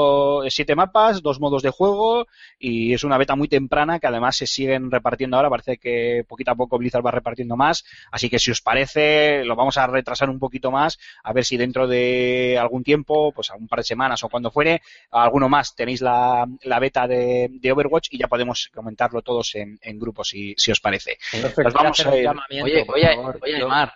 7 0.48 0.76
mapas, 0.76 1.22
dos 1.22 1.40
modos 1.40 1.62
de 1.62 1.70
juego 1.70 2.26
y 2.58 2.92
es 2.92 3.02
una 3.02 3.16
beta 3.16 3.34
muy 3.34 3.48
temprana 3.48 3.98
que 4.00 4.08
además 4.08 4.36
se 4.36 4.46
siguen 4.46 4.90
repartiendo 4.90 5.38
ahora. 5.38 5.48
Parece 5.48 5.78
que 5.78 6.22
poquito 6.28 6.50
a 6.50 6.54
poco 6.54 6.76
Blizzard 6.76 7.04
va 7.04 7.12
repartiendo 7.12 7.56
más, 7.56 7.82
así 8.12 8.28
que 8.28 8.38
si 8.38 8.50
os 8.50 8.60
parece 8.60 9.42
lo 9.44 9.56
vamos 9.56 9.78
a 9.78 9.86
retrasar 9.86 10.28
un 10.28 10.38
poquito 10.38 10.70
más 10.70 10.98
a 11.22 11.32
ver 11.32 11.46
si 11.46 11.56
dentro 11.56 11.86
de 11.88 12.58
algún 12.60 12.84
tiempo, 12.84 13.32
pues 13.32 13.50
a 13.50 13.56
un 13.56 13.68
par 13.68 13.78
de 13.78 13.84
semanas 13.84 14.22
o 14.22 14.28
cuando 14.28 14.50
fuere, 14.50 14.82
alguno 15.10 15.48
más 15.48 15.74
tenéis 15.74 16.00
la, 16.00 16.46
la 16.64 16.78
beta 16.78 17.06
de, 17.06 17.48
de 17.50 17.72
Overwatch 17.72 18.08
y 18.10 18.18
ya 18.18 18.28
podemos 18.28 18.68
comentarlo 18.74 19.22
todos 19.22 19.54
en, 19.54 19.78
en 19.82 19.98
grupo 19.98 20.24
si, 20.24 20.54
si 20.56 20.70
os 20.70 20.80
parece. 20.80 21.18
Nos 21.64 21.72
vamos 21.74 22.06
a 22.06 22.16
ir. 22.16 22.28
Oye, 22.62 22.84
oye, 22.94 23.14
favor. 23.14 23.38
oye, 23.42 23.56
Aymar, 23.56 23.92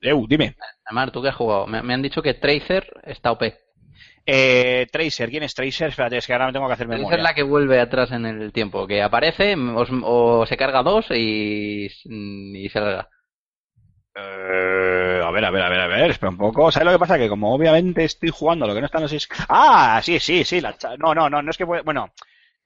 Eu, 0.00 0.26
dime. 0.28 0.54
Aymar, 0.84 1.10
¿tú 1.10 1.22
qué 1.22 1.28
has 1.28 1.34
jugado? 1.36 1.66
Me, 1.66 1.82
me 1.82 1.94
han 1.94 2.02
dicho 2.02 2.20
que 2.22 2.34
Tracer 2.34 2.92
está 3.04 3.32
OP. 3.32 3.42
Eh, 4.26 4.86
Tracer, 4.90 5.28
¿quién 5.30 5.42
es 5.42 5.54
Tracer? 5.54 5.90
Espérate, 5.90 6.16
es 6.16 6.26
que 6.26 6.32
ahora 6.32 6.46
me 6.46 6.52
tengo 6.52 6.66
que 6.66 6.72
hacer 6.72 6.86
Tracer 6.86 6.98
memoria. 7.00 7.18
es 7.18 7.22
la 7.22 7.34
que 7.34 7.42
vuelve 7.42 7.78
atrás 7.80 8.10
en 8.12 8.24
el 8.24 8.52
tiempo, 8.52 8.86
que 8.86 9.02
aparece 9.02 9.54
os- 9.54 9.88
o 10.02 10.46
se 10.46 10.56
carga 10.56 10.82
dos 10.82 11.06
y, 11.10 11.86
y 12.04 12.68
se 12.70 12.80
larga. 12.80 13.08
Eh, 14.16 15.20
a 15.24 15.30
ver, 15.30 15.44
a 15.44 15.50
ver, 15.50 15.62
a 15.62 15.68
ver, 15.68 15.80
a 15.80 15.86
ver, 15.88 16.10
espera 16.10 16.30
un 16.30 16.36
poco. 16.38 16.70
¿Sabes 16.70 16.86
lo 16.86 16.92
que 16.92 16.98
pasa? 16.98 17.18
Que 17.18 17.28
como 17.28 17.52
obviamente 17.54 18.04
estoy 18.04 18.30
jugando, 18.30 18.66
lo 18.66 18.74
que 18.74 18.80
no 18.80 18.86
está 18.86 19.00
no 19.00 19.08
sé 19.08 19.18
si 19.18 19.26
es... 19.32 19.40
Ah, 19.48 20.00
sí, 20.04 20.20
sí, 20.20 20.44
sí. 20.44 20.60
La... 20.60 20.76
cha- 20.76 20.96
No, 20.96 21.14
no, 21.14 21.28
no, 21.28 21.42
no 21.42 21.50
es 21.50 21.56
que... 21.56 21.66
puede- 21.66 21.82
Bueno, 21.82 22.12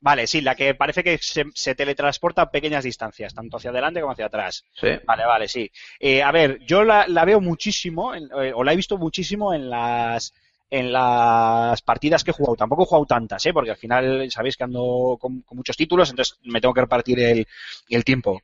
vale, 0.00 0.26
sí, 0.26 0.42
la 0.42 0.54
que 0.54 0.74
parece 0.74 1.02
que 1.02 1.16
se, 1.18 1.44
se 1.54 1.74
teletransporta 1.74 2.42
a 2.42 2.50
pequeñas 2.50 2.84
distancias, 2.84 3.34
tanto 3.34 3.56
hacia 3.56 3.70
adelante 3.70 4.00
como 4.00 4.12
hacia 4.12 4.26
atrás. 4.26 4.64
Sí. 4.74 4.88
Vale, 5.06 5.24
vale, 5.24 5.48
sí. 5.48 5.70
Eh, 5.98 6.22
a 6.22 6.30
ver, 6.32 6.58
yo 6.66 6.84
la, 6.84 7.06
la 7.08 7.24
veo 7.24 7.40
muchísimo, 7.40 8.14
en- 8.14 8.28
eh, 8.42 8.52
o 8.54 8.62
la 8.62 8.72
he 8.72 8.76
visto 8.76 8.98
muchísimo 8.98 9.54
en 9.54 9.70
las 9.70 10.34
en 10.70 10.92
las 10.92 11.80
partidas 11.80 12.22
que 12.22 12.30
he 12.30 12.34
jugado. 12.34 12.56
Tampoco 12.56 12.82
he 12.82 12.86
jugado 12.86 13.06
tantas, 13.06 13.44
¿eh? 13.46 13.54
Porque 13.54 13.70
al 13.70 13.78
final 13.78 14.30
sabéis 14.30 14.54
que 14.54 14.64
ando 14.64 15.16
con, 15.18 15.40
con 15.40 15.56
muchos 15.56 15.78
títulos, 15.78 16.10
entonces 16.10 16.38
me 16.42 16.60
tengo 16.60 16.74
que 16.74 16.82
repartir 16.82 17.18
el, 17.20 17.46
el 17.88 18.04
tiempo. 18.04 18.42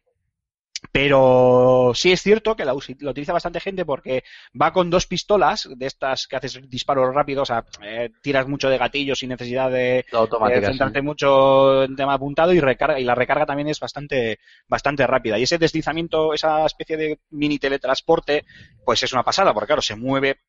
Pero 0.92 1.92
sí 1.94 2.12
es 2.12 2.22
cierto 2.22 2.56
que 2.56 2.64
la, 2.64 2.74
utiliza 2.74 3.32
bastante 3.32 3.60
gente 3.60 3.84
porque 3.84 4.24
va 4.60 4.72
con 4.72 4.90
dos 4.90 5.06
pistolas 5.06 5.68
de 5.74 5.86
estas 5.86 6.26
que 6.26 6.36
haces 6.36 6.60
disparos 6.68 7.14
rápidos, 7.14 7.50
o 7.50 7.52
sea, 7.52 7.64
eh, 7.82 8.10
tiras 8.22 8.46
mucho 8.46 8.68
de 8.68 8.78
gatillo 8.78 9.14
sin 9.14 9.30
necesidad 9.30 9.70
de, 9.70 10.04
sí. 10.08 10.66
centrarte 10.66 11.02
mucho 11.02 11.84
en 11.84 11.96
tema 11.96 12.14
apuntado 12.14 12.52
y 12.52 12.60
recarga 12.60 13.00
y 13.00 13.04
la 13.04 13.14
recarga 13.14 13.46
también 13.46 13.68
es 13.68 13.80
bastante 13.80 14.38
bastante 14.68 15.06
rápida 15.06 15.38
y 15.38 15.44
ese 15.44 15.58
deslizamiento 15.58 16.32
esa 16.34 16.64
especie 16.66 16.96
de 16.96 17.18
mini 17.30 17.58
teletransporte 17.58 18.44
pues 18.84 19.02
es 19.02 19.12
una 19.12 19.22
pasada 19.22 19.52
porque 19.52 19.68
claro 19.68 19.82
se 19.82 19.96
mueve 19.96 20.40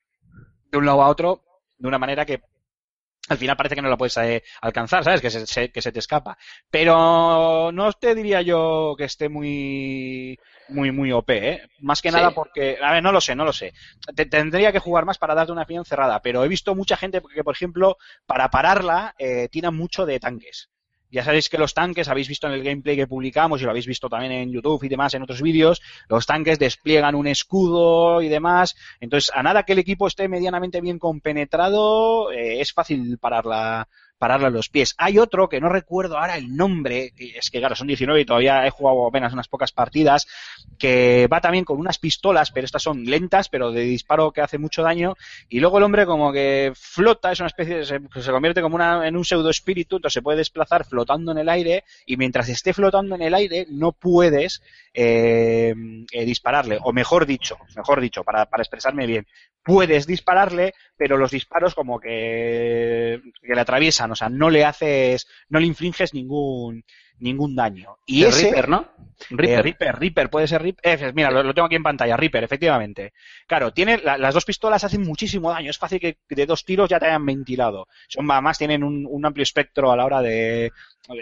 de 0.71 0.77
un 0.77 0.85
lado 0.85 1.01
a 1.01 1.09
otro 1.09 1.43
de 1.77 1.87
una 1.87 1.97
manera 1.99 2.25
que 2.25 2.41
al 3.29 3.37
final 3.37 3.57
parece 3.57 3.75
que 3.75 3.81
no 3.81 3.89
la 3.89 3.97
puedes 3.97 4.15
eh, 4.17 4.43
alcanzar, 4.61 5.03
¿sabes? 5.03 5.21
Que 5.21 5.29
se, 5.31 5.47
se- 5.47 5.71
que 5.71 5.81
se 5.81 5.91
te 5.91 5.99
escapa. 5.99 6.37
Pero 6.69 7.71
no 7.73 7.91
te 7.93 8.13
diría 8.15 8.41
yo 8.41 8.95
que 8.97 9.05
esté 9.05 9.29
muy, 9.29 10.37
muy, 10.67 10.91
muy 10.91 11.11
OP, 11.11 11.29
¿eh? 11.49 11.61
Más 11.79 12.01
que 12.01 12.09
Sí. 12.09 12.15
nada 12.15 12.31
porque, 12.31 12.77
a 12.81 12.93
ver, 12.93 13.03
no 13.03 13.11
lo 13.11 13.21
sé, 13.21 13.35
no 13.35 13.43
lo 13.45 13.53
sé. 13.53 13.73
Te- 14.15 14.25
tendría 14.27 14.71
que 14.71 14.79
jugar 14.79 15.05
más 15.05 15.17
para 15.17 15.33
darte 15.35 15.51
una 15.51 15.63
opinión 15.63 15.85
cerrada, 15.85 16.21
pero 16.21 16.43
he 16.43 16.47
visto 16.47 16.75
mucha 16.75 16.97
gente 16.97 17.21
que, 17.33 17.43
por 17.43 17.55
ejemplo, 17.55 17.97
para 18.25 18.49
pararla, 18.49 19.15
eh, 19.17 19.47
tiran 19.49 19.75
mucho 19.75 20.05
de 20.05 20.19
tanques. 20.19 20.69
Ya 21.15 21.23
sabéis 21.23 21.47
que 21.47 21.57
los 21.57 21.73
tanques, 21.73 22.09
habéis 22.09 22.27
visto 22.27 22.45
en 22.45 22.51
el 22.51 22.61
gameplay 22.61 22.97
que 22.97 23.07
publicamos 23.07 23.61
y 23.61 23.63
lo 23.63 23.69
habéis 23.69 23.87
visto 23.87 24.09
también 24.09 24.33
en 24.33 24.51
YouTube 24.51 24.83
y 24.83 24.89
demás, 24.89 25.13
en 25.13 25.21
otros 25.21 25.41
vídeos, 25.41 25.81
los 26.09 26.25
tanques 26.25 26.59
despliegan 26.59 27.15
un 27.15 27.25
escudo 27.25 28.21
y 28.21 28.27
demás. 28.27 28.75
Entonces, 28.99 29.31
a 29.33 29.41
nada 29.41 29.63
que 29.63 29.71
el 29.71 29.79
equipo 29.79 30.07
esté 30.07 30.27
medianamente 30.27 30.81
bien 30.81 30.99
compenetrado, 30.99 32.33
eh, 32.33 32.59
es 32.59 32.73
fácil 32.73 33.17
pararla, 33.17 33.87
pararla 34.25 34.47
a 34.47 34.49
los 34.51 34.69
pies. 34.69 34.95
Hay 34.97 35.19
otro 35.19 35.47
que 35.47 35.61
no 35.61 35.69
recuerdo 35.69 36.17
ahora 36.17 36.35
el 36.35 36.57
nombre, 36.57 37.13
es 37.15 37.51
que 37.51 37.59
claro, 37.59 37.75
son 37.75 37.85
19 37.85 38.21
y 38.21 38.25
todavía 38.25 38.65
he 38.65 38.71
jugado 38.71 39.07
apenas 39.07 39.33
unas 39.33 39.47
pocas 39.47 39.71
partidas, 39.71 40.25
que 40.79 41.27
va 41.31 41.41
también 41.41 41.63
con 41.63 41.77
unas 41.79 41.99
pistolas, 41.99 42.49
pero 42.49 42.65
estas 42.65 42.81
son 42.81 43.05
lentas, 43.05 43.49
pero 43.49 43.71
de 43.71 43.81
disparo 43.81 44.31
que 44.31 44.41
hace 44.41 44.57
mucho 44.57 44.81
daño, 44.81 45.15
y 45.47 45.59
luego 45.59 45.77
el 45.77 45.83
hombre 45.83 46.07
como 46.07 46.33
que 46.33 46.73
flota, 46.73 47.31
es 47.31 47.39
una 47.39 47.49
especie, 47.49 47.77
de, 47.77 47.85
se, 47.85 47.99
se 47.99 48.31
convierte 48.31 48.63
como 48.63 48.77
una, 48.77 49.07
en 49.07 49.15
un 49.15 49.23
pseudo 49.23 49.51
espíritu, 49.51 49.97
entonces 49.97 50.15
se 50.15 50.23
puede 50.23 50.39
desplazar 50.39 50.85
flotando 50.85 51.31
en 51.31 51.37
el 51.37 51.49
aire, 51.49 51.83
y 52.07 52.17
mientras 52.17 52.49
esté 52.49 52.73
flotando 52.73 53.13
en 53.13 53.21
el 53.21 53.35
aire, 53.35 53.67
no 53.69 53.91
puedes 53.91 54.63
eh, 54.91 55.75
eh, 56.11 56.25
dispararle, 56.25 56.79
o 56.81 56.93
mejor 56.93 57.27
dicho, 57.27 57.57
mejor 57.75 58.01
dicho, 58.01 58.23
para, 58.23 58.47
para 58.47 58.63
expresarme 58.63 59.05
bien, 59.05 59.27
puedes 59.65 60.05
dispararle, 60.05 60.73
pero 60.95 61.17
los 61.17 61.31
disparos 61.31 61.73
como 61.73 61.99
que, 61.99 63.19
que 63.41 63.55
le 63.55 63.61
atraviesan, 63.61 64.11
o 64.15 64.17
sea, 64.17 64.29
no 64.29 64.49
le 64.49 64.63
haces, 64.63 65.27
no 65.49 65.59
le 65.59 65.67
infringes 65.67 66.13
ningún, 66.13 66.83
ningún 67.19 67.55
daño. 67.55 67.97
Y 68.05 68.21
De 68.21 68.29
ese, 68.29 68.43
Reaper, 68.51 68.69
¿no? 68.69 68.81
eh, 68.81 69.25
Reaper. 69.29 69.63
Reaper, 69.63 69.95
Reaper, 69.99 70.29
puede 70.29 70.47
ser 70.47 70.61
Reaper. 70.61 71.03
Eh, 71.07 71.11
mira, 71.15 71.31
lo, 71.31 71.43
lo 71.43 71.53
tengo 71.53 71.65
aquí 71.67 71.75
en 71.75 71.83
pantalla, 71.83 72.17
Reaper, 72.17 72.43
efectivamente. 72.43 73.13
Claro, 73.47 73.71
tiene 73.71 73.97
la- 73.99 74.17
las 74.17 74.33
dos 74.33 74.45
pistolas 74.45 74.83
hacen 74.83 75.01
muchísimo 75.03 75.51
daño. 75.51 75.69
Es 75.69 75.77
fácil 75.77 75.99
que 75.99 76.17
de 76.29 76.45
dos 76.45 76.65
tiros 76.65 76.89
ya 76.89 76.99
te 76.99 77.05
hayan 77.07 77.25
ventilado. 77.25 77.87
Son 78.07 78.29
además 78.29 78.57
tienen 78.57 78.83
un, 78.83 79.05
un 79.09 79.25
amplio 79.25 79.43
espectro 79.43 79.91
a 79.91 79.95
la 79.97 80.05
hora 80.05 80.21
de 80.21 80.71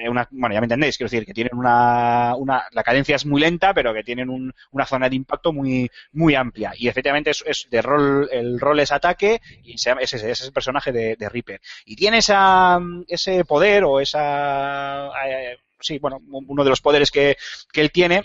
una- 0.09 0.27
bueno, 0.31 0.53
ya 0.55 0.61
me 0.61 0.65
entendéis, 0.65 0.97
quiero 0.97 1.09
decir 1.09 1.25
que 1.25 1.33
tienen 1.33 1.55
una, 1.57 2.35
una 2.37 2.63
la 2.71 2.83
cadencia 2.83 3.17
es 3.17 3.25
muy 3.25 3.41
lenta, 3.41 3.73
pero 3.73 3.93
que 3.93 4.01
tienen 4.03 4.29
un- 4.29 4.53
una 4.71 4.85
zona 4.85 5.09
de 5.09 5.15
impacto 5.17 5.51
muy 5.53 5.89
muy 6.13 6.35
amplia. 6.35 6.71
Y 6.77 6.87
efectivamente 6.87 7.31
es, 7.31 7.43
es 7.45 7.67
de 7.69 7.81
rol, 7.81 8.29
el 8.31 8.59
rol 8.61 8.79
es 8.79 8.91
ataque 8.93 9.41
y 9.63 9.77
se 9.77 9.93
ese, 9.99 10.15
ese 10.17 10.31
es 10.31 10.43
el 10.45 10.53
personaje 10.53 10.91
de, 10.93 11.15
de 11.17 11.29
Reaper. 11.29 11.59
Y 11.85 11.95
tiene 11.97 12.19
esa, 12.19 12.79
ese 13.07 13.43
poder 13.45 13.83
o 13.83 13.99
esa 13.99 15.09
eh, 15.27 15.57
sí, 15.83 15.99
bueno, 15.99 16.19
uno 16.29 16.63
de 16.63 16.69
los 16.69 16.81
poderes 16.81 17.11
que, 17.11 17.37
que 17.71 17.81
él 17.81 17.91
tiene 17.91 18.23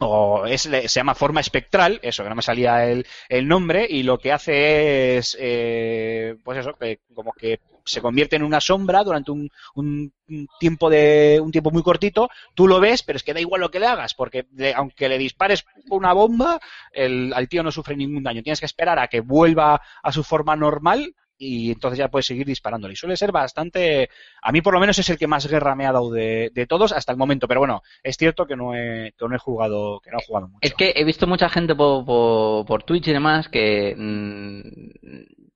o 0.00 0.46
es, 0.46 0.62
se 0.62 0.88
llama 0.88 1.14
forma 1.14 1.40
espectral, 1.40 2.00
eso 2.02 2.22
que 2.24 2.28
no 2.28 2.34
me 2.34 2.42
salía 2.42 2.86
el, 2.90 3.06
el 3.28 3.46
nombre, 3.46 3.86
y 3.88 4.02
lo 4.02 4.18
que 4.18 4.32
hace 4.32 5.16
es, 5.18 5.36
eh, 5.40 6.36
pues 6.42 6.58
eso, 6.58 6.74
que 6.74 7.00
como 7.14 7.32
que 7.32 7.60
se 7.84 8.00
convierte 8.00 8.36
en 8.36 8.42
una 8.44 8.60
sombra 8.60 9.04
durante 9.04 9.30
un, 9.32 9.50
un- 9.74 10.12
tiempo 10.58 10.88
de 10.88 11.40
un 11.42 11.52
tiempo 11.52 11.70
muy 11.70 11.82
cortito, 11.82 12.30
tú 12.54 12.66
lo 12.66 12.80
ves, 12.80 13.02
pero 13.02 13.16
es 13.16 13.22
que 13.22 13.34
da 13.34 13.40
igual 13.40 13.60
lo 13.60 13.70
que 13.70 13.80
le 13.80 13.86
hagas, 13.86 14.14
porque 14.14 14.46
de- 14.50 14.72
aunque 14.74 15.08
le 15.08 15.18
dispares 15.18 15.64
una 15.90 16.12
bomba, 16.12 16.58
el, 16.92 17.32
al 17.34 17.48
tío 17.48 17.62
no 17.62 17.70
sufre 17.70 17.96
ningún 17.96 18.22
daño. 18.22 18.42
Tienes 18.42 18.60
que 18.60 18.66
esperar 18.66 18.98
a 18.98 19.08
que 19.08 19.20
vuelva 19.20 19.80
a 20.02 20.12
su 20.12 20.24
forma 20.24 20.56
normal 20.56 21.14
y 21.38 21.72
entonces 21.72 21.98
ya 21.98 22.08
puedes 22.08 22.26
seguir 22.26 22.46
disparándole. 22.46 22.94
Y 22.94 22.96
suele 22.96 23.16
ser 23.16 23.32
bastante, 23.32 24.10
a 24.40 24.52
mí 24.52 24.60
por 24.62 24.74
lo 24.74 24.80
menos 24.80 24.98
es 24.98 25.08
el 25.10 25.18
que 25.18 25.26
más 25.26 25.46
guerra 25.46 25.74
me 25.74 25.86
ha 25.86 25.92
dado 25.92 26.10
de, 26.10 26.50
de 26.54 26.66
todos 26.66 26.92
hasta 26.92 27.12
el 27.12 27.18
momento, 27.18 27.48
pero 27.48 27.60
bueno, 27.60 27.82
es 28.02 28.16
cierto 28.16 28.46
que 28.46 28.56
no 28.56 28.74
he, 28.74 29.12
que 29.18 29.28
no 29.28 29.34
he 29.34 29.38
jugado, 29.38 30.00
que 30.00 30.10
no 30.10 30.18
he 30.18 30.24
jugado 30.24 30.48
mucho. 30.48 30.58
Es 30.60 30.74
que 30.74 30.92
he 30.96 31.04
visto 31.04 31.26
mucha 31.26 31.48
gente 31.48 31.74
por, 31.74 32.04
por, 32.04 32.66
por 32.66 32.82
Twitch 32.84 33.08
y 33.08 33.12
demás 33.12 33.48
que 33.48 33.94
mm, 33.96 34.60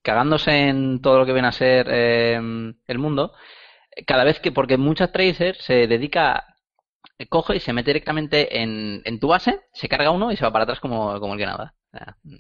cagándose 0.03 0.69
en 0.69 1.01
todo 1.01 1.19
lo 1.19 1.27
que 1.27 1.33
viene 1.33 1.49
a 1.49 1.53
ser 1.53 1.89
eh, 1.91 2.35
el 2.87 2.99
mundo, 2.99 3.33
cada 4.07 4.25
vez 4.25 4.41
que, 4.41 4.53
porque 4.53 4.77
muchas 4.77 5.13
Tracer 5.13 5.57
se 5.57 5.87
dedica, 5.87 6.57
coge 7.29 7.57
y 7.57 7.61
se 7.61 7.73
mete 7.73 7.91
directamente 7.91 8.61
en, 8.61 9.03
en 9.05 9.19
tu 9.19 9.29
base, 9.29 9.61
se 9.73 9.89
carga 9.89 10.11
uno 10.11 10.33
y 10.33 10.37
se 10.37 10.45
va 10.45 10.53
para 10.53 10.65
atrás 10.65 10.81
como, 10.81 11.19
como 11.21 11.35
el 11.35 11.39
que 11.39 11.47
nada. 11.47 11.75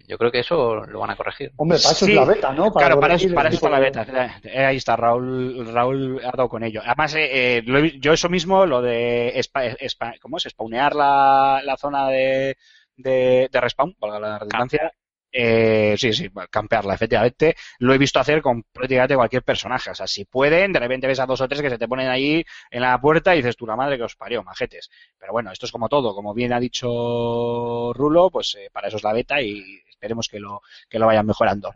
Yo 0.08 0.18
creo 0.18 0.30
que 0.30 0.40
eso 0.40 0.76
lo 0.86 0.98
van 1.00 1.10
a 1.10 1.16
corregir. 1.16 1.52
Hombre, 1.56 1.78
para 1.78 1.92
eso 1.92 2.06
Sí, 2.06 2.12
es 2.12 2.16
la 2.16 2.24
beta, 2.24 2.52
¿no? 2.52 2.72
claro, 2.72 3.00
para 3.00 3.14
eso, 3.14 3.34
para 3.34 3.48
eso 3.48 3.68
la 3.68 3.78
beta. 3.78 4.38
Eh, 4.44 4.64
Ahí 4.64 4.76
está, 4.76 4.96
Raúl, 4.96 5.66
Raúl 5.72 6.20
ha 6.24 6.30
dado 6.32 6.48
con 6.48 6.62
ello. 6.64 6.80
Además, 6.84 7.14
eh, 7.14 7.58
eh, 7.58 7.62
lo 7.64 7.78
he 7.78 7.82
vi- 7.82 8.00
yo 8.00 8.12
eso 8.12 8.28
mismo, 8.28 8.66
lo 8.66 8.82
de 8.82 9.32
spa- 9.40 9.74
spa- 9.80 10.14
¿cómo 10.20 10.36
es? 10.38 10.44
Spawnear 10.44 10.94
la, 10.94 11.60
la 11.64 11.76
zona 11.76 12.08
de, 12.08 12.56
de, 12.96 13.48
de 13.50 13.60
respawn, 13.60 13.94
valga 13.98 14.18
la 14.20 14.38
redundancia. 14.38 14.92
Eh, 15.38 15.96
sí, 15.98 16.12
sí, 16.14 16.30
campearla, 16.50 16.94
efectivamente. 16.94 17.56
Lo 17.80 17.92
he 17.92 17.98
visto 17.98 18.18
hacer 18.18 18.40
con 18.40 18.62
prácticamente 18.72 19.16
cualquier 19.16 19.42
personaje. 19.42 19.90
O 19.90 19.94
sea, 19.94 20.06
si 20.06 20.24
pueden, 20.24 20.72
de 20.72 20.78
repente 20.80 21.06
ves 21.06 21.20
a 21.20 21.26
dos 21.26 21.40
o 21.42 21.48
tres 21.48 21.60
que 21.60 21.68
se 21.70 21.78
te 21.78 21.88
ponen 21.88 22.08
ahí 22.08 22.42
en 22.70 22.80
la 22.82 22.98
puerta 23.00 23.34
y 23.34 23.38
dices 23.38 23.56
tú, 23.56 23.66
la 23.66 23.76
madre 23.76 23.98
que 23.98 24.04
os 24.04 24.16
parió, 24.16 24.42
majetes. 24.42 24.88
Pero 25.18 25.32
bueno, 25.32 25.50
esto 25.52 25.66
es 25.66 25.72
como 25.72 25.88
todo. 25.88 26.14
Como 26.14 26.32
bien 26.32 26.52
ha 26.54 26.60
dicho 26.60 27.92
Rulo, 27.94 28.30
pues 28.30 28.54
eh, 28.58 28.70
para 28.72 28.88
eso 28.88 28.96
es 28.96 29.02
la 29.04 29.12
beta 29.12 29.40
y 29.42 29.62
esperemos 29.88 30.28
que 30.28 30.40
lo, 30.40 30.60
que 30.88 30.98
lo 30.98 31.06
vayan 31.06 31.26
mejorando. 31.26 31.72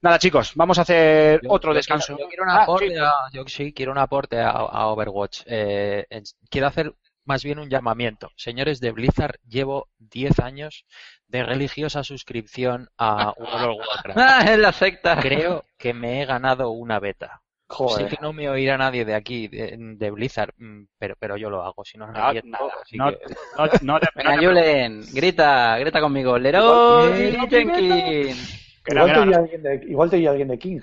Nada, 0.00 0.18
chicos, 0.18 0.52
vamos 0.56 0.78
a 0.78 0.82
hacer 0.82 1.40
Yo- 1.42 1.50
otro 1.52 1.72
yo 1.72 1.76
descanso. 1.76 2.16
Quiero, 2.16 2.24
yo 2.24 2.28
quiero 2.28 2.44
un 2.44 2.50
Ah, 2.50 2.62
aporte 2.64 2.88
sí. 2.88 2.96
a, 2.98 3.12
yo 3.32 3.44
sí 3.46 3.72
quiero 3.72 3.92
un 3.92 3.98
aporte 3.98 4.38
a, 4.40 4.50
a 4.50 4.86
Overwatch. 4.88 5.42
Eh, 5.46 6.06
quiero 6.50 6.66
hacer 6.66 6.92
más 7.24 7.44
bien 7.44 7.58
un 7.58 7.68
llamamiento. 7.70 8.30
Señores 8.36 8.80
de 8.80 8.90
Blizzard, 8.92 9.36
llevo 9.48 9.88
10 9.98 10.40
años 10.40 10.84
de 11.28 11.42
religiosa 11.44 12.02
suscripción 12.04 12.88
a 12.98 13.32
World 13.36 13.80
of 13.80 13.86
Warcraft. 13.88 14.18
¡Ah, 14.20 14.44
es 14.52 14.58
la 14.58 14.72
secta! 14.72 15.18
Creo 15.20 15.64
que 15.78 15.94
me 15.94 16.20
he 16.22 16.24
ganado 16.26 16.70
una 16.70 16.98
beta. 17.00 17.40
Joder. 17.68 18.10
Sé 18.10 18.16
que 18.16 18.22
no 18.22 18.34
me 18.34 18.50
oirá 18.50 18.76
nadie 18.76 19.06
de 19.06 19.14
aquí, 19.14 19.48
de, 19.48 19.74
de 19.78 20.10
Blizzard, 20.10 20.52
mm, 20.58 20.82
pero, 20.98 21.14
pero 21.18 21.38
yo 21.38 21.48
lo 21.48 21.62
hago, 21.64 21.84
si 21.86 21.96
no, 21.96 22.06
no 22.06 22.12
No, 22.12 22.18
nada, 22.44 22.68
así 22.82 22.96
no- 22.98 23.10
que- 23.10 23.18
No, 23.56 23.64
no 23.94 24.00
te, 24.00 24.08
Venga, 24.14 24.36
te- 24.38 24.46
Julen, 24.46 25.00
grita, 25.14 25.78
grita 25.78 26.00
conmigo. 26.02 26.36
Leroy 26.38 27.30
Igual- 27.30 27.48
Jenkins. 27.48 28.58
Igual, 28.86 29.12
te 29.14 29.26
no- 29.26 29.36
alguien 29.38 29.62
de, 29.62 29.74
igual 29.88 30.10
te 30.10 30.28
alguien 30.28 30.48
de 30.48 30.58
King. 30.58 30.80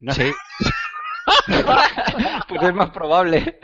no- 0.00 0.12
Sí, 0.12 0.30
Pues 2.48 2.62
es 2.62 2.74
más 2.74 2.90
probable. 2.90 3.58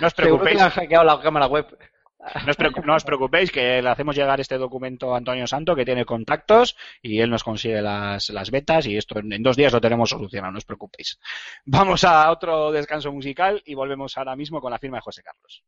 No 0.00 0.06
os 0.06 0.14
preocupéis. 0.14 0.60
han 0.60 0.70
hackeado 0.70 1.04
la 1.04 1.20
cámara 1.20 1.46
web. 1.46 1.66
No 2.86 2.94
os, 2.94 3.04
preocupéis 3.04 3.50
que 3.50 3.82
le 3.82 3.88
hacemos 3.90 4.16
llegar 4.16 4.40
este 4.40 4.56
documento 4.56 5.14
a 5.14 5.18
Antonio 5.18 5.46
Santo, 5.46 5.76
que 5.76 5.84
tiene 5.84 6.06
contactos, 6.06 6.74
y 7.02 7.20
él 7.20 7.28
nos 7.28 7.44
consigue 7.44 7.82
las, 7.82 8.30
las 8.30 8.50
betas, 8.50 8.86
y 8.86 8.96
esto 8.96 9.18
en 9.18 9.42
dos 9.42 9.56
días 9.56 9.74
lo 9.74 9.80
tenemos 9.80 10.08
solucionado, 10.08 10.52
no 10.52 10.58
os 10.58 10.64
preocupéis. 10.64 11.18
Vamos 11.66 12.02
a 12.04 12.30
otro 12.30 12.72
descanso 12.72 13.12
musical 13.12 13.62
y 13.66 13.74
volvemos 13.74 14.16
ahora 14.16 14.36
mismo 14.36 14.60
con 14.60 14.70
la 14.70 14.78
firma 14.78 14.96
de 14.96 15.02
José 15.02 15.22
Carlos. 15.22 15.62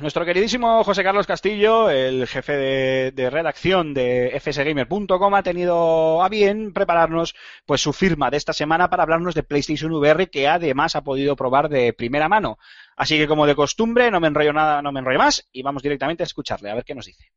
Nuestro 0.00 0.26
queridísimo 0.26 0.84
José 0.84 1.02
Carlos 1.02 1.26
Castillo, 1.26 1.88
el 1.88 2.26
jefe 2.26 2.52
de, 2.52 3.12
de 3.12 3.30
redacción 3.30 3.94
de 3.94 4.38
fsgamer.com, 4.38 5.34
ha 5.34 5.42
tenido 5.42 6.22
a 6.22 6.28
bien 6.28 6.74
prepararnos 6.74 7.34
pues 7.64 7.80
su 7.80 7.94
firma 7.94 8.30
de 8.30 8.36
esta 8.36 8.52
semana 8.52 8.90
para 8.90 9.04
hablarnos 9.04 9.34
de 9.34 9.42
PlayStation 9.42 9.90
VR 9.92 10.28
que 10.28 10.48
además 10.48 10.96
ha 10.96 11.02
podido 11.02 11.34
probar 11.34 11.70
de 11.70 11.94
primera 11.94 12.28
mano. 12.28 12.58
Así 12.94 13.16
que 13.16 13.26
como 13.26 13.46
de 13.46 13.54
costumbre, 13.54 14.10
no 14.10 14.20
me 14.20 14.28
enrollo 14.28 14.52
nada, 14.52 14.82
no 14.82 14.92
me 14.92 15.00
enrollo 15.00 15.18
más 15.18 15.48
y 15.50 15.62
vamos 15.62 15.82
directamente 15.82 16.22
a 16.22 16.26
escucharle 16.26 16.70
a 16.70 16.74
ver 16.74 16.84
qué 16.84 16.94
nos 16.94 17.06
dice. 17.06 17.32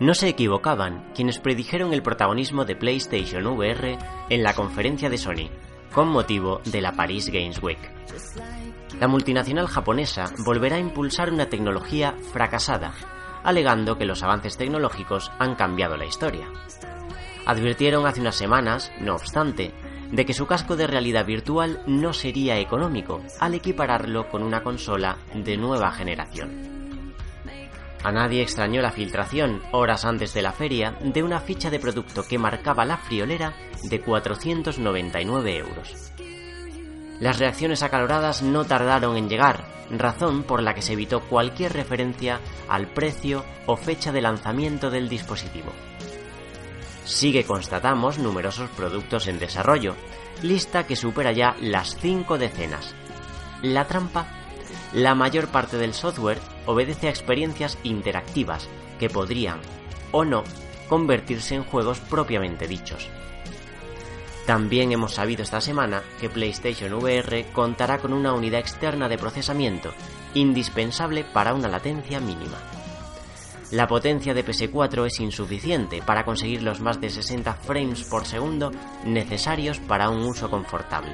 No 0.00 0.14
se 0.14 0.30
equivocaban 0.30 1.12
quienes 1.14 1.38
predijeron 1.38 1.92
el 1.92 2.02
protagonismo 2.02 2.64
de 2.64 2.74
PlayStation 2.74 3.46
VR 3.46 3.98
en 4.30 4.42
la 4.42 4.54
conferencia 4.54 5.10
de 5.10 5.18
Sony, 5.18 5.50
con 5.92 6.08
motivo 6.08 6.60
de 6.64 6.80
la 6.80 6.92
Paris 6.92 7.28
Games 7.30 7.62
Week. 7.62 7.78
La 8.98 9.08
multinacional 9.08 9.66
japonesa 9.66 10.32
volverá 10.44 10.76
a 10.76 10.80
impulsar 10.80 11.32
una 11.32 11.48
tecnología 11.48 12.14
fracasada, 12.32 12.92
alegando 13.42 13.96
que 13.96 14.04
los 14.04 14.22
avances 14.22 14.56
tecnológicos 14.56 15.30
han 15.38 15.54
cambiado 15.54 15.96
la 15.96 16.06
historia. 16.06 16.48
Advirtieron 17.46 18.06
hace 18.06 18.20
unas 18.20 18.36
semanas, 18.36 18.92
no 19.00 19.14
obstante, 19.14 19.72
de 20.12 20.26
que 20.26 20.34
su 20.34 20.46
casco 20.46 20.76
de 20.76 20.86
realidad 20.86 21.24
virtual 21.24 21.82
no 21.86 22.12
sería 22.12 22.58
económico 22.58 23.22
al 23.38 23.54
equipararlo 23.54 24.28
con 24.28 24.42
una 24.42 24.62
consola 24.62 25.18
de 25.34 25.56
nueva 25.56 25.90
generación. 25.92 26.79
A 28.02 28.12
nadie 28.12 28.42
extrañó 28.42 28.80
la 28.80 28.92
filtración, 28.92 29.62
horas 29.72 30.06
antes 30.06 30.32
de 30.32 30.40
la 30.40 30.52
feria, 30.52 30.96
de 31.02 31.22
una 31.22 31.40
ficha 31.40 31.68
de 31.68 31.78
producto 31.78 32.22
que 32.22 32.38
marcaba 32.38 32.86
la 32.86 32.96
friolera 32.96 33.54
de 33.82 34.00
499 34.00 35.56
euros. 35.58 36.12
Las 37.20 37.38
reacciones 37.38 37.82
acaloradas 37.82 38.42
no 38.42 38.64
tardaron 38.64 39.18
en 39.18 39.28
llegar, 39.28 39.66
razón 39.90 40.44
por 40.44 40.62
la 40.62 40.74
que 40.74 40.80
se 40.80 40.94
evitó 40.94 41.20
cualquier 41.20 41.74
referencia 41.74 42.40
al 42.68 42.86
precio 42.86 43.44
o 43.66 43.76
fecha 43.76 44.12
de 44.12 44.22
lanzamiento 44.22 44.90
del 44.90 45.10
dispositivo. 45.10 45.70
Sí 47.04 47.32
que 47.32 47.44
constatamos 47.44 48.18
numerosos 48.18 48.70
productos 48.70 49.26
en 49.26 49.38
desarrollo, 49.38 49.94
lista 50.42 50.86
que 50.86 50.96
supera 50.96 51.32
ya 51.32 51.54
las 51.60 51.96
cinco 51.96 52.38
decenas. 52.38 52.94
La 53.62 53.86
trampa 53.86 54.39
la 54.92 55.14
mayor 55.14 55.48
parte 55.48 55.76
del 55.76 55.94
software 55.94 56.40
obedece 56.66 57.06
a 57.06 57.10
experiencias 57.10 57.78
interactivas 57.84 58.68
que 58.98 59.08
podrían, 59.08 59.60
o 60.12 60.24
no, 60.24 60.44
convertirse 60.88 61.54
en 61.54 61.64
juegos 61.64 62.00
propiamente 62.00 62.66
dichos. 62.66 63.08
También 64.46 64.90
hemos 64.90 65.14
sabido 65.14 65.42
esta 65.42 65.60
semana 65.60 66.02
que 66.20 66.28
PlayStation 66.28 66.92
VR 66.94 67.46
contará 67.52 67.98
con 67.98 68.12
una 68.12 68.32
unidad 68.32 68.60
externa 68.60 69.08
de 69.08 69.18
procesamiento 69.18 69.92
indispensable 70.34 71.24
para 71.24 71.54
una 71.54 71.68
latencia 71.68 72.18
mínima. 72.18 72.58
La 73.70 73.86
potencia 73.86 74.34
de 74.34 74.44
PS4 74.44 75.06
es 75.06 75.20
insuficiente 75.20 76.02
para 76.02 76.24
conseguir 76.24 76.62
los 76.62 76.80
más 76.80 77.00
de 77.00 77.10
60 77.10 77.54
frames 77.54 78.02
por 78.02 78.26
segundo 78.26 78.72
necesarios 79.04 79.78
para 79.78 80.10
un 80.10 80.24
uso 80.24 80.50
confortable. 80.50 81.12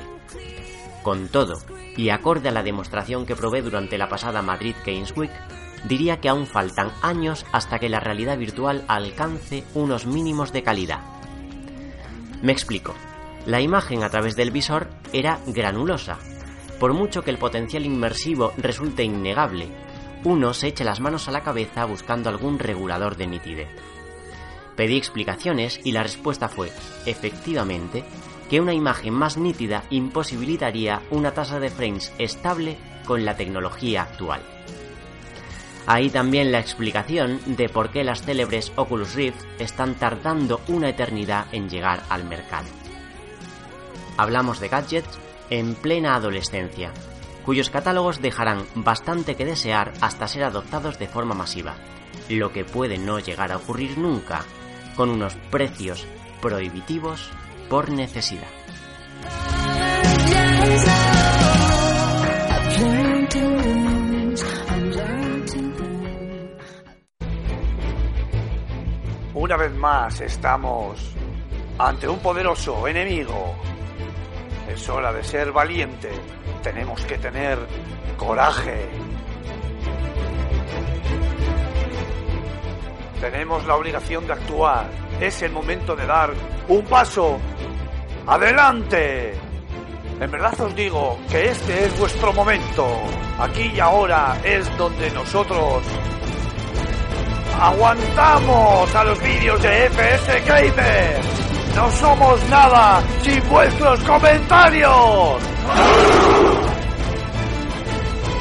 Con 1.07 1.29
todo, 1.29 1.61
y 1.97 2.09
acorde 2.09 2.49
a 2.49 2.53
la 2.53 2.65
demostración 2.65 3.27
que 3.27 3.37
probé 3.37 3.63
durante 3.63 3.97
la 3.97 4.09
pasada 4.09 4.43
Madrid 4.43 4.75
Games 4.85 5.17
Week, 5.17 5.31
diría 5.85 6.21
que 6.21 6.29
aún 6.29 6.49
faltan 6.49 6.91
años 7.01 7.47
hasta 7.53 7.79
que 7.79 7.89
la 7.89 8.01
realidad 8.01 8.37
virtual 8.37 8.85
alcance 8.89 9.63
unos 9.75 10.05
mínimos 10.05 10.53
de 10.53 10.65
calidad. 10.65 10.99
Me 12.43 12.51
explico. 12.51 12.93
La 13.47 13.61
imagen 13.61 14.03
a 14.03 14.11
través 14.11 14.35
del 14.35 14.51
visor 14.51 14.89
era 15.13 15.39
granulosa. 15.47 16.19
Por 16.81 16.93
mucho 16.93 17.23
que 17.23 17.31
el 17.31 17.39
potencial 17.39 17.87
inmersivo 17.87 18.53
resulte 18.57 19.05
innegable, 19.05 19.69
uno 20.25 20.55
se 20.55 20.67
echa 20.67 20.83
las 20.83 20.99
manos 20.99 21.29
a 21.29 21.31
la 21.31 21.45
cabeza 21.45 21.85
buscando 21.85 22.31
algún 22.31 22.59
regulador 22.59 23.17
de 23.17 23.29
nitidez. 23.29 23.69
Pedí 24.75 24.97
explicaciones 24.97 25.79
y 25.85 25.93
la 25.93 26.03
respuesta 26.03 26.49
fue, 26.49 26.73
efectivamente, 27.07 28.05
que 28.49 28.61
una 28.61 28.75
imagen 28.75 29.15
más 29.15 29.37
nítida 29.37 29.85
imposibilitaría 29.91 31.03
una 31.11 31.33
tasa 31.33 31.59
de 31.61 31.71
frames 31.71 32.13
estable 32.19 32.77
con 33.07 33.25
la 33.25 33.37
tecnología 33.37 34.03
actual. 34.03 34.43
Ahí 35.87 36.11
también 36.11 36.51
la 36.51 36.59
explicación 36.59 37.41
de 37.47 37.69
por 37.69 37.91
qué 37.91 38.03
las 38.03 38.23
célebres 38.23 38.73
Oculus 38.75 39.15
Rift 39.15 39.45
están 39.61 39.95
tardando 39.95 40.61
una 40.67 40.89
eternidad 40.89 41.47
en 41.53 41.69
llegar 41.69 42.03
al 42.09 42.25
mercado. 42.25 42.67
Hablamos 44.17 44.59
de 44.59 44.69
gadgets 44.69 45.19
en 45.51 45.75
plena 45.77 46.17
adolescencia, 46.17 46.93
cuyos 47.45 47.71
catálogos 47.71 48.21
dejarán 48.21 48.65
bastante 48.75 49.37
que 49.37 49.45
desear 49.45 49.93
hasta 50.01 50.27
ser 50.27 50.43
adoptados 50.43 50.99
de 50.99 51.07
forma 51.07 51.35
masiva, 51.35 51.77
lo 52.29 52.53
que 52.53 52.65
puede 52.65 52.99
no 52.99 53.21
llegar 53.21 53.53
a 53.53 53.59
ocurrir 53.59 53.97
nunca, 53.97 54.45
con 54.97 55.11
unos 55.11 55.37
precios 55.51 56.05
prohibitivos 56.41 57.31
por 57.69 57.91
necesidad. 57.91 58.49
Una 69.35 69.57
vez 69.57 69.73
más 69.75 70.21
estamos 70.21 71.15
ante 71.79 72.09
un 72.09 72.19
poderoso 72.19 72.89
enemigo. 72.89 73.55
Es 74.69 74.89
hora 74.89 75.13
de 75.13 75.23
ser 75.23 75.53
valiente. 75.53 76.11
Tenemos 76.63 77.05
que 77.05 77.19
tener 77.19 77.59
coraje. 78.17 78.89
Tenemos 83.21 83.67
la 83.67 83.77
obligación 83.77 84.27
de 84.27 84.33
actuar. 84.33 85.06
Es 85.21 85.43
el 85.43 85.53
momento 85.53 85.97
de 85.97 86.07
dar 86.07 86.33
un 86.69 86.85
paso 86.85 87.39
adelante. 88.27 89.35
En 90.21 90.31
verdad 90.31 90.61
os 90.61 90.75
digo 90.75 91.19
que 91.31 91.51
este 91.51 91.87
es 91.87 91.99
vuestro 91.99 92.33
momento. 92.33 92.87
Aquí 93.39 93.73
y 93.75 93.81
ahora 93.81 94.37
es 94.45 94.77
donde 94.77 95.11
nosotros 95.11 95.83
aguantamos 97.61 98.95
a 98.95 99.05
los 99.05 99.23
vídeos 99.23 99.63
de 99.63 99.87
FS 99.87 100.41
Gamer. 100.47 101.21
No 101.75 101.91
somos 101.93 102.43
nada 102.49 103.03
sin 103.23 103.49
vuestros 103.49 104.01
comentarios. 104.05 105.43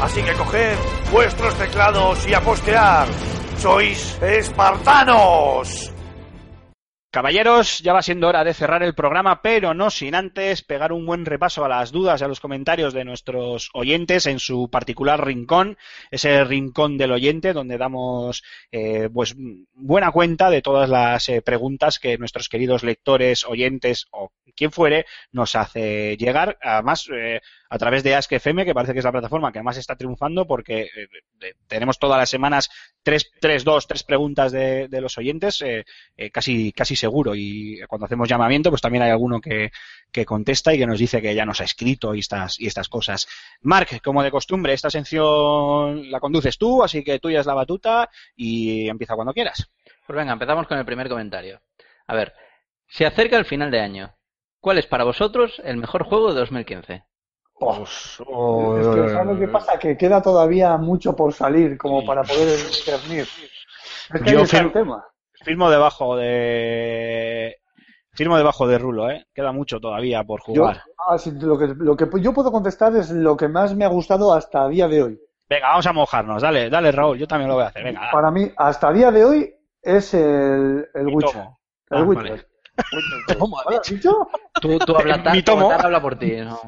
Así 0.01 0.21
que 0.21 0.33
coged 0.33 0.77
vuestros 1.11 1.55
teclados 1.55 2.27
y 2.27 2.33
a. 2.33 3.05
Sois 3.57 4.21
espartanos. 4.21 5.94
Caballeros, 7.15 7.79
ya 7.79 7.93
va 7.93 8.01
siendo 8.01 8.27
hora 8.27 8.43
de 8.43 8.53
cerrar 8.53 8.83
el 8.83 8.93
programa, 8.93 9.41
pero 9.41 9.73
no 9.73 9.89
sin 9.89 10.15
antes 10.15 10.63
pegar 10.63 10.91
un 10.91 11.05
buen 11.05 11.25
repaso 11.25 11.63
a 11.63 11.69
las 11.69 11.93
dudas 11.93 12.19
y 12.19 12.25
a 12.25 12.27
los 12.27 12.41
comentarios 12.41 12.93
de 12.93 13.05
nuestros 13.05 13.69
oyentes 13.73 14.25
en 14.25 14.37
su 14.37 14.69
particular 14.69 15.25
rincón, 15.25 15.77
ese 16.11 16.43
rincón 16.43 16.97
del 16.97 17.13
oyente 17.13 17.53
donde 17.53 17.77
damos 17.77 18.43
eh, 18.69 19.07
pues 19.13 19.33
buena 19.75 20.11
cuenta 20.11 20.49
de 20.49 20.61
todas 20.61 20.89
las 20.89 21.29
eh, 21.29 21.41
preguntas 21.41 21.99
que 21.99 22.17
nuestros 22.17 22.49
queridos 22.49 22.83
lectores, 22.83 23.45
oyentes 23.45 24.07
o 24.11 24.33
quien 24.53 24.73
fuere 24.73 25.05
nos 25.31 25.55
hace 25.55 26.17
llegar. 26.17 26.57
Además, 26.61 27.07
eh, 27.13 27.39
a 27.69 27.77
través 27.77 28.03
de 28.03 28.15
Ask 28.15 28.31
FM, 28.31 28.65
que 28.65 28.73
parece 28.73 28.93
que 28.93 28.99
es 28.99 29.05
la 29.05 29.11
plataforma 29.11 29.51
que 29.51 29.63
más 29.63 29.77
está 29.77 29.95
triunfando 29.95 30.45
porque 30.45 30.89
eh, 30.95 31.07
tenemos 31.67 31.99
todas 31.99 32.17
las 32.17 32.29
semanas 32.29 32.69
tres, 33.03 33.31
tres, 33.39 33.63
dos, 33.63 33.87
tres 33.87 34.03
preguntas 34.03 34.51
de, 34.51 34.87
de 34.87 35.01
los 35.01 35.17
oyentes, 35.17 35.61
eh, 35.61 35.85
eh, 36.15 36.31
casi, 36.31 36.71
casi 36.71 36.95
seguro. 36.95 37.33
Y 37.35 37.79
cuando 37.87 38.05
hacemos 38.05 38.29
llamamiento, 38.29 38.69
pues 38.69 38.81
también 38.81 39.03
hay 39.03 39.11
alguno 39.11 39.41
que, 39.41 39.71
que 40.11 40.25
contesta 40.25 40.73
y 40.73 40.77
que 40.77 40.87
nos 40.87 40.99
dice 40.99 41.21
que 41.21 41.35
ya 41.35 41.45
nos 41.45 41.61
ha 41.61 41.65
escrito 41.65 42.15
y 42.15 42.19
estas, 42.19 42.59
y 42.59 42.67
estas 42.67 42.89
cosas. 42.89 43.27
Mark, 43.61 44.01
como 44.03 44.23
de 44.23 44.31
costumbre, 44.31 44.73
esta 44.73 44.89
sección 44.89 46.09
la 46.11 46.19
conduces 46.19 46.57
tú, 46.57 46.83
así 46.83 47.03
que 47.03 47.19
tuya 47.19 47.39
es 47.39 47.45
la 47.45 47.53
batuta 47.53 48.09
y 48.35 48.87
empieza 48.87 49.15
cuando 49.15 49.33
quieras. 49.33 49.69
Pues 50.05 50.17
venga, 50.17 50.33
empezamos 50.33 50.67
con 50.67 50.77
el 50.77 50.85
primer 50.85 51.09
comentario. 51.09 51.61
A 52.07 52.15
ver, 52.15 52.33
se 52.87 53.05
acerca 53.05 53.37
el 53.37 53.45
final 53.45 53.71
de 53.71 53.81
año. 53.81 54.15
¿Cuál 54.59 54.77
es 54.77 54.87
para 54.87 55.03
vosotros 55.03 55.61
el 55.63 55.77
mejor 55.77 56.03
juego 56.03 56.33
de 56.33 56.39
2015? 56.39 57.03
Oh, 57.57 57.83
es 58.79 58.87
que, 58.87 59.09
¿sabes 59.13 59.39
qué 59.39 59.47
pasa? 59.47 59.79
Que 59.79 59.97
queda 59.97 60.21
todavía 60.21 60.77
mucho 60.77 61.15
por 61.15 61.33
salir 61.33 61.77
como 61.77 62.05
para 62.05 62.21
poder 62.23 62.57
discernir. 62.57 63.27
Es 64.13 64.21
que 64.21 64.31
Yo 64.31 64.39
ahí 64.39 64.43
está 64.43 64.59
el 64.59 64.67
fir- 64.67 64.73
tema. 64.73 65.05
Firmo 65.43 65.69
debajo 65.69 66.15
de. 66.17 67.57
Firmo 68.11 68.37
debajo 68.37 68.67
de 68.67 68.77
Rulo, 68.77 69.09
¿eh? 69.09 69.25
Queda 69.33 69.51
mucho 69.51 69.79
todavía 69.79 70.23
por 70.23 70.41
Yo, 70.47 70.63
jugar. 70.63 70.83
ah, 71.07 71.17
sí, 71.17 71.31
lo, 71.39 71.57
que, 71.57 71.67
lo 71.67 71.95
que 71.97 72.07
yo 72.21 72.33
puedo 72.33 72.51
contestar 72.51 72.95
es 72.95 73.09
lo 73.11 73.35
que 73.35 73.47
más 73.49 73.75
me 73.75 73.83
ha 73.85 73.89
gustado 73.89 74.33
hasta 74.33 74.67
día 74.69 74.87
de 74.87 75.03
hoy. 75.03 75.19
Venga, 75.49 75.67
vamos 75.69 75.85
a 75.85 75.93
mojarnos. 75.93 76.41
Dale, 76.41 76.69
dale, 76.69 76.91
Raúl. 76.91 77.17
Yo 77.17 77.27
también 77.27 77.49
lo 77.49 77.55
voy 77.55 77.63
a 77.65 77.67
hacer. 77.67 77.83
Venga, 77.83 77.99
dale. 77.99 78.11
Para 78.11 78.31
mí, 78.31 78.51
hasta 78.57 78.91
día 78.91 79.11
de 79.11 79.25
hoy, 79.25 79.53
es 79.81 80.13
el, 80.13 80.87
el 80.93 81.07
Witcher. 81.07 81.41
El 81.89 81.97
Ah, 81.97 82.03
Witcher. 82.03 82.29
vale. 82.31 82.45
¿Cómo 83.39 83.57
¿Lo 83.69 83.79
has 83.79 83.87
dicho? 83.89 84.27
Tú, 84.61 84.77
tú 84.79 84.95
habla 84.97 85.21
tal, 85.23 85.33
Mi 85.33 85.43
tomo. 85.43 85.69
tal 85.69 85.85
habla 85.85 86.01
por 86.01 86.15
ti. 86.17 86.31
¿no? 86.37 86.59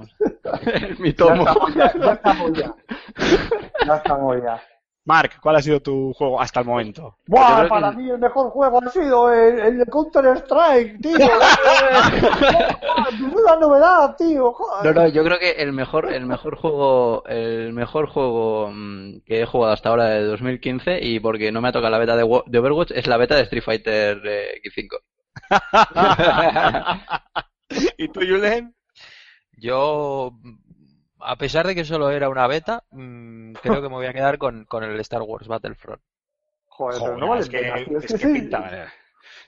Mi 0.99 1.13
tomo. 1.13 1.45
ya, 1.75 1.85
estamos 2.13 2.51
ya. 2.53 2.73
Ya 3.85 3.95
estamos 3.97 4.37
ya. 4.43 4.61
Mark, 5.05 5.31
¿cuál 5.41 5.55
ha 5.55 5.61
sido 5.61 5.79
tu 5.81 6.11
juego 6.13 6.41
hasta 6.41 6.59
el 6.59 6.65
momento? 6.65 7.15
Buah, 7.27 7.63
Yo 7.63 7.69
para 7.69 7.91
que- 7.91 7.95
mí 7.97 8.09
el 8.09 8.19
mejor 8.19 8.49
juego 8.49 8.81
ha 8.85 8.89
sido 8.89 9.31
el, 9.33 9.57
el 9.59 9.77
de 9.77 9.85
Counter 9.85 10.25
Strike, 10.39 10.99
tío. 11.01 11.17
Ninguna 13.19 13.55
novedad, 13.55 14.15
tío. 14.17 14.51
joder. 14.51 14.93
No, 14.95 15.01
no, 15.03 15.07
yo 15.07 15.23
creo 15.23 15.39
que 15.39 15.51
el 15.51 15.71
mejor, 15.71 16.11
el 16.13 16.25
mejor 16.25 16.57
juego, 16.57 17.23
el 17.25 17.71
mejor 17.73 18.07
juego 18.09 18.69
mm, 18.73 19.19
que 19.25 19.41
he 19.41 19.45
jugado 19.45 19.73
hasta 19.73 19.89
ahora 19.89 20.05
de 20.09 20.23
2015 20.25 20.99
y 21.01 21.19
porque 21.21 21.51
no 21.53 21.61
me 21.61 21.69
ha 21.69 21.71
tocado 21.71 21.91
la 21.91 21.99
beta 21.99 22.17
de, 22.17 22.23
de 22.47 22.59
Overwatch 22.59 22.91
es 22.91 23.07
la 23.07 23.15
beta 23.17 23.35
de 23.35 23.43
Street 23.43 23.63
Fighter 23.63 24.21
eh, 24.25 24.61
X5. 24.65 24.89
¿Y 27.97 28.07
tú, 28.09 28.19
Julen? 28.21 28.75
Yo, 29.57 30.31
a 31.19 31.35
pesar 31.37 31.67
de 31.67 31.75
que 31.75 31.85
solo 31.85 32.09
era 32.11 32.29
una 32.29 32.47
beta, 32.47 32.83
mm, 32.91 33.53
creo 33.55 33.81
que 33.81 33.89
me 33.89 33.95
voy 33.95 34.05
a 34.07 34.13
quedar 34.13 34.37
con, 34.37 34.65
con 34.65 34.83
el 34.83 34.99
Star 35.01 35.21
Wars 35.23 35.47
Battlefront. 35.47 36.01
Joder, 36.67 36.99
Joder, 36.99 37.17
no 37.17 37.27
vale 37.27 37.41
es 37.41 37.49
que, 37.49 37.59
pena, 37.59 37.75
tío. 37.83 37.97
es 37.99 38.03
Es 38.03 38.07
que 38.07 38.13
que 38.17 38.19
sí. 38.19 38.27
pinta. 38.27 38.83
eh. 38.85 38.87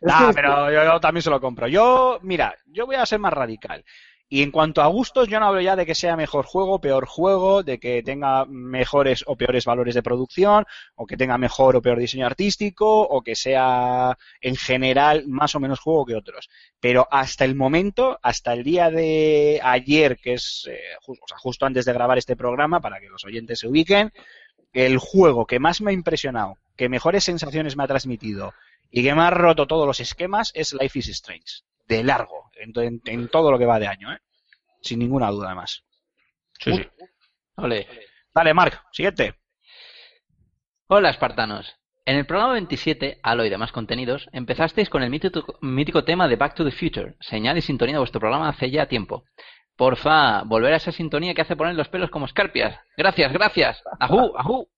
Es 0.01 0.05
Nah, 0.05 0.15
que- 0.15 0.33
pero 0.33 0.71
yo, 0.71 0.83
yo 0.83 0.99
también 0.99 1.21
se 1.23 1.29
lo 1.29 1.41
compro. 1.41 1.67
Yo, 1.67 2.19
mira, 2.23 2.55
yo 2.67 2.85
voy 2.85 2.95
a 2.95 3.05
ser 3.05 3.19
más 3.19 3.33
radical. 3.33 3.83
Y 4.31 4.43
en 4.43 4.51
cuanto 4.51 4.81
a 4.83 4.87
gustos, 4.87 5.27
yo 5.27 5.39
no 5.39 5.47
hablo 5.47 5.59
ya 5.59 5.75
de 5.75 5.87
que 5.87 5.95
sea 5.95 6.15
mejor 6.15 6.45
juego, 6.45 6.79
peor 6.79 7.07
juego, 7.07 7.63
de 7.63 7.79
que 7.79 8.03
tenga 8.03 8.45
mejores 8.45 9.23
o 9.25 9.35
peores 9.35 9.65
valores 9.65 9.95
de 9.95 10.03
producción, 10.03 10.65
o 10.95 11.07
que 11.07 11.17
tenga 11.17 11.37
mejor 11.39 11.75
o 11.75 11.81
peor 11.81 11.97
diseño 11.97 12.27
artístico, 12.27 13.01
o 13.01 13.21
que 13.23 13.35
sea 13.35 14.15
en 14.41 14.55
general 14.55 15.23
más 15.27 15.55
o 15.55 15.59
menos 15.59 15.79
juego 15.79 16.05
que 16.05 16.15
otros. 16.15 16.47
Pero 16.79 17.07
hasta 17.09 17.43
el 17.43 17.55
momento, 17.55 18.19
hasta 18.21 18.53
el 18.53 18.63
día 18.63 18.91
de 18.91 19.59
ayer, 19.63 20.17
que 20.17 20.33
es 20.33 20.67
eh, 20.69 20.79
ju- 21.05 21.17
o 21.19 21.27
sea, 21.27 21.37
justo 21.39 21.65
antes 21.65 21.85
de 21.85 21.93
grabar 21.93 22.17
este 22.19 22.35
programa, 22.35 22.79
para 22.81 22.99
que 22.99 23.09
los 23.09 23.25
oyentes 23.25 23.59
se 23.59 23.67
ubiquen, 23.67 24.11
el 24.73 24.97
juego 24.99 25.45
que 25.47 25.59
más 25.59 25.81
me 25.81 25.91
ha 25.91 25.93
impresionado, 25.93 26.57
que 26.75 26.89
mejores 26.89 27.23
sensaciones 27.23 27.75
me 27.75 27.83
ha 27.83 27.87
transmitido 27.87 28.53
y 28.91 29.03
que 29.03 29.15
me 29.15 29.21
ha 29.23 29.31
roto 29.31 29.67
todos 29.67 29.87
los 29.87 29.99
esquemas 29.99 30.51
es 30.53 30.73
Life 30.73 30.99
is 30.99 31.09
Strange. 31.09 31.61
De 31.89 32.03
largo, 32.03 32.49
en, 32.55 32.71
to- 32.71 32.81
en- 32.81 33.01
en 33.05 33.27
todo 33.27 33.51
lo 33.51 33.59
que 33.59 33.65
va 33.65 33.79
de 33.79 33.87
año, 33.87 34.13
¿eh? 34.13 34.19
Sin 34.81 34.99
ninguna 34.99 35.29
duda, 35.31 35.47
además. 35.47 35.83
Sí, 36.59 36.71
sí. 36.73 36.87
Ole. 37.55 37.87
Dale, 38.33 38.53
Mark, 38.53 38.81
siguiente. 38.93 39.35
Hola, 40.87 41.09
espartanos. 41.09 41.75
En 42.05 42.15
el 42.17 42.25
programa 42.25 42.53
27, 42.53 43.19
Halo 43.21 43.45
y 43.45 43.49
demás 43.49 43.71
contenidos, 43.71 44.29
empezasteis 44.31 44.89
con 44.89 45.03
el 45.03 45.09
mítico, 45.09 45.57
mítico 45.61 46.03
tema 46.03 46.27
de 46.27 46.37
Back 46.37 46.55
to 46.55 46.63
the 46.65 46.71
Future, 46.71 47.15
señal 47.19 47.57
y 47.57 47.61
sintonía 47.61 47.95
de 47.95 47.99
vuestro 47.99 48.19
programa 48.19 48.49
hace 48.49 48.71
ya 48.71 48.87
tiempo. 48.87 49.25
Porfa, 49.75 50.43
volver 50.43 50.73
a 50.73 50.77
esa 50.77 50.91
sintonía 50.91 51.33
que 51.33 51.41
hace 51.41 51.55
poner 51.55 51.75
los 51.75 51.87
pelos 51.89 52.09
como 52.09 52.25
escarpias. 52.25 52.79
Gracias, 52.97 53.31
gracias. 53.31 53.83
Ajú, 53.99 54.33
ajú. 54.37 54.69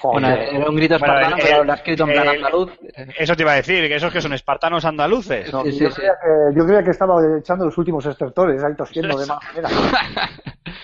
Joder. 0.00 0.20
Bueno, 0.20 0.28
era 0.28 0.68
un 0.70 0.76
grito 0.76 0.98
Bueno, 0.98 1.14
espartano, 1.14 1.36
el- 1.36 1.42
pero 1.42 1.64
lo 1.64 1.72
ha 1.72 1.74
escrito 1.76 2.04
en 2.04 2.10
plan 2.12 2.22
el- 2.28 2.36
andaluz. 2.36 2.70
Eso 3.18 3.34
te 3.34 3.42
iba 3.42 3.52
a 3.52 3.56
decir, 3.56 3.88
que 3.88 3.94
esos 3.96 4.12
que 4.12 4.20
son 4.20 4.32
espartanos 4.34 4.84
andaluces. 4.84 5.50
No, 5.52 5.62
Sí, 5.64 5.78
yo, 5.78 5.88
sí, 5.90 5.96
creía 5.96 6.12
que, 6.22 6.28
yo 6.58 6.64
creía 6.66 6.84
que 6.84 6.90
estaba 6.90 7.14
echando 7.38 7.64
los 7.64 7.76
últimos 7.78 8.04
estertores, 8.06 8.62
ahí 8.62 8.74
tosiendo 8.76 9.16
de 9.18 9.26
mala 9.26 9.40
manera. 9.46 9.68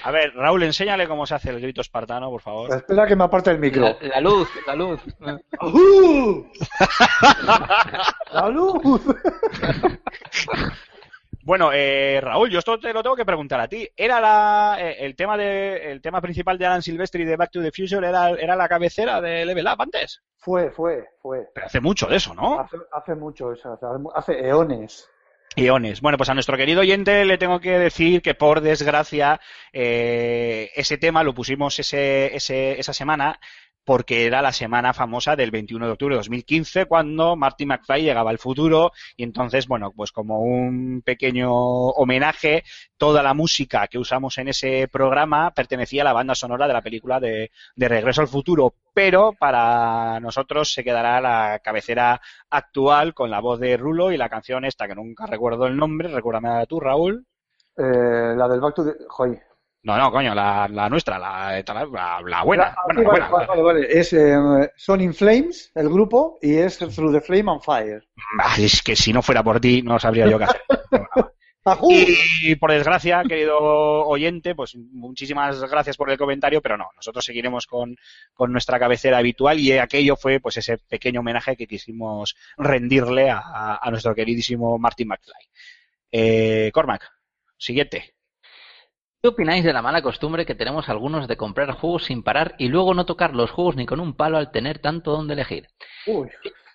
A 0.04 0.10
ver, 0.10 0.32
Raúl, 0.34 0.62
enséñale 0.62 1.06
cómo 1.06 1.26
se 1.26 1.34
hace 1.34 1.50
el 1.50 1.60
grito 1.60 1.80
espartano, 1.82 2.28
por 2.30 2.40
favor. 2.40 2.74
Espera 2.74 3.06
que 3.06 3.14
me 3.16 3.24
aparte 3.24 3.50
el 3.50 3.58
micro. 3.58 3.82
La, 4.00 4.08
la 4.08 4.20
luz, 4.20 4.48
la 4.66 4.74
luz. 4.74 5.00
¡La 8.32 8.48
luz! 8.48 9.00
Bueno, 11.44 11.70
eh, 11.74 12.20
Raúl, 12.22 12.48
yo 12.48 12.58
esto 12.58 12.78
te 12.78 12.94
lo 12.94 13.02
tengo 13.02 13.16
que 13.16 13.26
preguntar 13.26 13.60
a 13.60 13.68
ti. 13.68 13.86
¿Era 13.94 14.18
la, 14.18 14.78
eh, 14.80 14.96
el 15.00 15.14
tema 15.14 15.36
de, 15.36 15.92
el 15.92 16.00
tema 16.00 16.22
principal 16.22 16.56
de 16.56 16.64
Alan 16.64 16.80
Silvestri 16.80 17.26
de 17.26 17.36
Back 17.36 17.50
to 17.50 17.60
the 17.60 17.70
Future 17.70 18.06
era, 18.06 18.30
era 18.30 18.56
la 18.56 18.66
cabecera 18.66 19.20
de 19.20 19.44
Level 19.44 19.66
Up 19.66 19.82
antes? 19.82 20.22
Fue, 20.38 20.70
fue, 20.70 21.06
fue. 21.20 21.46
Pero 21.54 21.66
hace 21.66 21.82
mucho 21.82 22.06
de 22.06 22.16
eso, 22.16 22.34
¿no? 22.34 22.60
Hace, 22.60 22.78
hace 22.92 23.14
mucho 23.14 23.52
eso, 23.52 23.74
hace, 23.74 23.86
hace 24.14 24.48
eones. 24.48 25.06
Iones. 25.56 26.00
Bueno, 26.00 26.18
pues 26.18 26.28
a 26.30 26.34
nuestro 26.34 26.56
querido 26.56 26.80
oyente 26.80 27.24
le 27.24 27.38
tengo 27.38 27.60
que 27.60 27.78
decir 27.78 28.22
que 28.22 28.34
por 28.34 28.60
desgracia 28.60 29.40
eh, 29.72 30.70
ese 30.74 30.98
tema 30.98 31.22
lo 31.22 31.34
pusimos 31.34 31.78
ese, 31.78 32.34
ese, 32.34 32.80
esa 32.80 32.92
semana 32.92 33.38
porque 33.84 34.26
era 34.26 34.42
la 34.42 34.52
semana 34.52 34.92
famosa 34.92 35.36
del 35.36 35.50
21 35.50 35.86
de 35.86 35.92
octubre 35.92 36.14
de 36.14 36.18
2015 36.18 36.86
cuando 36.86 37.36
Marty 37.36 37.66
McFly 37.66 38.02
llegaba 38.02 38.30
al 38.30 38.38
futuro 38.38 38.92
y 39.16 39.24
entonces, 39.24 39.66
bueno, 39.66 39.92
pues 39.92 40.12
como 40.12 40.40
un 40.40 41.02
pequeño 41.04 41.52
homenaje, 41.52 42.64
toda 42.96 43.22
la 43.22 43.34
música 43.34 43.86
que 43.88 43.98
usamos 43.98 44.38
en 44.38 44.48
ese 44.48 44.88
programa 44.88 45.50
pertenecía 45.50 46.02
a 46.02 46.04
la 46.04 46.12
banda 46.12 46.34
sonora 46.34 46.66
de 46.66 46.72
la 46.72 46.82
película 46.82 47.20
de, 47.20 47.50
de 47.76 47.88
Regreso 47.88 48.22
al 48.22 48.28
Futuro, 48.28 48.74
pero 48.92 49.32
para 49.32 50.18
nosotros 50.20 50.72
se 50.72 50.84
quedará 50.84 51.20
la 51.20 51.60
cabecera 51.62 52.20
actual 52.50 53.14
con 53.14 53.30
la 53.30 53.40
voz 53.40 53.60
de 53.60 53.76
Rulo 53.76 54.12
y 54.12 54.16
la 54.16 54.28
canción 54.28 54.64
esta 54.64 54.88
que 54.88 54.94
nunca 54.94 55.26
recuerdo 55.26 55.66
el 55.66 55.76
nombre, 55.76 56.08
recuérdame 56.08 56.66
tú, 56.66 56.80
Raúl. 56.80 57.26
Eh, 57.76 58.34
la 58.36 58.48
del 58.48 58.60
Back 58.60 58.74
to 58.74 58.84
the... 58.84 58.92
No, 59.84 59.96
no, 59.98 60.10
coño, 60.10 60.34
la, 60.34 60.66
la 60.68 60.88
nuestra, 60.88 61.18
la, 61.18 61.62
la, 61.66 62.20
la 62.24 62.42
buena. 62.42 62.74
Ah, 62.76 62.82
bueno, 62.86 63.00
sí, 63.00 63.04
la 63.04 63.28
vale, 63.28 63.28
buena. 63.28 63.46
vale, 63.46 63.62
vale. 63.62 63.86
Es 64.00 64.12
eh, 64.14 64.34
Son 64.76 65.00
in 65.00 65.12
Flames, 65.14 65.70
el 65.74 65.88
grupo, 65.90 66.38
y 66.40 66.54
es 66.56 66.78
Through 66.78 67.12
the 67.12 67.20
Flame 67.20 67.50
and 67.52 67.60
Fire. 67.62 68.02
Ah, 68.42 68.56
Es 68.58 68.82
que 68.82 68.96
si 68.96 69.12
no 69.12 69.20
fuera 69.22 69.42
por 69.42 69.60
ti, 69.60 69.82
no 69.82 69.98
sabría 69.98 70.26
yo 70.26 70.38
qué 70.38 70.44
hacer. 70.44 70.62
Y 71.88 72.56
por 72.56 72.72
desgracia, 72.72 73.22
querido 73.26 73.56
oyente, 73.58 74.54
pues 74.54 74.76
muchísimas 74.76 75.62
gracias 75.70 75.96
por 75.96 76.10
el 76.10 76.18
comentario, 76.18 76.60
pero 76.60 76.76
no, 76.76 76.88
nosotros 76.94 77.24
seguiremos 77.24 77.66
con, 77.66 77.96
con 78.34 78.52
nuestra 78.52 78.78
cabecera 78.78 79.16
habitual 79.16 79.58
y 79.58 79.72
aquello 79.78 80.14
fue 80.14 80.40
pues 80.40 80.58
ese 80.58 80.76
pequeño 80.76 81.20
homenaje 81.20 81.56
que 81.56 81.66
quisimos 81.66 82.36
rendirle 82.58 83.30
a, 83.30 83.38
a- 83.38 83.78
a 83.80 83.90
nuestro 83.90 84.14
queridísimo 84.14 84.78
Martin 84.78 85.08
McFly. 85.08 85.48
Eh, 86.12 86.70
Cormac, 86.74 87.10
siguiente. 87.56 88.14
¿Qué 89.24 89.28
opináis 89.28 89.64
de 89.64 89.72
la 89.72 89.80
mala 89.80 90.02
costumbre 90.02 90.44
que 90.44 90.54
tenemos 90.54 90.90
algunos 90.90 91.26
de 91.26 91.38
comprar 91.38 91.70
juegos 91.70 92.04
sin 92.04 92.22
parar 92.22 92.54
y 92.58 92.68
luego 92.68 92.92
no 92.92 93.06
tocar 93.06 93.34
los 93.34 93.50
juegos 93.50 93.74
ni 93.74 93.86
con 93.86 93.98
un 93.98 94.14
palo 94.14 94.36
al 94.36 94.50
tener 94.50 94.80
tanto 94.80 95.12
donde 95.12 95.32
elegir? 95.32 95.66
Uy. 96.06 96.28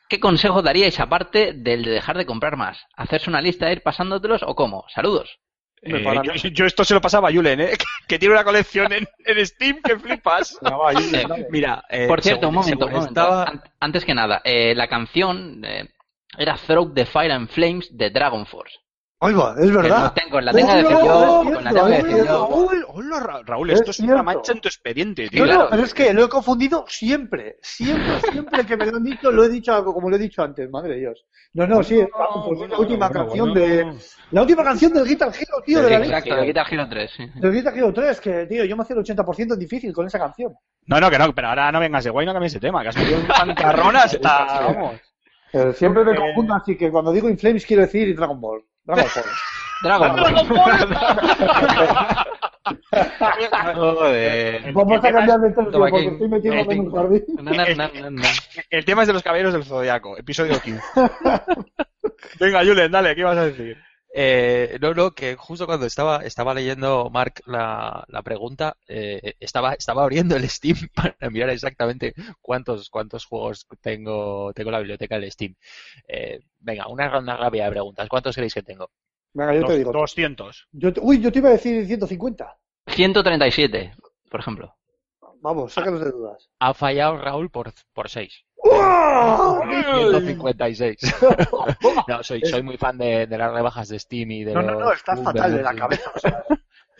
¿Qué 0.09 0.19
consejo 0.19 0.63
daríais 0.63 0.99
aparte 0.99 1.53
del 1.53 1.84
de 1.84 1.91
dejar 1.91 2.17
de 2.17 2.26
comprar 2.26 2.57
más? 2.57 2.84
¿Hacerse 2.97 3.30
una 3.30 3.39
lista 3.39 3.69
e 3.69 3.73
ir 3.73 3.84
pasándotelos 3.84 4.41
o 4.41 4.55
cómo? 4.55 4.85
Saludos. 4.91 5.38
Eh, 5.84 6.03
yo, 6.23 6.49
yo 6.49 6.65
esto 6.65 6.84
se 6.84 6.95
lo 6.95 7.01
pasaba 7.01 7.30
a 7.30 7.31
Julen, 7.31 7.61
¿eh? 7.61 7.73
que 8.07 8.17
tiene 8.17 8.34
una 8.34 8.43
colección 8.43 8.91
en, 8.93 9.07
en 9.26 9.45
Steam 9.45 9.80
que 9.84 9.99
flipas. 9.99 10.57
Va, 10.65 10.89
ahí, 10.89 10.95
Eh. 11.13 11.45
Mira, 11.51 11.84
eh, 11.88 12.07
Por 12.07 12.19
cierto, 12.23 12.49
un 12.49 12.55
momento, 12.55 12.85
un 12.88 12.91
momento. 12.93 13.09
estaba- 13.21 13.61
Antes 13.80 14.03
que 14.03 14.15
nada, 14.15 14.41
eh, 14.43 14.73
la 14.73 14.88
canción 14.88 15.63
eh, 15.63 15.88
era 16.35 16.55
Throw 16.55 16.91
the 16.95 17.05
Fire 17.05 17.31
and 17.31 17.47
Flames 17.47 17.95
de 17.95 18.09
Dragon 18.09 18.47
Force. 18.47 18.76
Ahí 19.21 19.33
va, 19.33 19.53
es 19.59 19.69
Que 19.69 19.75
verdad. 19.75 20.03
no 20.05 20.13
tengo, 20.13 20.39
la 20.39 20.53
tengo 20.53 20.69
que 20.69 20.75
decir 20.77 20.97
yo, 21.03 21.43
la 21.61 21.69
tengo 21.73 21.85
que 21.87 21.91
decir 21.91 22.13
hola, 22.13 22.23
yo. 22.25 22.47
Raúl, 22.49 22.85
hola, 22.87 23.19
Ra- 23.19 23.41
Raúl, 23.45 23.69
Es 23.71 23.79
esto 23.79 23.91
es 23.91 23.99
una 23.99 24.23
mancha 24.23 24.53
en 24.53 24.61
tu 24.61 24.69
expediente, 24.69 25.27
tío. 25.27 25.45
no, 25.45 25.67
pero 25.69 25.83
es 25.83 25.93
que 25.93 26.13
lo 26.13 26.23
he 26.23 26.29
confundido 26.29 26.85
siempre. 26.87 27.57
Siempre, 27.61 28.21
siempre 28.31 28.65
que 28.65 28.77
me 28.77 28.85
lo 28.85 28.95
han 28.95 29.03
dicho, 29.03 29.29
lo 29.29 29.43
he 29.43 29.49
dicho 29.49 29.73
algo 29.73 29.93
como 29.93 30.09
lo 30.09 30.15
he 30.15 30.19
dicho 30.19 30.41
antes, 30.41 30.69
madre 30.69 30.93
de 30.93 30.99
Dios. 31.01 31.25
No, 31.53 31.67
no, 31.67 31.83
sí, 31.83 31.97
la 32.69 32.77
última 32.77 33.09
canción 33.11 33.53
de. 33.53 33.93
La 34.31 34.41
última 34.41 34.63
canción 34.63 34.93
del 34.93 35.05
Guitar 35.05 35.29
Hero, 35.29 35.63
tío, 35.65 35.81
de 35.81 35.89
la. 35.89 35.97
Exacto, 36.05 36.35
de 36.37 36.45
Guitar 36.45 36.65
Hero 36.73 36.87
3. 36.89 37.11
sí. 37.17 37.25
Del 37.35 37.51
Guitar 37.51 37.77
Hero 37.77 37.91
3, 37.93 38.21
que, 38.21 38.45
tío, 38.45 38.63
yo 38.63 38.77
me 38.77 38.83
hacía 38.83 38.95
el 38.95 39.03
80% 39.03 39.57
difícil 39.57 39.91
con 39.91 40.07
esa 40.07 40.17
canción. 40.19 40.53
No, 40.85 40.99
no, 41.01 41.09
que 41.09 41.19
no, 41.19 41.35
pero 41.35 41.49
ahora 41.49 41.71
no 41.73 41.81
vengas 41.81 42.05
de 42.05 42.09
guay, 42.09 42.25
no 42.25 42.31
cambies 42.31 42.53
de 42.53 42.61
tema, 42.61 42.83
que 42.83 42.87
has 42.89 42.95
metido 42.97 43.19
un 43.19 43.27
pancarrón 43.27 43.97
hasta, 43.97 44.61
vamos. 44.61 44.95
Eh, 45.51 45.73
siempre 45.73 46.05
me 46.05 46.15
confundo, 46.15 46.53
así 46.53 46.77
que 46.77 46.89
cuando 46.89 47.11
digo 47.11 47.27
Inflames 47.27 47.65
quiero 47.65 47.81
decir 47.81 48.15
Dragon 48.15 48.39
Ball. 48.39 48.63
Dragon 49.81 50.15
Ball. 50.15 50.45
Dragon 50.63 50.89
Ball. 50.89 51.19
Joder. 53.75 54.73
Vamos 54.73 54.97
a 54.97 55.11
cambiar 55.11 55.39
de 55.39 55.51
Toma, 55.51 55.89
porque 55.89 56.07
estoy 56.07 56.29
metiéndome 56.29 56.73
en 56.73 56.79
un 56.79 56.91
jardín. 56.91 57.23
El 58.69 58.85
tema 58.85 59.01
es 59.01 59.07
de 59.07 59.13
los 59.13 59.23
caballeros 59.23 59.53
del 59.53 59.63
Zodiaco, 59.63 60.17
episodio 60.17 60.59
15. 60.59 60.83
Venga, 62.39 62.63
Julen, 62.63 62.91
dale, 62.91 63.15
¿qué 63.15 63.21
ibas 63.21 63.37
a 63.37 63.45
decir? 63.45 63.77
Eh, 64.11 64.77
no, 64.81 64.94
no, 64.94 65.11
que 65.11 65.36
justo 65.36 65.65
cuando 65.68 65.86
estaba, 65.86 66.18
estaba 66.23 66.53
leyendo 66.53 67.10
Mark 67.11 67.41
la, 67.45 68.03
la 68.07 68.23
pregunta, 68.23 68.76
eh, 68.88 69.34
estaba, 69.40 69.73
estaba 69.73 70.03
abriendo 70.03 70.36
el 70.36 70.49
Steam 70.49 70.77
para 70.95 71.15
mirar 71.30 71.49
exactamente 71.52 72.14
cuántos, 72.41 72.90
cuántos 72.90 73.26
juegos 73.26 73.68
tengo, 73.81 74.52
tengo 74.53 74.69
en 74.69 74.73
la 74.73 74.80
biblioteca 74.80 75.19
del 75.19 75.31
Steam. 75.31 75.56
Eh, 76.07 76.40
venga, 76.60 76.88
una 76.88 77.10
ronda 77.10 77.38
rápida 77.38 77.65
de 77.65 77.72
preguntas. 77.72 78.10
¿Cuántos 78.10 78.36
creéis 78.36 78.53
que 78.53 78.64
tengo? 78.64 78.90
Venga, 79.34 79.53
yo 79.53 79.65
te 79.65 79.77
digo. 79.77 79.91
200. 79.91 80.68
Yo 80.72 80.91
te- 80.91 81.02
uy, 81.03 81.22
yo 81.22 81.31
te 81.31 81.40
iba 81.40 81.49
a 81.49 81.53
decir 81.53 81.86
150. 81.86 82.57
137, 82.88 83.94
por 84.30 84.40
ejemplo. 84.40 84.76
Vamos, 85.41 85.73
sácanos 85.73 86.03
de 86.03 86.11
dudas. 86.11 86.49
Ha 86.59 86.73
fallado 86.73 87.17
Raúl 87.17 87.49
por, 87.49 87.71
por 87.93 88.09
6. 88.09 88.45
¡Oh! 88.57 89.61
156. 89.95 90.97
no, 92.07 92.23
soy, 92.23 92.41
soy 92.41 92.61
muy 92.61 92.77
fan 92.77 92.97
de, 92.97 93.25
de 93.25 93.37
las 93.37 93.53
rebajas 93.53 93.87
de 93.87 93.99
Steam 93.99 94.31
y 94.31 94.43
de 94.43 94.53
No, 94.53 94.61
no, 94.61 94.73
los 94.73 94.81
no, 94.81 94.91
estás 94.91 95.19
Uber 95.19 95.33
fatal 95.33 95.55
de 95.55 95.63
la 95.63 95.75
cabeza. 95.75 96.11
o 96.13 96.19
sea. 96.19 96.43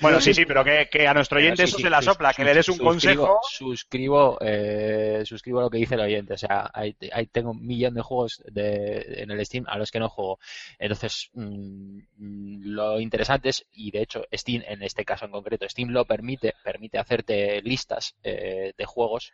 Bueno, 0.01 0.21
sí, 0.21 0.34
sí, 0.34 0.45
pero 0.45 0.63
que, 0.63 0.88
que 0.91 1.07
a 1.07 1.13
nuestro 1.13 1.38
oyente 1.39 1.63
sí, 1.63 1.69
eso 1.69 1.77
sí, 1.77 1.84
se 1.84 1.89
la 1.89 2.01
sopla, 2.01 2.34
que 2.34 2.43
le 2.43 2.53
des 2.53 2.69
un 2.69 2.76
suscribo- 2.77 2.85
consejo. 2.85 3.39
Suscribo, 3.49 4.38
eh, 4.41 5.21
suscribo 5.26 5.61
lo 5.61 5.69
que 5.69 5.77
dice 5.77 5.95
el 5.95 6.01
oyente. 6.01 6.34
O 6.34 6.38
sea, 6.38 6.69
ahí, 6.73 6.95
ahí 7.11 7.27
tengo 7.27 7.51
un 7.51 7.65
millón 7.65 7.93
de 7.93 8.01
juegos 8.01 8.41
de, 8.45 9.21
en 9.21 9.31
el 9.31 9.45
Steam 9.45 9.65
a 9.67 9.77
los 9.77 9.91
que 9.91 9.99
no 9.99 10.09
juego. 10.09 10.39
Entonces, 10.77 11.30
mm, 11.34 11.99
lo 12.17 12.99
interesante 12.99 13.49
es, 13.49 13.65
y 13.71 13.91
de 13.91 14.01
hecho, 14.01 14.23
Steam, 14.34 14.63
en 14.67 14.84
este 14.84 15.05
caso 15.05 15.26
en 15.26 15.31
concreto, 15.31 15.67
Steam 15.67 15.89
lo 15.89 16.05
permite, 16.05 16.53
permite 16.63 16.97
hacerte 16.97 17.61
listas 17.61 18.15
eh, 18.23 18.73
de 18.77 18.85
juegos 18.85 19.34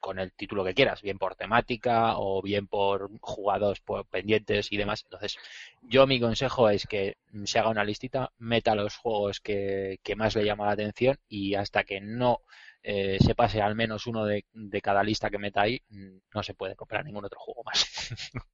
con 0.00 0.18
el 0.18 0.32
título 0.32 0.64
que 0.64 0.74
quieras, 0.74 1.02
bien 1.02 1.18
por 1.18 1.34
temática 1.34 2.14
o 2.18 2.42
bien 2.42 2.66
por 2.66 3.10
jugados 3.20 3.80
por 3.80 4.06
pendientes 4.06 4.72
y 4.72 4.76
demás. 4.76 5.02
Entonces, 5.04 5.36
yo 5.82 6.06
mi 6.06 6.20
consejo 6.20 6.68
es 6.70 6.86
que 6.86 7.16
se 7.44 7.58
haga 7.58 7.70
una 7.70 7.84
listita, 7.84 8.32
meta 8.38 8.74
los 8.74 8.96
juegos 8.96 9.40
que, 9.40 9.98
que 10.02 10.16
más 10.16 10.34
le 10.36 10.44
llama 10.44 10.66
la 10.66 10.72
atención 10.72 11.16
y 11.28 11.54
hasta 11.54 11.84
que 11.84 12.00
no 12.00 12.40
eh, 12.82 13.18
se 13.20 13.34
pase 13.34 13.60
al 13.62 13.74
menos 13.74 14.06
uno 14.06 14.24
de, 14.24 14.44
de 14.52 14.80
cada 14.80 15.02
lista 15.02 15.30
que 15.30 15.38
meta 15.38 15.62
ahí, 15.62 15.80
mm, 15.90 16.18
no 16.34 16.42
se 16.42 16.54
puede 16.54 16.76
comprar 16.76 17.04
ningún 17.04 17.24
otro 17.24 17.40
juego 17.40 17.62
más. 17.64 17.86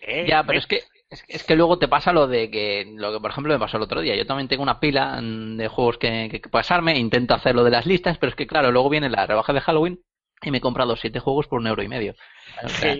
Eh, 0.00 0.26
Ya, 0.28 0.44
pero 0.44 0.58
es 0.58 0.66
que, 0.66 0.82
es, 1.10 1.22
que- 1.22 1.32
es 1.36 1.44
que 1.44 1.56
luego 1.56 1.78
te 1.78 1.88
pasa 1.88 2.12
lo 2.12 2.26
de 2.26 2.50
que, 2.50 2.84
lo 2.96 3.12
que 3.12 3.20
por 3.20 3.30
ejemplo 3.30 3.52
me 3.52 3.58
pasó 3.58 3.76
el 3.76 3.82
otro 3.82 4.00
día. 4.00 4.16
Yo 4.16 4.26
también 4.26 4.48
tengo 4.48 4.62
una 4.62 4.80
pila 4.80 5.20
mm, 5.20 5.56
de 5.56 5.68
juegos 5.68 5.98
que, 5.98 6.28
que, 6.30 6.40
que 6.40 6.48
pasarme, 6.48 6.98
intento 6.98 7.34
hacer 7.34 7.54
lo 7.54 7.64
de 7.64 7.70
las 7.70 7.86
listas, 7.86 8.18
pero 8.18 8.30
es 8.30 8.36
que 8.36 8.46
claro, 8.46 8.70
luego 8.72 8.88
viene 8.90 9.08
la 9.10 9.26
rebaja 9.26 9.52
de 9.52 9.60
Halloween 9.60 10.00
y 10.42 10.50
me 10.50 10.58
he 10.58 10.60
comprado 10.60 10.96
siete 10.96 11.20
juegos 11.20 11.46
por 11.46 11.60
un 11.60 11.66
euro 11.66 11.82
y 11.82 11.88
medio. 11.88 12.14
O 12.62 12.68
sea, 12.68 12.94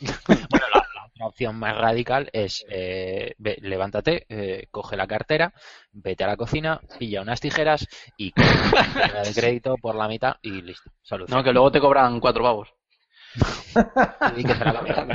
Bueno, 0.26 0.46
la, 0.72 0.86
la 0.94 1.06
otra 1.06 1.26
opción 1.26 1.56
más 1.56 1.76
radical 1.76 2.28
es 2.32 2.64
eh, 2.70 3.34
ve- 3.38 3.58
levántate, 3.60 4.26
eh, 4.28 4.66
coge 4.70 4.96
la 4.96 5.06
cartera, 5.06 5.52
vete 5.92 6.24
a 6.24 6.26
la 6.26 6.36
cocina, 6.36 6.80
pilla 6.98 7.22
unas 7.22 7.40
tijeras 7.40 7.86
y 8.16 8.32
coge 8.32 9.22
de 9.24 9.34
crédito 9.34 9.76
por 9.76 9.94
la 9.94 10.08
mitad 10.08 10.36
y 10.42 10.62
listo. 10.62 10.90
Solución. 11.02 11.38
no, 11.38 11.44
que 11.44 11.52
luego 11.52 11.70
te 11.70 11.80
cobran 11.80 12.20
cuatro 12.20 12.42
pavos. 12.42 12.68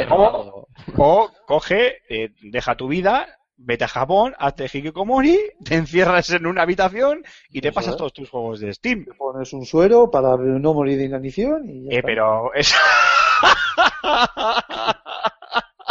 O 0.98 1.30
coge, 1.46 1.98
eh, 2.10 2.30
deja 2.42 2.76
tu 2.76 2.88
vida, 2.88 3.28
vete 3.58 3.84
a 3.86 3.88
Japón, 3.88 4.36
hazte 4.38 4.66
hikikomori, 4.72 5.38
te 5.64 5.76
encierras 5.76 6.30
en 6.30 6.46
una 6.46 6.62
habitación 6.64 7.24
y 7.50 7.62
te 7.62 7.70
Eso 7.70 7.76
pasas 7.76 7.92
es. 7.94 7.98
todos 7.98 8.14
tus 8.14 8.30
juegos 8.30 8.60
de 8.60 8.74
Steam. 8.74 9.06
Te 9.06 9.14
pones 9.14 9.52
un 9.54 9.66
suero 9.66 10.10
para 10.12 10.36
no 10.38 10.74
morir 10.74 10.98
de 10.98 11.06
inanición 11.06 11.68
y 11.70 11.86
ya 11.86 11.92
Eh, 11.92 11.96
está. 11.98 12.06
pero 12.08 12.54
es... 12.54 12.76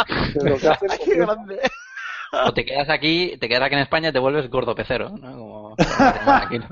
Que 0.07 0.37
es 0.39 0.43
lo 0.43 0.57
que 0.57 0.67
hacen, 0.67 0.89
Qué 1.05 1.15
grande. 1.15 1.59
O 2.45 2.53
te 2.53 2.65
quedas 2.65 2.89
aquí, 2.89 3.37
te 3.39 3.47
quedas 3.47 3.63
aquí 3.63 3.75
en 3.75 3.81
España 3.81 4.09
y 4.09 4.11
te 4.11 4.19
vuelves 4.19 4.49
gordo 4.49 4.75
pecero, 4.75 5.09
¿no? 5.09 5.75
Como 5.75 5.75
aquí, 6.31 6.59
¿no? 6.59 6.67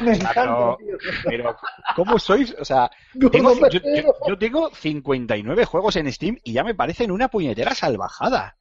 Me 0.00 0.14
encanta, 0.14 0.32
Claro, 0.32 0.76
tío. 0.78 0.96
pero 1.24 1.56
¿cómo 1.94 2.18
sois? 2.18 2.54
O 2.58 2.64
sea, 2.64 2.90
tengo, 3.30 3.52
yo, 3.68 3.80
yo- 3.80 4.14
yo 4.26 4.38
tengo 4.38 4.70
59 4.74 5.64
juegos 5.66 5.96
en 5.96 6.10
Steam 6.12 6.38
y 6.42 6.52
ya 6.54 6.64
me 6.64 6.74
parecen 6.74 7.10
una 7.10 7.28
puñetera 7.28 7.74
salvajada. 7.74 8.56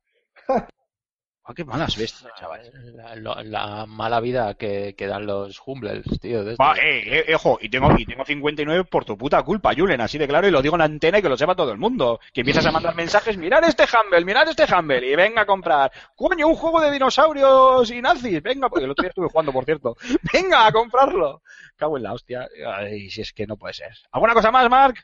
Ah, 1.43 1.53
qué 1.55 1.65
malas 1.65 1.97
bestias, 1.97 2.31
chaval. 2.39 2.61
La, 2.93 3.15
la- 3.15 3.43
la 3.43 3.85
mala 3.87 4.19
vida 4.19 4.53
que, 4.53 4.93
que 4.95 5.07
dan 5.07 5.25
los 5.25 5.59
humbles, 5.65 6.03
tío. 6.21 6.43
de 6.43 6.53
eh, 6.53 7.25
eh, 7.27 7.35
ojo, 7.35 7.57
y 7.59 7.67
tengo, 7.67 7.89
y 7.97 8.05
tengo 8.05 8.23
59 8.23 8.83
por 8.83 9.05
tu 9.05 9.17
puta 9.17 9.41
culpa, 9.41 9.73
Julen, 9.75 10.01
así 10.01 10.19
de 10.19 10.27
claro, 10.27 10.47
y 10.47 10.51
lo 10.51 10.61
digo 10.61 10.75
en 10.75 10.79
la 10.79 10.85
antena 10.85 11.17
y 11.17 11.21
que 11.23 11.29
lo 11.29 11.35
sepa 11.37 11.55
todo 11.55 11.71
el 11.71 11.79
mundo. 11.79 12.19
Que 12.31 12.41
empiezas 12.41 12.65
a 12.67 12.71
mandar 12.71 12.93
mensajes, 12.93 13.37
mirad 13.37 13.63
este 13.63 13.85
Humble, 13.85 14.23
mirad 14.23 14.47
este 14.49 14.65
Humble, 14.71 15.05
y 15.11 15.15
venga 15.15 15.41
a 15.41 15.45
comprar. 15.47 15.91
Coño, 16.15 16.47
un 16.47 16.55
juego 16.55 16.79
de 16.79 16.91
dinosaurios 16.91 17.89
y 17.89 18.01
nazis, 18.03 18.41
venga, 18.43 18.69
porque 18.69 18.85
el 18.85 18.91
otro 18.91 19.01
día 19.01 19.09
estuve 19.09 19.27
jugando, 19.29 19.51
por 19.51 19.65
cierto. 19.65 19.95
Venga 20.33 20.67
a 20.67 20.71
comprarlo. 20.71 21.41
Cago 21.75 21.97
en 21.97 22.03
la 22.03 22.13
hostia. 22.13 22.47
Ay, 22.77 23.09
si 23.09 23.21
es 23.21 23.33
que 23.33 23.47
no 23.47 23.57
puede 23.57 23.73
ser. 23.73 23.91
¿Alguna 24.11 24.33
cosa 24.35 24.51
más, 24.51 24.69
Mark? 24.69 24.95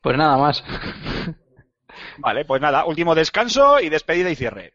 Pues 0.00 0.16
nada 0.16 0.38
más. 0.38 0.64
Vale, 2.18 2.44
pues 2.46 2.60
nada, 2.62 2.84
último 2.86 3.14
descanso 3.14 3.78
y 3.80 3.88
despedida 3.90 4.30
y 4.30 4.36
cierre. 4.36 4.72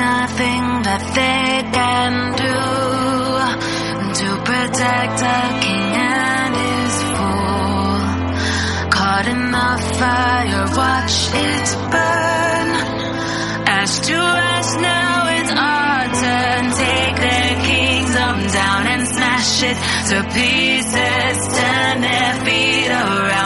Nothing 0.00 0.64
that 0.88 1.04
they 1.18 1.46
can 1.76 2.12
do 2.44 2.60
to 4.20 4.28
protect 4.48 5.18
a 5.20 5.40
king 5.64 5.92
and 6.00 6.52
his 6.64 6.94
fool. 7.12 8.00
Caught 8.96 9.26
in 9.34 9.42
the 9.56 9.72
fire, 10.00 10.66
watch 10.80 11.16
it 11.48 11.68
burn. 11.92 12.68
Ash 13.78 13.94
to 14.08 14.18
ash, 14.54 14.72
now 14.88 15.16
it's 15.36 15.52
our 15.72 16.02
turn. 16.22 16.62
Take 16.84 17.16
their 17.26 17.54
kingdom 17.70 18.36
down 18.60 18.82
and 18.92 19.02
smash 19.14 19.62
it 19.70 19.78
to 20.10 20.16
pieces. 20.36 21.36
Turn 21.58 21.96
their 22.08 22.34
feet 22.44 22.90
around, 23.04 23.39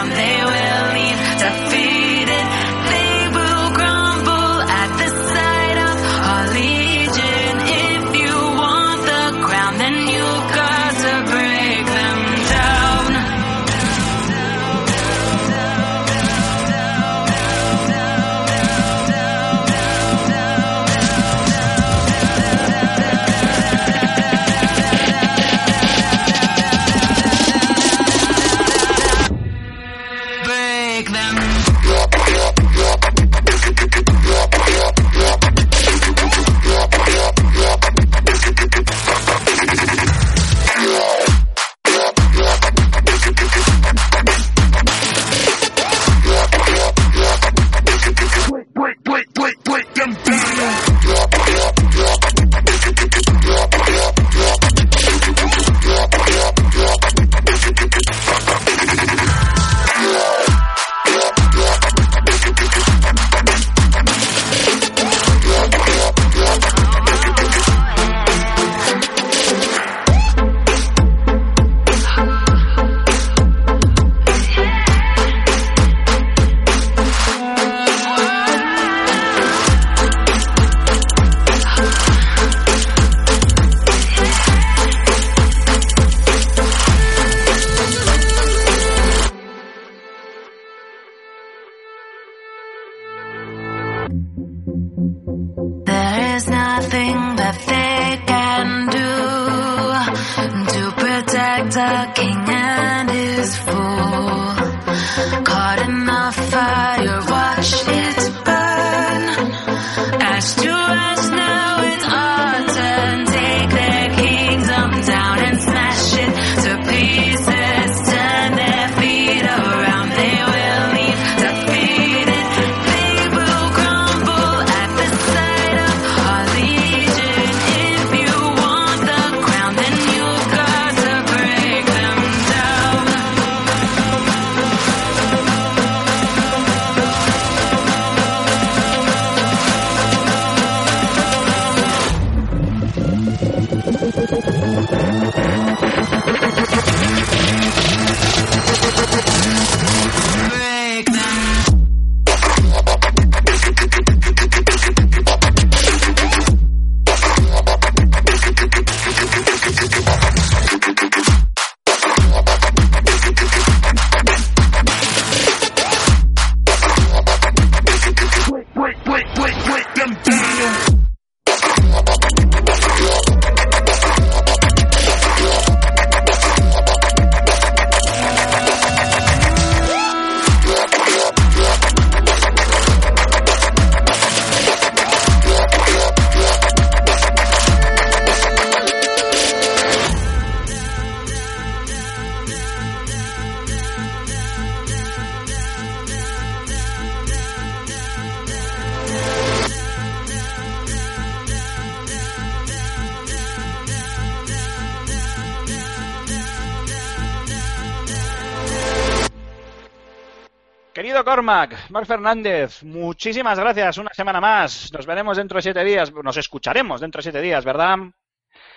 Cormac, 211.35 211.91
Marc 211.91 212.07
Fernández, 212.07 212.85
muchísimas 212.85 213.59
gracias. 213.59 213.99
Una 213.99 214.11
semana 214.15 214.41
más. 214.41 214.93
Nos 214.93 215.05
veremos 215.05 215.37
dentro 215.37 215.57
de 215.59 215.63
siete 215.63 215.83
días. 215.83 216.13
Nos 216.13 216.37
escucharemos 216.37 217.01
dentro 217.01 217.19
de 217.19 217.23
siete 217.25 217.41
días, 217.41 217.65
¿verdad? 217.65 217.97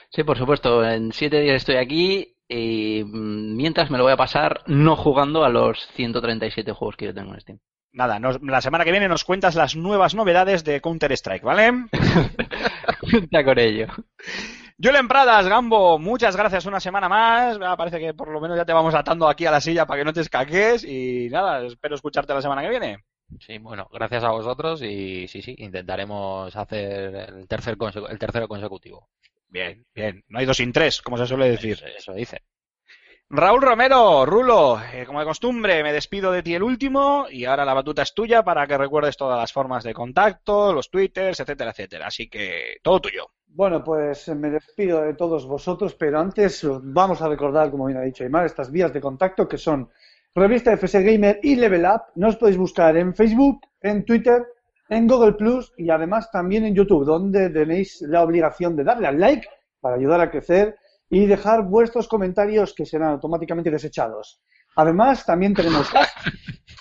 Sí, 0.10 0.24
por 0.24 0.40
supuesto. 0.40 0.84
En 0.84 1.12
siete 1.14 1.40
días 1.40 1.58
estoy 1.58 1.76
aquí 1.76 2.34
y 2.50 3.04
mm, 3.04 3.56
mientras 3.56 3.92
me 3.92 4.00
lo 4.00 4.06
voy 4.06 4.14
a 4.14 4.18
pasar 4.18 4.62
no 4.66 4.96
jugando 4.96 5.46
a 5.46 5.50
los 5.50 5.86
137 5.96 6.72
juegos 6.72 6.96
que 6.98 7.06
yo 7.06 7.14
tengo 7.14 7.36
en 7.36 7.42
Steam. 7.42 7.60
Nada, 7.92 8.18
nos- 8.18 8.42
la 8.42 8.62
semana 8.62 8.84
que 8.84 8.92
viene 8.92 9.08
nos 9.08 9.24
cuentas 9.24 9.54
las 9.54 9.76
nuevas 9.76 10.16
novedades 10.16 10.64
de 10.64 10.82
Counter-Strike, 10.82 11.44
¿vale? 11.44 11.86
Cuenta 13.12 13.44
con 13.46 13.60
ello. 13.60 13.86
Julen 14.80 15.08
Pradas, 15.08 15.48
Gambo, 15.48 15.98
muchas 15.98 16.36
gracias 16.36 16.68
una 16.68 16.80
semana 16.80 17.10
más. 17.10 17.58
Ah, 17.64 17.76
Parece 17.76 18.00
que 18.00 18.14
por 18.14 18.30
lo 18.30 18.40
menos 18.40 18.56
ya 18.58 18.66
te 18.66 18.74
vamos 18.74 18.94
atando 18.94 19.28
aquí 19.28 19.46
a 19.48 19.52
la 19.52 19.60
silla 19.60 19.88
para 19.88 20.00
que 20.00 20.06
no 20.06 20.14
te 20.14 20.22
escaques. 20.22 20.84
Y 20.84 21.30
nada, 21.32 21.66
espero 21.66 21.96
escucharte 21.96 22.34
la 22.34 22.42
semana 22.44 22.62
que 22.62 22.70
viene. 22.70 23.04
Sí, 23.40 23.58
bueno, 23.58 23.90
gracias 23.92 24.24
a 24.24 24.30
vosotros 24.32 24.82
y 24.84 25.28
sí, 25.28 25.42
sí, 25.42 25.56
intentaremos 25.58 26.56
hacer 26.56 27.16
el, 27.16 27.48
tercer 27.48 27.76
el 28.10 28.20
tercero 28.20 28.48
consecutivo. 28.48 29.10
Bien, 29.50 29.84
bien. 29.96 30.24
No 30.28 30.40
hay 30.40 30.46
dos 30.46 30.58
sin 30.58 30.72
tres, 30.72 31.02
como 31.02 31.18
se 31.18 31.26
suele 31.26 31.50
decir. 31.50 31.74
Eso, 31.74 31.88
eso 31.88 32.14
dice. 32.14 32.44
Raúl 33.30 33.62
Romero, 33.62 34.26
Rulo, 34.26 34.80
eh, 34.94 35.04
como 35.06 35.20
de 35.20 35.26
costumbre, 35.26 35.84
me 35.84 35.92
despido 35.92 36.32
de 36.32 36.44
ti 36.44 36.56
el 36.56 36.64
último 36.64 37.26
y 37.30 37.44
ahora 37.44 37.66
la 37.66 37.74
batuta 37.74 38.04
es 38.04 38.14
tuya 38.14 38.42
para 38.42 38.66
que 38.66 38.78
recuerdes 38.78 39.18
todas 39.18 39.38
las 39.38 39.52
formas 39.52 39.84
de 39.84 39.94
contacto, 39.94 40.72
los 40.72 40.90
twitters, 40.90 41.38
etcétera, 41.42 41.72
etcétera. 41.72 42.08
Así 42.08 42.30
que 42.30 42.78
todo 42.82 43.02
tuyo. 43.02 43.28
Bueno, 43.48 43.84
pues 43.84 44.30
eh, 44.30 44.36
me 44.36 44.50
despido 44.50 45.02
de 45.02 45.14
todos 45.14 45.46
vosotros, 45.46 45.94
pero 45.96 46.22
antes 46.22 46.64
os 46.64 46.80
vamos 46.82 47.22
a 47.22 47.28
recordar, 47.28 47.70
como 47.70 47.88
bien 47.88 47.98
ha 47.98 48.04
dicho 48.04 48.24
Aymar, 48.24 48.46
estas 48.46 48.72
vías 48.72 48.94
de 48.94 49.02
contacto 49.02 49.46
que 49.46 49.58
son 49.58 49.90
Revista 50.34 50.72
FS 50.72 51.04
Gamer 51.04 51.42
y 51.44 51.58
Level 51.58 51.84
Up. 51.84 52.04
Nos 52.16 52.38
podéis 52.38 52.58
buscar 52.58 52.96
en 52.96 53.14
Facebook, 53.14 53.60
en 53.82 54.06
Twitter, 54.06 54.42
en 54.88 55.06
Google 55.06 55.34
Plus 55.34 55.74
y 55.76 55.90
además 55.90 56.32
también 56.32 56.64
en 56.64 56.76
YouTube, 56.76 57.04
donde 57.04 57.50
tenéis 57.50 58.02
la 58.04 58.24
obligación 58.24 58.78
de 58.78 58.86
darle 58.86 59.08
al 59.08 59.20
like 59.20 59.50
para 59.82 59.98
ayudar 59.98 60.22
a 60.22 60.32
crecer 60.32 60.78
y 61.10 61.26
dejar 61.26 61.64
vuestros 61.64 62.08
comentarios 62.08 62.74
que 62.74 62.86
serán 62.86 63.12
automáticamente 63.14 63.72
desechados. 63.72 64.42
Además, 64.76 65.26
también 65.26 65.54
tenemos 65.54 65.94
Ask. 65.96 66.18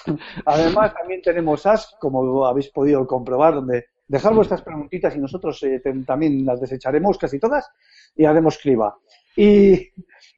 Además, 0.47 0.95
también 0.95 1.23
tenemos 1.23 1.65
Ask, 1.67 1.99
como 1.99 2.47
habéis 2.47 2.69
podido 2.71 3.07
comprobar, 3.07 3.55
donde 3.55 3.87
dejar 4.09 4.35
vuestras 4.35 4.63
preguntitas 4.63 5.17
y 5.17 5.19
nosotros 5.19 5.63
eh, 5.63 5.81
también 6.07 6.45
las 6.45 6.61
desecharemos 6.61 7.19
casi 7.19 7.39
todas 7.41 7.69
y 8.15 8.25
haremos 8.25 8.59
criba. 8.59 8.97
Y, 9.37 9.91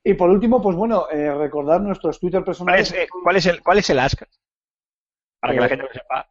y 0.05 0.15
por 0.15 0.31
último, 0.31 0.61
pues 0.63 0.77
bueno, 0.77 1.09
eh, 1.11 1.33
recordar 1.35 1.81
nuestros 1.81 2.19
Twitter 2.19 2.41
¿Cuál 2.41 2.45
personales. 2.47 2.93
es, 2.93 2.99
eh, 2.99 3.09
cuál 3.23 3.37
es 3.37 3.47
el, 3.47 3.63
cuál 3.63 3.79
es 3.79 3.91
el 3.91 3.99
ask? 3.99 4.23
Para 5.41 5.55
que 5.55 5.61
la 5.61 5.67
Eh, 5.67 5.69
gente 5.71 5.85
lo 5.85 5.93
sepa. 5.93 6.29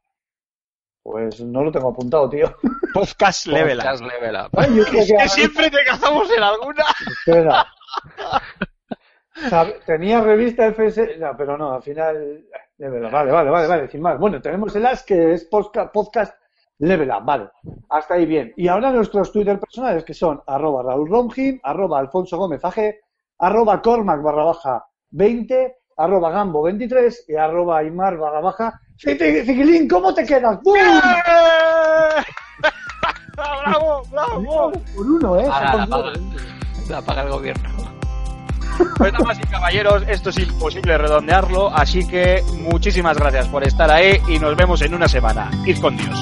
Pues 1.10 1.40
no 1.40 1.64
lo 1.64 1.72
tengo 1.72 1.88
apuntado, 1.88 2.30
tío. 2.30 2.54
Podcast 2.94 3.48
Level 3.48 3.78
Podcast 3.78 4.02
Up. 4.04 4.08
Level 4.10 4.36
Up. 4.36 4.50
Ay, 4.60 4.76
yo 4.76 4.84
creo 4.84 5.02
Es 5.04 5.08
que- 5.08 5.16
que 5.18 5.30
siempre 5.30 5.70
te 5.72 5.86
cazamos 5.86 6.30
en 6.36 6.44
alguna. 6.44 6.84
Espera. 7.26 7.66
Tenía 9.86 10.20
revista 10.20 10.68
FS, 10.68 11.18
no, 11.18 11.38
pero 11.38 11.58
no, 11.58 11.76
al 11.76 11.82
final. 11.82 12.44
Level 12.78 13.06
Up, 13.06 13.12
Vale, 13.12 13.32
vale, 13.32 13.50
vale, 13.50 13.68
vale, 13.68 13.88
sin 13.88 14.02
más. 14.02 14.20
Bueno, 14.20 14.42
tenemos 14.42 14.76
el 14.76 14.86
AS 14.86 15.04
que 15.04 15.32
es 15.34 15.50
posca- 15.50 15.90
podcast 15.94 16.36
Level 16.80 17.10
Up, 17.10 17.24
vale. 17.24 17.50
Hasta 17.90 18.16
ahí 18.16 18.26
bien. 18.26 18.54
Y 18.58 18.68
ahora 18.68 18.92
nuestros 18.92 19.32
Twitter 19.32 19.58
personales 19.60 20.04
que 20.04 20.14
son 20.14 20.42
arroba 20.46 20.84
Raúl 20.84 21.10
Romgin, 21.10 21.60
arroba 21.64 22.00
Alfonso 22.00 22.38
Gómez 22.38 22.66
AG, 22.66 22.96
arroba 23.40 23.82
Cormac 23.82 24.22
barra 24.22 24.44
baja 24.44 24.86
20, 25.12 25.78
arroba 25.96 26.32
Gambo 26.32 26.64
23 26.64 27.26
y 27.30 27.36
arroba 27.36 27.78
Aymar 27.78 28.18
barra 28.18 28.42
baja. 28.42 28.82
Ciquilín, 28.98 29.88
¿cómo 29.88 30.14
te 30.14 30.26
quedas? 30.26 30.60
¡Bum! 30.64 30.76
¡Bravo, 33.36 34.04
bravo! 34.12 34.72
Por 34.96 35.06
uno, 35.06 35.40
¿eh? 35.40 35.46
Apaga. 35.52 35.86
dos. 35.86 36.20
Apaga 36.92 37.22
el 37.24 37.30
gobierno. 37.30 37.70
Pues 38.98 39.12
damas 39.14 39.40
y 39.40 39.48
caballeros, 39.48 40.04
esto 40.08 40.30
es 40.30 40.40
imposible 40.40 40.98
redondearlo, 40.98 41.70
así 41.74 42.08
que 42.08 42.44
muchísimas 42.54 43.18
gracias 43.18 43.48
por 43.48 43.64
estar 43.64 43.92
ahí 43.92 44.22
y 44.28 44.38
nos 44.40 44.56
vemos 44.56 44.82
en 44.82 44.94
una 44.94 45.08
semana. 45.08 45.50
Id 45.66 45.80
con 45.80 45.98
Dios. 45.98 46.20